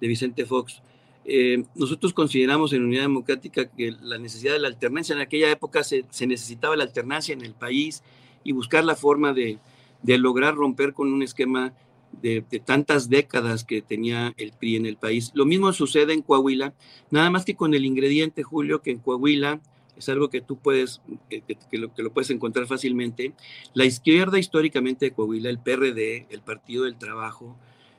de 0.00 0.08
Vicente 0.08 0.44
Fox. 0.44 0.82
Eh, 1.24 1.64
nosotros 1.74 2.14
consideramos 2.14 2.72
en 2.72 2.84
Unidad 2.84 3.02
Democrática 3.02 3.68
que 3.68 3.92
la 4.00 4.18
necesidad 4.18 4.54
de 4.54 4.60
la 4.60 4.68
alternancia, 4.68 5.14
en 5.14 5.20
aquella 5.20 5.50
época 5.50 5.84
se, 5.84 6.04
necesitaba 6.26 6.76
la 6.76 6.84
alternancia 6.84 7.32
en 7.32 7.42
el 7.42 7.54
país 7.54 8.02
y 8.44 8.52
buscar 8.52 8.84
la 8.84 8.96
forma 8.96 9.32
de, 9.32 9.58
lograr 10.02 10.54
romper 10.54 10.94
con 10.94 11.12
un 11.12 11.22
esquema 11.22 11.74
de, 12.22 12.42
de, 12.50 12.60
tantas 12.60 13.10
décadas 13.10 13.64
que 13.64 13.82
tenía 13.82 14.32
el 14.38 14.52
PRI 14.52 14.76
en 14.76 14.86
el 14.86 14.96
país. 14.96 15.30
Lo 15.34 15.44
mismo 15.44 15.72
sucede 15.72 16.14
en 16.14 16.22
Coahuila, 16.22 16.72
nada 17.10 17.30
más 17.30 17.44
que 17.44 17.54
con 17.56 17.74
el 17.74 17.84
ingrediente, 17.84 18.42
Julio, 18.42 18.80
que 18.80 18.90
en 18.90 18.98
Coahuila 18.98 19.60
es 19.98 20.08
algo 20.08 20.30
que 20.30 20.40
tú 20.40 20.58
puedes, 20.58 21.02
que, 21.28 21.42
lo, 21.78 21.92
que 21.92 22.08
puedes 22.10 22.30
encontrar 22.30 22.66
fácilmente. 22.66 23.34
La 23.74 23.84
izquierda 23.84 24.38
históricamente 24.38 25.06
de 25.06 25.12
Coahuila, 25.12 25.50
el 25.50 25.58
PRD, 25.58 26.26
el 26.30 26.40
Partido 26.42 26.84
del 26.84 26.96
Trabajo, 26.96 27.56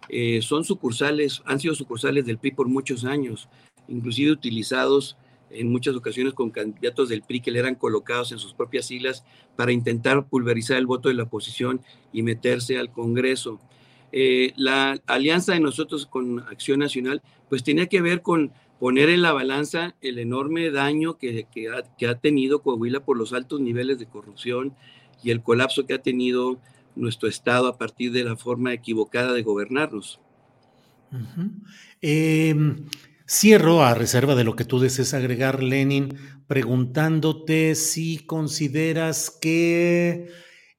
eh, 0.07 0.41
son 0.41 0.63
sucursales, 0.63 1.41
han 1.45 1.59
sido 1.59 1.75
sucursales 1.75 2.25
del 2.25 2.39
PRI 2.39 2.51
por 2.51 2.67
muchos 2.67 3.05
años, 3.05 3.49
inclusive 3.87 4.31
utilizados 4.31 5.17
en 5.51 5.71
muchas 5.71 5.95
ocasiones 5.95 6.33
con 6.33 6.51
candidatos 6.51 7.09
del 7.09 7.21
PRI 7.21 7.41
que 7.41 7.51
le 7.51 7.59
eran 7.59 7.75
colocados 7.75 8.31
en 8.31 8.39
sus 8.39 8.53
propias 8.53 8.85
siglas 8.85 9.23
para 9.55 9.71
intentar 9.71 10.27
pulverizar 10.27 10.77
el 10.77 10.85
voto 10.85 11.09
de 11.09 11.15
la 11.15 11.23
oposición 11.23 11.81
y 12.13 12.23
meterse 12.23 12.77
al 12.77 12.91
Congreso. 12.91 13.59
Eh, 14.11 14.53
la 14.55 14.99
alianza 15.05 15.53
de 15.53 15.59
nosotros 15.59 16.05
con 16.05 16.39
Acción 16.39 16.79
Nacional, 16.79 17.21
pues 17.49 17.63
tenía 17.63 17.87
que 17.87 18.01
ver 18.01 18.21
con 18.21 18.51
poner 18.79 19.09
en 19.09 19.21
la 19.21 19.33
balanza 19.33 19.95
el 20.01 20.19
enorme 20.19 20.71
daño 20.71 21.17
que, 21.17 21.45
ha, 22.07 22.15
tenido 22.15 22.61
Coahuila 22.61 23.01
por 23.01 23.17
los 23.17 23.33
altos 23.33 23.59
niveles 23.59 23.99
de 23.99 24.07
corrupción 24.07 24.73
y 25.21 25.31
el 25.31 25.43
colapso 25.43 25.85
que 25.85 25.93
ha 25.93 26.01
tenido 26.01 26.59
nuestro 26.95 27.27
Estado 27.27 27.67
a 27.67 27.77
partir 27.77 28.11
de 28.11 28.23
la 28.23 28.37
forma 28.37 28.73
equivocada 28.73 29.33
de 29.33 29.43
gobernarnos. 29.43 30.19
Em, 32.01 32.85
cierro 33.27 33.83
a 33.83 33.93
reserva 33.93 34.35
de 34.35 34.43
lo 34.43 34.55
que 34.55 34.65
tú 34.65 34.79
desees 34.79 35.13
agregar, 35.13 35.61
Lenin, 35.61 36.15
preguntándote 36.47 37.75
si 37.75 38.19
consideras 38.19 39.29
que 39.29 40.29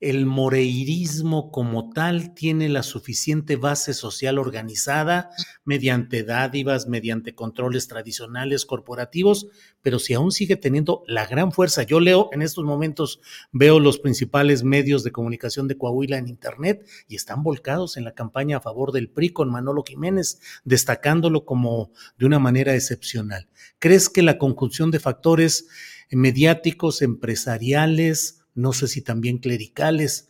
el 0.00 0.24
moreirismo 0.24 1.50
como 1.52 1.90
tal 1.90 2.32
tiene 2.32 2.70
la 2.70 2.82
suficiente 2.82 3.56
base 3.56 3.92
social 3.92 4.38
organizada 4.38 5.30
mediante 5.64 6.24
dádivas, 6.24 6.88
mediante 6.88 7.34
controles 7.34 7.86
tradicionales 7.86 8.64
corporativos, 8.64 9.48
pero 9.82 9.98
si 9.98 10.14
aún 10.14 10.32
sigue 10.32 10.56
teniendo 10.56 11.02
la 11.06 11.26
gran 11.26 11.52
fuerza. 11.52 11.82
Yo 11.82 12.00
leo 12.00 12.30
en 12.32 12.40
estos 12.40 12.64
momentos, 12.64 13.20
veo 13.52 13.78
los 13.78 13.98
principales 13.98 14.64
medios 14.64 15.04
de 15.04 15.12
comunicación 15.12 15.68
de 15.68 15.76
Coahuila 15.76 16.16
en 16.16 16.28
Internet 16.28 16.88
y 17.06 17.16
están 17.16 17.42
volcados 17.42 17.98
en 17.98 18.04
la 18.04 18.14
campaña 18.14 18.56
a 18.56 18.62
favor 18.62 18.92
del 18.92 19.10
PRI 19.10 19.30
con 19.30 19.50
Manolo 19.50 19.84
Jiménez, 19.86 20.40
destacándolo 20.64 21.44
como 21.44 21.92
de 22.18 22.24
una 22.24 22.38
manera 22.38 22.74
excepcional. 22.74 23.48
¿Crees 23.78 24.08
que 24.08 24.22
la 24.22 24.38
conjunción 24.38 24.90
de 24.90 24.98
factores 24.98 25.68
mediáticos, 26.10 27.02
empresariales, 27.02 28.39
no 28.60 28.72
sé 28.72 28.88
si 28.88 29.02
también 29.02 29.38
clericales, 29.38 30.28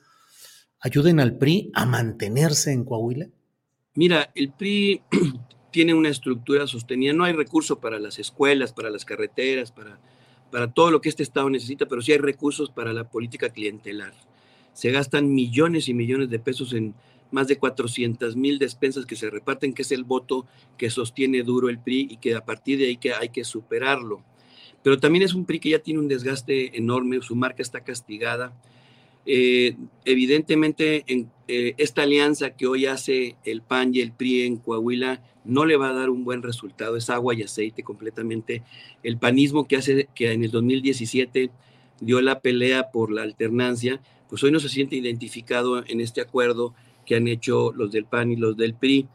ayuden 0.80 1.20
al 1.20 1.36
PRI 1.36 1.70
a 1.74 1.86
mantenerse 1.86 2.72
en 2.72 2.84
Coahuila? 2.84 3.28
Mira, 3.94 4.30
el 4.34 4.52
PRI 4.52 5.02
tiene 5.70 5.94
una 5.94 6.08
estructura 6.08 6.66
sostenida, 6.66 7.12
no 7.12 7.24
hay 7.24 7.32
recursos 7.32 7.78
para 7.78 7.98
las 7.98 8.18
escuelas, 8.18 8.72
para 8.72 8.90
las 8.90 9.04
carreteras, 9.04 9.72
para, 9.72 10.00
para 10.50 10.72
todo 10.72 10.90
lo 10.90 11.00
que 11.00 11.08
este 11.08 11.22
Estado 11.22 11.50
necesita, 11.50 11.86
pero 11.86 12.02
sí 12.02 12.12
hay 12.12 12.18
recursos 12.18 12.70
para 12.70 12.92
la 12.92 13.10
política 13.10 13.50
clientelar. 13.50 14.14
Se 14.72 14.90
gastan 14.90 15.32
millones 15.32 15.88
y 15.88 15.94
millones 15.94 16.30
de 16.30 16.38
pesos 16.38 16.72
en 16.72 16.94
más 17.30 17.46
de 17.46 17.58
400 17.58 18.36
mil 18.36 18.58
despensas 18.58 19.06
que 19.06 19.16
se 19.16 19.30
reparten, 19.30 19.72
que 19.72 19.82
es 19.82 19.92
el 19.92 20.04
voto 20.04 20.46
que 20.76 20.90
sostiene 20.90 21.42
duro 21.42 21.68
el 21.68 21.78
PRI 21.78 22.08
y 22.10 22.16
que 22.16 22.34
a 22.34 22.44
partir 22.44 22.78
de 22.78 22.86
ahí 22.86 22.96
que 22.96 23.12
hay 23.12 23.28
que 23.28 23.44
superarlo 23.44 24.24
pero 24.82 24.98
también 24.98 25.22
es 25.22 25.34
un 25.34 25.44
PRI 25.44 25.60
que 25.60 25.70
ya 25.70 25.78
tiene 25.78 26.00
un 26.00 26.08
desgaste 26.08 26.76
enorme, 26.76 27.20
su 27.22 27.36
marca 27.36 27.62
está 27.62 27.80
castigada. 27.80 28.52
Eh, 29.26 29.76
evidentemente, 30.04 31.04
en, 31.06 31.30
eh, 31.46 31.74
esta 31.76 32.02
alianza 32.02 32.50
que 32.56 32.66
hoy 32.66 32.86
hace 32.86 33.36
el 33.44 33.62
PAN 33.62 33.94
y 33.94 34.00
el 34.00 34.12
PRI 34.12 34.42
en 34.42 34.56
Coahuila 34.56 35.22
no 35.44 35.64
le 35.64 35.76
va 35.76 35.90
a 35.90 35.92
dar 35.92 36.10
un 36.10 36.24
buen 36.24 36.42
resultado, 36.42 36.96
es 36.96 37.10
agua 37.10 37.34
y 37.34 37.42
aceite 37.42 37.82
completamente. 37.82 38.62
El 39.02 39.18
panismo 39.18 39.66
que 39.66 39.76
hace 39.76 40.08
que 40.14 40.32
en 40.32 40.44
el 40.44 40.50
2017 40.50 41.50
dio 42.00 42.20
la 42.20 42.40
pelea 42.40 42.90
por 42.90 43.10
la 43.12 43.22
alternancia, 43.22 44.00
pues 44.28 44.42
hoy 44.42 44.52
no 44.52 44.60
se 44.60 44.68
siente 44.68 44.96
identificado 44.96 45.84
en 45.86 46.00
este 46.00 46.20
acuerdo 46.20 46.74
que 47.04 47.16
han 47.16 47.28
hecho 47.28 47.72
los 47.72 47.92
del 47.92 48.04
PAN 48.04 48.30
y 48.30 48.36
los 48.36 48.56
del 48.56 48.74
PRI. 48.74 49.08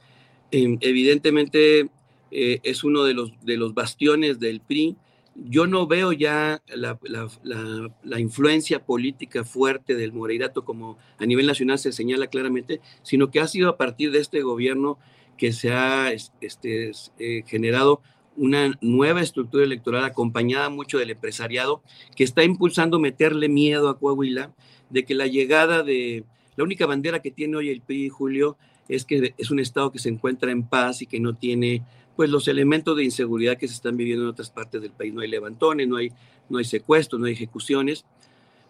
Em, 0.51 0.77
evidentemente 0.81 1.89
eh, 2.31 2.59
es 2.63 2.83
uno 2.83 3.03
de 3.03 3.13
los, 3.13 3.31
de 3.43 3.57
los 3.57 3.73
bastiones 3.73 4.39
del 4.39 4.59
PRI 4.61 4.97
yo 5.35 5.67
no 5.67 5.85
veo 5.85 6.13
ya 6.13 6.61
la, 6.67 8.19
influencia 8.19 8.85
política 8.85 9.43
fuerte 9.43 9.95
del 9.95 10.13
Moreirato 10.13 10.63
como 10.63 10.97
a 11.17 11.25
nivel 11.25 11.45
nacional 11.45 11.77
se 11.77 11.91
señala 11.91 12.27
claramente, 12.27 12.79
sino 13.03 13.29
que 13.29 13.41
ha 13.41 13.47
sido 13.47 13.69
a 13.69 13.77
partir 13.77 14.11
de 14.11 14.19
este 14.19 14.41
gobierno 14.41 14.97
que 15.37 15.51
se 15.51 15.73
ha 15.73 16.11
este, 16.13 16.91
eh, 17.19 17.43
generado 17.45 18.01
una 18.37 18.77
nueva 18.81 19.21
estructura 19.21 19.63
electoral 19.63 20.05
acompañada 20.05 20.69
mucho 20.69 20.97
del 20.97 21.11
empresariado 21.11 21.81
que 22.15 22.23
está 22.23 22.43
impulsando 22.43 22.99
meterle 22.99 23.49
miedo 23.49 23.89
a 23.89 23.99
Coahuila 23.99 24.53
de 24.89 25.05
que 25.05 25.15
la 25.15 25.27
llegada 25.27 25.83
de 25.83 26.25
la 26.55 26.63
única 26.63 26.85
bandera 26.85 27.21
que 27.21 27.31
tiene 27.31 27.57
hoy 27.57 27.69
el 27.69 27.81
PRI, 27.81 28.09
Julio, 28.09 28.57
es 28.87 29.03
que 29.03 29.33
es 29.37 29.51
un 29.51 29.59
estado 29.59 29.91
que 29.91 29.99
se 29.99 30.09
encuentra 30.09 30.51
en 30.51 30.63
paz 30.63 31.01
y 31.01 31.07
que 31.07 31.19
no 31.19 31.35
tiene 31.35 31.83
pues 32.15 32.29
los 32.29 32.47
elementos 32.47 32.95
de 32.95 33.03
inseguridad 33.03 33.57
que 33.57 33.67
se 33.67 33.73
están 33.73 33.97
viviendo 33.97 34.23
en 34.23 34.29
otras 34.29 34.49
partes 34.49 34.81
del 34.81 34.91
país. 34.91 35.13
No 35.13 35.21
hay 35.21 35.27
levantones, 35.27 35.87
no 35.87 35.97
hay, 35.97 36.11
no 36.49 36.57
hay 36.57 36.65
secuestros, 36.65 37.19
no 37.19 37.27
hay 37.27 37.33
ejecuciones, 37.33 38.05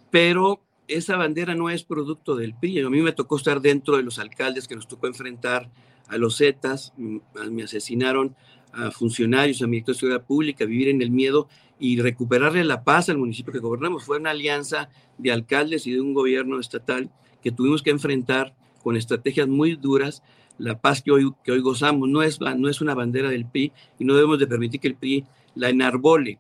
pero 0.10 0.62
esa 0.88 1.16
bandera 1.16 1.56
no 1.56 1.70
es 1.70 1.84
producto 1.84 2.36
del 2.36 2.54
PRI. 2.54 2.82
A 2.82 2.90
mí 2.90 3.02
me 3.02 3.12
tocó 3.12 3.38
estar 3.38 3.62
dentro 3.62 3.98
de 3.98 4.04
los 4.04 4.20
alcaldes 4.20 4.68
que 4.68 4.76
nos 4.76 4.88
tocó 4.88 5.08
enfrentar 5.08 5.70
a 6.08 6.18
los 6.18 6.38
Zetas, 6.38 6.94
mm, 6.98 7.18
me 7.52 7.64
asesinaron 7.64 8.36
a 8.72 8.92
funcionarios, 8.92 9.62
a 9.62 9.68
ministros 9.68 9.98
de 9.98 10.00
Seguridad 10.02 10.26
Pública, 10.26 10.66
vivir 10.66 10.90
en 10.90 11.02
el 11.02 11.10
miedo 11.10 11.48
y 11.80 12.00
recuperarle 12.02 12.64
la 12.64 12.84
paz 12.84 13.10
al 13.10 13.18
municipio 13.18 13.54
que 13.54 13.60
gobernamos. 13.60 14.04
Fue 14.04 14.18
una 14.18 14.32
alianza 14.32 14.90
de 15.18 15.32
alcaldes 15.32 15.88
y 15.88 15.94
de 15.94 16.02
un 16.02 16.14
gobierno 16.14 16.60
estatal 16.60 17.10
que 17.42 17.52
tuvimos 17.52 17.82
que 17.82 17.90
enfrentar 17.90 18.54
con 18.84 18.98
estrategias 18.98 19.48
muy 19.48 19.76
duras 19.76 20.22
la 20.58 20.80
paz 20.80 21.02
que 21.02 21.12
hoy, 21.12 21.32
que 21.44 21.52
hoy 21.52 21.60
gozamos 21.60 22.10
no 22.10 22.24
es, 22.24 22.40
no 22.40 22.70
es 22.70 22.82
una 22.82 22.94
bandera 22.94 23.30
del 23.30 23.46
PRI 23.46 23.72
y 24.00 24.06
no 24.06 24.16
debemos 24.16 24.40
de 24.40 24.48
permitir 24.48 24.80
que 24.80 24.88
el 24.88 24.96
PRI 24.96 25.26
la 25.56 25.70
enarbole. 25.70 26.40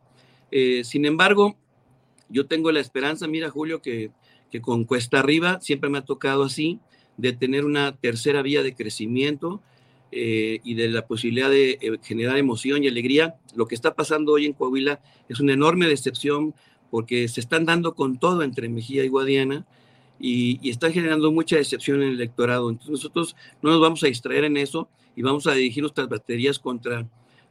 Eh, 0.51 0.83
sin 0.83 1.05
embargo, 1.05 1.57
yo 2.29 2.45
tengo 2.45 2.71
la 2.71 2.79
esperanza, 2.79 3.27
mira 3.27 3.49
Julio, 3.49 3.81
que, 3.81 4.11
que 4.51 4.61
con 4.61 4.85
Cuesta 4.85 5.19
Arriba 5.19 5.59
siempre 5.61 5.89
me 5.89 5.97
ha 5.97 6.05
tocado 6.05 6.43
así, 6.43 6.79
de 7.17 7.33
tener 7.33 7.65
una 7.65 7.95
tercera 7.95 8.41
vía 8.41 8.63
de 8.63 8.75
crecimiento 8.75 9.61
eh, 10.11 10.59
y 10.63 10.75
de 10.75 10.89
la 10.89 11.07
posibilidad 11.07 11.49
de 11.49 11.71
eh, 11.81 11.97
generar 12.03 12.37
emoción 12.37 12.83
y 12.83 12.87
alegría. 12.87 13.35
Lo 13.55 13.67
que 13.67 13.75
está 13.75 13.95
pasando 13.95 14.33
hoy 14.33 14.45
en 14.45 14.53
Coahuila 14.53 15.01
es 15.29 15.39
una 15.39 15.53
enorme 15.53 15.87
decepción 15.87 16.53
porque 16.91 17.27
se 17.27 17.41
están 17.41 17.65
dando 17.65 17.95
con 17.95 18.17
todo 18.17 18.43
entre 18.43 18.69
Mejía 18.69 19.03
y 19.03 19.09
Guadiana 19.09 19.65
y, 20.19 20.69
están 20.69 20.93
generando 20.93 21.31
mucha 21.31 21.57
decepción 21.57 22.01
en 22.01 22.09
el 22.09 22.15
electorado. 22.15 22.69
Entonces 22.69 22.91
nosotros 22.91 23.35
no 23.61 23.71
nos 23.71 23.81
vamos 23.81 24.03
a 24.03 24.07
distraer 24.07 24.45
en 24.45 24.57
eso 24.57 24.89
y 25.15 25.21
vamos 25.21 25.47
a 25.47 25.53
dirigir 25.53 25.83
nuestras 25.83 26.09
baterías 26.09 26.59
contra, 26.59 27.07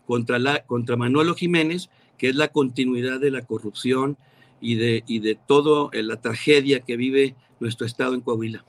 contra, 0.06 0.38
la, 0.38 0.64
contra 0.64 0.96
Manuelo 0.96 1.34
Jiménez, 1.34 1.88
que 2.18 2.28
es 2.28 2.36
la 2.36 2.48
continuidad 2.48 3.20
de 3.20 3.30
la 3.30 3.42
corrupción 3.42 4.16
y 4.60 4.76
de, 4.76 5.04
y 5.06 5.18
de 5.18 5.34
toda 5.34 5.90
eh, 5.92 6.02
la 6.02 6.20
tragedia 6.20 6.80
que 6.80 6.96
vive 6.96 7.34
nuestro 7.60 7.86
estado 7.86 8.14
en 8.14 8.20
Coahuila. 8.20 8.64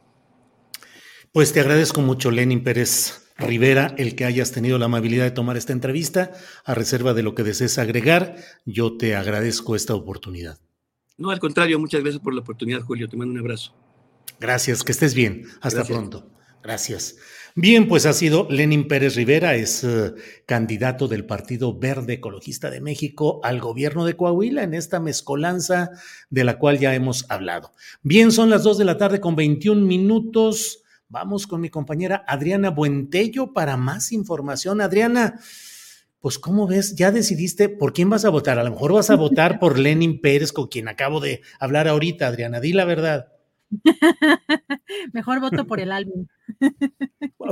Pues 1.31 1.51
te 1.51 1.59
agradezco 1.59 2.01
mucho, 2.01 2.31
Lenin 2.31 2.63
Pérez 2.63 3.25
Rivera, 3.37 3.93
el 3.97 4.15
que 4.15 4.23
hayas 4.23 4.53
tenido 4.53 4.77
la 4.77 4.85
amabilidad 4.85 5.25
de 5.25 5.31
tomar 5.31 5.57
esta 5.57 5.73
entrevista. 5.73 6.31
A 6.63 6.73
reserva 6.73 7.13
de 7.13 7.23
lo 7.23 7.35
que 7.35 7.43
desees 7.43 7.77
agregar, 7.77 8.37
yo 8.65 8.95
te 8.95 9.15
agradezco 9.15 9.75
esta 9.75 9.93
oportunidad. 9.95 10.57
No, 11.17 11.31
al 11.31 11.39
contrario, 11.39 11.79
muchas 11.79 12.01
gracias 12.01 12.23
por 12.23 12.33
la 12.33 12.41
oportunidad, 12.41 12.81
Julio. 12.81 13.09
Te 13.09 13.17
mando 13.17 13.33
un 13.33 13.39
abrazo. 13.39 13.73
Gracias, 14.39 14.83
que 14.83 14.91
estés 14.91 15.13
bien. 15.13 15.47
Hasta 15.61 15.83
pronto. 15.83 16.29
Gracias. 16.63 17.15
Bien, 17.57 17.87
pues 17.87 18.05
ha 18.05 18.11
sido 18.11 18.47
Lenin 18.49 18.87
Pérez 18.89 19.15
Rivera, 19.15 19.55
es 19.55 19.83
eh, 19.85 20.13
candidato 20.45 21.07
del 21.07 21.25
Partido 21.25 21.77
Verde 21.77 22.13
Ecologista 22.13 22.69
de 22.69 22.81
México 22.81 23.39
al 23.43 23.61
gobierno 23.61 24.03
de 24.03 24.17
Coahuila 24.17 24.63
en 24.63 24.73
esta 24.73 24.99
mezcolanza 24.99 25.91
de 26.29 26.43
la 26.43 26.59
cual 26.59 26.79
ya 26.79 26.93
hemos 26.95 27.25
hablado. 27.29 27.71
Bien, 28.01 28.33
son 28.33 28.49
las 28.49 28.63
dos 28.63 28.77
de 28.77 28.83
la 28.83 28.97
tarde 28.97 29.21
con 29.21 29.37
21 29.37 29.85
minutos. 29.85 30.83
Vamos 31.07 31.47
con 31.47 31.61
mi 31.61 31.69
compañera 31.69 32.25
Adriana 32.27 32.71
Buentello 32.71 33.53
para 33.53 33.77
más 33.77 34.11
información. 34.11 34.81
Adriana, 34.81 35.39
pues 36.19 36.39
¿cómo 36.39 36.67
ves? 36.67 36.95
¿Ya 36.95 37.11
decidiste 37.11 37.69
por 37.69 37.93
quién 37.93 38.09
vas 38.09 38.25
a 38.25 38.31
votar? 38.31 38.59
A 38.59 38.63
lo 38.65 38.71
mejor 38.71 38.91
vas 38.91 39.11
a 39.11 39.15
votar 39.15 39.59
por 39.59 39.79
Lenin 39.79 40.19
Pérez, 40.19 40.51
con 40.51 40.67
quien 40.67 40.89
acabo 40.89 41.21
de 41.21 41.41
hablar 41.59 41.87
ahorita, 41.87 42.27
Adriana. 42.27 42.59
Di 42.59 42.73
la 42.73 42.83
verdad. 42.83 43.34
Mejor 45.13 45.39
voto 45.39 45.65
por 45.65 45.79
el 45.79 45.91
Alvin. 45.91 46.27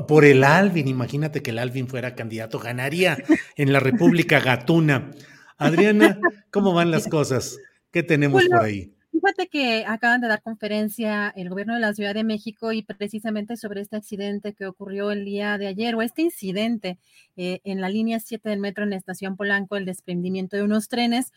Por 0.07 0.25
el 0.25 0.43
Alvin, 0.43 0.87
imagínate 0.87 1.41
que 1.41 1.51
el 1.51 1.59
Alvin 1.59 1.87
fuera 1.87 2.15
candidato, 2.15 2.59
ganaría 2.59 3.17
en 3.55 3.73
la 3.73 3.79
República 3.79 4.39
Gatuna. 4.39 5.11
Adriana, 5.57 6.19
¿cómo 6.51 6.73
van 6.73 6.91
las 6.91 7.07
cosas? 7.07 7.57
¿Qué 7.91 8.03
tenemos 8.03 8.43
por 8.45 8.61
ahí? 8.61 8.93
Fíjate 9.11 9.47
que 9.47 9.85
acaban 9.85 10.21
de 10.21 10.27
dar 10.27 10.41
conferencia 10.41 11.31
el 11.35 11.47
gobierno 11.49 11.75
de 11.75 11.79
la 11.79 11.93
Ciudad 11.93 12.15
de 12.15 12.23
México 12.23 12.71
y 12.71 12.81
precisamente 12.81 13.55
sobre 13.57 13.81
este 13.81 13.95
accidente 13.95 14.53
que 14.53 14.65
ocurrió 14.65 15.11
el 15.11 15.23
día 15.23 15.57
de 15.59 15.67
ayer 15.67 15.93
o 15.93 16.01
este 16.01 16.23
incidente 16.23 16.97
eh, 17.37 17.61
en 17.63 17.79
la 17.79 17.89
línea 17.89 18.19
7 18.19 18.49
del 18.49 18.59
metro 18.59 18.83
en 18.83 18.89
la 18.89 18.95
estación 18.95 19.37
Polanco, 19.37 19.77
el 19.77 19.85
desprendimiento 19.85 20.57
de 20.57 20.63
unos 20.63 20.89
trenes. 20.89 21.31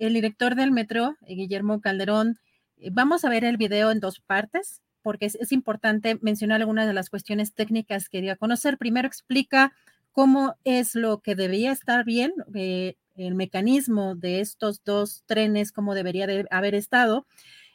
El 0.00 0.14
director 0.14 0.56
del 0.56 0.72
metro, 0.72 1.14
eh, 1.26 1.36
Guillermo 1.36 1.80
Calderón, 1.80 2.38
vamos 2.90 3.24
a 3.24 3.28
ver 3.28 3.44
el 3.44 3.56
video 3.56 3.90
en 3.90 4.00
dos 4.00 4.20
partes 4.20 4.82
porque 5.02 5.26
es, 5.26 5.52
importante 5.52 6.18
mencionar 6.22 6.60
algunas 6.60 6.86
de 6.86 6.94
las 6.94 7.10
cuestiones 7.10 7.52
técnicas 7.54 8.08
que 8.08 8.20
dio 8.20 8.32
a 8.32 8.36
conocer. 8.36 8.78
Primero 8.78 9.08
explica 9.08 9.72
cómo 10.12 10.56
es 10.64 10.94
lo 10.94 11.20
que 11.20 11.34
debía 11.34 11.72
estar 11.72 12.04
bien, 12.04 12.32
eh, 12.54 12.94
el 13.16 13.34
mecanismo 13.34 14.14
de 14.14 14.40
estos 14.40 14.82
dos 14.84 15.24
trenes, 15.26 15.72
cómo 15.72 15.94
debería 15.94 16.26
de 16.26 16.46
haber 16.50 16.74
estado. 16.74 17.26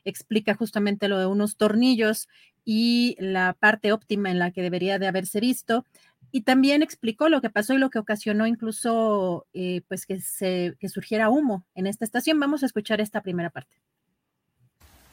Explica 0.06 0.56
justamente 0.56 1.10
lo 1.10 1.20
de 1.20 1.26
unos 1.26 1.58
tornillos 1.58 2.28
y 2.64 3.16
la 3.20 3.54
parte 3.60 3.92
óptima 3.92 4.32
en 4.32 4.40
la 4.40 4.52
que 4.52 4.62
debería 4.62 5.00
de 5.00 5.08
haberse 5.08 5.40
visto. 5.40 5.86
Y 6.32 6.42
también 6.42 6.82
explicó 6.82 7.30
lo 7.30 7.42
que 7.42 7.50
pasó 7.50 7.74
y 7.74 7.78
lo 7.78 7.90
que 7.90 8.00
ocasionó 8.00 8.48
incluso 8.48 9.48
eh, 9.54 9.82
pues 9.88 10.06
que, 10.06 10.20
se, 10.20 10.76
que 10.80 10.90
surgiera 10.90 11.30
humo 11.30 11.66
en 11.76 11.88
esta 11.88 12.06
estación. 12.06 12.40
Vamos 12.40 12.64
a 12.64 12.66
escuchar 12.66 13.00
esta 13.02 13.22
primera 13.22 13.50
parte. 13.50 13.78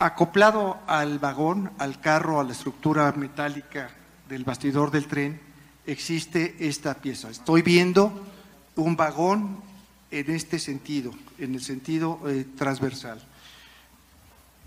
Acoplado 0.05 0.79
al 0.87 1.19
vagón, 1.19 1.71
al 1.79 1.99
carro, 1.99 2.39
a 2.39 2.45
la 2.45 2.53
estructura 2.53 3.11
metálica 3.13 3.89
del 4.29 4.45
bastidor 4.45 4.91
del 4.91 5.07
tren, 5.07 5.41
existe 5.87 6.57
esta 6.59 6.95
pieza. 6.95 7.31
Estoy 7.31 7.63
viendo 7.63 8.13
un 8.77 8.97
vagón 8.97 9.63
en 10.11 10.31
este 10.31 10.59
sentido, 10.59 11.13
en 11.39 11.55
el 11.55 11.63
sentido 11.63 12.21
eh, 12.27 12.45
transversal. 12.57 13.19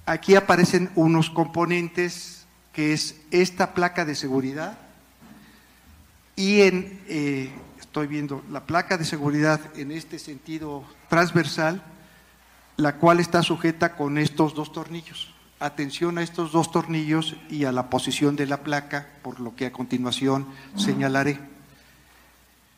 Aquí 0.07 0.35
aparecen 0.35 0.89
unos 0.95 1.29
componentes 1.29 2.45
que 2.73 2.93
es 2.93 3.15
esta 3.29 3.75
placa 3.75 4.05
de 4.05 4.15
seguridad 4.15 4.77
y 6.35 6.61
en, 6.61 6.99
eh, 7.07 7.51
estoy 7.79 8.07
viendo 8.07 8.43
la 8.51 8.65
placa 8.65 8.97
de 8.97 9.05
seguridad 9.05 9.61
en 9.75 9.91
este 9.91 10.17
sentido 10.17 10.83
transversal, 11.09 11.83
la 12.77 12.95
cual 12.95 13.19
está 13.19 13.43
sujeta 13.43 13.95
con 13.95 14.17
estos 14.17 14.53
dos 14.53 14.71
tornillos. 14.71 15.33
Atención 15.59 16.19
a 16.19 16.21
estos 16.21 16.51
dos 16.51 16.71
tornillos 16.71 17.35
y 17.49 17.65
a 17.65 17.71
la 17.71 17.89
posición 17.89 18.35
de 18.35 18.45
la 18.45 18.61
placa, 18.61 19.07
por 19.23 19.39
lo 19.39 19.55
que 19.55 19.65
a 19.65 19.71
continuación 19.71 20.47
señalaré. 20.75 21.39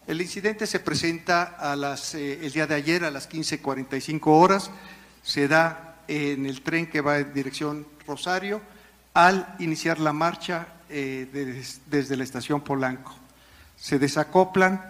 El 0.08 0.22
incidente 0.22 0.66
se 0.66 0.80
presenta 0.80 1.44
a 1.44 1.76
las, 1.76 2.16
eh, 2.16 2.46
el 2.46 2.52
día 2.52 2.66
de 2.66 2.76
ayer 2.76 3.04
a 3.04 3.12
las 3.12 3.30
15.45 3.30 4.22
horas, 4.26 4.72
se 5.22 5.48
da 5.48 5.98
en 6.08 6.46
el 6.46 6.62
tren 6.62 6.90
que 6.90 7.02
va 7.02 7.20
en 7.20 7.34
dirección 7.34 7.86
Rosario 8.08 8.62
al 9.14 9.56
iniciar 9.60 10.00
la 10.00 10.14
marcha 10.14 10.68
eh, 10.90 11.78
desde 11.86 12.16
la 12.16 12.24
estación 12.24 12.62
Polanco. 12.62 13.14
Se 13.76 14.00
desacoplan 14.00 14.82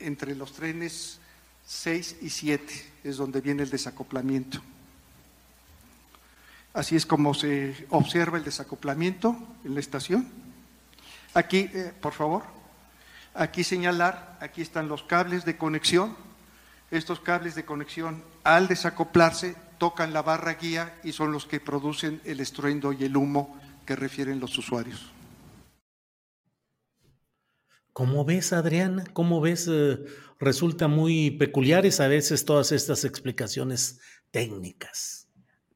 entre 0.00 0.34
los 0.34 0.54
trenes 0.54 1.20
6 1.66 2.16
y 2.22 2.30
7, 2.30 2.93
es 3.04 3.18
donde 3.18 3.40
viene 3.40 3.62
el 3.62 3.70
desacoplamiento. 3.70 4.60
Así 6.72 6.96
es 6.96 7.06
como 7.06 7.34
se 7.34 7.86
observa 7.90 8.38
el 8.38 8.44
desacoplamiento 8.44 9.36
en 9.64 9.74
la 9.74 9.80
estación. 9.80 10.28
Aquí, 11.34 11.70
eh, 11.72 11.92
por 12.00 12.14
favor. 12.14 12.42
Aquí 13.34 13.62
señalar, 13.62 14.38
aquí 14.40 14.62
están 14.62 14.88
los 14.88 15.02
cables 15.04 15.44
de 15.44 15.56
conexión. 15.56 16.16
Estos 16.90 17.20
cables 17.20 17.54
de 17.54 17.64
conexión, 17.64 18.22
al 18.42 18.68
desacoplarse, 18.68 19.56
tocan 19.78 20.12
la 20.12 20.22
barra 20.22 20.54
guía 20.54 20.98
y 21.04 21.12
son 21.12 21.32
los 21.32 21.46
que 21.46 21.60
producen 21.60 22.20
el 22.24 22.40
estruendo 22.40 22.92
y 22.92 23.04
el 23.04 23.16
humo 23.16 23.60
que 23.86 23.96
refieren 23.96 24.40
los 24.40 24.56
usuarios. 24.56 25.12
¿Cómo 27.92 28.24
ves, 28.24 28.52
Adriana? 28.52 29.04
¿Cómo 29.12 29.40
ves? 29.40 29.68
Eh, 29.70 30.04
resulta 30.44 30.88
muy 30.88 31.32
peculiares 31.32 32.00
a 32.00 32.08
veces 32.08 32.44
todas 32.44 32.72
estas 32.72 33.04
explicaciones 33.04 34.00
técnicas. 34.30 35.24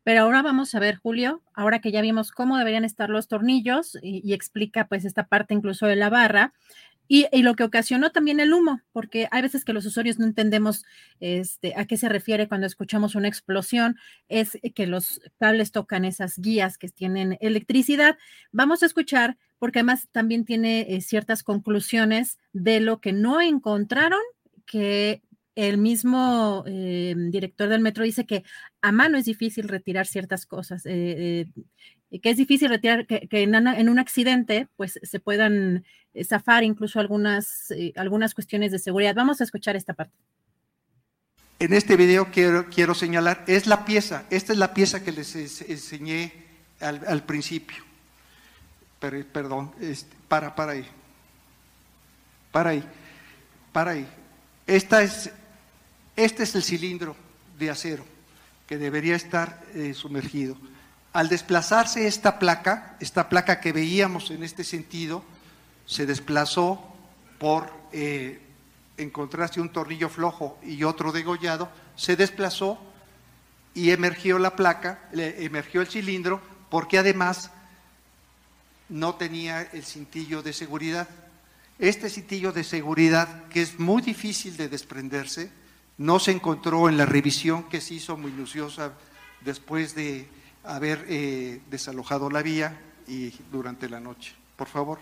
Pero 0.08 0.22
ahora 0.22 0.40
vamos 0.40 0.74
a 0.74 0.80
ver, 0.80 0.96
Julio, 0.96 1.42
ahora 1.52 1.80
que 1.80 1.92
ya 1.92 2.00
vimos 2.00 2.30
cómo 2.30 2.56
deberían 2.56 2.84
estar 2.84 3.10
los 3.10 3.28
tornillos 3.28 3.98
y, 4.02 4.32
explica 4.32 4.88
pues 4.88 5.04
esta 5.04 5.26
parte 5.26 5.52
incluso 5.52 5.86
de 5.86 5.96
la 5.96 6.08
barra, 6.08 6.54
y, 7.10 7.26
lo 7.42 7.54
que 7.56 7.64
ocasionó 7.64 8.10
también 8.10 8.40
el 8.40 8.52
humo, 8.52 8.80
porque 8.92 9.28
hay 9.30 9.42
veces 9.42 9.64
que 9.64 9.72
los 9.72 9.84
usuarios 9.86 10.18
no 10.18 10.26
entendemos 10.26 10.84
este, 11.20 11.74
a 11.76 11.86
qué 11.86 11.96
se 11.96 12.08
refiere 12.08 12.48
cuando 12.48 12.66
escuchamos 12.66 13.14
una 13.14 13.28
explosión, 13.28 13.96
es 14.28 14.58
que 14.74 14.86
los 14.86 15.20
cables 15.38 15.72
tocan 15.72 16.04
esas 16.04 16.38
guías 16.38 16.78
que 16.78 16.88
tienen 16.88 17.36
electricidad. 17.40 18.18
Vamos 18.52 18.82
a 18.82 18.86
escuchar, 18.86 19.36
porque 19.58 19.80
además 19.80 20.08
también 20.12 20.44
tiene 20.44 20.86
eh, 20.88 21.00
ciertas 21.00 21.42
conclusiones 21.42 22.38
de 22.52 22.80
lo 22.80 23.00
que 23.00 23.12
no 23.12 23.40
encontraron, 23.40 24.20
que 24.70 25.22
el 25.56 25.78
mismo 25.78 26.62
eh, 26.66 27.14
director 27.16 27.68
del 27.68 27.80
metro 27.80 28.04
dice 28.04 28.26
que 28.26 28.44
a 28.80 28.92
mano 28.92 29.18
es 29.18 29.24
difícil 29.24 29.66
retirar 29.66 30.06
ciertas 30.06 30.46
cosas. 30.46 30.82
Eh, 30.84 31.46
que 32.22 32.30
es 32.30 32.36
difícil 32.36 32.70
retirar, 32.70 33.06
que, 33.06 33.28
en, 33.30 33.88
un 33.88 33.98
accidente 33.98 34.68
pues 34.76 34.98
se 35.02 35.20
puedan 35.20 35.84
eh, 36.14 36.24
zafar 36.24 36.64
incluso 36.64 37.00
algunas, 37.00 37.70
eh, 37.70 37.92
algunas 37.96 38.34
cuestiones 38.34 38.72
de 38.72 38.78
seguridad. 38.78 39.14
Vamos 39.14 39.40
a 39.40 39.44
escuchar 39.44 39.76
esta 39.76 39.92
parte. 39.92 40.14
En 41.58 41.74
este 41.74 41.96
video 41.96 42.30
quiero, 42.30 42.66
quiero 42.70 42.94
señalar, 42.94 43.44
es 43.46 43.66
la 43.66 43.84
pieza, 43.84 44.24
esta 44.30 44.52
es 44.52 44.58
la 44.58 44.72
pieza 44.74 45.02
que 45.02 45.12
les 45.12 45.34
enseñé 45.34 46.32
al, 46.80 47.24
principio. 47.24 47.82
perdón, 49.00 49.72
este, 49.80 50.14
para, 50.28 50.54
para 50.54 50.72
ahí. 50.72 50.86
Para 52.52 52.70
ahí, 52.70 52.84
para 53.72 53.90
ahí. 53.90 54.08
Esta 54.68 55.02
es, 55.02 55.30
este 56.14 56.42
es 56.42 56.54
el 56.54 56.62
cilindro 56.62 57.16
de 57.58 57.70
acero 57.70 58.04
que 58.66 58.76
debería 58.76 59.16
estar 59.16 59.64
eh, 59.72 59.94
sumergido. 59.94 60.58
Al 61.14 61.30
desplazarse 61.30 62.06
esta 62.06 62.38
placa, 62.38 62.98
esta 63.00 63.30
placa 63.30 63.60
que 63.60 63.72
veíamos 63.72 64.30
en 64.30 64.44
este 64.44 64.64
sentido, 64.64 65.24
se 65.86 66.04
desplazó 66.04 66.84
por 67.38 67.72
eh, 67.92 68.42
encontrarse 68.98 69.58
un 69.58 69.72
tornillo 69.72 70.10
flojo 70.10 70.58
y 70.62 70.84
otro 70.84 71.12
degollado, 71.12 71.70
se 71.96 72.14
desplazó 72.14 72.78
y 73.72 73.90
emergió 73.90 74.38
la 74.38 74.54
placa, 74.54 75.08
emergió 75.14 75.80
el 75.80 75.86
cilindro, 75.86 76.42
porque 76.68 76.98
además 76.98 77.50
no 78.90 79.14
tenía 79.14 79.62
el 79.62 79.82
cintillo 79.82 80.42
de 80.42 80.52
seguridad. 80.52 81.08
Este 81.78 82.10
cintillo 82.10 82.52
de 82.52 82.64
seguridad, 82.64 83.46
que 83.48 83.62
es 83.62 83.78
muy 83.78 84.02
difícil 84.02 84.56
de 84.56 84.68
desprenderse, 84.68 85.50
no 85.96 86.18
se 86.18 86.32
encontró 86.32 86.88
en 86.88 86.96
la 86.96 87.06
revisión 87.06 87.68
que 87.68 87.80
se 87.80 87.94
hizo 87.94 88.16
minuciosa 88.16 88.92
después 89.42 89.94
de 89.94 90.28
haber 90.64 91.04
eh, 91.08 91.60
desalojado 91.70 92.30
la 92.30 92.42
vía 92.42 92.80
y 93.06 93.32
durante 93.52 93.88
la 93.88 94.00
noche. 94.00 94.34
Por 94.56 94.66
favor. 94.66 94.98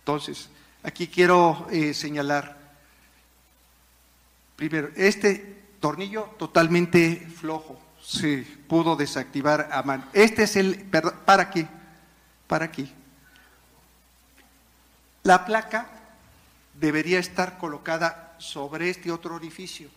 Entonces, 0.00 0.48
aquí 0.82 1.06
quiero 1.06 1.66
eh, 1.70 1.92
señalar, 1.92 2.56
primero, 4.56 4.88
este 4.96 5.58
tornillo 5.80 6.34
totalmente 6.38 7.28
flojo 7.36 7.78
se 8.02 8.38
pudo 8.66 8.96
desactivar 8.96 9.68
a 9.70 9.82
mano. 9.82 10.06
Este 10.14 10.44
es 10.44 10.56
el, 10.56 10.76
perdón, 10.86 11.14
para 11.26 11.42
aquí, 11.42 11.66
para 12.46 12.64
aquí. 12.64 12.90
La 15.28 15.44
placa 15.44 15.86
debería 16.72 17.18
estar 17.18 17.58
colocada 17.58 18.34
sobre 18.38 18.88
este 18.88 19.12
otro 19.12 19.34
orificio 19.34 19.90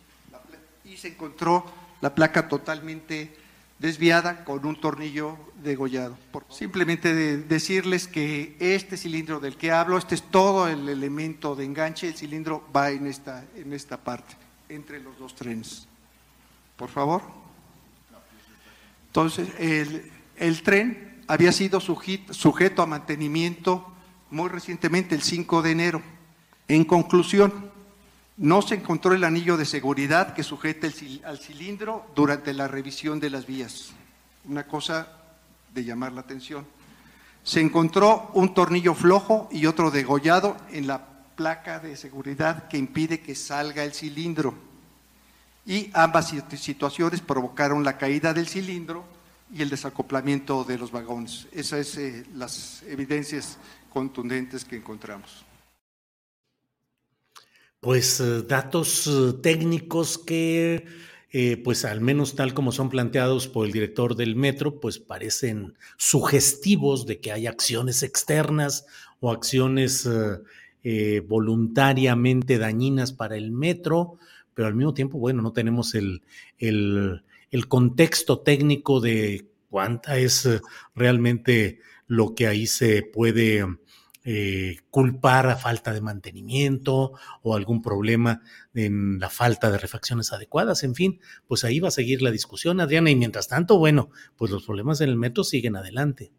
y 0.84 0.98
se 0.98 1.08
encontró 1.08 1.64
la 2.02 2.14
placa 2.14 2.48
totalmente 2.48 3.34
desviada 3.78 4.44
con 4.44 4.66
un 4.66 4.78
tornillo 4.78 5.38
degollado. 5.62 6.18
simplemente 6.50 7.14
decirles 7.38 8.08
que 8.08 8.58
este 8.60 8.98
cilindro 8.98 9.40
del 9.40 9.56
que 9.56 9.72
hablo, 9.72 9.96
este 9.96 10.16
es 10.16 10.22
todo 10.22 10.68
el 10.68 10.86
elemento 10.86 11.56
de 11.56 11.64
enganche, 11.64 12.08
el 12.08 12.14
cilindro 12.14 12.68
va 12.76 12.90
en 12.90 13.06
esta, 13.06 13.42
en 13.56 13.72
esta 13.72 13.96
parte, 13.96 14.36
entre 14.68 15.00
los 15.00 15.18
dos 15.18 15.34
trenes. 15.34 15.88
Por 16.76 16.90
favor. 16.90 17.22
Entonces, 19.06 19.48
el, 19.58 20.12
el 20.36 20.62
tren 20.62 21.22
había 21.26 21.52
sido 21.52 21.80
sujeto 21.80 22.82
a 22.82 22.86
mantenimiento 22.86 23.91
muy 24.32 24.48
recientemente, 24.48 25.14
el 25.14 25.22
5 25.22 25.62
de 25.62 25.70
enero. 25.70 26.02
En 26.66 26.84
conclusión, 26.84 27.70
no 28.38 28.62
se 28.62 28.76
encontró 28.76 29.12
el 29.12 29.24
anillo 29.24 29.58
de 29.58 29.66
seguridad 29.66 30.34
que 30.34 30.42
sujeta 30.42 30.88
al 31.24 31.38
cilindro 31.38 32.06
durante 32.14 32.54
la 32.54 32.66
revisión 32.66 33.20
de 33.20 33.30
las 33.30 33.46
vías. 33.46 33.90
Una 34.46 34.66
cosa 34.66 35.06
de 35.72 35.84
llamar 35.84 36.12
la 36.12 36.22
atención. 36.22 36.66
Se 37.44 37.60
encontró 37.60 38.30
un 38.32 38.54
tornillo 38.54 38.94
flojo 38.94 39.48
y 39.52 39.66
otro 39.66 39.90
degollado 39.90 40.56
en 40.70 40.86
la 40.86 41.04
placa 41.36 41.78
de 41.78 41.96
seguridad 41.96 42.68
que 42.68 42.78
impide 42.78 43.20
que 43.20 43.34
salga 43.34 43.84
el 43.84 43.92
cilindro. 43.92 44.54
Y 45.66 45.90
ambas 45.92 46.32
situaciones 46.56 47.20
provocaron 47.20 47.84
la 47.84 47.98
caída 47.98 48.32
del 48.32 48.48
cilindro 48.48 49.04
y 49.52 49.60
el 49.60 49.68
desacoplamiento 49.68 50.64
de 50.64 50.78
los 50.78 50.90
vagones. 50.90 51.46
Esas 51.52 51.86
son 51.86 52.02
eh, 52.02 52.24
las 52.34 52.82
evidencias 52.84 53.58
contundentes 53.92 54.64
que 54.64 54.76
encontramos. 54.76 55.44
Pues 57.78 58.20
eh, 58.20 58.42
datos 58.42 59.06
eh, 59.06 59.34
técnicos 59.42 60.16
que, 60.16 60.86
eh, 61.30 61.56
pues 61.58 61.84
al 61.84 62.00
menos 62.00 62.34
tal 62.34 62.54
como 62.54 62.72
son 62.72 62.88
planteados 62.88 63.48
por 63.48 63.66
el 63.66 63.72
director 63.72 64.14
del 64.14 64.34
metro, 64.34 64.80
pues 64.80 64.98
parecen 64.98 65.76
sugestivos 65.98 67.06
de 67.06 67.20
que 67.20 67.32
hay 67.32 67.46
acciones 67.46 68.02
externas 68.02 68.86
o 69.20 69.30
acciones 69.30 70.08
voluntariamente 71.28 72.58
dañinas 72.58 73.12
para 73.12 73.36
el 73.36 73.52
metro, 73.52 74.18
pero 74.54 74.66
al 74.66 74.74
mismo 74.74 74.94
tiempo, 74.94 75.18
bueno, 75.18 75.42
no 75.42 75.52
tenemos 75.52 75.94
el, 75.94 76.22
el, 76.58 77.22
el 77.50 77.68
contexto 77.68 78.40
técnico 78.40 79.00
de 79.00 79.46
cuánta 79.70 80.18
es 80.18 80.48
realmente 80.94 81.80
lo 82.06 82.34
que 82.34 82.46
ahí 82.46 82.66
se 82.66 83.02
puede 83.02 83.64
eh, 84.24 84.76
culpar 84.90 85.48
a 85.48 85.56
falta 85.56 85.92
de 85.92 86.00
mantenimiento 86.00 87.12
o 87.42 87.56
algún 87.56 87.82
problema 87.82 88.40
en 88.72 89.18
la 89.18 89.28
falta 89.28 89.70
de 89.70 89.78
refacciones 89.78 90.32
adecuadas, 90.32 90.84
en 90.84 90.94
fin, 90.94 91.20
pues 91.48 91.64
ahí 91.64 91.80
va 91.80 91.88
a 91.88 91.92
seguir 91.92 92.22
la 92.22 92.30
discusión, 92.30 92.80
Adriana, 92.80 93.10
y 93.10 93.16
mientras 93.16 93.48
tanto, 93.48 93.78
bueno, 93.78 94.10
pues 94.36 94.50
los 94.50 94.64
problemas 94.64 95.00
en 95.00 95.08
el 95.08 95.16
metro 95.16 95.42
siguen 95.42 95.74
adelante. 95.74 96.32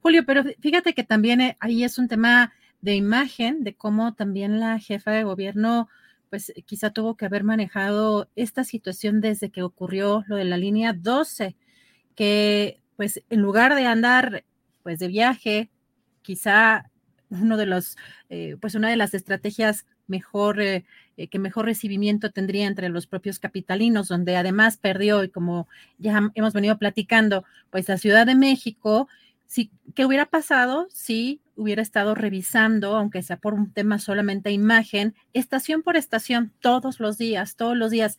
Julio, 0.00 0.24
pero 0.24 0.44
fíjate 0.60 0.94
que 0.94 1.04
también 1.04 1.40
eh, 1.40 1.56
ahí 1.58 1.82
es 1.82 1.98
un 1.98 2.06
tema 2.06 2.52
de 2.82 2.94
imagen, 2.94 3.64
de 3.64 3.74
cómo 3.74 4.14
también 4.14 4.60
la 4.60 4.78
jefa 4.78 5.10
de 5.10 5.24
gobierno, 5.24 5.88
pues 6.30 6.52
quizá 6.66 6.90
tuvo 6.90 7.16
que 7.16 7.26
haber 7.26 7.44
manejado 7.44 8.28
esta 8.36 8.64
situación 8.64 9.20
desde 9.20 9.50
que 9.50 9.62
ocurrió 9.62 10.24
lo 10.28 10.36
de 10.36 10.44
la 10.44 10.56
línea 10.56 10.92
12, 10.92 11.56
que 12.14 12.80
pues 12.96 13.24
en 13.28 13.40
lugar 13.40 13.74
de 13.74 13.86
andar 13.86 14.44
pues 14.82 14.98
de 14.98 15.08
viaje, 15.08 15.70
quizá 16.22 16.91
uno 17.40 17.56
de 17.56 17.66
los, 17.66 17.96
eh, 18.28 18.56
pues 18.60 18.74
una 18.74 18.90
de 18.90 18.96
las 18.96 19.14
estrategias 19.14 19.86
mejor, 20.06 20.60
eh, 20.60 20.84
eh, 21.16 21.28
que 21.28 21.38
mejor 21.38 21.64
recibimiento 21.64 22.30
tendría 22.30 22.66
entre 22.66 22.88
los 22.88 23.06
propios 23.06 23.38
capitalinos, 23.38 24.08
donde 24.08 24.36
además 24.36 24.76
perdió, 24.76 25.24
y 25.24 25.28
como 25.28 25.68
ya 25.98 26.30
hemos 26.34 26.52
venido 26.52 26.78
platicando, 26.78 27.44
pues 27.70 27.88
la 27.88 27.98
Ciudad 27.98 28.26
de 28.26 28.34
México, 28.34 29.08
sí, 29.46 29.70
¿qué 29.94 30.04
hubiera 30.04 30.26
pasado 30.26 30.86
si 30.90 31.40
hubiera 31.56 31.82
estado 31.82 32.14
revisando, 32.14 32.96
aunque 32.96 33.22
sea 33.22 33.36
por 33.36 33.54
un 33.54 33.72
tema 33.72 33.98
solamente 33.98 34.50
imagen, 34.50 35.14
estación 35.32 35.82
por 35.82 35.96
estación, 35.96 36.52
todos 36.60 37.00
los 37.00 37.18
días, 37.18 37.56
todos 37.56 37.76
los 37.76 37.90
días? 37.90 38.18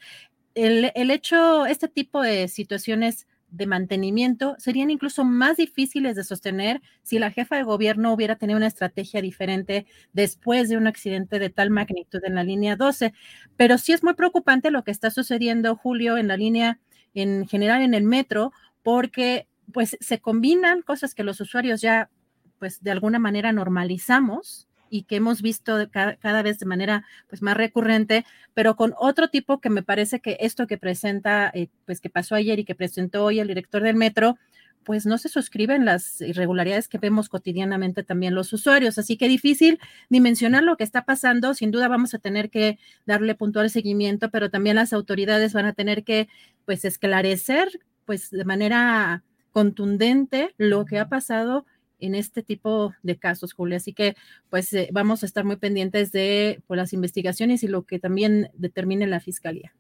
El, 0.55 0.91
el 0.95 1.11
hecho, 1.11 1.65
este 1.65 1.87
tipo 1.87 2.21
de 2.21 2.47
situaciones 2.47 3.27
de 3.53 3.67
mantenimiento 3.67 4.55
serían 4.57 4.89
incluso 4.89 5.23
más 5.23 5.57
difíciles 5.57 6.15
de 6.15 6.23
sostener 6.23 6.81
si 7.03 7.19
la 7.19 7.29
jefa 7.29 7.55
de 7.55 7.63
gobierno 7.63 8.11
hubiera 8.11 8.35
tenido 8.35 8.57
una 8.57 8.67
estrategia 8.67 9.21
diferente 9.21 9.85
después 10.11 10.69
de 10.69 10.77
un 10.77 10.87
accidente 10.87 11.37
de 11.37 11.51
tal 11.51 11.69
magnitud 11.69 12.19
en 12.23 12.33
la 12.35 12.43
línea 12.43 12.75
12. 12.75 13.13
Pero 13.55 13.77
sí 13.77 13.93
es 13.93 14.03
muy 14.03 14.15
preocupante 14.15 14.71
lo 14.71 14.83
que 14.83 14.91
está 14.91 15.11
sucediendo, 15.11 15.75
Julio, 15.75 16.17
en 16.17 16.27
la 16.27 16.35
línea, 16.35 16.79
en 17.13 17.47
general 17.47 17.83
en 17.83 17.93
el 17.93 18.03
metro, 18.03 18.51
porque 18.81 19.47
pues 19.71 19.97
se 19.99 20.19
combinan 20.19 20.81
cosas 20.81 21.13
que 21.13 21.23
los 21.23 21.39
usuarios 21.39 21.79
ya 21.79 22.09
pues 22.57 22.81
de 22.81 22.91
alguna 22.91 23.19
manera 23.19 23.51
normalizamos 23.51 24.67
y 24.93 25.03
que 25.03 25.15
hemos 25.15 25.41
visto 25.41 25.89
cada, 25.89 26.41
vez 26.43 26.59
de 26.59 26.67
manera 26.67 27.03
pues 27.27 27.41
más 27.41 27.57
recurrente, 27.57 28.25
pero 28.53 28.75
con 28.75 28.93
otro 28.99 29.27
tipo 29.27 29.59
que 29.59 29.71
me 29.71 29.81
parece 29.81 30.19
que 30.19 30.37
esto 30.39 30.67
que 30.67 30.77
presenta, 30.77 31.49
eh, 31.55 31.69
pues 31.85 31.99
que 31.99 32.11
pasó 32.11 32.35
ayer 32.35 32.59
y 32.59 32.63
que 32.63 32.75
presentó 32.75 33.25
hoy 33.25 33.39
el 33.39 33.47
director 33.47 33.81
del 33.81 33.95
metro, 33.95 34.37
pues 34.83 35.07
no 35.07 35.17
se 35.17 35.29
suscriben 35.29 35.83
las 35.83 36.21
irregularidades 36.21 36.87
que 36.87 36.99
vemos 36.99 37.27
cotidianamente 37.27 38.03
también 38.03 38.35
los 38.35 38.53
usuarios. 38.53 38.99
Así 38.99 39.17
que 39.17 39.27
difícil 39.27 39.79
dimensionar 40.09 40.61
lo 40.61 40.77
que 40.77 40.83
está 40.83 41.05
pasando. 41.05 41.55
Sin 41.55 41.71
duda 41.71 41.87
vamos 41.87 42.13
a 42.13 42.19
tener 42.19 42.51
que 42.51 42.77
darle 43.07 43.33
puntual 43.33 43.71
seguimiento, 43.71 44.29
pero 44.29 44.51
también 44.51 44.75
las 44.75 44.93
autoridades 44.93 45.53
van 45.53 45.65
a 45.65 45.73
tener 45.73 46.03
que 46.03 46.27
pues 46.65 46.85
esclarecer 46.85 47.67
pues 48.05 48.29
de 48.29 48.45
manera 48.45 49.23
contundente 49.51 50.53
lo 50.57 50.85
que 50.85 50.99
ha 50.99 51.09
pasado 51.09 51.65
en 52.05 52.15
este 52.15 52.43
tipo 52.43 52.93
de 53.03 53.17
casos, 53.17 53.53
Julia. 53.53 53.77
Así 53.77 53.93
que 53.93 54.15
pues 54.49 54.73
eh, 54.73 54.89
vamos 54.91 55.23
a 55.23 55.25
estar 55.25 55.45
muy 55.45 55.55
pendientes 55.55 56.11
de 56.11 56.61
pues, 56.67 56.77
las 56.77 56.93
investigaciones 56.93 57.63
y 57.63 57.67
lo 57.67 57.83
que 57.83 57.99
también 57.99 58.49
determine 58.53 59.07
la 59.07 59.19
Fiscalía. 59.19 59.73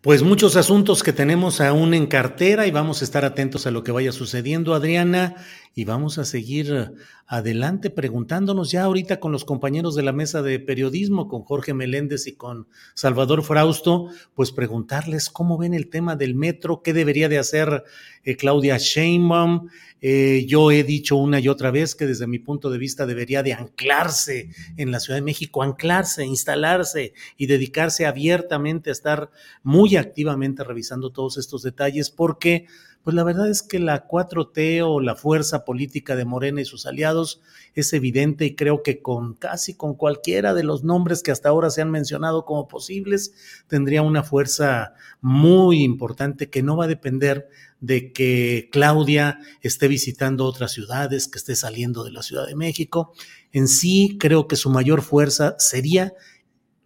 Pues 0.00 0.22
muchos 0.22 0.54
asuntos 0.54 1.02
que 1.02 1.12
tenemos 1.12 1.60
aún 1.60 1.92
en 1.92 2.06
cartera 2.06 2.68
y 2.68 2.70
vamos 2.70 3.02
a 3.02 3.04
estar 3.04 3.24
atentos 3.24 3.66
a 3.66 3.72
lo 3.72 3.82
que 3.82 3.90
vaya 3.90 4.12
sucediendo, 4.12 4.74
Adriana, 4.74 5.34
y 5.74 5.84
vamos 5.84 6.18
a 6.18 6.24
seguir 6.24 6.92
adelante 7.26 7.90
preguntándonos 7.90 8.70
ya 8.70 8.84
ahorita 8.84 9.20
con 9.20 9.32
los 9.32 9.44
compañeros 9.44 9.94
de 9.94 10.02
la 10.02 10.12
mesa 10.12 10.42
de 10.42 10.58
periodismo, 10.58 11.28
con 11.28 11.42
Jorge 11.42 11.74
Meléndez 11.74 12.26
y 12.26 12.32
con 12.32 12.68
Salvador 12.94 13.42
Frausto, 13.42 14.08
pues 14.34 14.50
preguntarles 14.50 15.28
cómo 15.28 15.58
ven 15.58 15.74
el 15.74 15.90
tema 15.90 16.16
del 16.16 16.34
metro, 16.34 16.82
qué 16.82 16.92
debería 16.92 17.28
de 17.28 17.38
hacer 17.38 17.84
eh, 18.24 18.36
Claudia 18.36 18.78
Sheinbaum, 18.78 19.68
eh, 20.00 20.44
yo 20.46 20.70
he 20.70 20.84
dicho 20.84 21.16
una 21.16 21.40
y 21.40 21.48
otra 21.48 21.70
vez 21.70 21.94
que 21.96 22.06
desde 22.06 22.28
mi 22.28 22.38
punto 22.38 22.70
de 22.70 22.78
vista 22.78 23.04
debería 23.04 23.42
de 23.42 23.52
anclarse 23.52 24.50
en 24.76 24.92
la 24.92 25.00
Ciudad 25.00 25.18
de 25.18 25.24
México, 25.24 25.62
anclarse, 25.62 26.24
instalarse 26.24 27.14
y 27.36 27.46
dedicarse 27.46 28.06
abiertamente 28.06 28.90
a 28.90 28.92
estar 28.92 29.30
muy 29.62 29.96
activamente 29.96 30.62
revisando 30.62 31.10
todos 31.10 31.36
estos 31.36 31.62
detalles 31.62 32.10
porque 32.10 32.66
pues 33.02 33.14
la 33.14 33.24
verdad 33.24 33.48
es 33.48 33.62
que 33.62 33.78
la 33.78 34.06
4T 34.06 34.82
o 34.84 35.00
la 35.00 35.14
fuerza 35.14 35.64
política 35.64 36.14
de 36.16 36.24
Morena 36.24 36.60
y 36.60 36.64
sus 36.64 36.84
aliados 36.84 37.40
es 37.74 37.92
evidente 37.92 38.44
y 38.44 38.54
creo 38.54 38.82
que 38.82 39.00
con 39.00 39.34
casi 39.34 39.74
con 39.74 39.94
cualquiera 39.94 40.52
de 40.52 40.64
los 40.64 40.84
nombres 40.84 41.22
que 41.22 41.30
hasta 41.30 41.48
ahora 41.48 41.70
se 41.70 41.80
han 41.80 41.90
mencionado 41.90 42.44
como 42.44 42.68
posibles, 42.68 43.32
tendría 43.66 44.02
una 44.02 44.22
fuerza 44.22 44.94
muy 45.20 45.82
importante 45.82 46.50
que 46.50 46.62
no 46.62 46.76
va 46.76 46.84
a 46.84 46.88
depender 46.88 47.48
de 47.80 48.12
que 48.12 48.68
Claudia 48.72 49.38
esté 49.62 49.88
visitando 49.88 50.44
otras 50.44 50.72
ciudades, 50.72 51.28
que 51.28 51.38
esté 51.38 51.56
saliendo 51.56 52.04
de 52.04 52.12
la 52.12 52.22
Ciudad 52.22 52.46
de 52.46 52.56
México. 52.56 53.12
En 53.52 53.68
sí, 53.68 54.16
creo 54.18 54.48
que 54.48 54.56
su 54.56 54.70
mayor 54.70 55.02
fuerza 55.02 55.54
sería 55.58 56.14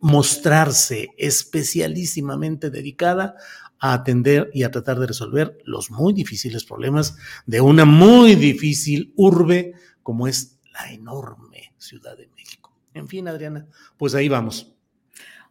mostrarse 0.02 1.10
especialísimamente 1.16 2.70
dedicada 2.70 3.36
a 3.82 3.94
atender 3.94 4.48
y 4.54 4.62
a 4.62 4.70
tratar 4.70 5.00
de 5.00 5.08
resolver 5.08 5.58
los 5.64 5.90
muy 5.90 6.12
difíciles 6.12 6.64
problemas 6.64 7.16
de 7.46 7.60
una 7.60 7.84
muy 7.84 8.36
difícil 8.36 9.12
urbe 9.16 9.74
como 10.04 10.28
es 10.28 10.60
la 10.72 10.92
enorme 10.92 11.74
Ciudad 11.78 12.16
de 12.16 12.28
México. 12.28 12.72
En 12.94 13.08
fin, 13.08 13.26
Adriana, 13.26 13.66
pues 13.98 14.14
ahí 14.14 14.28
vamos. 14.28 14.72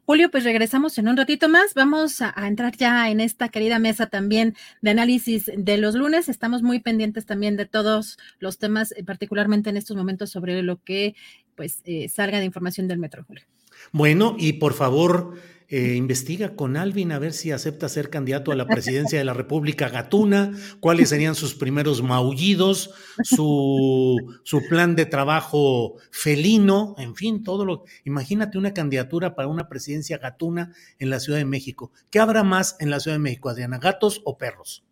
Julio, 0.05 0.31
pues 0.31 0.45
regresamos 0.45 0.97
en 0.97 1.09
un 1.09 1.17
ratito 1.17 1.49
más. 1.49 1.73
Vamos 1.73 2.21
a, 2.21 2.33
entrar 2.47 2.75
ya 2.77 3.09
en 3.09 3.19
esta 3.19 3.49
querida 3.49 3.79
mesa 3.79 4.07
también 4.07 4.55
de 4.81 4.91
análisis 4.91 5.51
de 5.53 5.77
los 5.77 5.95
lunes. 5.95 6.29
Estamos 6.29 6.63
muy 6.63 6.79
pendientes 6.79 7.25
también 7.25 7.57
de 7.57 7.65
todos 7.65 8.17
los 8.39 8.57
temas, 8.57 8.93
eh, 8.93 9.03
particularmente 9.03 9.69
en 9.69 9.77
estos 9.77 9.97
momentos 9.97 10.29
sobre 10.29 10.63
lo 10.63 10.81
que 10.81 11.15
pues 11.55 11.81
eh, 11.83 12.07
salga 12.07 12.39
de 12.39 12.45
información 12.45 12.87
del 12.87 12.97
Metro, 12.97 13.25
Julio. 13.25 13.43
Bueno, 13.91 14.35
y 14.39 14.53
por 14.53 14.73
favor, 14.73 15.35
eh, 15.71 15.95
investiga 15.95 16.57
con 16.57 16.75
Alvin 16.75 17.13
a 17.13 17.19
ver 17.19 17.31
si 17.31 17.51
acepta 17.51 17.87
ser 17.87 18.09
candidato 18.09 18.51
a 18.51 18.55
la 18.55 18.67
presidencia 18.67 19.17
de 19.17 19.23
la 19.23 19.33
República 19.33 19.87
Gatuna, 19.87 20.51
cuáles 20.81 21.07
serían 21.09 21.33
sus 21.33 21.55
primeros 21.55 22.03
maullidos, 22.03 22.91
su, 23.23 24.17
su 24.43 24.61
plan 24.67 24.97
de 24.97 25.05
trabajo 25.05 25.95
felino, 26.11 26.93
en 26.97 27.15
fin, 27.15 27.41
todo 27.41 27.63
lo. 27.63 27.85
Imagínate 28.03 28.57
una 28.57 28.73
candidatura 28.73 29.33
para 29.33 29.47
una 29.47 29.69
presidencia 29.69 30.17
gatuna 30.17 30.73
en 30.99 31.09
la 31.09 31.21
Ciudad 31.21 31.39
de 31.39 31.45
México. 31.45 31.93
¿Qué 32.09 32.19
habrá 32.19 32.43
más 32.43 32.75
en 32.81 32.89
la 32.89 32.99
Ciudad 32.99 33.15
de 33.15 33.23
México, 33.23 33.47
Adriana? 33.47 33.79
¿Gatos 33.79 34.21
o 34.25 34.37
perros? 34.37 34.83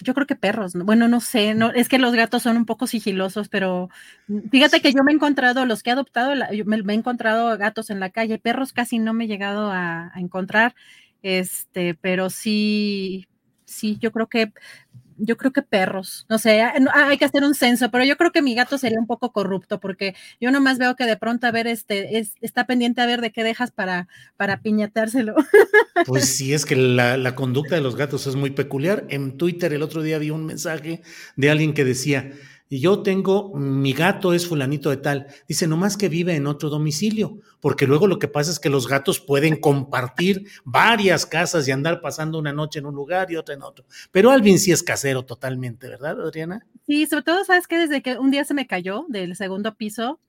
Yo 0.00 0.14
creo 0.14 0.26
que 0.26 0.36
perros, 0.36 0.74
bueno, 0.74 1.08
no 1.08 1.20
sé, 1.20 1.54
no, 1.54 1.70
es 1.70 1.88
que 1.88 1.98
los 1.98 2.14
gatos 2.14 2.42
son 2.42 2.56
un 2.56 2.66
poco 2.66 2.86
sigilosos, 2.86 3.48
pero 3.48 3.88
fíjate 4.50 4.80
que 4.80 4.92
yo 4.92 5.02
me 5.02 5.12
he 5.12 5.14
encontrado, 5.14 5.64
los 5.64 5.82
que 5.82 5.90
he 5.90 5.92
adoptado, 5.92 6.34
me, 6.66 6.92
he 6.92 6.96
encontrado 6.96 7.56
gatos 7.56 7.90
en 7.90 8.00
la 8.00 8.10
calle, 8.10 8.38
perros 8.38 8.72
casi 8.72 8.98
no 8.98 9.14
me 9.14 9.24
he 9.24 9.28
llegado 9.28 9.70
a, 9.70 10.10
a 10.14 10.20
encontrar, 10.20 10.74
este, 11.22 11.94
pero 11.94 12.30
sí, 12.30 13.26
sí, 13.64 13.96
yo 14.00 14.12
creo 14.12 14.28
que 14.28 14.52
yo 15.18 15.36
creo 15.36 15.52
que 15.52 15.62
perros, 15.62 16.26
no 16.28 16.38
sé, 16.38 16.62
hay 16.62 17.18
que 17.18 17.24
hacer 17.24 17.44
un 17.44 17.54
censo, 17.54 17.90
pero 17.90 18.04
yo 18.04 18.16
creo 18.16 18.32
que 18.32 18.42
mi 18.42 18.54
gato 18.54 18.78
sería 18.78 18.98
un 18.98 19.06
poco 19.06 19.32
corrupto 19.32 19.80
porque 19.80 20.14
yo 20.40 20.50
nomás 20.50 20.78
veo 20.78 20.96
que 20.96 21.04
de 21.04 21.16
pronto 21.16 21.46
a 21.46 21.50
ver, 21.50 21.66
este, 21.66 22.18
está 22.40 22.66
pendiente 22.66 23.00
a 23.00 23.06
ver 23.06 23.20
de 23.20 23.32
qué 23.32 23.44
dejas 23.44 23.70
para, 23.70 24.08
para 24.36 24.60
piñatárselo. 24.60 25.34
Pues 26.04 26.36
sí, 26.36 26.52
es 26.52 26.66
que 26.66 26.76
la, 26.76 27.16
la 27.16 27.34
conducta 27.34 27.74
de 27.74 27.80
los 27.80 27.96
gatos 27.96 28.26
es 28.26 28.36
muy 28.36 28.50
peculiar. 28.50 29.06
En 29.08 29.38
Twitter 29.38 29.72
el 29.72 29.82
otro 29.82 30.02
día 30.02 30.18
vi 30.18 30.30
un 30.30 30.44
mensaje 30.44 31.00
de 31.36 31.50
alguien 31.50 31.72
que 31.72 31.84
decía, 31.84 32.32
y 32.68 32.80
yo 32.80 33.02
tengo, 33.02 33.54
mi 33.54 33.92
gato 33.92 34.32
es 34.32 34.46
fulanito 34.46 34.90
de 34.90 34.96
tal. 34.96 35.26
Dice, 35.46 35.68
nomás 35.68 35.96
que 35.96 36.08
vive 36.08 36.34
en 36.34 36.46
otro 36.46 36.68
domicilio, 36.68 37.38
porque 37.60 37.86
luego 37.86 38.06
lo 38.06 38.18
que 38.18 38.28
pasa 38.28 38.50
es 38.50 38.58
que 38.58 38.70
los 38.70 38.88
gatos 38.88 39.20
pueden 39.20 39.56
compartir 39.56 40.46
varias 40.64 41.26
casas 41.26 41.68
y 41.68 41.72
andar 41.72 42.00
pasando 42.00 42.38
una 42.38 42.52
noche 42.52 42.80
en 42.80 42.86
un 42.86 42.94
lugar 42.94 43.30
y 43.30 43.36
otra 43.36 43.54
en 43.54 43.62
otro. 43.62 43.84
Pero 44.10 44.30
Alvin 44.30 44.58
sí 44.58 44.72
es 44.72 44.82
casero 44.82 45.24
totalmente, 45.24 45.88
¿verdad, 45.88 46.20
Adriana? 46.20 46.66
Sí, 46.86 47.06
sobre 47.06 47.22
todo, 47.22 47.44
¿sabes 47.44 47.66
que 47.66 47.78
Desde 47.78 48.02
que 48.02 48.18
un 48.18 48.30
día 48.30 48.44
se 48.44 48.54
me 48.54 48.66
cayó 48.66 49.06
del 49.08 49.36
segundo 49.36 49.76
piso, 49.76 50.20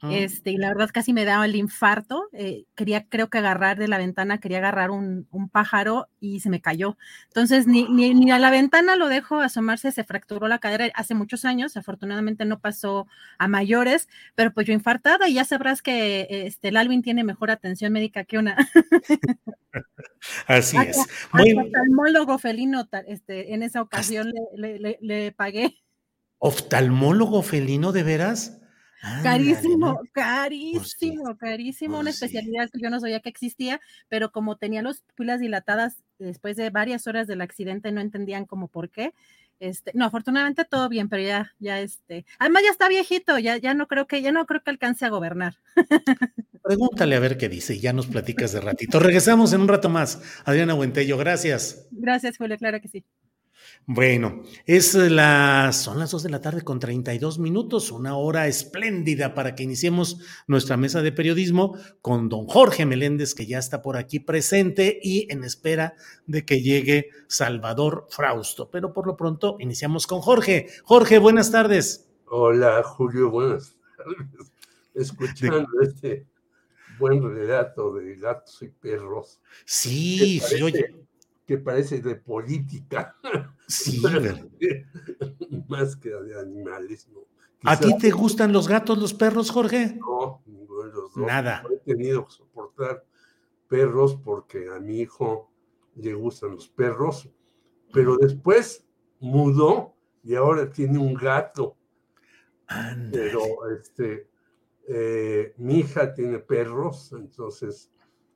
Ah. 0.00 0.10
Este, 0.12 0.52
y 0.52 0.56
la 0.56 0.68
verdad 0.68 0.90
casi 0.92 1.12
me 1.12 1.24
daba 1.24 1.44
el 1.44 1.56
infarto. 1.56 2.28
Eh, 2.32 2.66
quería, 2.76 3.06
creo 3.08 3.28
que 3.30 3.38
agarrar 3.38 3.78
de 3.78 3.88
la 3.88 3.98
ventana, 3.98 4.38
quería 4.38 4.58
agarrar 4.58 4.90
un, 4.90 5.26
pájaro 5.50 6.08
y 6.20 6.40
se 6.40 6.50
me 6.50 6.60
cayó. 6.60 6.96
Entonces, 7.28 7.66
ni, 7.66 7.88
ni, 7.88 8.30
a 8.30 8.38
la 8.38 8.50
ventana 8.50 8.96
lo 8.96 9.08
dejo 9.08 9.40
asomarse, 9.40 9.90
se 9.90 10.04
fracturó 10.04 10.46
la 10.46 10.58
cadera 10.58 10.88
hace 10.94 11.14
muchos 11.14 11.44
años. 11.44 11.76
Afortunadamente 11.76 12.44
no 12.44 12.60
pasó 12.60 13.06
a 13.38 13.48
mayores, 13.48 14.08
pero 14.34 14.52
pues 14.52 14.66
yo 14.66 14.72
infartada 14.72 15.28
y 15.28 15.34
ya 15.34 15.44
sabrás 15.44 15.82
que 15.82 16.26
este, 16.30 16.68
el 16.68 16.76
Alvin 16.76 17.02
tiene 17.02 17.24
mejor 17.24 17.50
atención 17.50 17.92
médica 17.92 18.24
que 18.24 18.38
una. 18.38 18.56
Así 20.46 20.76
es. 20.76 20.98
Muy... 21.32 21.54
felino, 22.38 22.88
este, 23.06 23.54
en 23.54 23.62
esa 23.62 23.82
ocasión 23.82 24.32
le, 24.54 24.98
le 25.00 25.32
pagué. 25.32 25.82
¿Oftalmólogo 26.38 27.42
felino 27.42 27.90
de 27.90 28.02
veras? 28.04 28.60
Carísimo, 29.22 29.96
pues 29.96 30.10
carísimo, 30.12 31.36
carísimo. 31.36 31.98
Una 32.00 32.10
especialidad 32.10 32.68
que 32.70 32.80
yo 32.80 32.90
no 32.90 33.00
sabía 33.00 33.20
que 33.20 33.28
existía, 33.28 33.80
pero 34.08 34.32
como 34.32 34.56
tenía 34.56 34.82
las 34.82 35.00
pupilas 35.00 35.40
dilatadas 35.40 36.02
después 36.18 36.56
de 36.56 36.70
varias 36.70 37.06
horas 37.06 37.26
del 37.26 37.40
accidente, 37.40 37.92
no 37.92 38.00
entendían 38.00 38.44
como 38.44 38.68
por 38.68 38.90
qué. 38.90 39.14
Este, 39.60 39.90
no, 39.94 40.04
afortunadamente 40.04 40.64
todo 40.64 40.88
bien, 40.88 41.08
pero 41.08 41.22
ya, 41.22 41.52
ya 41.58 41.80
este, 41.80 42.24
además 42.38 42.62
ya 42.64 42.70
está 42.70 42.88
viejito, 42.88 43.38
ya, 43.38 43.56
ya 43.56 43.74
no 43.74 43.88
creo 43.88 44.06
que, 44.06 44.22
ya 44.22 44.30
no 44.30 44.46
creo 44.46 44.62
que 44.62 44.70
alcance 44.70 45.04
a 45.04 45.08
gobernar. 45.08 45.56
Pregúntale 46.62 47.16
a 47.16 47.20
ver 47.20 47.38
qué 47.38 47.48
dice 47.48 47.74
y 47.74 47.80
ya 47.80 47.92
nos 47.92 48.06
platicas 48.06 48.52
de 48.52 48.60
ratito. 48.60 49.00
Regresamos 49.00 49.52
en 49.52 49.62
un 49.62 49.68
rato 49.68 49.88
más. 49.88 50.22
Adriana 50.44 50.74
Buentello, 50.74 51.16
gracias. 51.16 51.88
Gracias, 51.90 52.36
Julio, 52.36 52.56
claro 52.56 52.80
que 52.80 52.88
sí. 52.88 53.04
Bueno, 53.86 54.42
es 54.66 54.94
la, 54.94 55.70
son 55.72 55.98
las 55.98 56.10
dos 56.10 56.22
de 56.22 56.28
la 56.28 56.42
tarde 56.42 56.60
con 56.60 56.78
32 56.78 57.38
minutos, 57.38 57.90
una 57.90 58.16
hora 58.16 58.46
espléndida 58.46 59.32
para 59.32 59.54
que 59.54 59.62
iniciemos 59.62 60.18
nuestra 60.46 60.76
mesa 60.76 61.00
de 61.00 61.10
periodismo 61.10 61.74
con 62.02 62.28
don 62.28 62.46
Jorge 62.46 62.84
Meléndez, 62.84 63.34
que 63.34 63.46
ya 63.46 63.58
está 63.58 63.80
por 63.80 63.96
aquí 63.96 64.20
presente 64.20 65.00
y 65.02 65.32
en 65.32 65.42
espera 65.42 65.94
de 66.26 66.44
que 66.44 66.60
llegue 66.60 67.08
Salvador 67.28 68.06
Frausto. 68.10 68.70
Pero 68.70 68.92
por 68.92 69.06
lo 69.06 69.16
pronto 69.16 69.56
iniciamos 69.58 70.06
con 70.06 70.20
Jorge. 70.20 70.66
Jorge, 70.84 71.16
buenas 71.16 71.50
tardes. 71.50 72.10
Hola, 72.26 72.82
Julio, 72.82 73.30
buenas 73.30 73.74
tardes. 73.96 74.52
Escuchando 74.94 75.66
este 75.80 76.26
buen 76.98 77.22
relato 77.22 77.94
de 77.94 78.16
gatos 78.16 78.60
y 78.60 78.68
perros. 78.68 79.40
Sí, 79.64 80.40
sí, 80.40 80.62
oye 80.62 81.07
que 81.48 81.56
parece 81.56 82.02
de 82.02 82.14
política. 82.14 83.16
Sí, 83.66 84.02
más 85.68 85.96
que 85.96 86.10
de 86.10 86.38
animales, 86.38 87.08
¿no? 87.08 87.20
¿A 87.64 87.80
ti 87.80 87.96
te 87.96 88.10
gustan 88.10 88.52
los 88.52 88.68
gatos, 88.68 88.98
los 88.98 89.14
perros, 89.14 89.50
Jorge? 89.50 89.98
No, 89.98 90.42
ninguno 90.44 90.82
de 90.82 90.92
los 90.92 91.14
dos. 91.14 91.26
Nada. 91.26 91.64
he 91.70 91.78
tenido 91.78 92.26
que 92.26 92.32
soportar 92.32 93.02
perros 93.66 94.16
porque 94.22 94.68
a 94.68 94.78
mi 94.78 95.00
hijo 95.00 95.50
le 95.96 96.12
gustan 96.12 96.50
los 96.50 96.68
perros, 96.68 97.30
pero 97.94 98.18
después 98.18 98.86
mudó 99.18 99.96
y 100.22 100.34
ahora 100.34 100.70
tiene 100.70 100.98
un 100.98 101.14
gato. 101.14 101.76
Pero 103.10 103.70
este, 103.70 104.28
eh, 104.86 105.54
mi 105.56 105.78
hija 105.78 106.12
tiene 106.12 106.40
perros, 106.40 107.12
entonces 107.12 107.90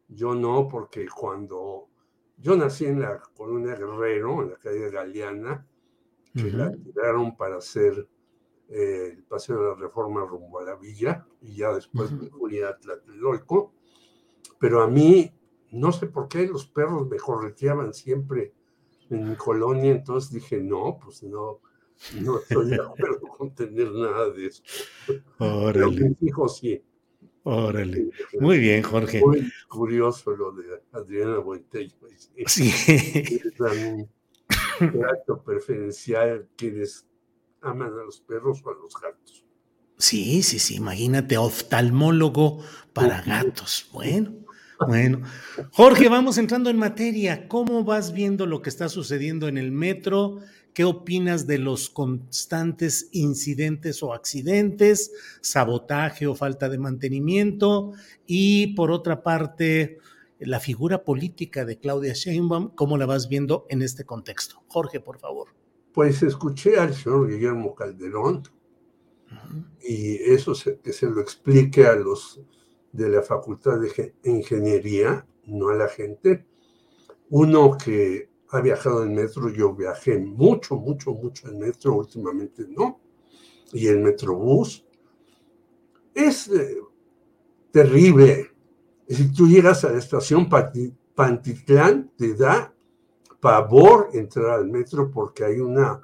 yo 0.08 0.34
no, 0.34 0.66
porque 0.66 1.06
cuando 1.06 1.91
yo 2.36 2.56
nací 2.56 2.86
en 2.86 3.00
la 3.00 3.20
colonia 3.36 3.74
Guerrero, 3.74 4.42
en 4.42 4.50
la 4.50 4.56
calle 4.56 4.90
Galeana, 4.90 5.66
que 6.34 6.50
la 6.50 6.72
tiraron 6.72 7.36
para 7.36 7.56
hacer 7.56 8.08
eh, 8.68 9.12
el 9.12 9.24
paseo 9.24 9.62
de 9.62 9.68
la 9.68 9.74
reforma 9.74 10.24
rumbo 10.24 10.60
a 10.60 10.64
la 10.64 10.76
villa, 10.76 11.26
y 11.40 11.56
ya 11.56 11.72
después 11.72 12.10
me 12.12 12.28
fui 12.28 12.60
a 12.60 12.76
Tlatelolco. 12.76 13.74
Pero 14.58 14.82
a 14.82 14.86
mí, 14.86 15.32
no 15.72 15.92
sé 15.92 16.06
por 16.06 16.28
qué 16.28 16.46
los 16.46 16.66
perros 16.66 17.08
me 17.08 17.18
correteaban 17.18 17.92
siempre 17.92 18.54
en 19.10 19.30
mi 19.30 19.36
colonia, 19.36 19.92
entonces 19.92 20.32
dije, 20.32 20.58
no, 20.58 20.98
pues 21.02 21.22
no, 21.22 21.60
no 22.20 22.38
estoy 22.38 22.70
de 22.70 22.76
acuerdo 22.82 23.28
con 23.28 23.54
tener 23.54 23.92
nada 23.92 24.30
de 24.30 24.46
eso. 24.46 24.62
Pero 25.38 25.90
mis 25.90 26.22
hijos 26.22 26.58
sí. 26.58 26.82
Órale. 27.44 28.10
Muy 28.38 28.58
bien, 28.58 28.82
Jorge. 28.82 29.20
Muy 29.20 29.50
curioso 29.68 30.30
lo 30.36 30.52
de 30.52 30.82
Adriana 30.92 31.38
Buentello. 31.38 31.96
Sí. 32.46 32.72
Es 32.86 33.60
un 33.60 34.08
trato 34.78 35.42
preferencial 35.42 36.48
quienes 36.56 37.06
aman 37.60 37.92
a 37.92 38.04
los 38.04 38.20
perros 38.20 38.62
o 38.64 38.70
a 38.70 38.74
los 38.74 38.94
gatos. 39.00 39.44
Sí, 39.98 40.42
sí, 40.42 40.58
sí. 40.58 40.76
Imagínate, 40.76 41.36
oftalmólogo 41.36 42.60
para 42.92 43.22
gatos. 43.22 43.88
Bueno. 43.92 44.41
Bueno, 44.86 45.22
Jorge, 45.72 46.08
vamos 46.08 46.38
entrando 46.38 46.70
en 46.70 46.78
materia. 46.78 47.48
¿Cómo 47.48 47.84
vas 47.84 48.12
viendo 48.12 48.46
lo 48.46 48.62
que 48.62 48.70
está 48.70 48.88
sucediendo 48.88 49.48
en 49.48 49.58
el 49.58 49.72
metro? 49.72 50.38
¿Qué 50.74 50.84
opinas 50.84 51.46
de 51.46 51.58
los 51.58 51.90
constantes 51.90 53.08
incidentes 53.12 54.02
o 54.02 54.14
accidentes, 54.14 55.12
sabotaje 55.40 56.26
o 56.26 56.34
falta 56.34 56.68
de 56.68 56.78
mantenimiento? 56.78 57.92
Y 58.26 58.68
por 58.74 58.90
otra 58.90 59.22
parte, 59.22 59.98
la 60.38 60.60
figura 60.60 61.04
política 61.04 61.64
de 61.64 61.78
Claudia 61.78 62.14
Sheinbaum, 62.14 62.70
¿cómo 62.74 62.96
la 62.96 63.06
vas 63.06 63.28
viendo 63.28 63.66
en 63.68 63.82
este 63.82 64.04
contexto? 64.04 64.62
Jorge, 64.66 65.00
por 65.00 65.18
favor. 65.18 65.48
Pues 65.92 66.22
escuché 66.22 66.78
al 66.78 66.94
señor 66.94 67.28
Guillermo 67.30 67.74
Calderón 67.74 68.42
y 69.82 70.14
eso 70.32 70.54
que 70.82 70.92
se 70.92 71.06
lo 71.06 71.20
explique 71.20 71.86
a 71.86 71.94
los 71.94 72.40
de 72.92 73.08
la 73.08 73.22
Facultad 73.22 73.80
de 73.80 74.14
Ingeniería, 74.24 75.26
no 75.46 75.70
a 75.70 75.74
la 75.74 75.88
gente. 75.88 76.46
Uno 77.30 77.76
que 77.82 78.28
ha 78.50 78.60
viajado 78.60 79.02
en 79.02 79.14
metro, 79.14 79.48
yo 79.48 79.74
viajé 79.74 80.18
mucho, 80.18 80.76
mucho, 80.76 81.12
mucho 81.12 81.48
en 81.48 81.58
metro, 81.58 81.94
últimamente 81.94 82.66
no, 82.68 83.00
y 83.72 83.86
el 83.86 84.00
metrobús. 84.00 84.84
Es 86.14 86.48
eh, 86.48 86.78
terrible. 87.70 88.50
Si 89.08 89.32
tú 89.32 89.48
llegas 89.48 89.84
a 89.84 89.92
la 89.92 89.98
estación 89.98 90.48
Pantitlán, 91.14 92.12
te 92.16 92.34
da 92.34 92.74
pavor 93.40 94.10
entrar 94.12 94.50
al 94.50 94.68
metro 94.68 95.10
porque 95.10 95.44
hay 95.44 95.60
una 95.60 96.00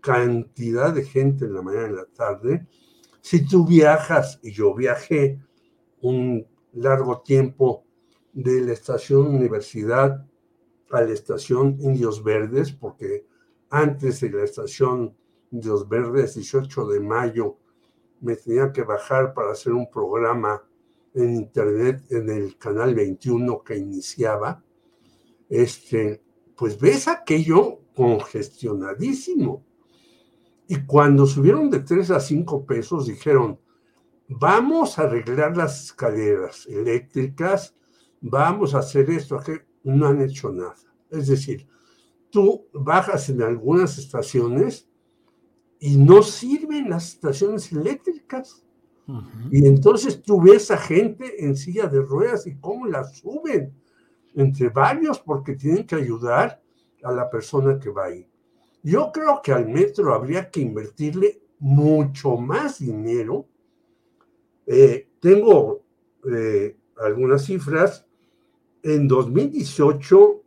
cantidad 0.00 0.92
de 0.92 1.04
gente 1.04 1.44
en 1.44 1.54
la 1.54 1.62
mañana 1.62 1.86
y 1.86 1.90
en 1.90 1.96
la 1.96 2.06
tarde. 2.06 2.66
Si 3.20 3.46
tú 3.46 3.66
viajas, 3.66 4.40
y 4.42 4.50
yo 4.50 4.74
viajé 4.74 5.38
un 6.02 6.46
largo 6.74 7.22
tiempo 7.22 7.84
de 8.32 8.60
la 8.60 8.72
estación 8.72 9.26
Universidad 9.26 10.26
a 10.90 11.00
la 11.00 11.12
estación 11.12 11.78
Indios 11.80 12.22
Verdes, 12.22 12.72
porque 12.72 13.26
antes 13.70 14.20
de 14.20 14.30
la 14.30 14.44
estación 14.44 15.16
Indios 15.50 15.88
Verdes, 15.88 16.34
18 16.34 16.86
de 16.88 17.00
mayo, 17.00 17.56
me 18.20 18.36
tenía 18.36 18.72
que 18.72 18.82
bajar 18.82 19.34
para 19.34 19.52
hacer 19.52 19.72
un 19.72 19.90
programa 19.90 20.62
en 21.14 21.34
internet 21.34 22.02
en 22.10 22.30
el 22.30 22.56
canal 22.56 22.94
21 22.94 23.62
que 23.62 23.76
iniciaba, 23.76 24.62
este, 25.48 26.22
pues 26.56 26.78
ves 26.78 27.08
aquello 27.08 27.80
congestionadísimo. 27.94 29.64
Y 30.68 30.86
cuando 30.86 31.26
subieron 31.26 31.68
de 31.70 31.80
3 31.80 32.12
a 32.12 32.20
5 32.20 32.64
pesos, 32.64 33.06
dijeron, 33.06 33.58
vamos 34.38 34.98
a 34.98 35.02
arreglar 35.02 35.56
las 35.56 35.84
escaleras 35.84 36.66
eléctricas, 36.66 37.74
vamos 38.20 38.74
a 38.74 38.78
hacer 38.78 39.10
esto, 39.10 39.38
que 39.38 39.66
no 39.84 40.06
han 40.06 40.20
hecho 40.20 40.50
nada. 40.50 40.76
Es 41.10 41.28
decir, 41.28 41.66
tú 42.30 42.66
bajas 42.72 43.28
en 43.28 43.42
algunas 43.42 43.98
estaciones 43.98 44.88
y 45.78 45.96
no 45.96 46.22
sirven 46.22 46.88
las 46.90 47.14
estaciones 47.14 47.72
eléctricas. 47.72 48.64
Y 49.50 49.66
entonces 49.66 50.22
tú 50.22 50.40
ves 50.40 50.70
a 50.70 50.76
gente 50.76 51.44
en 51.44 51.56
silla 51.56 51.86
de 51.86 52.00
ruedas 52.00 52.46
y 52.46 52.56
cómo 52.56 52.86
la 52.86 53.04
suben 53.04 53.74
entre 54.34 54.68
varios 54.68 55.18
porque 55.18 55.54
tienen 55.54 55.86
que 55.86 55.96
ayudar 55.96 56.62
a 57.02 57.12
la 57.12 57.28
persona 57.28 57.78
que 57.78 57.90
va 57.90 58.06
ahí. 58.06 58.26
Yo 58.82 59.10
creo 59.12 59.40
que 59.42 59.52
al 59.52 59.68
metro 59.68 60.14
habría 60.14 60.50
que 60.50 60.60
invertirle 60.60 61.42
mucho 61.58 62.36
más 62.36 62.78
dinero 62.78 63.48
eh, 64.74 65.10
tengo 65.20 65.84
eh, 66.32 66.78
algunas 66.96 67.44
cifras. 67.44 68.06
En 68.82 69.06
2018, 69.06 70.42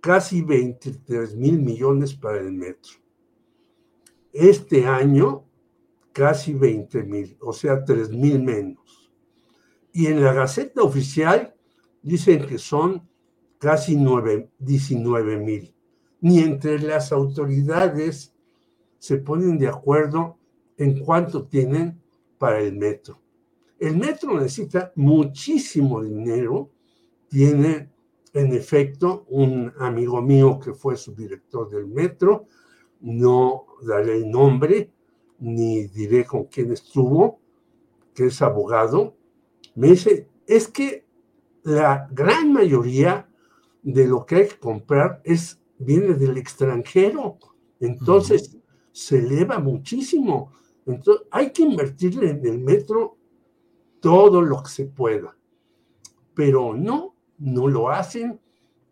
casi 0.00 0.42
23 0.42 1.34
mil 1.34 1.60
millones 1.60 2.14
para 2.14 2.38
el 2.38 2.52
metro. 2.52 2.92
Este 4.32 4.86
año, 4.86 5.44
casi 6.12 6.54
20 6.54 7.02
mil, 7.02 7.36
o 7.40 7.52
sea, 7.52 7.84
3 7.84 8.10
mil 8.10 8.40
menos. 8.42 9.10
Y 9.92 10.06
en 10.06 10.22
la 10.22 10.32
Gaceta 10.32 10.82
Oficial 10.82 11.54
dicen 12.00 12.46
que 12.46 12.58
son 12.58 13.08
casi 13.58 13.96
9, 13.96 14.50
19 14.60 15.36
mil. 15.38 15.74
Ni 16.20 16.38
entre 16.38 16.78
las 16.78 17.10
autoridades 17.10 18.34
se 18.98 19.16
ponen 19.18 19.58
de 19.58 19.66
acuerdo 19.66 20.38
en 20.76 21.00
cuánto 21.00 21.48
tienen 21.48 22.00
para 22.38 22.60
el 22.60 22.76
metro. 22.76 23.21
El 23.82 23.96
metro 23.96 24.38
necesita 24.38 24.92
muchísimo 24.94 26.04
dinero. 26.04 26.70
Tiene, 27.28 27.90
en 28.32 28.52
efecto, 28.52 29.26
un 29.28 29.72
amigo 29.76 30.22
mío 30.22 30.60
que 30.60 30.72
fue 30.72 30.96
subdirector 30.96 31.68
del 31.68 31.88
metro. 31.88 32.44
No 33.00 33.66
daré 33.84 34.18
el 34.18 34.30
nombre 34.30 34.92
ni 35.40 35.88
diré 35.88 36.24
con 36.24 36.44
quién 36.44 36.70
estuvo, 36.70 37.40
que 38.14 38.26
es 38.26 38.40
abogado. 38.40 39.16
Me 39.74 39.88
dice, 39.88 40.28
es 40.46 40.68
que 40.68 41.04
la 41.64 42.06
gran 42.12 42.52
mayoría 42.52 43.28
de 43.82 44.06
lo 44.06 44.24
que 44.24 44.36
hay 44.36 44.46
que 44.46 44.60
comprar 44.60 45.20
es, 45.24 45.60
viene 45.76 46.14
del 46.14 46.38
extranjero. 46.38 47.36
Entonces, 47.80 48.56
se 48.92 49.18
eleva 49.18 49.58
muchísimo. 49.58 50.52
Entonces, 50.86 51.26
hay 51.32 51.50
que 51.50 51.62
invertirle 51.62 52.30
en 52.30 52.46
el 52.46 52.60
metro 52.60 53.18
todo 54.02 54.42
lo 54.42 54.62
que 54.64 54.68
se 54.68 54.86
pueda. 54.86 55.34
Pero 56.34 56.74
no, 56.74 57.14
no 57.38 57.68
lo 57.68 57.88
hacen. 57.88 58.40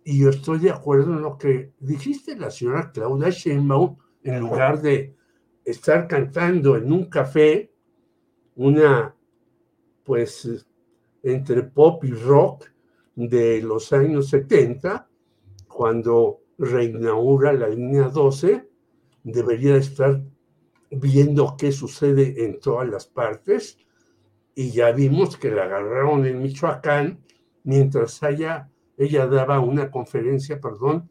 Y 0.05 0.21
yo 0.21 0.31
estoy 0.31 0.61
de 0.61 0.71
acuerdo 0.71 1.13
en 1.13 1.23
lo 1.23 1.37
que 1.37 1.73
dijiste, 1.81 2.37
la 2.37 2.51
señora 2.51 2.93
Claudia 2.93 3.29
Sheinbaum, 3.29 3.97
en 4.23 4.41
lugar 4.41 4.81
de 4.81 5.17
estar 5.65 6.07
cantando 6.07 6.77
en 6.77 6.93
un 6.93 7.07
café, 7.07 7.73
una, 8.55 9.15
pues, 10.05 10.67
entre 11.23 11.65
pop 11.65 12.05
y 12.05 12.13
rock 12.13 12.67
de 13.17 13.61
los 13.63 13.93
años 13.93 14.29
70, 14.29 15.09
cuando 15.67 16.41
reinaugura 16.57 17.53
la 17.53 17.69
línea 17.69 18.09
12, 18.09 18.69
debería 19.25 19.77
estar 19.77 20.23
viendo 20.91 21.57
qué 21.59 21.73
sucede 21.73 22.45
en 22.45 22.61
todas 22.61 22.89
las 22.89 23.07
partes 23.07 23.77
y 24.55 24.71
ya 24.71 24.93
vimos 24.93 25.37
que 25.37 25.51
la 25.51 25.65
agarraron 25.65 26.27
en 26.27 26.43
Michoacán 26.43 27.25
mientras 27.65 28.23
ella, 28.23 28.71
ella 28.97 29.27
daba 29.27 29.61
una 29.61 29.91
conferencia, 29.91 30.61
perdón, 30.61 31.11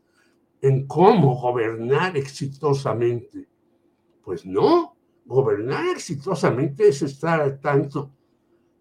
en 0.62 0.88
cómo 0.88 1.40
gobernar 1.40 2.18
exitosamente. 2.18 3.48
Pues 4.24 4.46
no, 4.46 4.96
gobernar 5.26 5.88
exitosamente 5.88 6.90
es 6.90 7.02
estar 7.02 7.40
al 7.42 7.60
tanto 7.60 8.12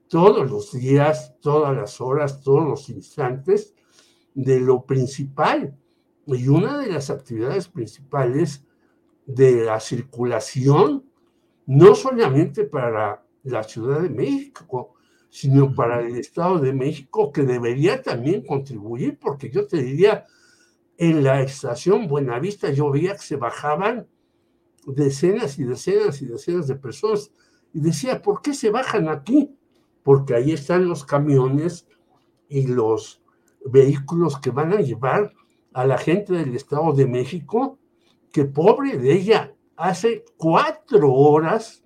todos 0.09 0.51
los 0.51 0.73
días, 0.73 1.35
todas 1.41 1.77
las 1.77 2.01
horas, 2.01 2.41
todos 2.43 2.67
los 2.67 2.89
instantes 2.89 3.75
de 4.35 4.61
lo 4.61 4.85
principal. 4.85 5.77
Y 6.27 6.49
una 6.49 6.79
de 6.79 6.93
las 6.93 7.11
actividades 7.11 7.69
principales 7.69 8.65
de 9.27 9.65
la 9.65 9.79
circulación, 9.81 11.05
no 11.67 11.95
solamente 11.95 12.65
para 12.65 13.25
la 13.51 13.63
Ciudad 13.65 14.01
de 14.01 14.11
México, 14.11 14.95
sino 15.31 15.75
para 15.75 16.01
el 16.01 16.17
Estado 16.17 16.59
de 16.59 16.73
México, 16.73 17.33
que 17.33 17.43
debería 17.43 18.03
también 18.03 18.45
contribuir, 18.45 19.19
porque 19.19 19.51
yo 19.51 19.67
te 19.67 19.83
diría, 19.83 20.27
en 20.97 21.23
la 21.23 21.43
estación 21.43 22.09
Buenavista 22.09 22.71
yo 22.73 22.91
veía 22.91 23.13
que 23.13 23.23
se 23.23 23.37
bajaban 23.37 24.09
decenas 24.87 25.59
y 25.59 25.65
decenas 25.65 26.23
y 26.23 26.27
decenas 26.27 26.67
de 26.67 26.75
personas 26.75 27.31
y 27.73 27.81
decía, 27.81 28.23
¿por 28.23 28.43
qué 28.43 28.55
se 28.55 28.71
bajan 28.71 29.09
aquí? 29.09 29.55
Porque 30.03 30.35
ahí 30.35 30.53
están 30.53 30.89
los 30.89 31.05
camiones 31.05 31.87
y 32.49 32.67
los 32.67 33.23
vehículos 33.65 34.41
que 34.41 34.51
van 34.51 34.73
a 34.73 34.81
llevar 34.81 35.35
a 35.73 35.87
la 35.87 35.99
gente 35.99 36.33
del 36.33 36.57
Estado 36.57 36.93
de 36.93 37.07
México, 37.07 37.79
que 38.33 38.45
pobre 38.45 38.99
de 38.99 39.13
ella, 39.13 39.55
hace 39.77 40.25
cuatro 40.37 41.13
horas 41.13 41.85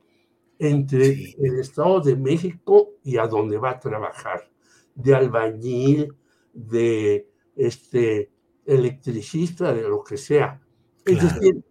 entre 0.62 1.34
el 1.38 1.58
Estado 1.58 2.00
de 2.00 2.14
México 2.14 2.90
y 3.02 3.18
a 3.18 3.26
donde 3.26 3.58
va 3.58 3.70
a 3.70 3.80
trabajar, 3.80 4.48
de 4.94 5.12
albañil, 5.12 6.14
de 6.52 7.28
este 7.56 8.30
electricista, 8.64 9.72
de 9.72 9.82
lo 9.82 10.04
que 10.04 10.16
sea. 10.16 10.60
Es 11.04 11.20
decir, 11.20 11.64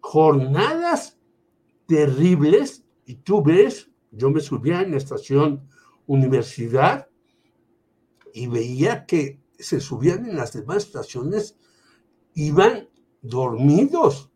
jornadas 0.00 1.18
terribles, 1.86 2.86
y 3.04 3.16
tú 3.16 3.42
ves, 3.42 3.90
yo 4.12 4.30
me 4.30 4.40
subía 4.40 4.80
en 4.80 4.92
la 4.92 4.96
estación 4.96 5.68
universidad 6.06 7.06
y 8.32 8.46
veía 8.46 9.04
que 9.04 9.42
se 9.58 9.78
subían 9.78 10.24
en 10.24 10.38
las 10.38 10.54
demás 10.54 10.86
estaciones, 10.86 11.58
iban 12.32 12.88
dormidos 13.20 14.30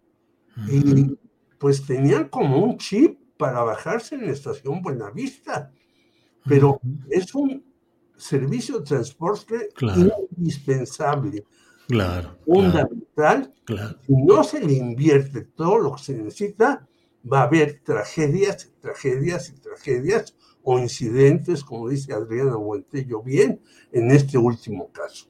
y 0.69 1.17
pues 1.59 1.87
tenían 1.87 2.29
como 2.29 2.63
un 2.63 2.77
chip 2.77 3.22
para 3.43 3.61
bajarse 3.65 4.15
en 4.15 4.27
la 4.27 4.33
estación 4.33 4.81
Buenavista, 4.81 5.73
pero 6.45 6.81
es 7.11 7.35
un 7.35 7.65
servicio 8.17 8.79
de 8.79 8.85
transporte 8.85 9.69
indispensable, 10.37 11.45
claro, 11.89 12.39
fundamental. 12.45 13.53
Claro. 13.65 13.99
Si 14.07 14.13
no 14.13 14.45
se 14.45 14.61
le 14.61 14.75
invierte 14.75 15.41
todo 15.57 15.79
lo 15.79 15.97
que 15.97 16.05
se 16.05 16.15
necesita, 16.15 16.87
va 17.31 17.41
a 17.41 17.45
haber 17.47 17.81
tragedias, 17.85 18.71
tragedias 18.81 19.49
y 19.49 19.61
tragedias 19.61 20.37
o 20.63 20.79
incidentes, 20.79 21.65
como 21.65 21.89
dice 21.89 22.13
Adriana 22.13 22.55
Buentello 22.55 23.25
bien, 23.25 23.61
en 23.91 24.13
este 24.13 24.39
último 24.39 24.93
caso. 24.93 25.27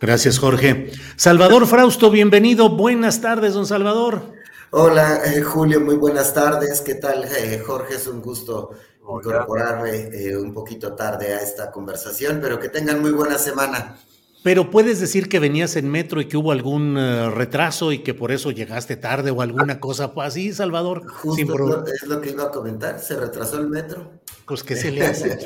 Gracias, 0.00 0.38
Jorge. 0.38 0.90
Salvador 1.16 1.66
Frausto, 1.66 2.10
bienvenido. 2.10 2.70
Buenas 2.70 3.20
tardes, 3.20 3.52
don 3.52 3.66
Salvador. 3.66 4.35
Hola, 4.78 5.22
eh, 5.24 5.40
Julio, 5.40 5.80
muy 5.80 5.94
buenas 5.94 6.34
tardes. 6.34 6.82
¿Qué 6.82 6.96
tal, 6.96 7.24
eh, 7.24 7.62
Jorge? 7.66 7.94
Es 7.94 8.06
un 8.08 8.20
gusto 8.20 8.72
incorporarme 9.00 10.10
eh, 10.12 10.36
un 10.36 10.52
poquito 10.52 10.92
tarde 10.92 11.32
a 11.32 11.40
esta 11.40 11.70
conversación, 11.72 12.40
pero 12.42 12.60
que 12.60 12.68
tengan 12.68 13.00
muy 13.00 13.12
buena 13.12 13.38
semana. 13.38 13.96
Pero 14.42 14.70
puedes 14.70 15.00
decir 15.00 15.30
que 15.30 15.38
venías 15.40 15.76
en 15.76 15.90
metro 15.90 16.20
y 16.20 16.26
que 16.26 16.36
hubo 16.36 16.52
algún 16.52 16.94
eh, 16.98 17.30
retraso 17.30 17.90
y 17.90 18.00
que 18.00 18.12
por 18.12 18.32
eso 18.32 18.50
llegaste 18.50 18.96
tarde 18.96 19.30
o 19.30 19.40
alguna 19.40 19.80
cosa 19.80 20.12
así, 20.18 20.52
Salvador. 20.52 21.06
Justo 21.08 21.36
Sin 21.36 21.46
es, 21.48 21.54
pro- 21.54 21.66
lo, 21.68 21.86
es 21.86 22.02
lo 22.06 22.20
que 22.20 22.30
iba 22.32 22.44
a 22.44 22.50
comentar, 22.50 23.00
se 23.00 23.16
retrasó 23.16 23.58
el 23.58 23.68
metro. 23.68 24.10
Pues 24.46 24.62
que 24.62 24.76
se 24.76 24.90
le 24.92 25.06
hace. 25.06 25.38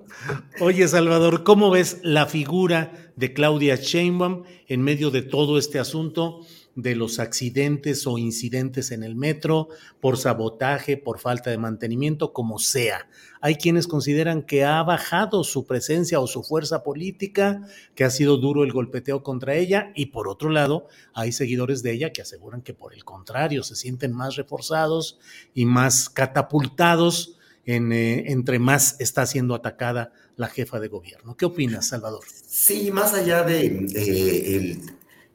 Oye, 0.60 0.88
Salvador, 0.88 1.44
¿cómo 1.44 1.70
ves 1.70 1.98
la 2.02 2.26
figura 2.26 3.12
de 3.14 3.32
Claudia 3.32 3.76
Sheinbaum 3.76 4.42
en 4.66 4.82
medio 4.82 5.12
de 5.12 5.22
todo 5.22 5.56
este 5.56 5.78
asunto 5.78 6.40
de 6.76 6.94
los 6.94 7.18
accidentes 7.18 8.06
o 8.06 8.18
incidentes 8.18 8.92
en 8.92 9.02
el 9.02 9.16
metro 9.16 9.68
por 10.00 10.18
sabotaje, 10.18 10.96
por 10.96 11.18
falta 11.18 11.50
de 11.50 11.58
mantenimiento, 11.58 12.32
como 12.32 12.60
sea? 12.60 13.08
Hay 13.40 13.56
quienes 13.56 13.88
consideran 13.88 14.42
que 14.42 14.64
ha 14.64 14.82
bajado 14.82 15.42
su 15.42 15.66
presencia 15.66 16.20
o 16.20 16.26
su 16.26 16.44
fuerza 16.44 16.84
política, 16.84 17.66
que 17.94 18.04
ha 18.04 18.10
sido 18.10 18.36
duro 18.36 18.62
el 18.62 18.72
golpeteo 18.72 19.22
contra 19.22 19.54
ella, 19.54 19.90
y 19.96 20.06
por 20.06 20.28
otro 20.28 20.50
lado, 20.50 20.86
hay 21.14 21.32
seguidores 21.32 21.82
de 21.82 21.92
ella 21.92 22.12
que 22.12 22.22
aseguran 22.22 22.62
que 22.62 22.74
por 22.74 22.94
el 22.94 23.04
contrario 23.04 23.62
se 23.62 23.74
sienten 23.74 24.12
más 24.12 24.36
reforzados 24.36 25.18
y 25.54 25.64
más 25.64 26.08
catapultados 26.08 27.38
en, 27.64 27.92
eh, 27.92 28.30
entre 28.30 28.58
más 28.58 28.96
está 29.00 29.26
siendo 29.26 29.54
atacada 29.54 30.12
la 30.36 30.48
jefa 30.48 30.78
de 30.78 30.88
gobierno. 30.88 31.36
¿Qué 31.36 31.46
opinas, 31.46 31.88
Salvador? 31.88 32.24
Sí, 32.46 32.90
más 32.92 33.12
allá 33.14 33.42
de 33.42 33.66
eh, 33.94 34.78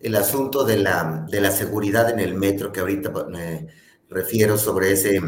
el, 0.01 0.15
asunto 0.15 0.63
de 0.63 0.77
la, 0.77 1.25
de 1.29 1.41
la, 1.41 1.51
seguridad 1.51 2.09
en 2.09 2.19
el 2.19 2.35
metro 2.35 2.71
que 2.71 2.79
ahorita 2.79 3.11
me 3.29 3.67
refiero 4.09 4.57
sobre 4.57 4.91
ese, 4.91 5.21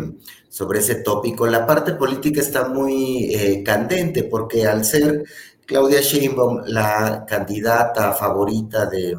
sobre 0.50 0.80
ese 0.80 0.96
tópico, 0.96 1.48
la 1.48 1.66
parte 1.66 1.94
política 1.94 2.42
está 2.42 2.68
muy 2.68 3.34
eh, 3.34 3.64
candente 3.64 4.24
porque 4.24 4.66
al 4.68 4.84
ser 4.84 5.24
Claudia 5.66 6.02
Sheinbaum 6.02 6.64
la 6.66 7.26
candidata 7.28 8.14
favorita 8.14 8.86
de, 8.86 9.16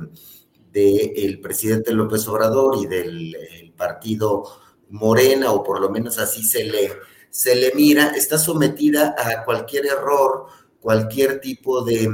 de 0.70 1.12
el 1.16 1.40
presidente 1.40 1.92
López 1.92 2.26
Obrador 2.28 2.76
y 2.82 2.86
del 2.86 3.72
partido 3.76 4.44
Morena, 4.90 5.52
o 5.52 5.62
por 5.62 5.80
lo 5.80 5.88
menos 5.90 6.18
así 6.18 6.42
se 6.44 6.64
le 6.64 6.92
se 7.34 7.56
le 7.56 7.72
mira, 7.74 8.12
está 8.16 8.38
sometida 8.38 9.12
a 9.18 9.44
cualquier 9.44 9.86
error, 9.86 10.46
cualquier 10.84 11.40
tipo 11.40 11.82
de, 11.82 12.06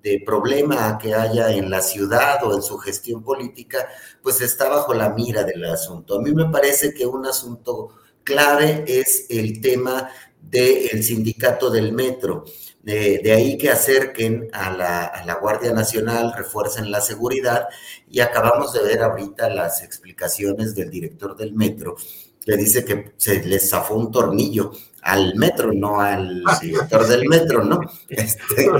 de, 0.00 0.22
problema 0.24 0.96
que 0.96 1.12
haya 1.12 1.50
en 1.50 1.68
la 1.68 1.82
ciudad 1.82 2.38
o 2.44 2.54
en 2.54 2.62
su 2.62 2.78
gestión 2.78 3.24
política, 3.24 3.88
pues 4.22 4.40
está 4.40 4.68
bajo 4.68 4.94
la 4.94 5.10
mira 5.10 5.42
del 5.42 5.64
asunto. 5.64 6.14
A 6.14 6.22
mí 6.22 6.32
me 6.32 6.48
parece 6.48 6.94
que 6.94 7.04
un 7.04 7.26
asunto 7.26 7.88
clave 8.22 8.84
es 8.86 9.26
el 9.28 9.60
tema 9.60 10.08
del 10.40 11.02
sindicato 11.02 11.68
del 11.68 11.92
metro. 11.92 12.44
De, 12.80 13.18
de, 13.18 13.32
ahí 13.32 13.58
que 13.58 13.70
acerquen 13.70 14.48
a 14.52 14.70
la, 14.70 15.04
a 15.06 15.24
la, 15.24 15.34
Guardia 15.34 15.72
Nacional, 15.72 16.32
refuercen 16.36 16.92
la 16.92 17.00
seguridad 17.00 17.66
y 18.08 18.20
acabamos 18.20 18.72
de 18.72 18.84
ver 18.84 19.02
ahorita 19.02 19.48
las 19.50 19.82
explicaciones 19.82 20.76
del 20.76 20.90
director 20.90 21.36
del 21.36 21.54
metro 21.54 21.96
que 22.44 22.56
dice 22.56 22.84
que 22.84 23.14
se 23.16 23.42
le 23.44 23.58
zafó 23.58 23.94
un 23.94 24.10
tornillo 24.10 24.72
al 25.02 25.34
metro, 25.34 25.72
no 25.72 26.00
al 26.00 26.42
director 26.60 27.06
del 27.06 27.28
metro, 27.28 27.64
¿no? 27.64 27.80
Este, 28.08 28.70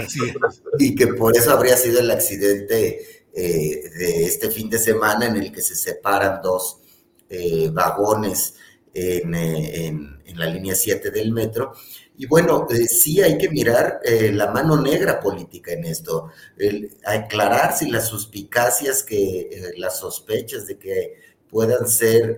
y 0.78 0.94
que 0.94 1.08
por 1.08 1.36
eso 1.36 1.52
habría 1.52 1.76
sido 1.76 2.00
el 2.00 2.10
accidente 2.10 3.26
eh, 3.34 3.90
de 3.98 4.24
este 4.26 4.50
fin 4.50 4.70
de 4.70 4.78
semana 4.78 5.26
en 5.26 5.36
el 5.36 5.50
que 5.50 5.62
se 5.62 5.74
separan 5.74 6.40
dos 6.42 6.78
eh, 7.28 7.70
vagones 7.72 8.54
en, 8.94 9.34
eh, 9.34 9.86
en, 9.86 10.22
en, 10.26 10.38
la 10.38 10.46
línea 10.46 10.74
7 10.74 11.10
del 11.10 11.32
metro. 11.32 11.72
Y 12.16 12.26
bueno, 12.26 12.68
sí 12.86 13.20
hay 13.20 13.38
que 13.38 13.48
mirar 13.48 14.00
la 14.04 14.52
mano 14.52 14.80
negra 14.80 15.18
política 15.18 15.72
en 15.72 15.86
esto, 15.86 16.28
el, 16.58 16.94
aclarar 17.04 17.74
si 17.74 17.90
las 17.90 18.06
suspicacias, 18.06 19.02
que 19.02 19.72
las 19.78 19.98
sospechas 19.98 20.66
de 20.66 20.78
que 20.78 21.14
puedan 21.48 21.88
ser 21.88 22.36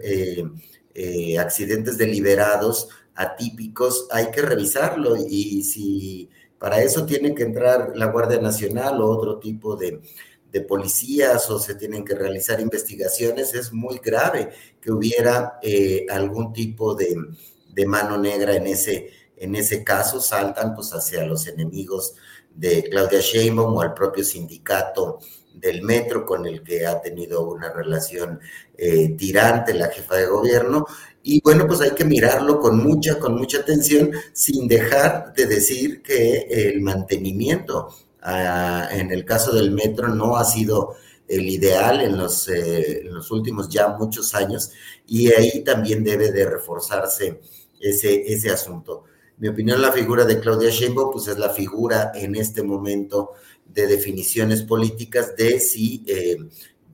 accidentes 1.38 1.98
deliberados, 1.98 2.88
atípicos, 3.14 4.08
hay 4.10 4.30
que 4.30 4.42
revisarlo 4.42 5.16
y 5.16 5.62
si 5.62 6.30
para 6.58 6.82
eso 6.82 7.04
tiene 7.04 7.34
que 7.34 7.42
entrar 7.42 7.92
la 7.94 8.06
Guardia 8.06 8.40
Nacional 8.40 9.00
o 9.00 9.08
otro 9.08 9.38
tipo 9.38 9.76
de, 9.76 10.00
policías 10.68 11.50
o 11.50 11.58
se 11.58 11.74
tienen 11.74 12.04
que 12.04 12.14
realizar 12.14 12.60
investigaciones, 12.60 13.54
es 13.54 13.72
muy 13.72 13.98
grave 13.98 14.50
que 14.80 14.92
hubiera 14.92 15.58
eh, 15.60 16.06
algún 16.08 16.52
tipo 16.52 16.94
de, 16.94 17.16
de, 17.72 17.86
mano 17.86 18.16
negra 18.16 18.54
en 18.54 18.68
ese, 18.68 19.10
en 19.36 19.56
ese 19.56 19.82
caso, 19.82 20.20
saltan 20.20 20.76
pues 20.76 20.92
hacia 20.92 21.26
los 21.26 21.48
enemigos 21.48 22.14
de 22.54 22.84
Claudia 22.84 23.20
Sheinbaum 23.20 23.74
o 23.74 23.82
al 23.82 23.94
propio 23.94 24.22
sindicato 24.22 25.18
del 25.54 25.82
metro 25.82 26.24
con 26.24 26.46
el 26.46 26.62
que 26.62 26.86
ha 26.86 27.00
tenido 27.00 27.48
una 27.48 27.72
relación 27.72 28.40
eh, 28.76 29.10
tirante 29.16 29.74
la 29.74 29.88
jefa 29.88 30.16
de 30.16 30.26
gobierno. 30.26 30.86
Y 31.26 31.40
bueno, 31.40 31.66
pues 31.66 31.80
hay 31.80 31.92
que 31.92 32.04
mirarlo 32.04 32.60
con 32.60 32.84
mucha, 32.84 33.18
con 33.18 33.36
mucha 33.36 33.60
atención, 33.60 34.10
sin 34.34 34.68
dejar 34.68 35.32
de 35.32 35.46
decir 35.46 36.02
que 36.02 36.46
el 36.50 36.82
mantenimiento 36.82 37.88
ah, 38.20 38.88
en 38.92 39.10
el 39.10 39.24
caso 39.24 39.54
del 39.54 39.70
metro 39.70 40.08
no 40.08 40.36
ha 40.36 40.44
sido 40.44 40.96
el 41.26 41.48
ideal 41.48 42.02
en 42.02 42.18
los, 42.18 42.46
eh, 42.48 43.00
en 43.00 43.14
los 43.14 43.30
últimos 43.30 43.70
ya 43.70 43.88
muchos 43.88 44.34
años 44.34 44.70
y 45.06 45.32
ahí 45.32 45.64
también 45.64 46.04
debe 46.04 46.30
de 46.30 46.44
reforzarse 46.44 47.40
ese, 47.80 48.30
ese 48.30 48.50
asunto. 48.50 49.04
Mi 49.38 49.48
opinión, 49.48 49.80
la 49.80 49.92
figura 49.92 50.26
de 50.26 50.38
Claudia 50.38 50.68
Sheinbaum, 50.68 51.10
pues 51.10 51.26
es 51.28 51.38
la 51.38 51.48
figura 51.48 52.12
en 52.14 52.34
este 52.36 52.62
momento 52.62 53.30
de 53.64 53.86
definiciones 53.86 54.62
políticas 54.62 55.34
de 55.36 55.58
si 55.58 56.04
eh, 56.06 56.36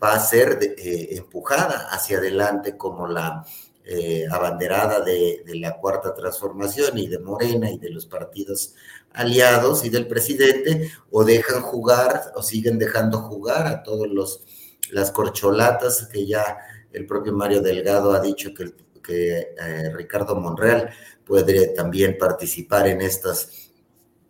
va 0.00 0.12
a 0.14 0.20
ser 0.20 0.56
eh, 0.62 1.16
empujada 1.16 1.88
hacia 1.90 2.18
adelante 2.18 2.76
como 2.76 3.08
la 3.08 3.44
eh, 3.84 4.26
abanderada 4.30 5.00
de, 5.00 5.42
la 5.54 5.76
cuarta 5.78 6.14
transformación 6.14 6.98
y 6.98 7.08
de 7.08 7.18
Morena 7.18 7.70
y 7.70 7.78
de 7.78 7.90
los 7.90 8.06
partidos 8.06 8.74
aliados 9.12 9.84
y 9.84 9.88
del 9.88 10.06
presidente, 10.06 10.90
o 11.10 11.24
dejan 11.24 11.62
jugar 11.62 12.32
o 12.36 12.42
siguen 12.42 12.78
dejando 12.78 13.18
jugar 13.18 13.66
a 13.66 13.82
todos 13.82 14.06
los 14.08 14.44
las 14.92 15.12
corcholatas 15.12 16.08
que 16.12 16.26
ya 16.26 16.58
el 16.92 17.06
propio 17.06 17.32
Mario 17.32 17.62
Delgado 17.62 18.12
ha 18.12 18.20
dicho 18.20 18.52
que, 18.52 18.74
que 19.02 19.54
Ricardo 19.94 20.34
Monreal 20.34 20.90
puede 21.24 21.68
también 21.68 22.18
participar 22.18 22.88
en 22.88 23.00
estas 23.00 23.70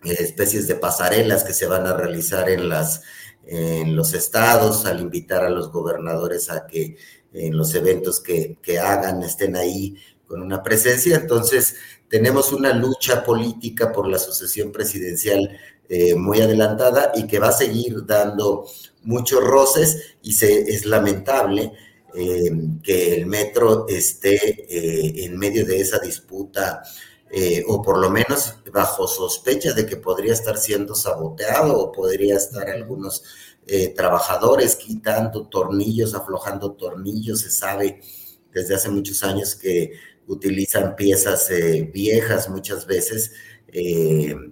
especies 0.04 0.66
de 0.66 0.76
pasarelas 0.76 1.44
que 1.44 1.52
se 1.52 1.66
van 1.66 1.86
a 1.86 1.94
realizar 1.94 2.48
en, 2.48 2.68
las, 2.68 3.02
en 3.46 3.96
los 3.96 4.14
estados, 4.14 4.86
al 4.86 5.00
invitar 5.00 5.44
a 5.44 5.50
los 5.50 5.70
gobernadores 5.70 6.50
a 6.50 6.66
que 6.66 6.96
en 7.32 7.56
los 7.56 7.74
eventos 7.74 8.20
que, 8.20 8.56
hagan 8.78 9.22
estén 9.22 9.56
ahí 9.56 9.96
con 10.26 10.42
una 10.42 10.62
presencia. 10.62 11.16
Entonces, 11.16 11.76
tenemos 12.08 12.52
una 12.52 12.72
lucha 12.72 13.24
política 13.24 13.92
por 13.92 14.08
la 14.08 14.18
sucesión 14.18 14.72
presidencial 14.72 15.58
eh, 15.88 16.14
muy 16.14 16.40
adelantada 16.40 17.12
y 17.14 17.26
que 17.26 17.38
va 17.38 17.48
a 17.48 17.52
seguir 17.52 18.04
dando 18.06 18.66
muchos 19.02 19.42
roces 19.42 20.16
y 20.22 20.32
se, 20.32 20.62
es 20.72 20.86
lamentable 20.86 21.72
eh, 22.14 22.50
que 22.82 23.14
el 23.14 23.26
metro 23.26 23.86
esté 23.88 24.36
eh, 24.36 25.24
en 25.24 25.38
medio 25.38 25.64
de 25.64 25.80
esa 25.80 25.98
disputa 25.98 26.82
o 27.68 27.80
por 27.80 27.98
lo 27.98 28.10
menos 28.10 28.56
bajo 28.72 29.06
sospecha 29.06 29.72
de 29.72 29.86
que 29.86 29.96
podría 29.96 30.32
estar 30.32 30.58
siendo 30.58 30.96
saboteado 30.96 31.78
o 31.78 31.92
podría 31.92 32.34
estar 32.34 32.68
algunos 32.68 33.22
eh, 33.66 33.88
trabajadores 33.88 34.76
quitando 34.76 35.46
tornillos, 35.46 36.14
aflojando 36.14 36.72
tornillos. 36.72 37.40
Se 37.40 37.50
sabe 37.50 38.00
desde 38.52 38.74
hace 38.74 38.88
muchos 38.88 39.22
años 39.22 39.54
que 39.54 39.92
utilizan 40.26 40.96
piezas 40.96 41.50
eh, 41.50 41.90
viejas 41.92 42.48
muchas 42.48 42.86
veces 42.86 43.32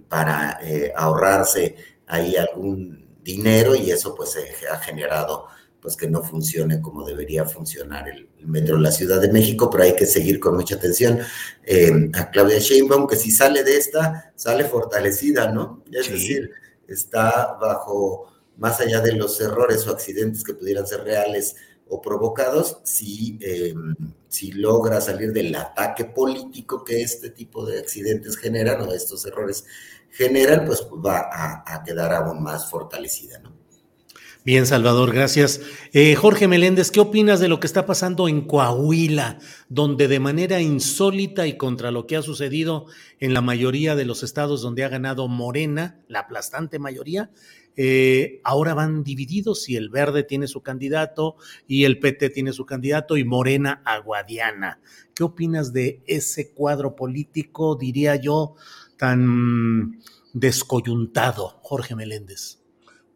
para 0.07 0.61
ahorrarse 0.95 1.75
ahí 2.07 2.37
algún 2.37 3.05
dinero 3.21 3.75
y 3.75 3.91
eso 3.91 4.15
pues 4.15 4.37
ha 4.71 4.77
generado 4.77 5.47
pues 5.81 5.95
que 5.95 6.07
no 6.07 6.23
funcione 6.23 6.81
como 6.81 7.05
debería 7.05 7.45
funcionar 7.45 8.09
el, 8.09 8.27
metro 8.45 8.77
de 8.77 8.81
la 8.81 8.91
Ciudad 8.91 9.19
de 9.19 9.31
México, 9.31 9.69
pero 9.69 9.83
hay 9.83 9.95
que 9.95 10.05
seguir 10.05 10.39
con 10.39 10.55
mucha 10.55 10.75
atención 10.75 11.19
eh, 11.65 12.09
a 12.13 12.29
Claudia 12.29 12.57
Sheinbaum, 12.57 13.05
que 13.05 13.17
si 13.17 13.31
sale 13.31 13.63
de 13.65 13.77
esta, 13.77 14.31
sale 14.35 14.63
fortalecida, 14.63 15.51
¿no? 15.51 15.83
Es 15.91 16.09
decir, 16.09 16.49
está 16.87 17.57
bajo, 17.59 18.31
más 18.59 18.79
allá 18.81 18.99
de 18.99 19.13
los 19.13 19.39
errores 19.41 19.87
o 19.87 19.91
accidentes 19.91 20.43
que 20.43 20.53
pudieran 20.53 20.85
ser 20.85 21.03
reales 21.03 21.55
o 21.87 22.01
provocados, 22.01 22.77
si, 22.83 23.39
eh, 23.41 23.73
si 24.27 24.51
logra 24.51 25.01
salir 25.01 25.33
del 25.33 25.55
ataque 25.55 26.05
político 26.05 26.83
que 26.83 27.01
este 27.01 27.31
tipo 27.31 27.65
de 27.65 27.79
accidentes 27.79 28.37
generan 28.37 28.81
o 28.81 28.93
estos 28.93 29.25
errores 29.25 29.65
generan, 30.11 30.65
pues 30.65 30.81
va 30.83 31.29
a, 31.65 31.83
quedar 31.83 32.13
aún 32.13 32.43
más 32.43 32.69
fortalecida, 32.69 33.39
¿no? 33.39 33.57
Bien, 34.45 34.65
Salvador, 34.65 35.13
gracias. 35.13 35.59
Eh, 35.91 36.15
Jorge 36.15 36.47
Meléndez, 36.47 36.91
¿qué 36.91 37.01
opinas 37.01 37.39
de 37.39 37.49
lo 37.49 37.59
que 37.59 37.67
está 37.67 37.85
pasando 37.85 38.29
en 38.29 38.47
Coahuila, 38.47 39.37
donde 39.67 40.07
de 40.07 40.19
manera 40.19 40.61
insólita 40.61 41.45
y 41.45 41.57
contra 41.57 41.91
lo 41.91 42.07
que 42.07 42.15
ha 42.15 42.21
sucedido 42.21 42.85
en 43.19 43.33
la 43.33 43.41
mayoría 43.41 43.95
de 43.95 44.05
los 44.05 44.23
estados 44.23 44.61
donde 44.61 44.85
ha 44.85 44.89
ganado 44.89 45.27
Morena, 45.27 45.99
la 46.07 46.21
aplastante 46.21 46.79
mayoría, 46.79 47.31
eh, 47.75 48.41
ahora 48.43 48.73
van 48.73 49.03
divididos 49.03 49.69
y 49.69 49.75
el 49.75 49.89
verde 49.89 50.23
tiene 50.23 50.47
su 50.47 50.61
candidato 50.61 51.35
y 51.67 51.85
el 51.85 51.99
PT 51.99 52.29
tiene 52.31 52.51
su 52.51 52.65
candidato 52.65 53.15
y 53.15 53.23
Morena 53.23 53.81
Aguadiana. 53.85 54.81
¿Qué 55.13 55.23
opinas 55.23 55.71
de 55.71 56.01
ese 56.05 56.53
cuadro 56.53 56.95
político, 56.95 57.75
diría 57.75 58.15
yo, 58.17 58.55
tan 58.97 60.01
descoyuntado, 60.33 61.59
Jorge 61.61 61.95
Meléndez? 61.95 62.59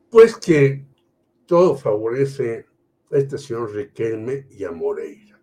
Pues 0.09 0.37
que 0.37 0.85
todo 1.45 1.75
favorece 1.75 2.65
a 3.11 3.17
este 3.17 3.37
señor 3.37 3.73
Riquelme 3.73 4.47
y 4.51 4.63
a 4.63 4.71
Moreira. 4.71 5.41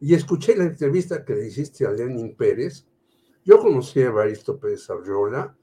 Y 0.00 0.14
escuché 0.14 0.56
la 0.56 0.64
entrevista 0.64 1.24
que 1.24 1.34
le 1.34 1.46
hiciste 1.46 1.86
a 1.86 1.90
Lenin 1.90 2.34
Pérez. 2.34 2.86
Yo 3.44 3.58
conocí 3.58 4.00
a 4.00 4.06
Evaristo 4.06 4.58
Pérez 4.58 4.88
Arriola, 4.90 5.56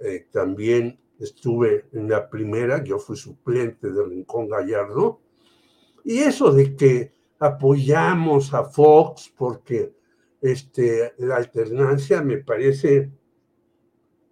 eh, 0.00 0.26
también 0.30 0.98
estuve 1.18 1.86
en 1.92 2.08
la 2.08 2.28
primera, 2.28 2.82
yo 2.82 2.98
fui 2.98 3.16
suplente 3.16 3.90
de 3.90 4.04
Rincón 4.04 4.48
Gallardo, 4.48 5.20
y 6.04 6.18
eso 6.18 6.52
de 6.52 6.76
que 6.76 7.12
apoyamos 7.38 8.52
a 8.54 8.64
Fox 8.64 9.32
porque 9.36 9.94
este, 10.40 11.14
la 11.18 11.36
alternancia 11.36 12.22
me 12.22 12.38
parece 12.38 13.10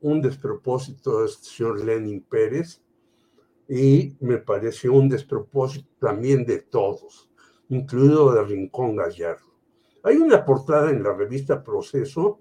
un 0.01 0.21
despropósito 0.21 1.21
de 1.21 1.27
este 1.27 1.47
señor 1.47 1.85
Lenin 1.85 2.23
Pérez 2.23 2.83
y 3.69 4.17
me 4.21 4.39
pareció 4.39 4.93
un 4.93 5.09
despropósito 5.09 5.89
también 5.99 6.45
de 6.45 6.59
todos, 6.59 7.31
incluido 7.69 8.33
de 8.33 8.43
Rincón 8.45 8.97
Gallardo. 8.97 9.53
Hay 10.03 10.17
una 10.17 10.45
portada 10.45 10.91
en 10.91 11.03
la 11.03 11.15
revista 11.15 11.63
Proceso 11.63 12.41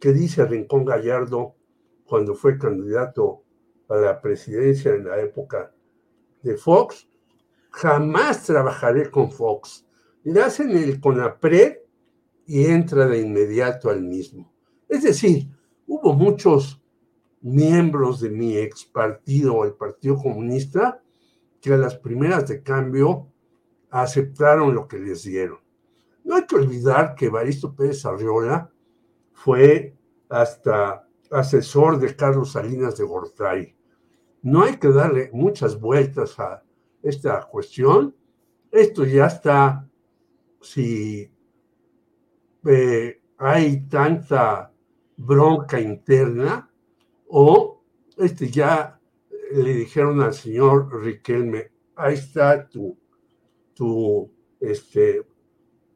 que 0.00 0.12
dice 0.12 0.44
Rincón 0.44 0.84
Gallardo 0.84 1.54
cuando 2.04 2.34
fue 2.34 2.58
candidato 2.58 3.43
a 3.88 3.96
la 3.96 4.20
presidencia 4.20 4.94
en 4.94 5.06
la 5.06 5.20
época 5.20 5.72
de 6.42 6.56
Fox, 6.56 7.08
jamás 7.70 8.44
trabajaré 8.44 9.10
con 9.10 9.30
Fox. 9.30 9.86
Le 10.22 10.40
hacen 10.40 10.70
el 10.70 11.00
CONAPRED 11.00 11.78
y 12.46 12.66
entra 12.66 13.06
de 13.06 13.20
inmediato 13.20 13.90
al 13.90 14.02
mismo. 14.02 14.52
Es 14.88 15.02
decir, 15.02 15.48
hubo 15.86 16.12
muchos 16.12 16.82
miembros 17.40 18.20
de 18.20 18.30
mi 18.30 18.56
ex 18.56 18.84
partido, 18.84 19.64
el 19.64 19.74
Partido 19.74 20.16
Comunista, 20.16 21.02
que 21.60 21.72
a 21.72 21.76
las 21.76 21.96
primeras 21.96 22.46
de 22.48 22.62
cambio 22.62 23.28
aceptaron 23.90 24.74
lo 24.74 24.88
que 24.88 24.98
les 24.98 25.24
dieron. 25.24 25.58
No 26.24 26.36
hay 26.36 26.46
que 26.46 26.56
olvidar 26.56 27.14
que 27.14 27.28
Baristo 27.28 27.74
Pérez 27.74 28.04
Arriola 28.06 28.70
fue 29.32 29.94
hasta 30.28 31.03
asesor 31.34 31.98
de 31.98 32.14
Carlos 32.14 32.52
Salinas 32.52 32.96
de 32.96 33.04
Gortari. 33.04 33.76
No 34.42 34.62
hay 34.62 34.76
que 34.76 34.88
darle 34.88 35.30
muchas 35.32 35.80
vueltas 35.80 36.38
a 36.38 36.62
esta 37.02 37.48
cuestión. 37.48 38.14
Esto 38.70 39.04
ya 39.04 39.26
está, 39.26 39.88
si 40.60 41.30
eh, 42.66 43.22
hay 43.38 43.86
tanta 43.88 44.72
bronca 45.16 45.80
interna, 45.80 46.70
o 47.28 47.82
este, 48.16 48.48
ya 48.48 49.00
le 49.52 49.74
dijeron 49.74 50.20
al 50.20 50.34
señor 50.34 51.02
Riquelme, 51.02 51.72
ahí 51.96 52.14
está 52.14 52.68
tu, 52.68 52.96
tu 53.74 54.30
este, 54.60 55.26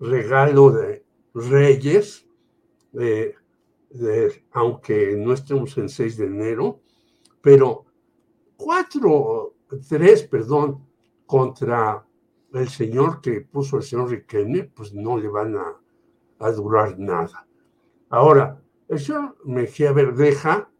regalo 0.00 0.70
de 0.70 1.04
Reyes, 1.34 2.26
aunque 4.52 5.16
no 5.16 5.32
estemos 5.32 5.76
en 5.78 5.88
6 5.88 6.16
de 6.18 6.26
enero, 6.26 6.80
pero 7.40 7.86
cuatro, 8.56 9.54
tres, 9.88 10.24
perdón, 10.24 10.86
contra 11.26 12.04
el 12.52 12.68
señor 12.68 13.20
que 13.20 13.42
puso 13.42 13.76
el 13.76 13.82
señor 13.82 14.10
Riquelme, 14.10 14.64
pues 14.64 14.92
no 14.94 15.16
le 15.16 15.28
van 15.28 15.56
a, 15.56 15.80
a 16.38 16.52
durar 16.52 16.98
nada. 16.98 17.46
Ahora, 18.08 18.62
el 18.88 18.98
señor 18.98 19.36
Mejía 19.44 19.92
Verdeja 19.92 20.70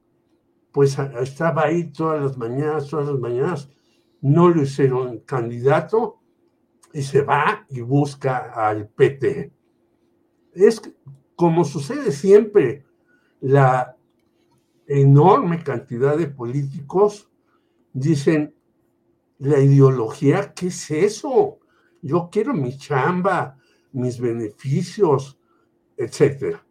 pues 0.72 0.98
estaba 1.20 1.64
ahí 1.64 1.90
todas 1.92 2.22
las 2.22 2.38
mañanas, 2.38 2.88
todas 2.88 3.08
las 3.08 3.18
mañanas, 3.18 3.70
no 4.20 4.48
lo 4.48 4.62
hicieron 4.62 5.18
candidato 5.20 6.20
y 6.92 7.02
se 7.02 7.22
va 7.22 7.66
y 7.68 7.80
busca 7.80 8.52
al 8.54 8.88
PT. 8.88 9.52
Es 10.54 10.80
como 11.36 11.64
sucede 11.64 12.12
siempre, 12.12 12.84
la 13.40 13.96
enorme 14.86 15.62
cantidad 15.62 16.16
de 16.16 16.28
políticos 16.28 17.30
dicen, 17.92 18.54
la 19.38 19.60
ideología, 19.60 20.52
¿qué 20.54 20.68
es 20.68 20.90
eso? 20.90 21.58
Yo 22.02 22.28
quiero 22.30 22.54
mi 22.54 22.76
chamba, 22.76 23.58
mis 23.92 24.20
beneficios, 24.20 25.38
etcétera. 25.96 26.64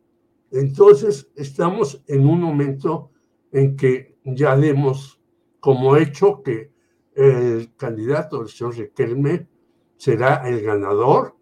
Entonces, 0.52 1.30
estamos 1.36 2.04
en 2.08 2.28
un 2.28 2.42
momento 2.42 3.12
en 3.52 3.76
que 3.76 4.18
ya 4.24 4.56
demos 4.56 5.22
como 5.60 5.96
hecho 5.98 6.42
que 6.44 6.72
el 7.16 7.76
candidato 7.76 8.40
del 8.40 8.50
señor 8.50 8.78
Riquelme 8.78 9.48
será 9.98 10.48
el 10.48 10.62
ganador 10.62 11.36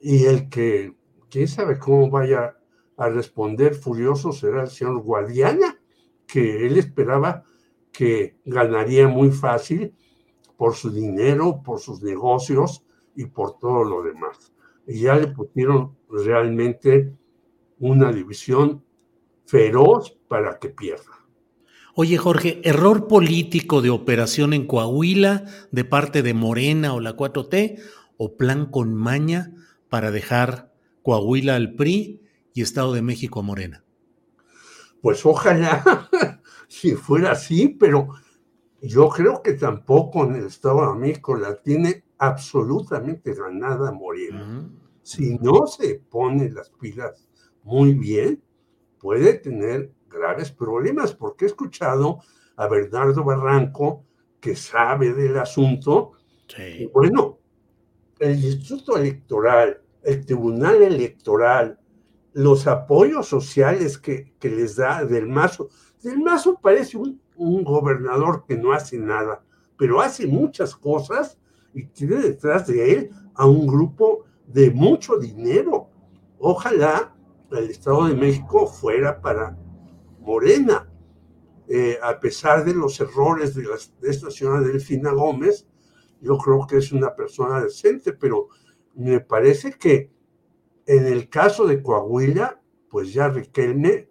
y 0.00 0.24
el 0.26 0.48
que, 0.48 0.94
quién 1.30 1.48
sabe 1.48 1.78
cómo 1.78 2.10
vaya 2.10 2.57
a 2.98 3.08
responder 3.08 3.74
furioso 3.74 4.32
será 4.32 4.62
el 4.62 4.68
señor 4.68 5.02
Guadiana, 5.02 5.80
que 6.26 6.66
él 6.66 6.76
esperaba 6.76 7.44
que 7.92 8.36
ganaría 8.44 9.08
muy 9.08 9.30
fácil 9.30 9.94
por 10.56 10.74
su 10.74 10.90
dinero, 10.90 11.62
por 11.64 11.80
sus 11.80 12.02
negocios 12.02 12.84
y 13.14 13.26
por 13.26 13.58
todo 13.58 13.84
lo 13.84 14.02
demás. 14.02 14.52
Y 14.86 15.00
ya 15.02 15.14
le 15.14 15.28
pusieron 15.28 15.96
realmente 16.10 17.12
una 17.78 18.12
división 18.12 18.84
feroz 19.46 20.18
para 20.26 20.58
que 20.58 20.68
pierda. 20.68 21.12
Oye, 21.94 22.16
Jorge, 22.16 22.60
error 22.64 23.06
político 23.06 23.80
de 23.80 23.90
operación 23.90 24.52
en 24.52 24.66
Coahuila 24.66 25.44
de 25.70 25.84
parte 25.84 26.22
de 26.22 26.34
Morena 26.34 26.94
o 26.94 27.00
la 27.00 27.16
4T 27.16 27.80
o 28.16 28.36
plan 28.36 28.66
con 28.66 28.94
maña 28.94 29.52
para 29.88 30.10
dejar 30.10 30.72
Coahuila 31.02 31.54
al 31.56 31.74
PRI 31.74 32.27
y 32.58 32.62
Estado 32.62 32.92
de 32.92 33.02
México 33.02 33.38
a 33.38 33.44
Morena. 33.44 33.84
Pues 35.00 35.24
ojalá 35.24 36.08
si 36.68 36.96
fuera 36.96 37.30
así, 37.30 37.68
pero 37.68 38.08
yo 38.82 39.08
creo 39.10 39.44
que 39.44 39.52
tampoco 39.52 40.24
en 40.24 40.34
el 40.34 40.46
Estado 40.46 40.92
de 40.92 40.98
México 40.98 41.36
la 41.36 41.54
tiene 41.62 42.02
absolutamente 42.18 43.32
ganada 43.32 43.92
Morena. 43.92 44.68
Si 45.02 45.38
no 45.38 45.68
se 45.68 46.02
pone 46.10 46.50
las 46.50 46.70
pilas 46.70 47.28
muy 47.62 47.94
bien, 47.94 48.42
puede 48.98 49.34
tener 49.34 49.92
graves 50.10 50.50
problemas, 50.50 51.14
porque 51.14 51.44
he 51.44 51.48
escuchado 51.48 52.18
a 52.56 52.66
Bernardo 52.66 53.22
Barranco, 53.22 54.04
que 54.40 54.56
sabe 54.56 55.12
del 55.12 55.38
asunto. 55.38 56.14
bueno, 56.92 57.38
el 58.18 58.44
Instituto 58.44 58.96
Electoral, 58.96 59.80
el 60.02 60.26
Tribunal 60.26 60.82
Electoral, 60.82 61.78
los 62.38 62.68
apoyos 62.68 63.26
sociales 63.26 63.98
que, 63.98 64.32
les 64.42 64.76
da 64.76 65.04
Del 65.04 65.26
Mazo. 65.26 65.70
Del 66.00 66.20
Mazo 66.20 66.56
parece 66.62 66.96
un, 66.96 67.20
un 67.36 67.64
gobernador 67.64 68.44
que 68.46 68.56
no 68.56 68.72
hace 68.72 68.96
nada, 68.96 69.42
pero 69.76 70.00
hace 70.00 70.24
muchas 70.28 70.76
cosas 70.76 71.36
y 71.74 71.86
tiene 71.86 72.16
detrás 72.16 72.68
de 72.68 72.92
él 72.92 73.10
a 73.34 73.44
un 73.44 73.66
grupo 73.66 74.24
de 74.46 74.70
mucho 74.70 75.18
dinero. 75.18 75.90
Ojalá 76.38 77.12
el 77.50 77.70
Estado 77.70 78.06
de 78.06 78.14
México 78.14 78.68
fuera 78.68 79.20
para 79.20 79.58
Morena, 80.20 80.88
eh, 81.66 81.98
a 82.00 82.20
pesar 82.20 82.64
de 82.64 82.72
los 82.72 83.00
errores 83.00 83.56
de, 83.56 83.66
esta 84.02 84.30
señora 84.30 84.60
Delfina 84.60 85.10
Gómez, 85.10 85.66
yo 86.20 86.38
creo 86.38 86.64
que 86.68 86.76
es 86.76 86.92
una 86.92 87.16
persona 87.16 87.60
decente, 87.60 88.12
pero 88.12 88.46
me 88.94 89.18
parece 89.18 89.72
que 89.72 90.16
en 90.88 91.06
el 91.06 91.28
caso 91.28 91.66
de 91.66 91.82
Coahuila, 91.82 92.60
pues 92.88 93.12
ya 93.12 93.28
Riquelme 93.28 94.08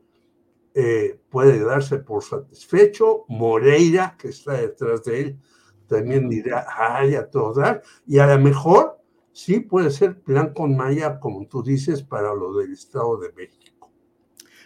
eh, 0.76 1.20
puede 1.30 1.60
darse 1.60 1.98
por 1.98 2.24
satisfecho, 2.24 3.26
Moreira, 3.28 4.16
que 4.18 4.28
está 4.28 4.54
detrás 4.54 5.04
de 5.04 5.22
él, 5.22 5.40
también 5.88 6.30
dirá, 6.30 6.68
ay, 6.78 7.16
a 7.16 7.32
todo 7.32 7.54
dar, 7.60 7.82
y 8.06 8.20
a 8.20 8.28
lo 8.28 8.38
mejor 8.38 9.00
sí 9.32 9.60
puede 9.60 9.90
ser 9.90 10.22
plan 10.22 10.54
con 10.54 10.78
Maya, 10.78 11.20
como 11.20 11.48
tú 11.48 11.64
dices, 11.64 12.04
para 12.04 12.36
lo 12.36 12.56
del 12.56 12.74
Estado 12.74 13.18
de 13.18 13.32
México. 13.34 13.92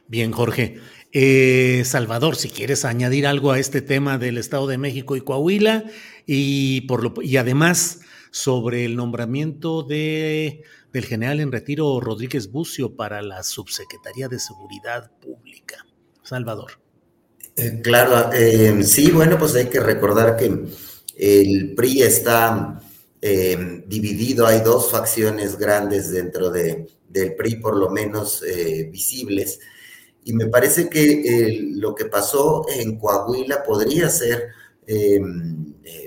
Bien, 0.07 0.33
Jorge. 0.33 0.79
Eh, 1.13 1.83
Salvador, 1.85 2.35
si 2.35 2.49
quieres 2.49 2.83
añadir 2.83 3.25
algo 3.25 3.51
a 3.51 3.59
este 3.59 3.81
tema 3.81 4.17
del 4.17 4.37
Estado 4.37 4.67
de 4.67 4.77
México 4.77 5.15
y 5.15 5.21
Coahuila 5.21 5.85
y, 6.25 6.81
por 6.81 7.03
lo, 7.03 7.21
y 7.21 7.37
además 7.37 8.01
sobre 8.31 8.85
el 8.85 8.95
nombramiento 8.95 9.83
de, 9.83 10.63
del 10.91 11.05
general 11.05 11.39
en 11.39 11.51
retiro 11.51 11.99
Rodríguez 11.99 12.51
Bucio 12.51 12.95
para 12.95 13.21
la 13.21 13.43
Subsecretaría 13.43 14.27
de 14.27 14.39
Seguridad 14.39 15.11
Pública. 15.19 15.85
Salvador. 16.23 16.79
Eh, 17.57 17.81
claro, 17.83 18.31
eh, 18.33 18.81
sí, 18.83 19.11
bueno, 19.11 19.37
pues 19.37 19.53
hay 19.55 19.67
que 19.67 19.79
recordar 19.79 20.37
que 20.37 20.65
el 21.17 21.73
PRI 21.75 22.01
está 22.01 22.81
dividido, 23.85 24.47
hay 24.47 24.61
dos 24.61 24.89
facciones 24.89 25.55
grandes 25.55 26.09
dentro 26.09 26.49
de, 26.49 26.87
del 27.07 27.35
PRI, 27.35 27.57
por 27.57 27.77
lo 27.77 27.91
menos 27.91 28.43
visibles 28.89 29.59
y 30.23 30.33
me 30.33 30.47
parece 30.47 30.89
que 30.89 31.21
eh, 31.21 31.59
lo 31.73 31.95
que 31.95 32.05
pasó 32.05 32.65
en 32.69 32.97
Coahuila 32.97 33.63
podría 33.63 34.09
ser 34.09 34.49
eh, 34.87 35.19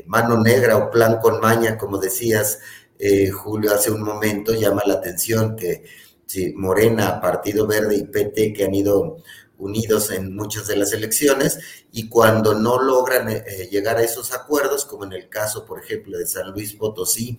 mano 0.06 0.40
negra 0.40 0.76
o 0.76 0.90
plan 0.90 1.18
con 1.20 1.40
maña, 1.40 1.78
como 1.78 1.98
decías, 1.98 2.58
eh, 2.98 3.30
Julio, 3.30 3.72
hace 3.74 3.90
un 3.90 4.02
momento, 4.02 4.52
llama 4.52 4.82
la 4.86 4.94
atención 4.94 5.56
que 5.56 5.84
si 6.26 6.52
Morena, 6.52 7.20
Partido 7.20 7.66
Verde 7.66 7.96
y 7.96 8.04
PT 8.04 8.52
que 8.52 8.64
han 8.64 8.74
ido 8.74 9.18
unidos 9.58 10.10
en 10.10 10.34
muchas 10.34 10.66
de 10.66 10.76
las 10.76 10.92
elecciones 10.92 11.58
y 11.92 12.08
cuando 12.08 12.54
no 12.54 12.80
logran 12.82 13.28
llegar 13.70 13.98
a 13.98 14.02
esos 14.02 14.32
acuerdos, 14.32 14.84
como 14.84 15.04
en 15.04 15.12
el 15.12 15.28
caso, 15.28 15.64
por 15.64 15.80
ejemplo, 15.80 16.18
de 16.18 16.26
San 16.26 16.50
Luis 16.50 16.72
Potosí, 16.72 17.38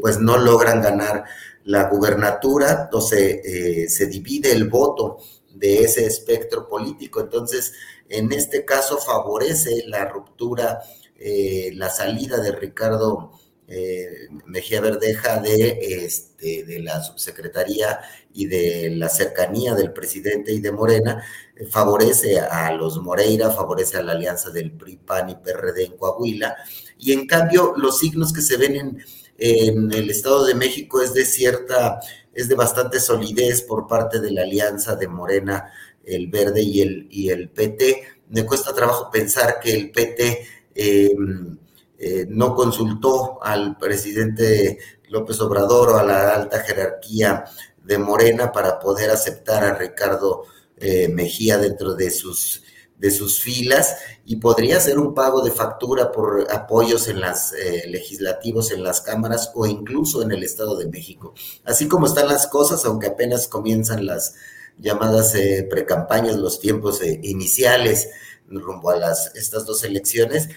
pues 0.00 0.20
no 0.20 0.38
logran 0.38 0.80
ganar 0.82 1.24
la 1.64 1.88
gubernatura, 1.88 2.84
entonces 2.84 3.92
se 3.92 4.06
divide 4.06 4.52
el 4.52 4.68
voto 4.68 5.18
de 5.56 5.80
ese 5.80 6.06
espectro 6.06 6.68
político. 6.68 7.20
Entonces, 7.20 7.72
en 8.08 8.32
este 8.32 8.64
caso 8.64 8.98
favorece 8.98 9.84
la 9.86 10.04
ruptura, 10.06 10.80
eh, 11.18 11.70
la 11.74 11.90
salida 11.90 12.38
de 12.38 12.52
Ricardo 12.52 13.32
eh, 13.68 14.28
Mejía 14.46 14.80
Verdeja 14.80 15.40
de, 15.40 16.04
este, 16.04 16.64
de 16.64 16.78
la 16.78 17.02
subsecretaría 17.02 18.00
y 18.32 18.46
de 18.46 18.90
la 18.90 19.08
cercanía 19.08 19.74
del 19.74 19.92
presidente 19.92 20.52
y 20.52 20.60
de 20.60 20.70
Morena, 20.70 21.24
eh, 21.56 21.66
favorece 21.66 22.38
a 22.38 22.70
los 22.72 22.98
Moreira, 23.02 23.50
favorece 23.50 23.96
a 23.96 24.02
la 24.02 24.12
alianza 24.12 24.50
del 24.50 24.70
PRI, 24.70 24.98
PAN 24.98 25.30
y 25.30 25.34
PRD 25.36 25.84
en 25.84 25.96
Coahuila, 25.96 26.56
y 26.98 27.12
en 27.12 27.26
cambio 27.26 27.74
los 27.76 27.98
signos 27.98 28.32
que 28.32 28.42
se 28.42 28.56
ven 28.56 28.76
en, 28.76 29.04
en 29.38 29.92
el 29.92 30.10
Estado 30.10 30.44
de 30.44 30.54
México 30.54 31.02
es 31.02 31.12
de 31.12 31.24
cierta 31.24 32.00
es 32.36 32.48
de 32.48 32.54
bastante 32.54 33.00
solidez 33.00 33.62
por 33.62 33.86
parte 33.86 34.20
de 34.20 34.30
la 34.30 34.42
alianza 34.42 34.94
de 34.94 35.08
Morena, 35.08 35.72
el 36.06 36.28
Verde 36.28 36.62
y 36.62 36.80
el, 36.80 37.08
y 37.10 37.28
el 37.30 37.50
PT. 37.50 38.02
Me 38.30 38.46
cuesta 38.46 38.74
trabajo 38.74 39.10
pensar 39.10 39.60
que 39.60 39.74
el 39.74 39.90
PT 39.90 40.46
em, 40.74 41.58
eh, 41.98 42.26
no 42.28 42.54
consultó 42.54 43.42
al 43.42 43.76
presidente 43.76 44.78
López 45.08 45.40
Obrador 45.40 45.90
o 45.90 45.96
a 45.96 46.04
la 46.04 46.34
alta 46.34 46.60
jerarquía 46.60 47.44
de 47.84 47.98
Morena 47.98 48.52
para 48.52 48.78
poder 48.78 49.10
aceptar 49.10 49.64
a 49.64 49.74
Ricardo 49.74 50.44
eh, 50.76 51.08
Mejía 51.08 51.58
dentro 51.58 51.94
de 51.94 52.10
sus 52.10 52.62
de 52.98 53.10
sus 53.10 53.40
filas 53.40 53.96
y 54.24 54.36
podría 54.36 54.80
ser 54.80 54.98
un 54.98 55.14
pago 55.14 55.42
de 55.42 55.50
factura 55.50 56.10
por 56.10 56.46
apoyos 56.50 57.08
en 57.08 57.20
las 57.20 57.52
eh, 57.52 57.84
legislativos 57.88 58.70
en 58.70 58.82
las 58.82 59.00
cámaras 59.00 59.52
o 59.54 59.66
incluso 59.66 60.22
en 60.22 60.32
el 60.32 60.42
Estado 60.42 60.76
de 60.76 60.86
México. 60.86 61.34
Así 61.64 61.88
como 61.88 62.06
están 62.06 62.28
las 62.28 62.46
cosas, 62.46 62.84
aunque 62.84 63.08
apenas 63.08 63.48
comienzan 63.48 64.06
las 64.06 64.34
llamadas 64.78 65.34
eh, 65.34 65.66
precampañas, 65.68 66.36
los 66.36 66.60
tiempos 66.60 67.02
eh, 67.02 67.20
iniciales 67.22 68.08
rumbo 68.48 68.90
a 68.90 68.96
las 68.96 69.34
estas 69.34 69.66
dos 69.66 69.82
elecciones, 69.82 70.48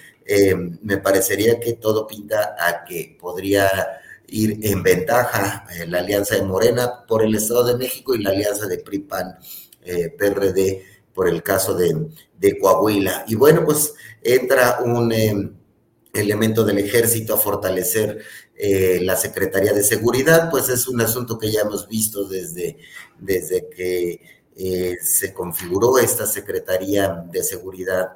me 0.83 0.97
parecería 0.97 1.59
que 1.59 1.73
todo 1.73 2.05
pinta 2.05 2.55
a 2.59 2.83
que 2.83 3.17
podría 3.19 3.67
ir 4.27 4.59
en 4.61 4.83
ventaja 4.83 5.65
la 5.87 5.97
alianza 5.97 6.35
de 6.35 6.43
Morena 6.43 7.03
por 7.07 7.23
el 7.23 7.33
Estado 7.33 7.63
de 7.63 7.77
México 7.77 8.13
y 8.13 8.21
la 8.21 8.29
alianza 8.29 8.67
de 8.67 8.77
PRI-PAN 8.77 9.39
PRD 10.19 10.83
por 11.15 11.27
el 11.27 11.41
caso 11.41 11.73
de, 11.73 12.59
Coahuila. 12.61 13.25
Y 13.27 13.33
bueno, 13.33 13.65
pues 13.65 13.95
entra 14.21 14.81
un 14.85 15.58
elemento 16.13 16.63
del 16.63 16.79
ejército 16.79 17.33
a 17.33 17.37
fortalecer 17.37 18.19
eh, 18.55 18.99
la 19.01 19.15
Secretaría 19.15 19.73
de 19.73 19.83
Seguridad, 19.83 20.49
pues 20.49 20.69
es 20.69 20.87
un 20.87 21.01
asunto 21.01 21.37
que 21.37 21.51
ya 21.51 21.61
hemos 21.61 21.87
visto 21.87 22.27
desde, 22.27 22.77
desde 23.19 23.69
que 23.69 24.21
eh, 24.55 24.97
se 25.01 25.33
configuró 25.33 25.97
esta 25.99 26.25
Secretaría 26.25 27.23
de 27.31 27.43
Seguridad 27.43 28.09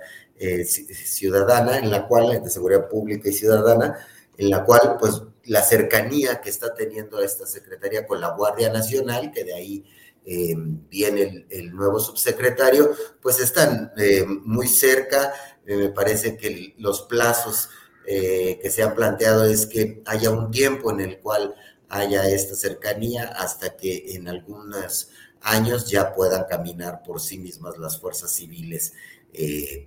ciudadana, 1.05 1.77
en 1.77 1.89
la 1.89 2.05
cual, 2.05 2.43
de 2.43 2.49
seguridad 2.49 2.89
pública 2.89 3.29
y 3.29 3.33
ciudadana, 3.33 4.05
en 4.37 4.49
la 4.49 4.65
cual, 4.65 4.97
pues, 4.99 5.21
la 5.45 5.61
cercanía 5.61 6.41
que 6.41 6.49
está 6.49 6.73
teniendo 6.73 7.21
esta 7.21 7.45
secretaría 7.45 8.07
con 8.07 8.21
la 8.21 8.29
Guardia 8.35 8.71
Nacional, 8.71 9.31
que 9.31 9.43
de 9.43 9.53
ahí 9.53 9.85
eh, 10.25 10.55
viene 10.57 11.45
el, 11.49 11.75
nuevo 11.75 11.99
subsecretario, 11.99 12.91
pues 13.21 13.39
están 13.39 13.91
eh, 13.97 14.25
muy 14.25 14.67
cerca. 14.67 15.33
Eh, 15.65 15.75
me 15.75 15.89
parece 15.89 16.37
que 16.37 16.73
los 16.77 17.01
plazos 17.03 17.69
que 18.05 18.69
se 18.69 18.83
han 18.83 18.95
planteado 18.95 19.45
es 19.45 19.65
que 19.65 20.01
haya 20.05 20.29
un 20.29 20.51
tiempo 20.51 20.91
en 20.91 21.01
el 21.01 21.19
cual 21.19 21.55
haya 21.89 22.27
esta 22.29 22.55
cercanía 22.55 23.25
hasta 23.37 23.77
que 23.77 24.15
en 24.15 24.27
algunos 24.27 25.09
años 25.41 25.89
ya 25.89 26.13
puedan 26.13 26.45
caminar 26.45 27.03
por 27.03 27.21
sí 27.21 27.37
mismas 27.37 27.77
las 27.77 27.99
fuerzas 27.99 28.31
civiles 28.31 28.93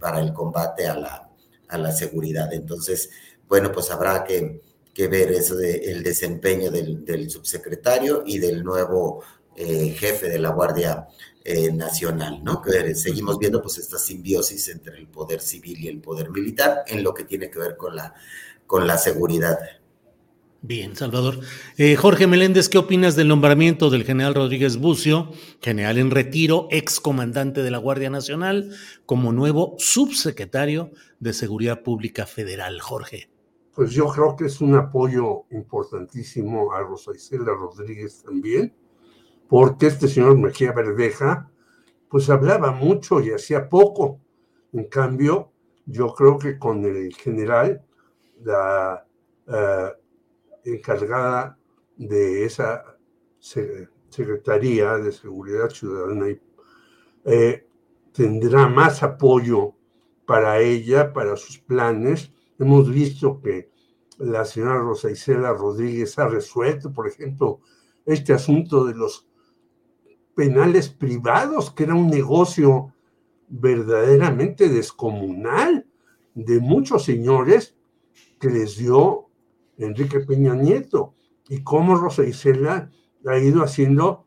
para 0.01 0.21
el 0.21 0.33
combate 0.33 0.87
a 0.87 0.97
la, 0.97 1.31
a 1.69 1.79
la 1.79 1.93
seguridad. 1.93 2.53
Entonces, 2.53 3.11
bueno, 3.49 3.73
pues 3.73 3.91
habrá 3.91 4.25
que, 4.25 4.61
ver 4.97 5.31
eso 5.31 5.57
del 5.57 6.03
desempeño 6.03 6.71
del, 6.71 7.31
subsecretario 7.31 8.23
y 8.25 8.39
del 8.39 8.65
nuevo 8.65 9.23
eh, 9.55 9.91
jefe 9.91 10.31
de 10.31 10.39
la 10.39 10.51
Guardia 10.51 11.07
eh, 11.49 11.73
Nacional, 11.73 12.43
¿no? 12.43 12.61
Que 12.61 12.95
seguimos 12.97 13.39
viendo 13.39 13.63
pues 13.63 13.79
esta 13.79 13.99
simbiosis 13.99 14.69
entre 14.69 14.99
el 14.99 15.07
poder 15.07 15.41
civil 15.41 15.79
y 15.79 15.87
el 15.87 16.01
poder 16.01 16.31
militar 16.31 16.83
en 16.89 17.05
lo 17.05 17.15
que 17.15 17.23
tiene 17.23 17.49
que 17.51 17.61
ver 17.61 17.77
con 17.77 17.95
la, 17.95 18.15
con 18.67 18.85
la 18.85 18.99
seguridad. 18.99 19.57
Bien, 20.63 20.97
Salvador. 20.97 21.39
Eh, 21.77 21.95
Jorge 21.95 22.27
Meléndez, 22.27 22.69
¿qué 22.69 22.79
opinas 22.79 23.15
del 23.15 23.29
nombramiento 23.29 23.91
del 23.91 24.03
general 24.03 24.35
Rodríguez 24.35 24.79
Bucio, 24.79 25.31
general 25.61 25.99
en 25.99 26.11
retiro, 26.11 26.67
ex 26.73 26.99
comandante 26.99 27.63
de 27.63 27.71
la 27.71 27.79
Guardia 27.79 28.11
Nacional, 28.11 28.73
como 29.05 29.33
nuevo 29.33 29.77
subsecretario 29.79 30.91
de 31.21 31.33
Seguridad 31.33 31.85
Pública 31.85 32.27
Federal? 32.27 32.81
Jorge. 32.81 33.31
Pues 33.73 33.93
yo 33.93 34.09
creo 34.09 34.35
que 34.35 34.47
es 34.47 34.61
un 34.61 34.75
apoyo 34.75 35.45
importantísimo 35.53 36.73
a 36.73 36.81
Rosa 36.81 37.13
Isela 37.15 37.53
Rodríguez 37.53 38.25
también, 38.25 38.75
porque 39.49 39.87
este 39.87 40.09
señor 40.09 40.39
Mejía 40.39 40.73
Verdeja, 40.73 41.51
pues 42.09 42.31
hablaba 42.31 42.73
mucho 42.73 43.21
y 43.21 43.31
hacía 43.31 43.69
poco. 43.69 44.21
En 44.73 44.85
cambio, 44.85 45.53
yo 45.87 46.15
creo 46.15 46.39
que 46.39 46.59
con 46.59 46.85
el 46.85 47.15
general, 47.15 47.83
la 48.43 49.07
eh, 49.47 49.91
encargada 50.65 51.59
de 51.97 52.45
esa 52.45 52.97
Secretaría 53.39 54.99
de 54.99 55.13
Seguridad 55.13 55.71
Ciudadana, 55.71 56.27
eh, 57.25 57.67
tendrá 58.13 58.69
más 58.69 59.03
apoyo 59.03 59.75
para 60.27 60.61
ella, 60.61 61.13
para 61.13 61.37
sus 61.37 61.59
planes, 61.59 62.33
Hemos 62.59 62.91
visto 62.91 63.41
que 63.43 63.71
la 64.19 64.45
señora 64.47 64.79
Rosa 64.79 65.11
Isela 65.11 65.53
Rodríguez 65.53 66.19
ha 66.19 66.27
resuelto, 66.27 66.91
por 66.91 67.07
ejemplo, 67.07 67.61
este 68.07 68.33
asunto 68.33 68.87
de 68.87 68.95
los 68.95 69.26
penales 70.37 70.91
privados, 70.91 71.71
que 71.71 71.85
era 71.85 71.95
un 71.95 72.09
negocio 72.09 72.93
verdaderamente 73.49 74.69
descomunal 74.69 75.87
de 76.35 76.61
muchos 76.61 77.05
señores 77.05 77.75
que 78.39 78.51
les 78.51 78.77
dio 78.77 79.31
Enrique 79.79 80.21
Peña 80.21 80.55
Nieto, 80.55 81.15
y 81.49 81.63
cómo 81.63 81.97
Rosa 81.97 82.23
Isela 82.25 82.91
ha 83.27 83.39
ido 83.39 83.63
haciendo 83.63 84.27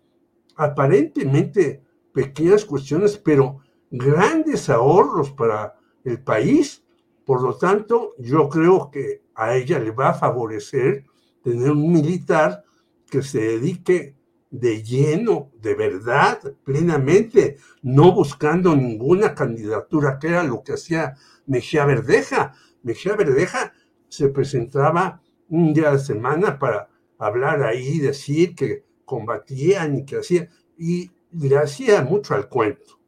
aparentemente 0.55 1.83
pequeñas 2.11 2.65
cuestiones, 2.65 3.17
pero 3.17 3.59
grandes 3.91 4.67
ahorros 4.69 5.31
para 5.31 5.75
el 6.03 6.23
país. 6.23 6.83
Por 7.23 7.43
lo 7.43 7.55
tanto, 7.55 8.15
yo 8.17 8.49
creo 8.49 8.89
que 8.89 9.21
a 9.35 9.55
ella 9.55 9.77
le 9.77 9.91
va 9.91 10.09
a 10.09 10.13
favorecer 10.15 11.05
tener 11.43 11.69
un 11.69 11.91
militar 11.91 12.63
que 13.11 13.21
se 13.21 13.39
dedique 13.41 14.18
de 14.49 14.81
lleno, 14.83 15.51
de 15.61 15.75
verdad, 15.75 16.39
plenamente, 16.63 17.57
no 17.83 18.13
buscando 18.13 18.75
ninguna 18.75 19.35
candidatura, 19.35 20.17
que 20.19 20.29
era 20.29 20.43
lo 20.43 20.63
que 20.63 20.73
hacía 20.73 21.15
Mejía 21.45 21.85
Verdeja. 21.85 22.53
Mejía 22.83 23.15
Verdeja 23.15 23.73
se 24.07 24.29
presentaba 24.29 25.21
un 25.49 25.73
día 25.73 25.89
a 25.89 25.93
la 25.93 25.99
semana 25.99 26.57
para 26.57 26.89
hablar 27.17 27.63
ahí, 27.63 27.99
decir 27.99 28.55
que 28.55 28.85
combatían 29.05 29.97
y 29.97 30.05
que 30.05 30.17
hacía, 30.17 30.49
y 30.77 31.11
le 31.31 31.57
hacía 31.57 32.01
mucho 32.01 32.33
al 32.33 32.49
cuento, 32.49 32.99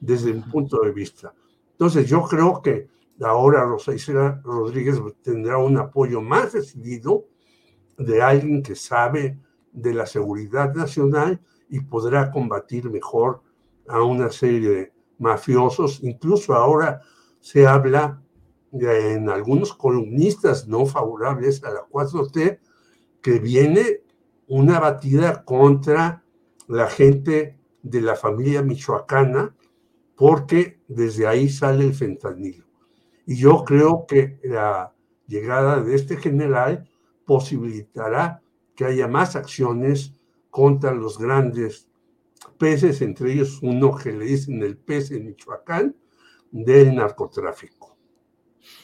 desde 0.00 0.32
mi 0.32 0.42
punto 0.42 0.80
de 0.80 0.92
vista. 0.92 1.34
Entonces 1.72 2.08
yo 2.08 2.22
creo 2.22 2.62
que 2.62 2.88
ahora 3.20 3.64
Rosa 3.64 3.94
Isela 3.94 4.40
Rodríguez 4.44 4.98
tendrá 5.22 5.58
un 5.58 5.76
apoyo 5.76 6.22
más 6.22 6.52
decidido 6.52 7.26
de 7.98 8.22
alguien 8.22 8.62
que 8.62 8.74
sabe 8.74 9.38
de 9.76 9.94
la 9.94 10.06
seguridad 10.06 10.74
nacional 10.74 11.40
y 11.68 11.80
podrá 11.80 12.30
combatir 12.32 12.90
mejor 12.90 13.42
a 13.86 14.02
una 14.02 14.30
serie 14.30 14.70
de 14.70 14.92
mafiosos. 15.18 16.02
Incluso 16.02 16.54
ahora 16.54 17.02
se 17.40 17.66
habla 17.66 18.20
en 18.72 19.28
algunos 19.28 19.72
columnistas 19.72 20.66
no 20.66 20.86
favorables 20.86 21.62
a 21.62 21.70
la 21.70 21.86
4T 21.88 22.58
que 23.22 23.38
viene 23.38 24.00
una 24.48 24.80
batida 24.80 25.44
contra 25.44 26.24
la 26.68 26.88
gente 26.88 27.58
de 27.82 28.00
la 28.00 28.16
familia 28.16 28.62
michoacana 28.62 29.54
porque 30.16 30.80
desde 30.88 31.26
ahí 31.26 31.48
sale 31.48 31.84
el 31.84 31.94
fentanilo. 31.94 32.64
Y 33.26 33.36
yo 33.36 33.64
creo 33.64 34.06
que 34.06 34.38
la 34.42 34.94
llegada 35.26 35.82
de 35.82 35.94
este 35.94 36.16
general 36.16 36.88
posibilitará 37.26 38.42
que 38.76 38.84
haya 38.84 39.08
más 39.08 39.34
acciones 39.34 40.12
contra 40.50 40.92
los 40.92 41.18
grandes 41.18 41.88
peces, 42.58 43.02
entre 43.02 43.32
ellos 43.32 43.58
uno 43.62 43.96
que 43.96 44.12
le 44.12 44.26
dicen 44.26 44.62
el 44.62 44.76
pez 44.76 45.10
en 45.10 45.26
Michoacán, 45.26 45.96
del 46.50 46.94
narcotráfico. 46.94 47.96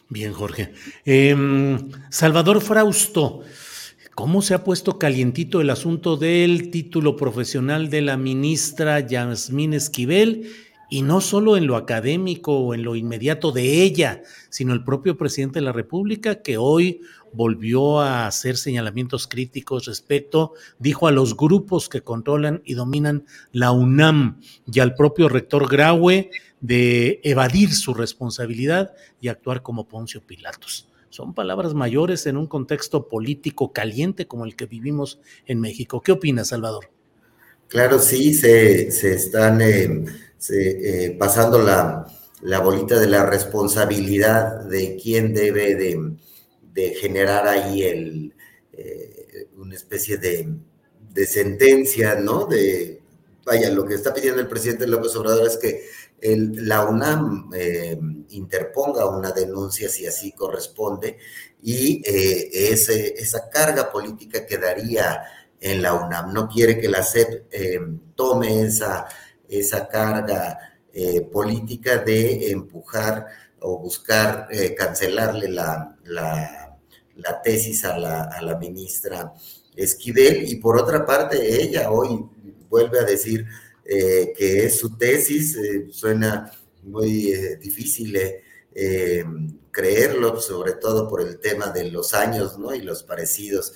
Bien, 0.09 0.33
Jorge. 0.33 0.73
Em, 1.05 1.91
Salvador 2.11 2.61
Frausto, 2.61 3.41
¿cómo 4.15 4.43
se 4.43 4.55
ha 4.55 4.65
puesto 4.65 4.99
calientito 4.99 5.61
el 5.61 5.71
asunto 5.71 6.17
del 6.17 6.71
título 6.71 7.17
profesional 7.17 7.89
de 7.89 8.03
la 8.03 8.17
ministra 8.17 9.01
Yasmín 9.01 9.73
Esquivel 9.73 10.51
y 10.93 11.01
no 11.01 11.23
solo 11.23 11.57
en 11.57 11.67
lo 11.67 11.77
académico 11.77 12.53
o 12.53 12.75
en 12.75 12.83
lo 12.83 12.97
inmediato 12.97 13.51
de 13.51 13.83
ella, 13.83 14.21
sino 14.51 14.75
el 14.75 14.85
propio 14.85 15.17
presidente 15.17 15.59
de 15.59 15.65
la 15.65 15.73
República 15.73 16.43
que 16.43 16.59
hoy 16.59 17.01
volvió 17.33 18.01
a 18.01 18.27
hacer 18.27 18.59
señalamientos 18.59 19.27
críticos 19.27 19.87
respecto, 19.87 20.53
dijo 20.79 21.07
a 21.07 21.11
los 21.11 21.35
grupos 21.35 21.89
que 21.89 22.03
controlan 22.03 22.61
y 22.67 22.75
dominan 22.75 23.25
la 23.53 23.73
UNAM 23.73 24.39
y 24.71 24.81
al 24.81 24.95
propio 24.95 25.31
rector 25.31 25.67
Graue 25.67 26.29
de 26.61 27.23
evadir 27.25 27.73
su 27.73 27.95
responsabilidad 27.95 28.93
y 29.19 29.29
actuar 29.29 29.63
como 29.63 29.89
Poncio 29.89 30.21
Pilatos. 30.21 30.91
Son 31.09 31.33
palabras 31.33 31.73
mayores 31.73 32.27
en 32.27 32.37
un 32.37 32.47
contexto 32.47 33.09
político 33.09 33.73
caliente 33.73 34.27
como 34.27 34.45
el 34.45 34.57
que 34.57 34.67
vivimos 34.67 35.21
en 35.47 35.59
México. 35.59 36.03
¿Qué 36.03 36.13
opinas, 36.13 36.49
Salvador? 36.49 36.91
Claro, 37.73 37.99
sí, 38.01 38.35
se, 38.35 38.89
están 38.89 39.63
eh, 39.63 40.05
eh, 40.51 41.17
pasando 41.19 41.59
la, 41.59 42.07
bolita 42.61 43.01
de 43.01 43.07
la 43.07 43.25
responsabilidad 43.25 44.65
de 44.67 44.99
quién 45.03 45.33
debe 45.33 45.75
de, 45.75 46.95
generar 46.97 47.49
ahí 47.49 47.83
el, 47.85 48.35
eh, 48.75 49.49
una 49.57 49.75
especie 49.75 50.19
de, 50.19 50.55
sentencia, 51.25 52.17
¿no? 52.17 52.45
De, 52.45 53.01
vaya, 53.43 53.71
lo 53.71 53.87
que 53.87 53.95
está 53.95 54.13
pidiendo 54.13 54.43
el 54.43 54.49
presidente 54.49 54.87
López 54.87 55.17
Obrador 55.17 55.47
es 55.47 55.57
que 55.57 55.87
la 56.21 56.85
UNAM 56.85 57.51
interponga 58.29 59.09
una 59.09 59.33
denuncia 59.33 59.89
si 59.89 60.07
así 60.07 60.33
corresponde 60.33 61.17
y 61.63 62.03
ese, 62.05 63.15
esa 63.15 63.49
carga 63.49 63.91
política 63.91 64.45
quedaría 64.47 65.23
en 65.63 65.81
la 65.81 65.95
UNAM. 65.95 66.33
No 66.33 66.49
quiere 66.49 66.79
que 66.79 66.89
la 66.89 67.03
SEP 67.03 67.47
eh, 67.51 67.81
tome 68.15 68.63
esa, 68.63 69.07
esa 69.49 69.89
carga 69.89 70.59
eh, 70.93 71.23
política 71.23 71.99
de 71.99 72.51
empujar 72.51 73.27
o 73.61 73.79
buscar 73.79 74.49
eh, 74.51 74.75
cancelarle 74.75 75.49
la, 75.49 75.97
la, 76.05 76.69
tesis 77.43 77.85
a 77.85 77.97
la, 77.97 78.25
a 78.25 78.43
la, 78.43 78.59
ministra 78.59 79.33
Esquivel. 79.77 80.49
Y 80.51 80.57
por 80.57 80.77
otra 80.77 81.07
parte, 81.07 81.63
ella 81.63 81.91
hoy 81.91 82.25
vuelve 82.69 82.99
a 82.99 83.05
decir 83.05 83.47
que 83.85 84.65
es 84.65 84.79
su 84.79 84.97
tesis, 84.97 85.59
suena 85.91 86.51
muy 86.83 87.33
difícil 87.59 88.17
creerlo, 89.71 90.41
sobre 90.41 90.75
todo 90.75 91.09
por 91.09 91.21
el 91.21 91.39
tema 91.41 91.69
de 91.69 91.91
los 91.91 92.15
años 92.15 92.59
¿no? 92.59 92.75
y 92.75 92.83
los 92.83 93.03
parecidos 93.03 93.73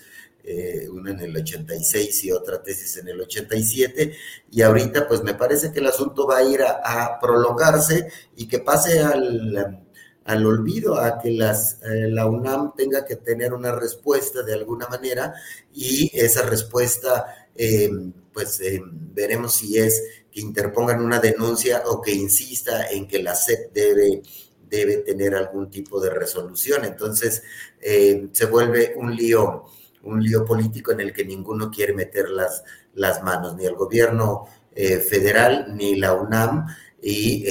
eh, 0.47 0.89
una 0.89 1.11
en 1.11 1.21
el 1.21 1.37
86 1.37 2.25
y 2.25 2.33
otra 2.33 2.63
tesis 2.63 2.97
en 2.99 3.09
el 3.09 3.21
87, 3.21 4.13
y 4.51 4.63
ahorita 4.63 5.09
pues 5.09 5.23
me 5.23 5.35
parece 5.35 5.73
que 5.73 5.81
el 5.81 5.87
asunto 5.87 6.27
va 6.27 6.39
a 6.39 6.45
ir 6.45 6.63
a, 6.63 7.19
prolongarse 7.21 8.09
y 8.37 8.47
que 8.47 8.61
pase 8.61 9.01
al, 9.01 9.87
al 10.27 10.45
olvido, 10.45 10.99
a 10.99 11.19
que 11.19 11.29
eh, 11.31 12.09
la 12.09 12.27
UNAM 12.27 12.75
tenga 12.77 13.05
que 13.05 13.17
tener 13.17 13.55
una 13.55 13.73
respuesta 13.73 14.43
de 14.43 14.55
alguna 14.55 14.89
manera 14.89 15.35
y 15.73 16.11
esa 16.13 16.43
respuesta, 16.43 17.49
eh, 17.55 17.91
pues 18.33 18.61
eh, 18.61 18.81
veremos 18.85 19.55
si 19.55 19.79
es 19.79 20.03
que 20.31 20.41
interpongan 20.41 21.01
una 21.01 21.21
denuncia 21.21 21.85
o 21.87 22.03
que 22.03 22.13
insista 22.13 22.91
en 22.91 23.07
que 23.07 23.23
la 23.23 23.37
SEP 23.37 23.73
debe, 23.73 24.23
debe 24.69 24.97
tener 24.99 25.37
algún 25.37 25.71
tipo 25.71 26.01
de 26.01 26.11
resolución. 26.11 26.85
Entonces 26.85 27.43
se 27.81 28.47
vuelve 28.47 28.95
un 28.97 29.15
lío, 29.15 29.67
un 30.07 30.23
lío 30.23 30.45
político 30.45 30.93
en 30.93 31.01
el 31.01 31.13
que 31.13 31.25
ninguno 31.25 31.71
quiere 31.71 31.93
meter 31.93 32.31
las, 32.31 32.65
las 32.95 33.23
manos, 33.23 33.57
ni 33.57 33.65
el 33.67 33.75
gobierno 33.75 34.47
federal 34.75 35.75
ni 35.75 35.97
la 35.97 36.15
UNAM. 36.15 36.67
Y, 37.01 37.47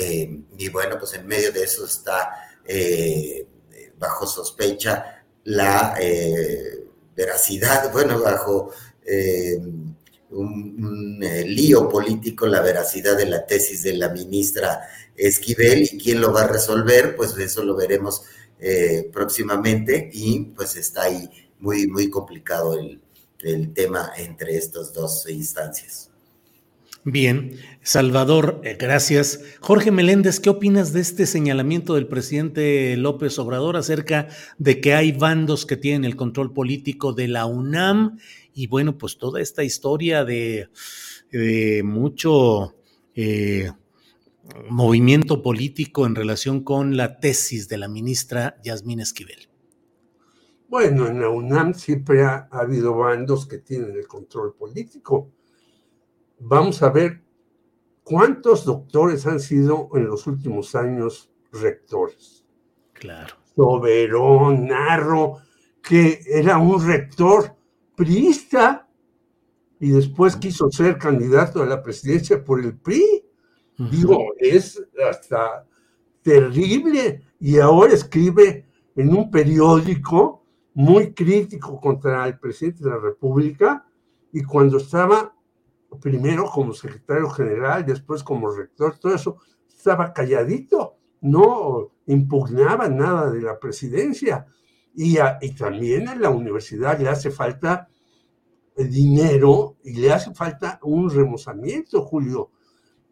y 0.57 0.69
bueno, 0.69 0.97
pues 0.99 1.13
en 1.13 1.25
medio 1.25 1.51
de 1.51 1.63
eso 1.63 1.85
está 1.85 2.29
eh, 2.67 3.47
bajo 3.97 4.25
sospecha 4.25 5.23
la 5.45 5.95
eh, 5.99 6.83
veracidad, 7.15 7.91
bueno, 7.93 8.19
bajo 8.19 8.71
eh, 9.05 9.57
un, 10.31 11.19
lío 11.45 11.87
político, 11.87 12.45
la 12.47 12.61
veracidad 12.61 13.15
de 13.15 13.27
la 13.27 13.45
tesis 13.45 13.83
de 13.83 13.93
la 13.93 14.09
ministra 14.09 14.81
Esquivel. 15.15 15.83
Y 15.83 15.97
quién 15.97 16.19
lo 16.19 16.33
va 16.33 16.41
a 16.41 16.47
resolver, 16.47 17.15
pues 17.15 17.37
eso 17.37 17.63
lo 17.63 17.75
veremos 17.75 18.23
próximamente. 19.13 20.09
Y 20.11 20.39
pues 20.55 20.75
está 20.75 21.03
ahí 21.03 21.29
muy, 21.59 21.87
muy 21.87 22.09
complicado 22.09 22.77
el, 22.77 23.01
el 23.39 23.73
tema 23.73 24.11
entre 24.17 24.57
estas 24.57 24.93
dos 24.93 25.29
instancias. 25.29 26.11
Bien, 27.07 27.59
Salvador, 27.83 28.61
eh, 28.63 28.77
gracias. 28.79 29.39
Jorge 29.59 29.91
Meléndez, 29.91 30.39
¿qué 30.39 30.49
opinas 30.49 30.91
de 30.91 31.01
este 31.01 31.27
señalamiento 31.27 31.93
del 31.93 32.07
presidente 32.07 32.97
López 32.97 33.37
Obrador 33.37 33.77
acerca 33.77 34.27
de 34.57 34.81
que 34.81 34.95
hay 34.95 35.11
bandos 35.11 35.67
que 35.67 35.77
tienen 35.77 36.03
el 36.03 36.15
control 36.15 36.51
político 36.51 37.13
de 37.13 37.27
la 37.27 37.45
UNAM? 37.45 38.17
Y 38.55 38.65
bueno, 38.65 38.97
pues 38.97 39.19
toda 39.19 39.39
esta 39.39 39.63
historia 39.63 40.25
de, 40.25 40.69
mucho 41.83 42.75
eh, 43.13 43.69
movimiento 44.71 45.43
político 45.43 46.07
en 46.07 46.15
relación 46.15 46.63
con 46.63 46.97
la 46.97 47.19
tesis 47.19 47.67
de 47.67 47.77
la 47.77 47.87
ministra 47.87 48.59
Yasmín 48.63 48.99
Esquivel. 48.99 49.44
Bueno, 50.67 51.07
en 51.07 51.21
la 51.21 51.29
UNAM 51.29 51.73
siempre 51.73 52.23
ha 52.23 52.47
habido 52.51 52.95
bandos 52.95 53.47
que 53.47 53.59
tienen 53.59 53.95
el 53.95 54.07
control 54.07 54.53
político 54.55 55.31
vamos 56.39 56.81
a 56.83 56.89
ver 56.89 57.21
cuántos 58.03 58.65
doctores 58.65 59.25
han 59.25 59.39
sido 59.39 59.89
en 59.93 60.05
los 60.05 60.27
últimos 60.27 60.75
años 60.75 61.31
rectores. 61.51 62.45
Claro. 62.93 63.35
Soberón, 63.55 64.67
Narro, 64.67 65.37
que 65.81 66.19
era 66.27 66.57
un 66.57 66.85
rector 66.85 67.55
priista 67.95 68.87
y 69.79 69.89
después 69.89 70.35
quiso 70.35 70.69
ser 70.69 70.97
candidato 70.97 71.61
a 71.61 71.65
la 71.65 71.81
presidencia 71.81 72.43
por 72.43 72.59
el 72.59 72.77
PRI. 72.77 73.23
Digo, 73.91 74.33
es 74.37 74.81
hasta 75.09 75.65
terrible. 76.21 77.21
Y 77.39 77.59
ahora 77.59 77.93
escribe 77.93 78.65
en 78.95 79.13
un 79.13 79.29
periódico 79.29 80.44
muy 80.75 81.13
crítico 81.13 81.79
contra 81.79 82.27
el 82.27 82.37
presidente 82.37 82.83
de 82.83 82.89
la 82.91 82.97
República 82.97 83.85
y 84.31 84.43
cuando 84.43 84.77
estaba 84.77 85.33
primero 86.01 86.45
como 86.45 86.73
secretario 86.73 87.29
general, 87.29 87.85
después 87.85 88.23
como 88.23 88.51
rector, 88.51 88.97
todo 88.97 89.15
eso, 89.15 89.37
estaba 89.67 90.13
calladito, 90.13 90.97
no 91.21 91.91
impugnaba 92.07 92.89
nada 92.89 93.31
de 93.31 93.41
la 93.41 93.57
presidencia. 93.57 94.45
Y, 94.93 95.17
también 95.57 96.07
a 96.07 96.15
la 96.15 96.29
universidad 96.29 96.99
le 96.99 97.09
hace 97.09 97.31
falta 97.31 97.89
dinero 98.77 99.77
y 99.83 99.93
le 99.93 100.11
hace 100.11 100.33
falta 100.33 100.79
un 100.83 101.09
remozamiento, 101.09 102.01
Julio. 102.01 102.51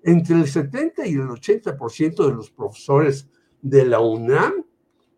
Entre 0.02 0.36
el 0.36 0.48
70 0.48 1.08
y 1.08 1.14
el 1.14 1.30
80% 1.30 2.28
de 2.28 2.34
los 2.34 2.52
profesores 2.52 3.30
de 3.62 3.86
la 3.86 4.02
UNAM 4.02 4.66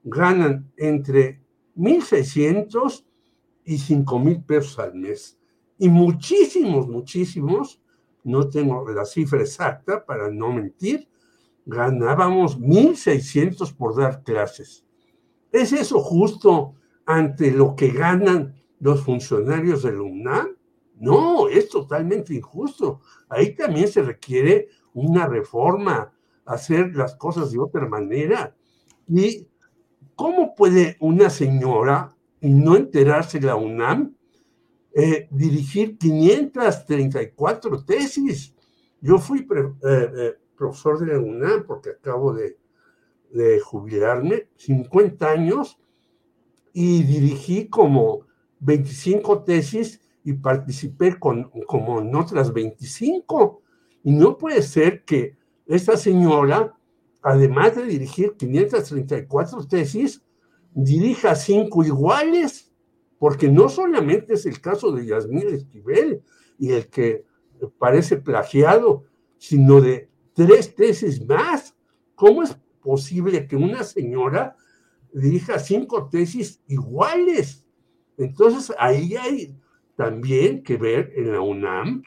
ganan 0.03 0.71
entre 0.77 1.44
1.600 1.75 3.05
y 3.65 3.75
5.000 3.77 4.45
pesos 4.45 4.79
al 4.79 4.95
mes 4.95 5.37
y 5.77 5.89
muchísimos, 5.89 6.87
muchísimos, 6.87 7.81
no 8.23 8.49
tengo 8.49 8.89
la 8.89 9.05
cifra 9.05 9.41
exacta 9.41 10.05
para 10.05 10.29
no 10.31 10.51
mentir, 10.51 11.07
ganábamos 11.65 12.59
1.600 12.59 13.75
por 13.75 13.95
dar 13.95 14.23
clases. 14.23 14.85
¿Es 15.51 15.73
eso 15.73 15.99
justo 15.99 16.75
ante 17.05 17.51
lo 17.51 17.75
que 17.75 17.89
ganan 17.89 18.55
los 18.79 19.01
funcionarios 19.01 19.83
del 19.83 19.99
UNAM? 19.99 20.55
No, 20.97 21.49
es 21.49 21.69
totalmente 21.69 22.33
injusto. 22.33 23.01
Ahí 23.29 23.53
también 23.55 23.87
se 23.87 24.01
requiere 24.01 24.69
una 24.93 25.27
reforma, 25.27 26.13
hacer 26.45 26.95
las 26.95 27.15
cosas 27.15 27.51
de 27.51 27.59
otra 27.59 27.87
manera. 27.87 28.55
¿Y 29.07 29.47
cómo 30.15 30.55
puede 30.55 30.97
una 30.99 31.29
señora 31.29 32.15
no 32.41 32.75
enterarse 32.75 33.39
de 33.39 33.47
la 33.47 33.55
UNAM 33.55 34.15
eh, 34.97 35.27
dirigir 35.29 35.97
534 35.97 37.83
tesis. 37.83 38.55
Yo 39.01 39.17
fui 39.17 39.39
eh, 39.39 39.73
eh, 39.83 40.35
profesor 40.55 40.97
de 40.99 41.07
la 41.07 41.19
UNAM 41.19 41.65
porque 41.67 41.89
acabo 41.89 42.33
de, 42.33 42.57
jubilarme, 43.61 44.47
50 44.55 45.29
años, 45.29 45.77
y 46.71 47.03
dirigí 47.03 47.67
como 47.67 48.21
25 48.61 49.43
tesis 49.43 49.99
y 50.23 50.31
participé 50.31 51.19
con, 51.19 51.51
como 51.67 51.99
en 51.99 52.15
otras 52.15 52.53
25. 52.53 53.61
Y 54.03 54.13
no 54.13 54.37
puede 54.37 54.61
ser 54.61 55.03
que 55.03 55.35
esta 55.65 55.97
señora, 55.97 56.73
además 57.25 57.75
de 57.75 57.85
dirigir 57.85 58.35
534 58.37 59.67
tesis, 59.67 60.23
dirija 60.75 61.33
cinco 61.33 61.83
iguales 61.83 62.71
porque 63.17 63.49
no 63.49 63.67
solamente 63.67 64.35
es 64.35 64.45
el 64.45 64.61
caso 64.61 64.91
de 64.91 65.07
Yasmín 65.07 65.47
Esquivel 65.47 66.21
y 66.59 66.73
el 66.73 66.87
que 66.87 67.25
parece 67.79 68.17
plagiado, 68.17 69.05
sino 69.39 69.81
de 69.81 70.07
tres 70.33 70.75
tesis 70.75 71.25
más. 71.25 71.75
¿Cómo 72.13 72.43
es 72.43 72.55
posible 72.79 73.47
que 73.47 73.55
una 73.55 73.83
señora 73.83 74.55
dirija 75.11 75.57
cinco 75.57 76.07
tesis 76.07 76.61
iguales? 76.67 77.65
Entonces 78.19 78.71
ahí 78.77 79.15
hay 79.15 79.57
también 79.95 80.61
que 80.61 80.77
ver 80.77 81.11
en 81.15 81.31
la 81.31 81.41
UNAM, 81.41 82.03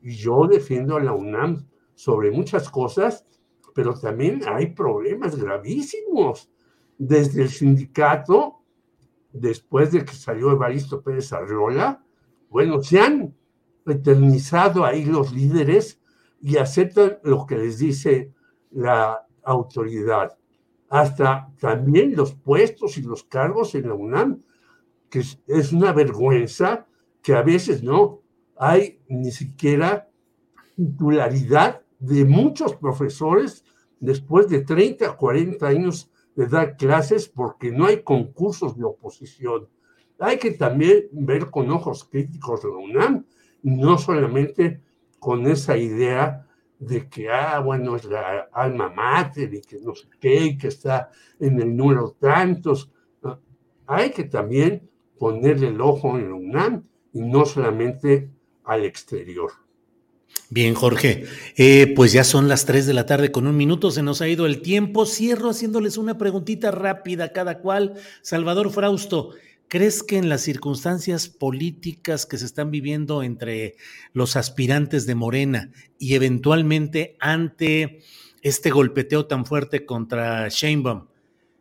y 0.00 0.14
yo 0.14 0.46
defiendo 0.46 0.96
a 0.96 1.02
la 1.02 1.12
UNAM 1.12 1.68
sobre 1.94 2.30
muchas 2.30 2.70
cosas, 2.70 3.26
pero 3.74 3.94
también 3.94 4.42
hay 4.46 4.66
problemas 4.66 5.36
gravísimos. 5.36 6.50
Desde 6.98 7.42
el 7.42 7.48
sindicato 7.48 8.62
después 9.32 9.92
de 9.92 10.04
que 10.04 10.12
salió 10.12 10.52
Evaristo 10.52 11.02
Pérez 11.02 11.32
Arriola, 11.32 12.04
bueno, 12.48 12.82
se 12.82 13.00
han 13.00 13.34
eternizado 13.86 14.84
ahí 14.84 15.04
los 15.04 15.32
líderes 15.32 16.00
y 16.40 16.56
aceptan 16.56 17.18
lo 17.22 17.46
que 17.46 17.56
les 17.56 17.78
dice 17.78 18.32
la 18.70 19.26
autoridad. 19.42 20.36
Hasta 20.88 21.50
también 21.58 22.14
los 22.14 22.34
puestos 22.34 22.98
y 22.98 23.02
los 23.02 23.24
cargos 23.24 23.74
en 23.74 23.88
la 23.88 23.94
UNAM, 23.94 24.42
que 25.08 25.22
es 25.46 25.72
una 25.72 25.92
vergüenza 25.92 26.86
que 27.22 27.34
a 27.34 27.42
veces 27.42 27.82
no 27.82 28.20
hay 28.56 29.00
ni 29.08 29.30
siquiera 29.30 30.08
titularidad 30.76 31.81
de 32.02 32.24
muchos 32.24 32.74
profesores 32.74 33.64
después 34.00 34.48
de 34.48 34.62
30, 34.62 35.16
40 35.16 35.66
años 35.66 36.10
de 36.34 36.48
dar 36.48 36.76
clases 36.76 37.28
porque 37.28 37.70
no 37.70 37.86
hay 37.86 38.02
concursos 38.02 38.76
de 38.76 38.84
oposición. 38.84 39.68
Hay 40.18 40.38
que 40.38 40.50
también 40.52 41.08
ver 41.12 41.48
con 41.50 41.70
ojos 41.70 42.04
críticos 42.04 42.64
la 42.64 42.70
UNAM, 42.70 43.24
no 43.62 43.98
solamente 43.98 44.80
con 45.20 45.46
esa 45.46 45.76
idea 45.76 46.44
de 46.80 47.08
que, 47.08 47.30
ah, 47.30 47.60
bueno, 47.60 47.94
es 47.94 48.04
la 48.04 48.48
alma 48.52 48.88
mater 48.88 49.54
y 49.54 49.60
que 49.60 49.78
no 49.80 49.94
sé 49.94 50.08
qué, 50.18 50.46
y 50.46 50.58
que 50.58 50.68
está 50.68 51.10
en 51.38 51.60
el 51.60 51.76
número 51.76 52.16
tantos. 52.18 52.90
Hay 53.86 54.10
que 54.10 54.24
también 54.24 54.90
ponerle 55.18 55.68
el 55.68 55.80
ojo 55.80 56.18
en 56.18 56.28
la 56.30 56.34
UNAM 56.34 56.84
y 57.12 57.20
no 57.20 57.44
solamente 57.46 58.28
al 58.64 58.84
exterior. 58.84 59.52
Bien, 60.50 60.74
Jorge. 60.74 61.24
Eh, 61.56 61.94
pues 61.96 62.12
ya 62.12 62.24
son 62.24 62.46
las 62.46 62.66
3 62.66 62.86
de 62.86 62.92
la 62.92 63.06
tarde 63.06 63.32
con 63.32 63.46
un 63.46 63.56
minuto, 63.56 63.90
se 63.90 64.02
nos 64.02 64.20
ha 64.20 64.28
ido 64.28 64.44
el 64.44 64.60
tiempo. 64.60 65.06
Cierro 65.06 65.48
haciéndoles 65.48 65.96
una 65.96 66.18
preguntita 66.18 66.70
rápida 66.70 67.32
cada 67.32 67.60
cual. 67.60 67.94
Salvador 68.20 68.70
Frausto, 68.70 69.30
¿crees 69.68 70.02
que 70.02 70.18
en 70.18 70.28
las 70.28 70.42
circunstancias 70.42 71.28
políticas 71.28 72.26
que 72.26 72.36
se 72.36 72.44
están 72.44 72.70
viviendo 72.70 73.22
entre 73.22 73.76
los 74.12 74.36
aspirantes 74.36 75.06
de 75.06 75.14
Morena 75.14 75.70
y 75.98 76.16
eventualmente 76.16 77.16
ante 77.18 78.00
este 78.42 78.68
golpeteo 78.68 79.24
tan 79.24 79.46
fuerte 79.46 79.86
contra 79.86 80.48
Sheinbaum, 80.48 81.06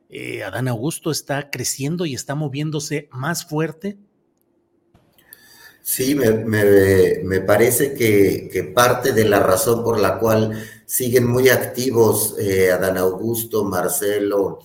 eh, 0.09 0.43
Adán 0.43 0.67
Augusto 0.67 1.11
está 1.11 1.49
creciendo 1.49 2.05
y 2.05 2.13
está 2.13 2.35
moviéndose 2.35 3.07
más 3.13 3.45
fuerte. 3.45 3.97
Sí, 5.83 6.13
me, 6.15 7.41
parece 7.41 7.93
que, 7.95 8.71
parte 8.73 9.13
de 9.13 9.25
la 9.25 9.39
razón 9.39 9.83
por 9.83 9.99
la 9.99 10.19
cual 10.19 10.63
siguen 10.85 11.25
muy 11.25 11.49
activos 11.49 12.35
eh, 12.39 12.71
Adán 12.71 12.97
Augusto, 12.97 13.63
Marcelo, 13.63 14.59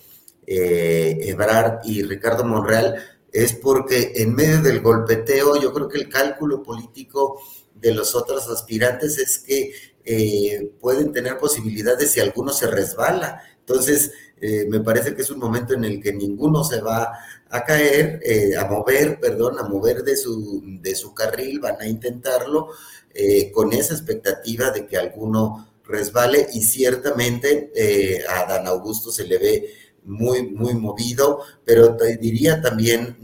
eh, 0.47 1.19
Ebrard 1.23 1.81
y 1.85 2.03
Ricardo 2.03 2.45
Monreal 2.45 2.97
es 3.33 3.55
porque 3.55 4.13
en 4.17 4.35
medio 4.35 4.61
del 4.61 4.81
golpeteo 4.81 5.61
yo 5.61 5.73
creo 5.73 5.89
que 5.89 5.99
el 5.99 6.09
cálculo 6.09 6.63
político 6.63 7.41
de 7.75 7.95
los 7.95 8.15
otros 8.15 8.49
aspirantes 8.49 9.19
es 9.19 9.39
que 9.39 9.73
eh, 10.05 10.73
pueden 10.81 11.13
tener 11.13 11.39
posibilidades 11.39 12.13
si 12.13 12.21
alguno 12.21 12.53
se 12.53 12.67
resbala. 12.67 13.43
Entonces, 13.61 14.13
me 14.69 14.81
parece 14.81 15.15
que 15.15 15.23
es 15.23 15.31
un 15.31 15.39
momento 15.39 15.73
en 15.73 15.85
el 15.85 16.01
que 16.01 16.13
ninguno 16.13 16.63
se 16.63 16.83
va 16.83 17.11
a 17.51 17.65
caer, 17.65 18.21
eh, 18.23 18.57
a 18.57 18.65
mover, 18.65 19.21
perdón, 19.21 19.59
a 19.59 19.65
mover 19.65 20.03
de 20.03 20.17
su, 20.17 20.63
de 20.81 20.95
su 20.95 21.15
carril, 21.15 21.61
van 21.61 21.81
a 21.81 21.87
intentarlo 21.87 22.71
con 23.55 23.73
esa 23.73 23.95
expectativa 23.95 24.71
de 24.71 24.87
que 24.87 24.99
alguno 24.99 25.71
resbale 25.87 26.49
y 26.53 26.61
ciertamente 26.61 27.73
a 28.29 28.45
Dan 28.45 28.67
Augusto 28.67 29.11
se 29.11 29.25
le 29.25 29.39
ve 29.39 29.75
muy, 30.05 30.43
muy 30.51 30.75
movido, 30.75 31.41
pero 31.65 31.97
te 31.97 32.19
diría 32.19 32.61
también 32.61 33.17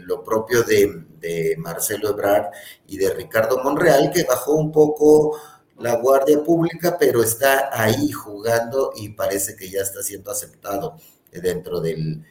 lo 0.00 0.24
propio 0.24 0.64
de, 0.64 1.04
de 1.20 1.54
Marcelo 1.58 2.10
Ebrard 2.10 2.46
y 2.88 2.96
de 2.96 3.14
Ricardo 3.14 3.62
Monreal, 3.62 4.10
que 4.12 4.24
bajó 4.24 4.54
un 4.54 4.72
poco 4.72 5.38
la 5.80 5.96
guardia 5.96 6.42
pública, 6.42 6.96
pero 6.98 7.22
está 7.22 7.70
ahí 7.72 8.10
jugando 8.10 8.92
y 8.96 9.10
parece 9.10 9.56
que 9.56 9.70
ya 9.70 9.80
está 9.80 10.02
siendo 10.02 10.30
aceptado 10.30 10.96
dentro 11.32 11.80
del, 11.80 12.24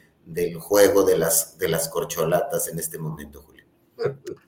juego 0.58 1.04
de 1.04 1.18
las, 1.18 1.58
de 1.58 1.68
las 1.68 1.88
corcholatas 1.88 2.68
en 2.68 2.78
este 2.78 2.98
momento, 2.98 3.42
Julio. 3.42 3.64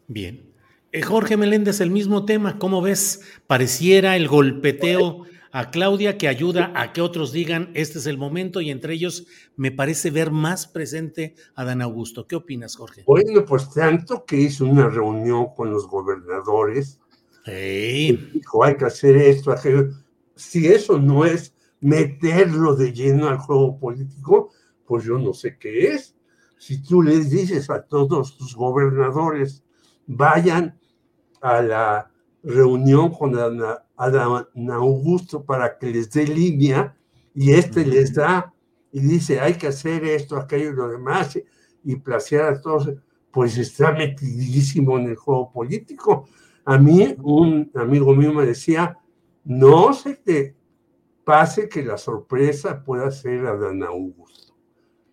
Bien. 0.07 0.53
Eh, 0.93 1.03
Jorge 1.03 1.37
Meléndez, 1.37 1.81
el 1.81 1.91
mismo 1.91 2.25
tema, 2.25 2.59
¿cómo 2.59 2.83
ves? 2.83 3.23
Pareciera 3.47 4.17
el 4.17 4.29
golpeteo 4.29 5.25
a 5.51 5.71
Claudia 5.71 6.19
que 6.19 6.29
ayuda 6.29 6.73
a 6.75 6.93
que 6.93 7.03
otros 7.03 7.33
digan 7.33 7.71
este 7.75 7.99
es 7.99 8.07
el 8.07 8.17
momento 8.17 8.61
y 8.61 8.71
entre 8.71 8.95
ellos 8.95 9.27
me 9.57 9.71
parece 9.71 10.11
ver 10.11 10.31
más 10.31 10.67
presente 10.67 11.35
a 11.55 11.65
Dan 11.65 11.83
Augusto. 11.83 12.27
¿Qué 12.27 12.37
opinas, 12.37 12.77
Jorge? 12.77 13.05
Bueno, 13.07 13.45
pues 13.45 13.71
tanto 13.71 14.25
que 14.25 14.37
hizo 14.37 14.65
una 14.65 14.89
reunión 14.89 15.49
con 15.55 15.71
los 15.71 15.87
gobernadores 15.87 16.99
Dijo, 17.47 18.65
hay 18.65 18.77
que 18.77 18.85
hacer 18.85 19.17
esto, 19.17 19.51
aquello. 19.51 19.89
Si 20.37 20.67
eso 20.67 20.99
no 20.99 21.25
es 21.25 21.55
meterlo 21.81 22.77
de 22.77 22.93
lleno 22.93 23.29
al 23.29 23.39
juego 23.39 23.79
político, 23.79 24.51
pues 24.87 25.05
yo 25.05 25.19
no 25.19 25.33
sé 25.33 25.57
qué 25.59 25.89
es. 25.89 26.15
Si 26.59 26.83
tú 26.83 27.03
les 27.03 27.31
dices 27.31 27.71
a 27.71 27.83
todos 27.83 28.37
tus 28.37 28.55
gobernadores, 28.55 29.65
vayan 30.07 30.79
a 31.41 31.61
la 31.61 32.11
reunión 32.43 33.11
con 33.11 33.37
Adán 33.97 34.71
Augusto 34.71 35.45
para 35.45 35.79
que 35.79 35.91
les 35.91 36.11
dé 36.11 36.27
línea 36.27 36.97
y 37.35 37.53
este 37.53 37.85
les 37.85 38.15
da 38.15 38.53
y 38.93 39.01
dice, 39.01 39.41
hay 39.41 39.55
que 39.55 39.69
hacer 39.69 40.05
esto, 40.05 40.37
aquello 40.37 40.71
y 40.71 40.75
lo 40.75 40.89
demás, 40.89 41.39
y 41.83 41.97
placear 41.97 42.53
a 42.53 42.61
todos, 42.61 42.93
pues 43.31 43.57
está 43.57 43.93
metidísimo 43.93 44.99
en 44.99 45.07
el 45.07 45.17
juego 45.17 45.51
político. 45.51 46.29
A 46.65 46.77
mí, 46.77 47.17
un 47.23 47.71
amigo 47.75 48.15
mío 48.15 48.35
me 48.35 48.45
decía, 48.45 48.99
no 49.45 49.95
se 49.95 50.15
te 50.15 50.55
pase 51.25 51.69
que 51.69 51.83
la 51.83 51.97
sorpresa 51.97 52.85
pueda 52.85 53.11
ser 53.11 53.47
a 53.47 53.57
Dan 53.57 53.83
Augusto. 53.83 54.52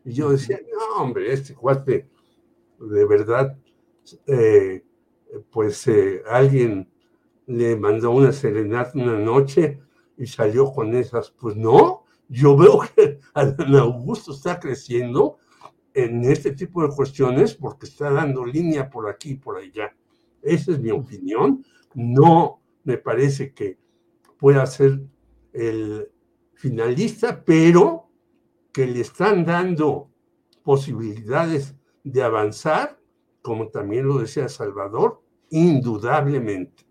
Y 0.05 0.13
yo 0.13 0.31
decía, 0.31 0.59
no, 0.71 1.03
hombre, 1.03 1.31
este 1.33 1.53
cuate, 1.53 2.09
de 2.79 3.05
verdad, 3.05 3.57
eh, 4.25 4.83
pues 5.51 5.87
eh, 5.87 6.23
alguien 6.27 6.89
le 7.45 7.75
mandó 7.75 8.11
una 8.11 8.31
serenata 8.31 8.91
una 8.95 9.17
noche 9.17 9.79
y 10.17 10.27
salió 10.27 10.71
con 10.71 10.93
esas. 10.95 11.31
Pues 11.31 11.55
no, 11.55 12.05
yo 12.27 12.55
veo 12.55 12.81
que 12.95 13.19
Dan 13.35 13.75
Augusto 13.75 14.31
está 14.31 14.59
creciendo 14.59 15.37
en 15.93 16.23
este 16.23 16.51
tipo 16.51 16.81
de 16.83 16.95
cuestiones 16.95 17.55
porque 17.55 17.87
está 17.87 18.11
dando 18.11 18.45
línea 18.45 18.89
por 18.89 19.09
aquí 19.09 19.31
y 19.31 19.35
por 19.35 19.57
allá. 19.57 19.95
Esa 20.41 20.71
es 20.71 20.79
mi 20.79 20.91
opinión. 20.91 21.65
No 21.95 22.61
me 22.83 22.97
parece 22.97 23.53
que 23.53 23.77
pueda 24.37 24.65
ser 24.65 25.01
el 25.53 26.09
finalista, 26.53 27.43
pero 27.43 28.08
que 28.71 28.85
le 28.85 29.01
están 29.01 29.45
dando 29.45 30.09
posibilidades 30.63 31.75
de 32.03 32.23
avanzar, 32.23 32.99
como 33.41 33.69
también 33.69 34.07
lo 34.07 34.19
decía 34.19 34.49
Salvador, 34.49 35.21
indudablemente. 35.49 36.89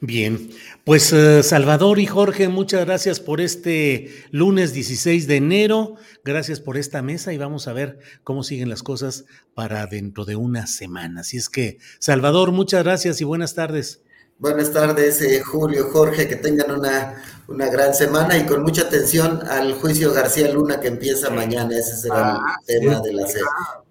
Bien, 0.00 0.50
pues 0.84 1.10
eh, 1.14 1.42
Salvador 1.42 1.98
y 1.98 2.04
Jorge, 2.04 2.48
muchas 2.48 2.84
gracias 2.84 3.18
por 3.18 3.40
este 3.40 4.10
lunes 4.30 4.74
16 4.74 5.26
de 5.26 5.36
enero, 5.36 5.96
gracias 6.22 6.60
por 6.60 6.76
esta 6.76 7.00
mesa 7.00 7.32
y 7.32 7.38
vamos 7.38 7.66
a 7.66 7.72
ver 7.72 7.98
cómo 8.22 8.42
siguen 8.42 8.68
las 8.68 8.82
cosas 8.82 9.24
para 9.54 9.86
dentro 9.86 10.26
de 10.26 10.36
una 10.36 10.66
semana. 10.66 11.22
Así 11.22 11.38
es 11.38 11.48
que, 11.48 11.78
Salvador, 11.98 12.52
muchas 12.52 12.84
gracias 12.84 13.22
y 13.22 13.24
buenas 13.24 13.54
tardes. 13.54 14.02
Buenas 14.38 14.72
tardes, 14.72 15.22
eh, 15.22 15.40
Julio, 15.42 15.88
Jorge, 15.90 16.28
que 16.28 16.36
tengan 16.36 16.70
una, 16.70 17.22
una 17.48 17.70
gran 17.70 17.94
semana 17.94 18.36
y 18.36 18.44
con 18.44 18.62
mucha 18.62 18.82
atención 18.82 19.40
al 19.48 19.74
juicio 19.74 20.12
García 20.12 20.52
Luna 20.52 20.78
que 20.78 20.88
empieza 20.88 21.30
mañana. 21.30 21.78
Ese 21.78 21.96
será 21.96 22.20
el 22.20 22.26
ah, 22.26 22.60
tema 22.66 23.00
de, 23.00 23.12
la, 23.14 23.26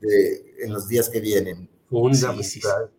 de, 0.01 0.55
en 0.59 0.71
los 0.71 0.87
días 0.87 1.09
que 1.09 1.19
vienen. 1.19 1.67
Fundamental 1.89 2.91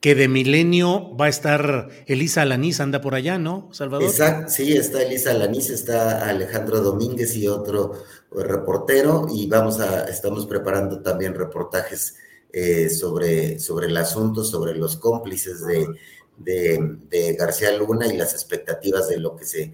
que 0.00 0.14
de 0.14 0.28
Milenio 0.28 1.16
va 1.16 1.26
a 1.26 1.28
estar 1.28 1.88
Elisa 2.06 2.42
Alaniz, 2.42 2.78
anda 2.80 3.00
por 3.00 3.14
allá, 3.14 3.38
¿no, 3.38 3.68
Salvador? 3.72 4.08
Exacto, 4.08 4.52
sí, 4.52 4.76
está 4.76 5.02
Elisa 5.02 5.32
Alaniz, 5.32 5.70
está 5.70 6.28
Alejandro 6.28 6.80
Domínguez 6.80 7.34
y 7.34 7.48
otro 7.48 7.94
eh, 7.94 8.44
reportero, 8.44 9.26
y 9.28 9.48
vamos 9.48 9.80
a, 9.80 10.04
estamos 10.04 10.46
preparando 10.46 11.02
también 11.02 11.34
reportajes 11.34 12.16
eh, 12.52 12.88
sobre, 12.88 13.58
sobre 13.58 13.88
el 13.88 13.96
asunto, 13.96 14.44
sobre 14.44 14.76
los 14.76 14.96
cómplices 14.96 15.66
de, 15.66 15.88
de, 16.36 17.36
García 17.38 17.76
Luna 17.76 18.06
y 18.06 18.16
las 18.16 18.32
expectativas 18.32 19.08
de 19.08 19.18
lo 19.18 19.36
que 19.36 19.44
se, 19.44 19.72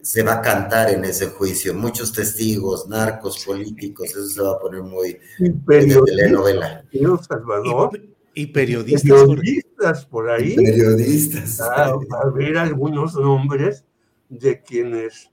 se 0.00 0.22
va 0.22 0.34
a 0.34 0.42
cantar 0.42 0.90
en 0.90 1.04
ese 1.04 1.26
juicio. 1.26 1.74
Muchos 1.74 2.12
testigos, 2.12 2.88
narcos, 2.88 3.44
políticos, 3.44 4.10
eso 4.10 4.26
se 4.26 4.42
va 4.42 4.52
a 4.52 4.58
poner 4.58 4.82
muy, 4.82 5.18
de 5.38 6.00
telenovela. 6.06 6.84
Salvador. 7.26 8.00
Y 8.34 8.46
periodistas. 8.46 9.10
Periodistas 9.10 10.06
por 10.06 10.30
ahí. 10.30 10.54
periodistas. 10.54 11.60
A, 11.60 11.96
ver 12.34 12.56
algunos 12.56 13.14
nombres 13.14 13.84
de 14.28 14.62
quienes 14.62 15.30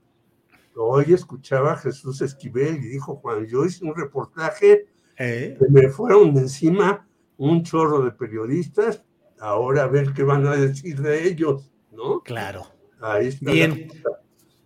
hoy 0.76 1.14
escuchaba 1.14 1.74
a 1.74 1.78
Jesús 1.78 2.22
Esquivel 2.22 2.78
y 2.78 2.88
dijo, 2.90 3.22
cuando 3.22 3.46
yo 3.46 3.66
hice 3.66 3.86
un 3.86 3.96
reportaje, 3.96 4.88
¿Eh? 5.18 5.58
me 5.70 5.90
fueron 5.90 6.36
encima 6.38 7.08
un 7.38 7.64
chorro 7.64 8.04
de 8.04 8.12
periodistas, 8.12 9.04
ahora 9.40 9.84
a 9.84 9.88
ver 9.88 10.14
qué 10.14 10.24
van 10.24 10.46
a 10.48 10.56
decir 10.56 11.02
de 11.02 11.28
ellos, 11.28 11.72
¿no? 11.92 12.22
Claro. 12.22 12.66
Ahí 13.02 13.28
está. 13.28 13.52
Bien. 13.52 13.88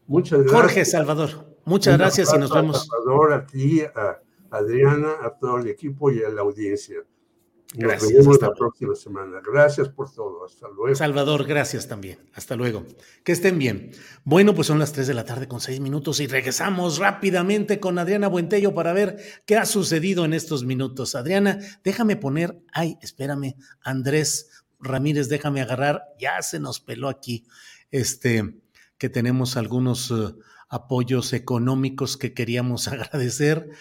Muchas 0.08 0.40
gracias. 0.40 0.62
Jorge 0.62 0.86
Salvador, 0.86 1.56
muchas 1.66 1.98
gracias 1.98 2.34
y 2.34 2.38
nos 2.38 2.52
vemos. 2.52 2.88
Salvador, 2.88 3.34
a 3.34 3.46
ti, 3.46 3.82
a 3.82 4.20
Adriana, 4.50 5.16
a 5.22 5.38
todo 5.38 5.58
el 5.58 5.68
equipo 5.68 6.12
y 6.12 6.24
a 6.24 6.30
la 6.30 6.42
audiencia. 6.42 6.98
Gracias. 7.76 8.12
Nos 8.12 8.26
vemos 8.26 8.42
la 8.42 8.52
próxima 8.52 8.96
semana. 8.96 9.42
Gracias 9.46 9.90
por 9.90 10.12
todo. 10.12 10.44
Hasta 10.44 10.68
luego. 10.70 10.96
Salvador, 10.96 11.46
gracias 11.46 11.88
también. 11.88 12.18
Hasta 12.34 12.56
luego. 12.56 12.84
Que 13.24 13.32
estén 13.32 13.60
bien. 13.60 13.92
Bueno, 14.24 14.56
pues 14.56 14.66
son 14.66 14.80
las 14.80 14.92
3 14.92 15.06
de 15.06 15.14
la 15.14 15.24
tarde 15.24 15.48
con 15.48 15.60
6 15.60 15.80
minutos 15.80 16.20
y 16.20 16.26
regresamos 16.26 16.98
rápidamente 16.98 17.80
con 17.80 18.00
Adriana 18.00 18.28
Buentello 18.28 18.74
para 18.74 18.92
ver 18.92 19.18
qué 19.46 19.56
ha 19.56 19.68
sucedido 19.68 20.26
en 20.26 20.34
estos 20.34 20.64
minutos. 20.64 21.14
Adriana, 21.14 21.60
déjame 21.84 22.16
poner. 22.16 22.60
Ay, 22.74 22.98
espérame. 23.04 23.56
Andrés 23.82 24.59
Ramírez, 24.80 25.30
déjame 25.30 25.62
agarrar. 25.62 26.04
Ya 26.20 26.42
se 26.42 26.60
nos 26.60 26.80
peló 26.80 27.10
aquí. 27.10 27.46
Este, 27.92 28.56
que 28.98 29.10
tenemos 29.10 29.58
algunos 29.58 30.12
eh, 30.12 30.36
apoyos 30.70 31.34
económicos 31.34 32.18
que 32.18 32.34
queríamos 32.34 32.88
agradecer. 32.90 33.72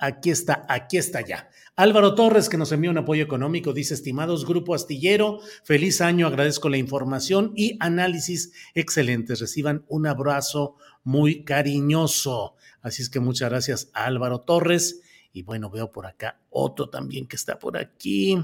aquí 0.00 0.30
está, 0.30 0.64
aquí 0.68 0.96
está 0.96 1.20
ya. 1.20 1.50
Álvaro 1.76 2.14
Torres, 2.14 2.48
que 2.48 2.56
nos 2.56 2.72
envió 2.72 2.90
un 2.90 2.98
apoyo 2.98 3.22
económico, 3.22 3.72
dice, 3.72 3.94
estimados 3.94 4.46
Grupo 4.46 4.74
Astillero, 4.74 5.40
feliz 5.62 6.00
año, 6.00 6.26
agradezco 6.26 6.68
la 6.68 6.76
información 6.76 7.52
y 7.54 7.76
análisis 7.78 8.52
excelentes. 8.74 9.40
Reciban 9.40 9.84
un 9.88 10.06
abrazo 10.06 10.76
muy 11.04 11.44
cariñoso. 11.44 12.56
Así 12.80 13.02
es 13.02 13.10
que 13.10 13.20
muchas 13.20 13.50
gracias 13.50 13.90
a 13.92 14.06
Álvaro 14.06 14.40
Torres. 14.40 15.02
Y 15.32 15.42
bueno, 15.42 15.70
veo 15.70 15.92
por 15.92 16.06
acá 16.06 16.40
otro 16.50 16.88
también 16.88 17.28
que 17.28 17.36
está 17.36 17.58
por 17.58 17.76
aquí. 17.76 18.38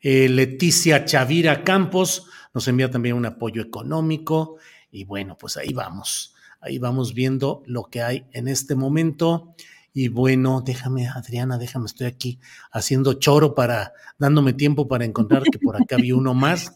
Eh, 0.00 0.28
Leticia 0.28 1.04
Chavira 1.04 1.64
Campos 1.64 2.26
nos 2.54 2.68
envía 2.68 2.90
también 2.90 3.16
un 3.16 3.26
apoyo 3.26 3.62
económico. 3.62 4.56
Y 4.90 5.04
bueno, 5.04 5.36
pues 5.38 5.56
ahí 5.56 5.72
vamos. 5.72 6.34
ahí 6.60 6.78
vamos 6.78 7.14
viendo 7.14 7.62
lo 7.66 7.84
que 7.84 8.02
hay 8.02 8.26
en 8.32 8.48
este 8.48 8.74
momento. 8.74 9.54
Y 9.92 10.08
bueno, 10.08 10.62
déjame, 10.64 11.08
Adriana, 11.08 11.58
déjame, 11.58 11.86
estoy 11.86 12.06
aquí 12.06 12.38
haciendo 12.70 13.14
choro 13.14 13.54
para, 13.54 13.92
dándome 14.18 14.52
tiempo 14.52 14.86
para 14.86 15.04
encontrar 15.04 15.42
que 15.42 15.58
por 15.58 15.76
acá 15.76 15.96
había 15.96 16.14
uno 16.14 16.34
más. 16.34 16.72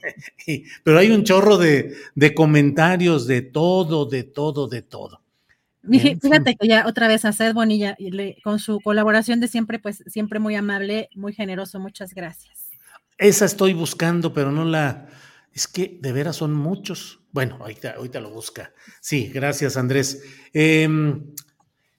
Pero 0.83 0.99
hay 0.99 1.11
un 1.11 1.23
chorro 1.23 1.59
de, 1.59 1.95
de 2.15 2.35
comentarios 2.35 3.27
de 3.27 3.43
todo, 3.43 4.07
de 4.07 4.25
todo, 4.25 4.67
de 4.67 4.83
todo. 4.83 5.23
Fíjate 5.89 6.55
que 6.57 6.69
ya 6.69 6.87
otra 6.87 7.09
vez 7.09 7.25
a 7.25 7.33
Seth 7.33 7.55
Bonilla, 7.55 7.97
con 8.45 8.61
su 8.61 8.81
colaboración 8.81 9.41
de 9.41 9.49
siempre, 9.49 9.81
pues 9.81 10.05
siempre 10.07 10.39
muy 10.39 10.55
amable, 10.55 11.09
muy 11.15 11.33
generoso, 11.33 11.81
muchas 11.81 12.15
gracias. 12.15 12.62
Esa 13.19 13.45
estoy 13.45 13.75
buscando, 13.75 14.33
pero 14.33 14.51
no 14.51 14.65
la, 14.65 15.09
es 15.53 15.69
que 15.69 15.99
de 16.01 16.13
veras 16.13 16.37
son 16.37 16.55
muchos. 16.55 17.21
Bueno, 17.33 17.57
ahorita, 17.61 17.93
ahorita 17.97 18.21
lo 18.21 18.31
busca. 18.31 18.73
Sí, 19.01 19.31
gracias 19.33 19.77
Andrés. 19.77 20.23
Em, 20.53 21.33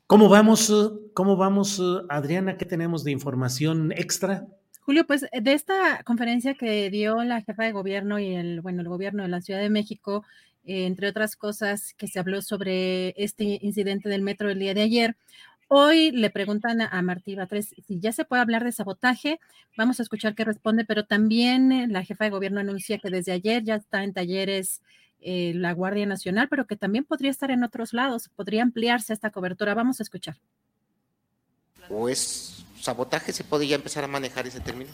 ¿Cómo 0.07 0.29
vamos, 0.29 0.71
cómo 1.13 1.37
vamos, 1.37 1.81
Adriana? 2.09 2.57
¿Qué 2.57 2.65
tenemos 2.65 3.03
de 3.03 3.11
información 3.11 3.91
extra? 3.93 4.45
Julio, 4.81 5.07
pues 5.07 5.21
de 5.21 5.53
esta 5.53 6.03
conferencia 6.03 6.55
que 6.55 6.89
dio 6.89 7.23
la 7.23 7.41
jefa 7.41 7.63
de 7.63 7.71
gobierno 7.71 8.19
y 8.19 8.35
el, 8.35 8.61
bueno, 8.61 8.81
el 8.81 8.89
gobierno 8.89 9.23
de 9.23 9.29
la 9.29 9.41
Ciudad 9.41 9.61
de 9.61 9.69
México, 9.69 10.25
eh, 10.65 10.85
entre 10.85 11.07
otras 11.07 11.37
cosas 11.37 11.93
que 11.97 12.07
se 12.07 12.19
habló 12.19 12.41
sobre 12.41 13.13
este 13.17 13.59
incidente 13.61 14.09
del 14.09 14.21
metro 14.21 14.49
el 14.49 14.59
día 14.59 14.73
de 14.73 14.81
ayer, 14.81 15.15
Hoy 15.75 16.11
le 16.11 16.29
preguntan 16.29 16.81
a 16.81 17.01
Martí 17.01 17.33
Batres 17.33 17.73
si 17.87 17.99
ya 17.99 18.11
se 18.11 18.25
puede 18.25 18.43
hablar 18.43 18.63
de 18.63 18.71
sabotaje. 18.71 19.39
Vamos 19.75 19.99
a 19.99 20.03
escuchar 20.03 20.35
qué 20.35 20.45
responde, 20.45 20.85
pero 20.85 21.03
también 21.03 21.71
eh, 21.71 21.87
la 21.87 22.03
jefa 22.03 22.25
de 22.25 22.29
gobierno 22.29 22.59
anuncia 22.59 22.99
que 22.99 23.09
desde 23.09 23.31
ayer 23.31 23.63
ya 23.63 23.73
está 23.73 24.03
en 24.03 24.13
talleres 24.13 24.83
eh, 25.19 25.51
la 25.55 25.71
Guardia 25.73 26.05
Nacional, 26.05 26.47
pero 26.47 26.67
que 26.67 26.75
también 26.75 27.05
podría 27.05 27.31
estar 27.31 27.49
en 27.49 27.63
otros 27.63 27.91
lados, 27.91 28.29
podría 28.35 28.61
ampliarse 28.61 29.13
esta 29.13 29.31
cobertura. 29.31 29.73
Vamos 29.73 29.99
a 29.99 30.03
escuchar. 30.03 30.37
¿O 31.89 32.07
es 32.07 32.63
sabotaje? 32.79 33.33
¿Se 33.33 33.43
podría 33.43 33.75
empezar 33.75 34.03
a 34.03 34.07
manejar 34.07 34.45
ese 34.45 34.59
término? 34.59 34.91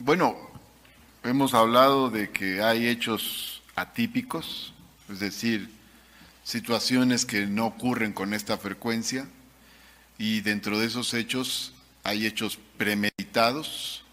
Bueno, 0.00 0.34
hemos 1.22 1.54
hablado 1.54 2.10
de 2.10 2.28
que 2.30 2.60
hay 2.60 2.88
hechos 2.88 3.62
atípicos, 3.76 4.74
es 5.08 5.20
decir, 5.20 5.70
situaciones 6.42 7.24
que 7.24 7.46
no 7.46 7.66
ocurren 7.66 8.12
con 8.12 8.34
esta 8.34 8.58
frecuencia 8.58 9.28
y 10.18 10.40
dentro 10.40 10.78
de 10.78 10.86
esos 10.86 11.14
hechos 11.14 11.72
hay 12.04 12.26
hechos 12.26 12.58
premeditados 12.76 14.04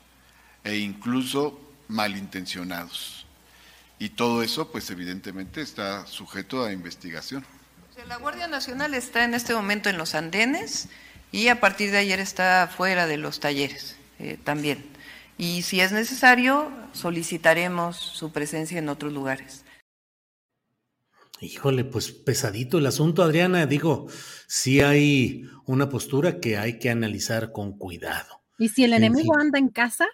e 0.64 0.78
incluso 0.78 1.60
malintencionados. 1.88 3.26
Y 3.98 4.10
todo 4.10 4.44
eso, 4.44 4.72
pues 4.72 4.90
evidentemente, 4.90 5.62
está 5.62 6.06
sujeto 6.08 6.64
a 6.64 6.72
investigación. 6.72 7.46
La 8.08 8.16
Guardia 8.16 8.48
Nacional 8.48 8.94
está 8.94 9.26
en 9.26 9.34
este 9.34 9.54
momento 9.54 9.90
en 9.90 9.98
los 9.98 10.16
andenes 10.16 10.88
y 11.34 11.50
a 11.50 11.60
partir 11.60 11.92
de 11.92 11.98
ayer 11.98 12.20
está 12.20 12.72
fuera 12.74 13.08
de 13.08 13.18
los 13.18 13.42
talleres 13.42 13.98
eh, 14.20 14.38
también. 14.42 14.86
Y 15.38 15.64
si 15.64 15.82
es 15.82 15.92
necesario, 15.92 16.72
solicitaremos 16.94 17.98
su 17.98 18.32
presencia 18.32 18.80
en 18.80 18.88
otros 18.90 19.12
lugares. 19.12 19.64
Híjole, 21.42 21.86
pues 21.86 22.12
pesadito 22.12 22.78
el 22.78 22.86
asunto, 22.86 23.24
Adriana. 23.24 23.66
Digo, 23.66 24.08
sí 24.48 24.82
hay 24.82 25.50
una 25.66 25.90
postura 25.90 26.40
que 26.40 26.58
hay 26.58 26.80
que 26.80 26.90
analizar 26.90 27.52
con 27.52 27.78
cuidado. 27.78 28.42
Y 28.58 28.70
si 28.70 28.84
el 28.84 28.94
enemigo 28.94 29.38
anda 29.40 29.58
en 29.58 29.70
casa, 29.70 30.08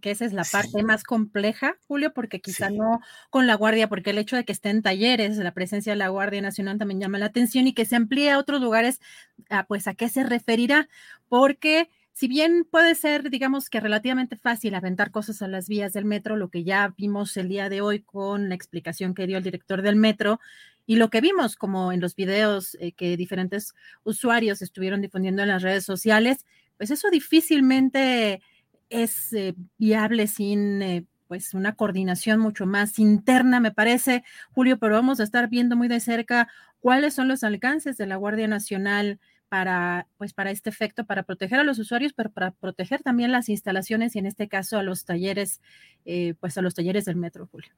que 0.00 0.10
esa 0.10 0.26
es 0.26 0.32
la 0.32 0.44
parte 0.44 0.82
más 0.82 1.02
compleja, 1.02 1.76
Julio, 1.86 2.12
porque 2.12 2.40
quizá 2.40 2.68
no 2.70 3.00
con 3.30 3.46
la 3.46 3.54
Guardia, 3.54 3.88
porque 3.88 4.10
el 4.10 4.18
hecho 4.18 4.36
de 4.36 4.44
que 4.44 4.52
esté 4.52 4.68
en 4.68 4.82
talleres, 4.82 5.38
la 5.38 5.54
presencia 5.54 5.92
de 5.92 5.96
la 5.96 6.08
Guardia 6.08 6.42
Nacional 6.42 6.78
también 6.78 7.00
llama 7.00 7.18
la 7.18 7.26
atención 7.26 7.66
y 7.66 7.72
que 7.72 7.86
se 7.86 7.96
amplíe 7.96 8.30
a 8.30 8.38
otros 8.38 8.60
lugares, 8.60 9.00
ah, 9.48 9.64
pues 9.66 9.86
a 9.88 9.94
qué 9.94 10.08
se 10.08 10.24
referirá, 10.24 10.88
porque 11.28 11.88
si 12.16 12.28
bien 12.28 12.64
puede 12.64 12.94
ser, 12.94 13.28
digamos 13.28 13.68
que 13.68 13.78
relativamente 13.78 14.36
fácil 14.36 14.74
aventar 14.74 15.10
cosas 15.10 15.42
a 15.42 15.48
las 15.48 15.68
vías 15.68 15.92
del 15.92 16.06
metro, 16.06 16.36
lo 16.36 16.48
que 16.48 16.64
ya 16.64 16.94
vimos 16.96 17.36
el 17.36 17.50
día 17.50 17.68
de 17.68 17.82
hoy 17.82 18.00
con 18.00 18.48
la 18.48 18.54
explicación 18.54 19.12
que 19.12 19.26
dio 19.26 19.36
el 19.36 19.44
director 19.44 19.82
del 19.82 19.96
metro 19.96 20.40
y 20.86 20.96
lo 20.96 21.10
que 21.10 21.20
vimos 21.20 21.56
como 21.56 21.92
en 21.92 22.00
los 22.00 22.16
videos 22.16 22.74
eh, 22.80 22.92
que 22.92 23.18
diferentes 23.18 23.74
usuarios 24.02 24.62
estuvieron 24.62 25.02
difundiendo 25.02 25.42
en 25.42 25.48
las 25.48 25.60
redes 25.60 25.84
sociales, 25.84 26.46
pues 26.78 26.90
eso 26.90 27.10
difícilmente 27.10 28.40
es 28.88 29.34
eh, 29.34 29.54
viable 29.76 30.26
sin 30.26 30.80
eh, 30.80 31.04
pues 31.28 31.52
una 31.52 31.74
coordinación 31.74 32.40
mucho 32.40 32.64
más 32.64 32.98
interna, 32.98 33.60
me 33.60 33.72
parece, 33.72 34.24
Julio, 34.52 34.78
pero 34.78 34.94
vamos 34.94 35.20
a 35.20 35.22
estar 35.22 35.50
viendo 35.50 35.76
muy 35.76 35.86
de 35.86 36.00
cerca 36.00 36.48
cuáles 36.80 37.12
son 37.12 37.28
los 37.28 37.44
alcances 37.44 37.98
de 37.98 38.06
la 38.06 38.16
Guardia 38.16 38.48
Nacional 38.48 39.20
para, 39.48 40.08
pues, 40.18 40.32
para 40.32 40.50
este 40.50 40.70
efecto, 40.70 41.04
para 41.04 41.22
proteger 41.22 41.60
a 41.60 41.64
los 41.64 41.78
usuarios, 41.78 42.12
pero 42.12 42.30
para 42.30 42.50
proteger 42.52 43.02
también 43.02 43.32
las 43.32 43.48
instalaciones 43.48 44.16
y 44.16 44.18
en 44.18 44.26
este 44.26 44.48
caso 44.48 44.78
a 44.78 44.82
los 44.82 45.04
talleres, 45.04 45.60
eh, 46.04 46.34
pues 46.40 46.58
a 46.58 46.62
los 46.62 46.74
talleres 46.74 47.04
del 47.04 47.16
metro, 47.16 47.46
Julio. 47.46 47.70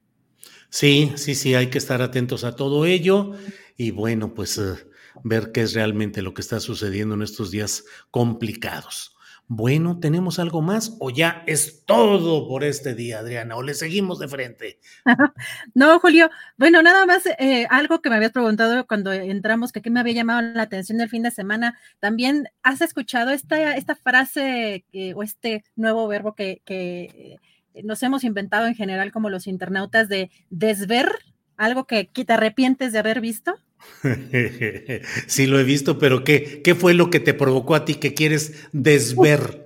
Sí, 0.69 1.11
sí, 1.15 1.35
sí, 1.35 1.55
hay 1.55 1.67
que 1.67 1.77
estar 1.77 2.01
atentos 2.01 2.43
a 2.43 2.55
todo 2.55 2.85
ello 2.85 3.33
y 3.75 3.91
bueno, 3.91 4.33
pues 4.33 4.57
eh, 4.57 4.75
ver 5.23 5.51
qué 5.51 5.61
es 5.61 5.73
realmente 5.73 6.21
lo 6.21 6.33
que 6.33 6.41
está 6.41 6.59
sucediendo 6.59 7.15
en 7.15 7.21
estos 7.21 7.51
días 7.51 7.85
complicados. 8.11 9.15
Bueno, 9.51 9.99
¿tenemos 9.99 10.37
algo 10.37 10.61
más 10.61 10.95
o 10.99 11.09
ya 11.09 11.43
es 11.47 11.83
todo 11.85 12.47
por 12.47 12.63
este 12.63 12.93
día, 12.93 13.17
Adriana? 13.17 13.55
¿O 13.55 13.63
le 13.63 13.73
seguimos 13.73 14.19
de 14.19 14.27
frente? 14.27 14.79
no, 15.73 15.99
Julio. 15.99 16.29
Bueno, 16.55 16.83
nada 16.83 17.07
más 17.07 17.23
eh, 17.25 17.65
algo 17.71 17.99
que 17.99 18.11
me 18.11 18.17
habías 18.17 18.31
preguntado 18.31 18.85
cuando 18.85 19.11
entramos, 19.11 19.71
que, 19.71 19.81
me 19.89 19.99
había 19.99 20.13
llamado 20.13 20.43
la 20.43 20.61
atención 20.61 20.99
del 20.99 21.09
fin 21.09 21.23
de 21.23 21.31
semana. 21.31 21.79
También 21.99 22.47
has 22.61 22.81
escuchado 22.81 23.31
esta, 23.31 23.75
esta 23.75 23.95
frase 23.95 24.85
o 25.15 25.23
este 25.23 25.63
nuevo 25.75 26.07
verbo 26.07 26.35
que, 26.35 26.61
que 26.63 27.39
nos 27.83 28.03
hemos 28.03 28.23
inventado 28.23 28.67
en 28.67 28.75
general 28.75 29.11
como 29.11 29.31
los 29.31 29.47
internautas 29.47 30.09
de 30.09 30.29
desver, 30.51 31.09
algo 31.57 31.87
que 31.87 32.05
te 32.05 32.33
arrepientes 32.33 32.93
de 32.93 32.99
haber 32.99 33.19
visto. 33.19 33.55
sí, 35.27 35.47
lo 35.47 35.59
he 35.59 35.63
visto, 35.63 35.99
pero 35.99 36.23
¿qué, 36.23 36.61
¿qué 36.63 36.75
fue 36.75 36.93
lo 36.93 37.09
que 37.09 37.19
te 37.19 37.33
provocó 37.33 37.75
a 37.75 37.85
ti 37.85 37.95
que 37.95 38.13
quieres 38.13 38.67
desver? 38.71 39.65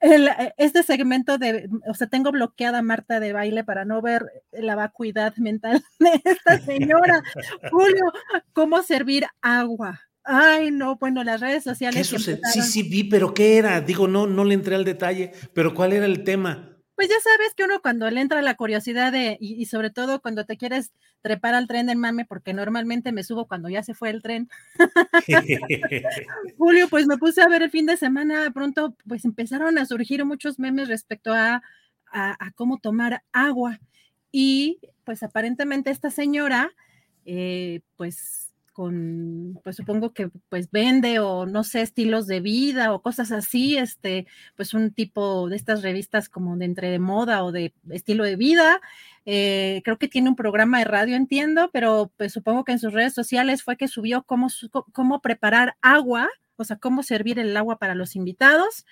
este 0.58 0.82
segmento 0.82 1.38
de, 1.38 1.68
o 1.88 1.94
sea, 1.94 2.06
tengo 2.06 2.30
bloqueada 2.32 2.78
a 2.78 2.82
Marta 2.82 3.20
de 3.20 3.32
baile 3.32 3.64
para 3.64 3.84
no 3.84 4.02
ver 4.02 4.26
la 4.52 4.74
vacuidad 4.74 5.34
mental 5.36 5.82
de 5.98 6.20
esta 6.24 6.60
señora. 6.60 7.22
Julio, 7.70 8.12
¿cómo 8.52 8.82
servir 8.82 9.26
agua? 9.40 10.00
Ay, 10.24 10.72
no, 10.72 10.96
bueno, 10.96 11.22
las 11.22 11.40
redes 11.40 11.62
sociales. 11.62 12.08
Sí, 12.08 12.62
sí, 12.62 12.82
vi, 12.82 13.04
pero 13.04 13.32
¿qué 13.32 13.58
era? 13.58 13.80
Digo, 13.80 14.08
no, 14.08 14.26
no 14.26 14.44
le 14.44 14.54
entré 14.54 14.74
al 14.74 14.84
detalle, 14.84 15.32
pero 15.54 15.72
¿cuál 15.72 15.92
era 15.92 16.04
el 16.04 16.24
tema? 16.24 16.75
Pues 16.96 17.10
ya 17.10 17.16
sabes 17.22 17.54
que 17.54 17.64
uno 17.64 17.82
cuando 17.82 18.10
le 18.10 18.22
entra 18.22 18.40
la 18.40 18.54
curiosidad 18.54 19.12
de, 19.12 19.36
y, 19.38 19.66
sobre 19.66 19.90
todo 19.90 20.22
cuando 20.22 20.46
te 20.46 20.56
quieres 20.56 20.92
trepar 21.20 21.54
al 21.54 21.68
tren 21.68 21.86
del 21.86 21.98
mame, 21.98 22.24
porque 22.24 22.54
normalmente 22.54 23.12
me 23.12 23.22
subo 23.22 23.46
cuando 23.46 23.68
ya 23.68 23.82
se 23.82 23.92
fue 23.92 24.08
el 24.08 24.22
tren. 24.22 24.48
Julio, 26.56 26.88
pues 26.88 27.06
me 27.06 27.18
puse 27.18 27.42
a 27.42 27.48
ver 27.48 27.62
el 27.62 27.70
fin 27.70 27.84
de 27.84 27.98
semana, 27.98 28.50
pronto 28.52 28.96
pues 29.06 29.26
empezaron 29.26 29.76
a 29.76 29.84
surgir 29.84 30.24
muchos 30.24 30.58
memes 30.58 30.88
respecto 30.88 31.34
a, 31.34 31.62
a, 32.10 32.50
cómo 32.54 32.78
tomar 32.78 33.22
agua. 33.30 33.78
Y 34.32 34.80
pues 35.04 35.22
aparentemente 35.22 35.90
esta 35.90 36.10
señora, 36.10 36.72
eh, 37.26 37.80
pues 37.96 38.45
con, 38.76 39.58
pues 39.64 39.76
supongo 39.76 40.12
que 40.12 40.28
pues 40.50 40.70
vende 40.70 41.18
o 41.18 41.46
no 41.46 41.64
sé, 41.64 41.80
estilos 41.80 42.26
de 42.26 42.40
vida 42.40 42.92
o 42.92 43.00
cosas 43.00 43.32
así, 43.32 43.78
este, 43.78 44.26
pues 44.54 44.74
un 44.74 44.92
tipo 44.92 45.48
de 45.48 45.56
estas 45.56 45.80
revistas 45.80 46.28
como 46.28 46.54
de 46.58 46.66
entre 46.66 46.90
de 46.90 46.98
moda 46.98 47.42
o 47.42 47.52
de 47.52 47.72
estilo 47.88 48.24
de 48.24 48.36
vida. 48.36 48.82
Eh, 49.24 49.80
creo 49.82 49.96
que 49.96 50.08
tiene 50.08 50.28
un 50.28 50.36
programa 50.36 50.78
de 50.78 50.84
radio, 50.84 51.16
entiendo, 51.16 51.70
pero 51.72 52.12
pues 52.18 52.34
supongo 52.34 52.64
que 52.64 52.72
en 52.72 52.78
sus 52.78 52.92
redes 52.92 53.14
sociales 53.14 53.62
fue 53.62 53.78
que 53.78 53.88
subió 53.88 54.24
cómo, 54.24 54.48
cómo 54.92 55.22
preparar 55.22 55.78
agua, 55.80 56.28
o 56.56 56.64
sea, 56.64 56.76
cómo 56.76 57.02
servir 57.02 57.38
el 57.38 57.56
agua 57.56 57.78
para 57.78 57.94
los 57.94 58.14
invitados. 58.14 58.84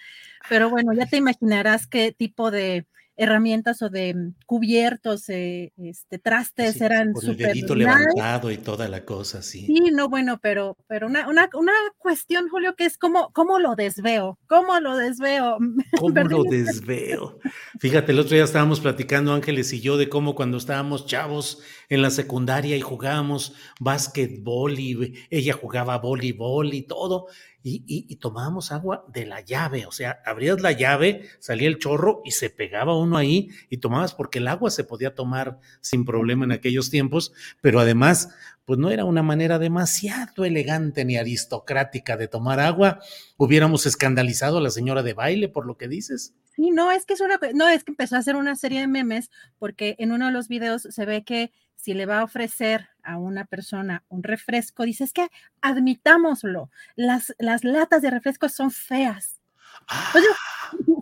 Pero 0.48 0.70
bueno, 0.70 0.94
ya 0.94 1.04
te 1.04 1.18
imaginarás 1.18 1.86
qué 1.86 2.10
tipo 2.10 2.50
de, 2.50 2.86
herramientas 3.16 3.82
o 3.82 3.90
de 3.90 4.14
mm, 4.14 4.34
cubiertos, 4.46 5.28
eh, 5.28 5.72
este, 5.76 6.18
trastes 6.18 6.80
eran 6.80 7.14
súper. 7.14 7.30
el 7.30 7.36
dedito 7.36 7.74
levantado 7.74 8.50
y 8.50 8.58
toda 8.58 8.88
la 8.88 9.04
cosa, 9.04 9.42
sí. 9.42 9.66
Sí, 9.66 9.90
no, 9.92 10.08
bueno, 10.08 10.38
pero, 10.42 10.76
pero 10.86 11.06
una, 11.06 11.28
una, 11.28 11.48
una 11.54 11.72
cuestión, 11.98 12.48
Julio, 12.48 12.74
que 12.74 12.86
es 12.86 12.98
cómo, 12.98 13.30
cómo 13.32 13.58
lo 13.58 13.74
desveo, 13.76 14.38
cómo 14.48 14.78
lo 14.80 14.96
desveo. 14.96 15.58
¿Cómo 16.00 16.22
lo 16.24 16.42
desveo? 16.44 17.38
Fíjate, 17.78 18.12
el 18.12 18.18
otro 18.18 18.34
día 18.34 18.44
estábamos 18.44 18.80
platicando 18.80 19.32
Ángeles 19.32 19.72
y 19.72 19.80
yo 19.80 19.96
de 19.96 20.08
cómo 20.08 20.34
cuando 20.34 20.56
estábamos 20.56 21.06
chavos 21.06 21.62
en 21.94 22.02
la 22.02 22.10
secundaria 22.10 22.76
y 22.76 22.80
jugábamos 22.80 23.54
básquetbol 23.80 24.78
y 24.78 25.26
ella 25.30 25.52
jugaba 25.52 25.98
voleibol 25.98 26.74
y 26.74 26.82
todo 26.82 27.28
y, 27.66 28.16
tomábamos 28.16 28.72
agua 28.72 29.06
de 29.08 29.24
la 29.24 29.40
llave, 29.40 29.86
o 29.86 29.90
sea, 29.90 30.20
abrías 30.26 30.60
la 30.60 30.72
llave, 30.72 31.30
salía 31.38 31.68
el 31.68 31.78
chorro 31.78 32.20
y 32.24 32.32
se 32.32 32.50
pegaba 32.50 32.96
uno 32.96 33.16
ahí 33.16 33.48
y 33.70 33.78
tomabas 33.78 34.14
porque 34.14 34.38
el 34.38 34.48
agua 34.48 34.70
se 34.70 34.84
podía 34.84 35.14
tomar 35.14 35.58
sin 35.80 36.04
problema 36.04 36.44
en 36.44 36.52
aquellos 36.52 36.90
tiempos, 36.90 37.32
pero 37.62 37.80
además, 37.80 38.34
pues 38.66 38.78
no 38.78 38.90
era 38.90 39.06
una 39.06 39.22
manera 39.22 39.58
demasiado 39.58 40.44
elegante 40.44 41.06
ni 41.06 41.16
aristocrática 41.16 42.18
de 42.18 42.28
tomar 42.28 42.60
agua. 42.60 43.00
Hubiéramos 43.38 43.86
escandalizado 43.86 44.58
a 44.58 44.62
la 44.62 44.70
señora 44.70 45.02
de 45.02 45.14
baile 45.14 45.48
por 45.48 45.66
lo 45.66 45.78
que 45.78 45.88
dices. 45.88 46.34
Sí, 46.56 46.70
no, 46.70 46.92
es 46.92 47.04
que 47.04 47.14
es 47.14 47.20
una, 47.20 47.38
no, 47.52 47.68
es 47.68 47.82
que 47.82 47.92
empezó 47.92 48.16
a 48.16 48.20
hacer 48.20 48.36
una 48.36 48.54
serie 48.54 48.80
de 48.80 48.86
memes 48.86 49.30
porque 49.58 49.96
en 49.98 50.12
uno 50.12 50.26
de 50.26 50.32
los 50.32 50.48
videos 50.48 50.82
se 50.82 51.04
ve 51.04 51.24
que 51.24 51.52
si 51.76 51.94
le 51.94 52.06
va 52.06 52.20
a 52.20 52.24
ofrecer 52.24 52.88
a 53.02 53.18
una 53.18 53.44
persona 53.44 54.04
un 54.08 54.22
refresco, 54.22 54.84
dice, 54.84 55.04
es 55.04 55.12
que 55.12 55.28
admitámoslo, 55.60 56.70
las, 56.96 57.34
las 57.38 57.64
latas 57.64 58.02
de 58.02 58.10
refresco 58.10 58.48
son 58.48 58.70
feas. 58.70 59.40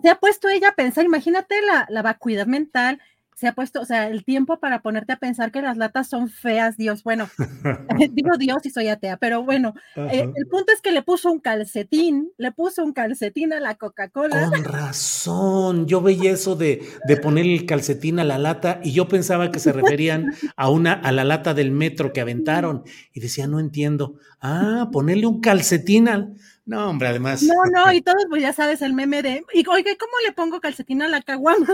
se 0.01 0.09
ha 0.09 0.19
puesto 0.19 0.49
ella 0.49 0.69
a 0.69 0.75
pensar, 0.75 1.05
imagínate 1.05 1.61
la, 1.61 1.85
la 1.89 2.01
vacuidad 2.01 2.47
mental 2.47 2.99
se 3.35 3.47
ha 3.47 3.53
puesto, 3.53 3.81
o 3.81 3.85
sea, 3.85 4.07
el 4.07 4.23
tiempo 4.23 4.59
para 4.59 4.81
ponerte 4.81 5.13
a 5.13 5.17
pensar 5.17 5.51
que 5.51 5.61
las 5.61 5.77
latas 5.77 6.07
son 6.07 6.29
feas, 6.29 6.77
Dios, 6.77 7.03
bueno, 7.03 7.29
digo 8.11 8.37
Dios 8.37 8.65
y 8.65 8.69
soy 8.69 8.87
atea, 8.87 9.17
pero 9.17 9.43
bueno, 9.43 9.73
eh, 9.95 10.29
el 10.35 10.47
punto 10.47 10.73
es 10.73 10.81
que 10.81 10.91
le 10.91 11.01
puso 11.01 11.31
un 11.31 11.39
calcetín, 11.39 12.31
le 12.37 12.51
puso 12.51 12.83
un 12.83 12.93
calcetín 12.93 13.53
a 13.53 13.59
la 13.59 13.75
Coca-Cola. 13.75 14.49
Con 14.49 14.63
razón, 14.63 15.87
yo 15.87 16.01
veía 16.01 16.31
eso 16.31 16.55
de, 16.55 16.87
de 17.07 17.17
poner 17.17 17.45
el 17.45 17.65
calcetín 17.65 18.19
a 18.19 18.23
la 18.23 18.37
lata 18.37 18.79
y 18.83 18.91
yo 18.91 19.07
pensaba 19.07 19.51
que 19.51 19.59
se 19.59 19.71
referían 19.73 20.33
a 20.55 20.69
una, 20.69 20.93
a 20.93 21.11
la 21.11 21.23
lata 21.23 21.53
del 21.53 21.71
metro 21.71 22.13
que 22.13 22.21
aventaron 22.21 22.83
y 23.13 23.19
decía, 23.19 23.47
no 23.47 23.59
entiendo, 23.59 24.15
ah, 24.41 24.89
ponerle 24.91 25.27
un 25.27 25.41
calcetín 25.41 26.07
al... 26.07 26.33
No, 26.65 26.89
hombre, 26.89 27.09
además. 27.09 27.43
No, 27.43 27.55
no, 27.73 27.91
y 27.91 28.01
todos, 28.01 28.23
pues 28.29 28.41
ya 28.41 28.53
sabes, 28.53 28.81
el 28.81 28.93
meme 28.93 29.21
de, 29.21 29.43
y 29.53 29.67
oiga, 29.67 29.91
¿cómo 29.99 30.13
le 30.25 30.31
pongo 30.31 30.61
calcetín 30.61 31.01
a 31.01 31.09
la 31.09 31.21
caguama? 31.21 31.67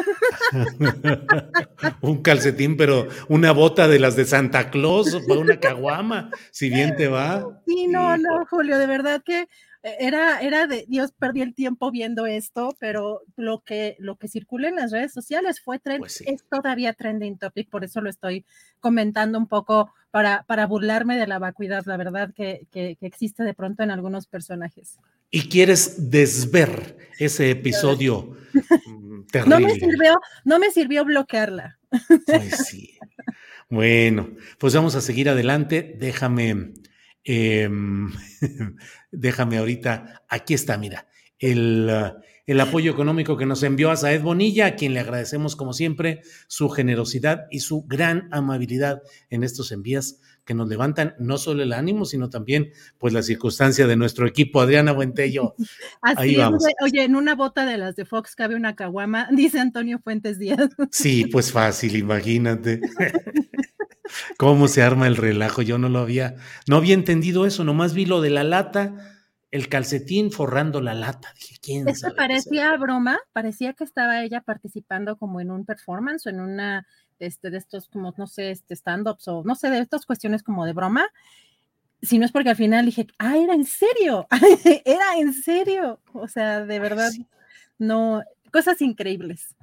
un 2.02 2.24
calcetín, 2.24 2.76
pero 2.76 3.08
una 3.28 3.52
bota 3.52 3.88
de 3.88 4.00
las 4.00 4.16
de 4.16 4.26
Santa 4.26 4.72
Claus 4.72 5.16
para 5.28 5.40
una 5.40 5.60
caguama, 5.60 6.32
si 6.52 6.70
bien 6.70 6.96
te 6.96 7.08
va. 7.08 7.46
Sí, 7.68 7.88
no, 7.88 8.18
no, 8.18 8.46
Julio, 8.50 8.80
de 8.80 8.88
verdad 8.88 9.22
que 9.24 9.48
era, 9.82 10.42
era 10.42 10.68
de 10.68 10.86
Dios, 10.88 11.14
perdí 11.18 11.42
el 11.42 11.54
tiempo 11.54 11.90
viendo 11.92 12.26
esto, 12.26 12.76
pero 12.80 13.22
lo 13.38 13.64
que, 13.64 13.96
lo 14.00 14.18
que 14.18 14.28
circula 14.28 14.68
en 14.68 14.76
las 14.76 14.92
redes 14.92 15.14
sociales 15.14 15.62
fue 15.62 15.80
trend, 15.80 16.00
pues 16.00 16.22
es 16.26 16.44
todavía 16.50 16.94
trending 16.94 17.38
topic, 17.38 17.70
por 17.70 17.84
eso 17.84 18.02
lo 18.02 18.10
estoy 18.10 18.46
comentando 18.80 19.38
un 19.38 19.48
poco 19.48 19.94
para, 20.12 20.44
para 20.44 20.68
burlarme 20.68 21.18
de 21.18 21.28
la 21.28 21.40
vacuidad, 21.40 21.86
la 21.86 21.98
verdad 21.98 22.34
que, 22.36 22.68
que, 22.72 22.98
existe 23.02 23.44
de 23.44 23.54
pronto 23.54 23.84
en 23.84 23.92
algunos 23.92 24.28
personajes. 24.28 24.98
Y 25.32 25.48
quieres 25.48 26.10
desver 26.10 26.98
ese 27.20 27.52
episodio 27.52 28.36
terrible. 29.32 29.56
No 29.60 29.60
me 29.60 29.76
sirvió, 29.76 30.20
no 30.44 30.60
me 30.60 30.72
sirvió 30.72 31.06
bloquearla. 31.06 31.78
Pues 32.26 32.68
sí. 32.68 32.98
Bueno, 33.70 34.32
pues 34.58 34.74
vamos 34.74 34.96
a 34.96 35.02
seguir 35.02 35.30
adelante. 35.30 35.96
Déjame 36.00 36.74
Em, 37.32 38.12
déjame 39.12 39.58
ahorita, 39.58 40.24
aquí 40.28 40.54
está, 40.54 40.78
mira, 40.78 41.08
el, 41.38 41.90
el, 42.46 42.60
apoyo 42.60 42.92
económico 42.92 43.38
que 43.38 43.46
nos 43.46 43.64
envió 43.64 43.92
a 43.92 43.96
Saed 43.96 44.22
Bonilla, 44.22 44.68
a 44.68 44.76
quien 44.76 44.94
le 44.94 45.00
agradecemos 45.00 45.56
como 45.56 45.74
siempre 45.74 46.22
su 46.48 46.70
generosidad 46.70 47.48
y 47.50 47.62
su 47.62 47.86
gran 47.86 48.28
amabilidad 48.32 49.02
en 49.30 49.44
estos 49.44 49.72
envíos 49.72 50.20
que 50.50 50.56
nos 50.56 50.68
levantan 50.68 51.14
no 51.20 51.38
solo 51.38 51.62
el 51.62 51.74
ánimo, 51.74 52.06
sino 52.06 52.32
también 52.32 52.72
pues 52.98 53.14
la 53.14 53.22
circunstancia 53.22 53.86
de 53.86 53.96
nuestro 53.96 54.26
equipo. 54.26 54.60
Adriana 54.60 54.94
Buentello. 54.94 55.54
Ahí 56.02 56.38
vamos. 56.38 56.64
Oye, 56.82 57.04
en 57.04 57.16
una 57.16 57.36
bota 57.36 57.68
de 57.68 57.78
las 57.78 57.96
de 57.96 58.04
Fox 58.04 58.34
cabe 58.34 58.56
una 58.56 58.76
caguama, 58.76 59.30
dice 59.32 59.60
Antonio 59.60 60.00
Fuentes 60.00 60.40
Díaz. 60.40 60.70
Sí, 60.90 61.28
pues 61.28 61.52
fácil, 61.52 61.96
imagínate. 61.96 62.82
cómo 64.38 64.68
se 64.68 64.82
arma 64.82 65.08
el 65.08 65.16
relajo. 65.16 65.62
Yo 65.62 65.78
no 65.78 65.90
lo 65.90 66.00
había, 66.00 66.36
no 66.68 66.78
había 66.78 66.94
entendido 66.94 67.46
eso, 67.46 67.64
nomás 67.64 67.94
vi 67.94 68.06
lo 68.06 68.22
de 68.22 68.30
la 68.30 68.44
lata, 68.44 68.94
el 69.52 69.68
calcetín 69.68 70.32
forrando 70.32 70.82
la 70.82 70.94
lata. 70.94 71.34
Dije, 71.36 71.56
¿quién 71.62 71.88
Esto 71.88 72.16
parecía 72.16 72.76
broma, 72.78 73.20
parecía 73.34 73.74
que 73.74 73.84
estaba 73.84 74.24
ella 74.24 74.42
participando 74.42 75.18
como 75.18 75.42
en 75.42 75.52
un 75.52 75.66
performance 75.66 76.28
o 76.28 76.30
en 76.30 76.40
una 76.40 76.86
este, 77.20 77.50
de 77.50 77.58
estos, 77.58 77.90
como, 77.90 78.14
no 78.18 78.28
sé, 78.28 78.52
este, 78.52 78.76
stand-ups 78.76 79.28
o 79.28 79.44
no 79.44 79.56
sé, 79.56 79.70
de 79.70 79.80
estas 79.80 80.06
cuestiones 80.06 80.44
como 80.44 80.66
de 80.66 80.74
broma. 80.74 81.08
Si 82.02 82.18
no 82.18 82.26
es 82.26 82.32
porque 82.32 82.52
al 82.52 82.56
final 82.56 82.86
dije, 82.86 83.08
ah, 83.18 83.38
era 83.38 83.54
en 83.54 83.66
serio, 83.66 84.28
era 84.86 85.18
en 85.18 85.34
serio. 85.34 86.00
O 86.14 86.28
sea, 86.28 86.64
de 86.66 86.80
verdad, 86.80 87.12
no, 87.78 88.24
cosas 88.52 88.82
increíbles. 88.82 89.56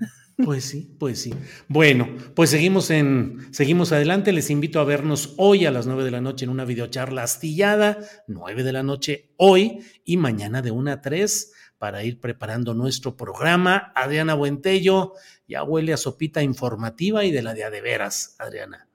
Pues 0.45 0.65
sí, 0.65 0.95
pues 0.99 1.23
sí. 1.23 1.33
Bueno, 1.67 2.09
pues 2.35 2.51
seguimos 2.51 2.91
en, 2.91 3.49
seguimos 3.53 3.93
adelante. 3.93 4.33
Les 4.33 4.51
invito 4.51 4.81
a 4.81 4.85
vernos 4.85 5.35
hoy 5.39 5.65
a 5.65 5.71
las 5.71 5.87
nueve 5.87 6.05
de 6.05 6.11
la 6.11 6.21
noche 6.21 6.45
en 6.45 6.51
una 6.51 6.67
videocharla 6.67 7.23
astillada, 7.23 7.99
nueve 8.27 8.63
de 8.63 8.73
la 8.73 8.83
noche 8.83 9.33
hoy 9.39 9.81
y 10.05 10.19
mañana 10.19 10.61
de 10.61 10.71
una 10.71 10.93
a 10.93 11.01
tres 11.01 11.53
para 11.79 12.05
ir 12.05 12.21
preparando 12.21 12.75
nuestro 12.75 13.17
programa. 13.17 13.93
Adriana 13.95 14.35
Buentello, 14.35 15.15
ya 15.49 15.63
huele 15.63 15.95
a 15.95 15.97
sopita 15.97 16.43
informativa 16.43 17.25
y 17.25 17.31
de 17.31 17.43
la 17.43 17.55
de 17.55 17.65
a 17.65 17.71
de 17.71 17.81
veras, 17.81 18.37
Adriana. 18.39 18.89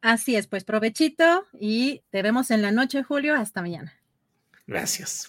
Así 0.00 0.34
es, 0.34 0.46
pues 0.46 0.64
provechito 0.64 1.46
y 1.58 2.02
te 2.10 2.22
vemos 2.22 2.50
en 2.50 2.62
la 2.62 2.72
noche, 2.72 3.02
Julio. 3.02 3.34
Hasta 3.34 3.60
mañana. 3.60 3.92
Gracias. 4.66 5.28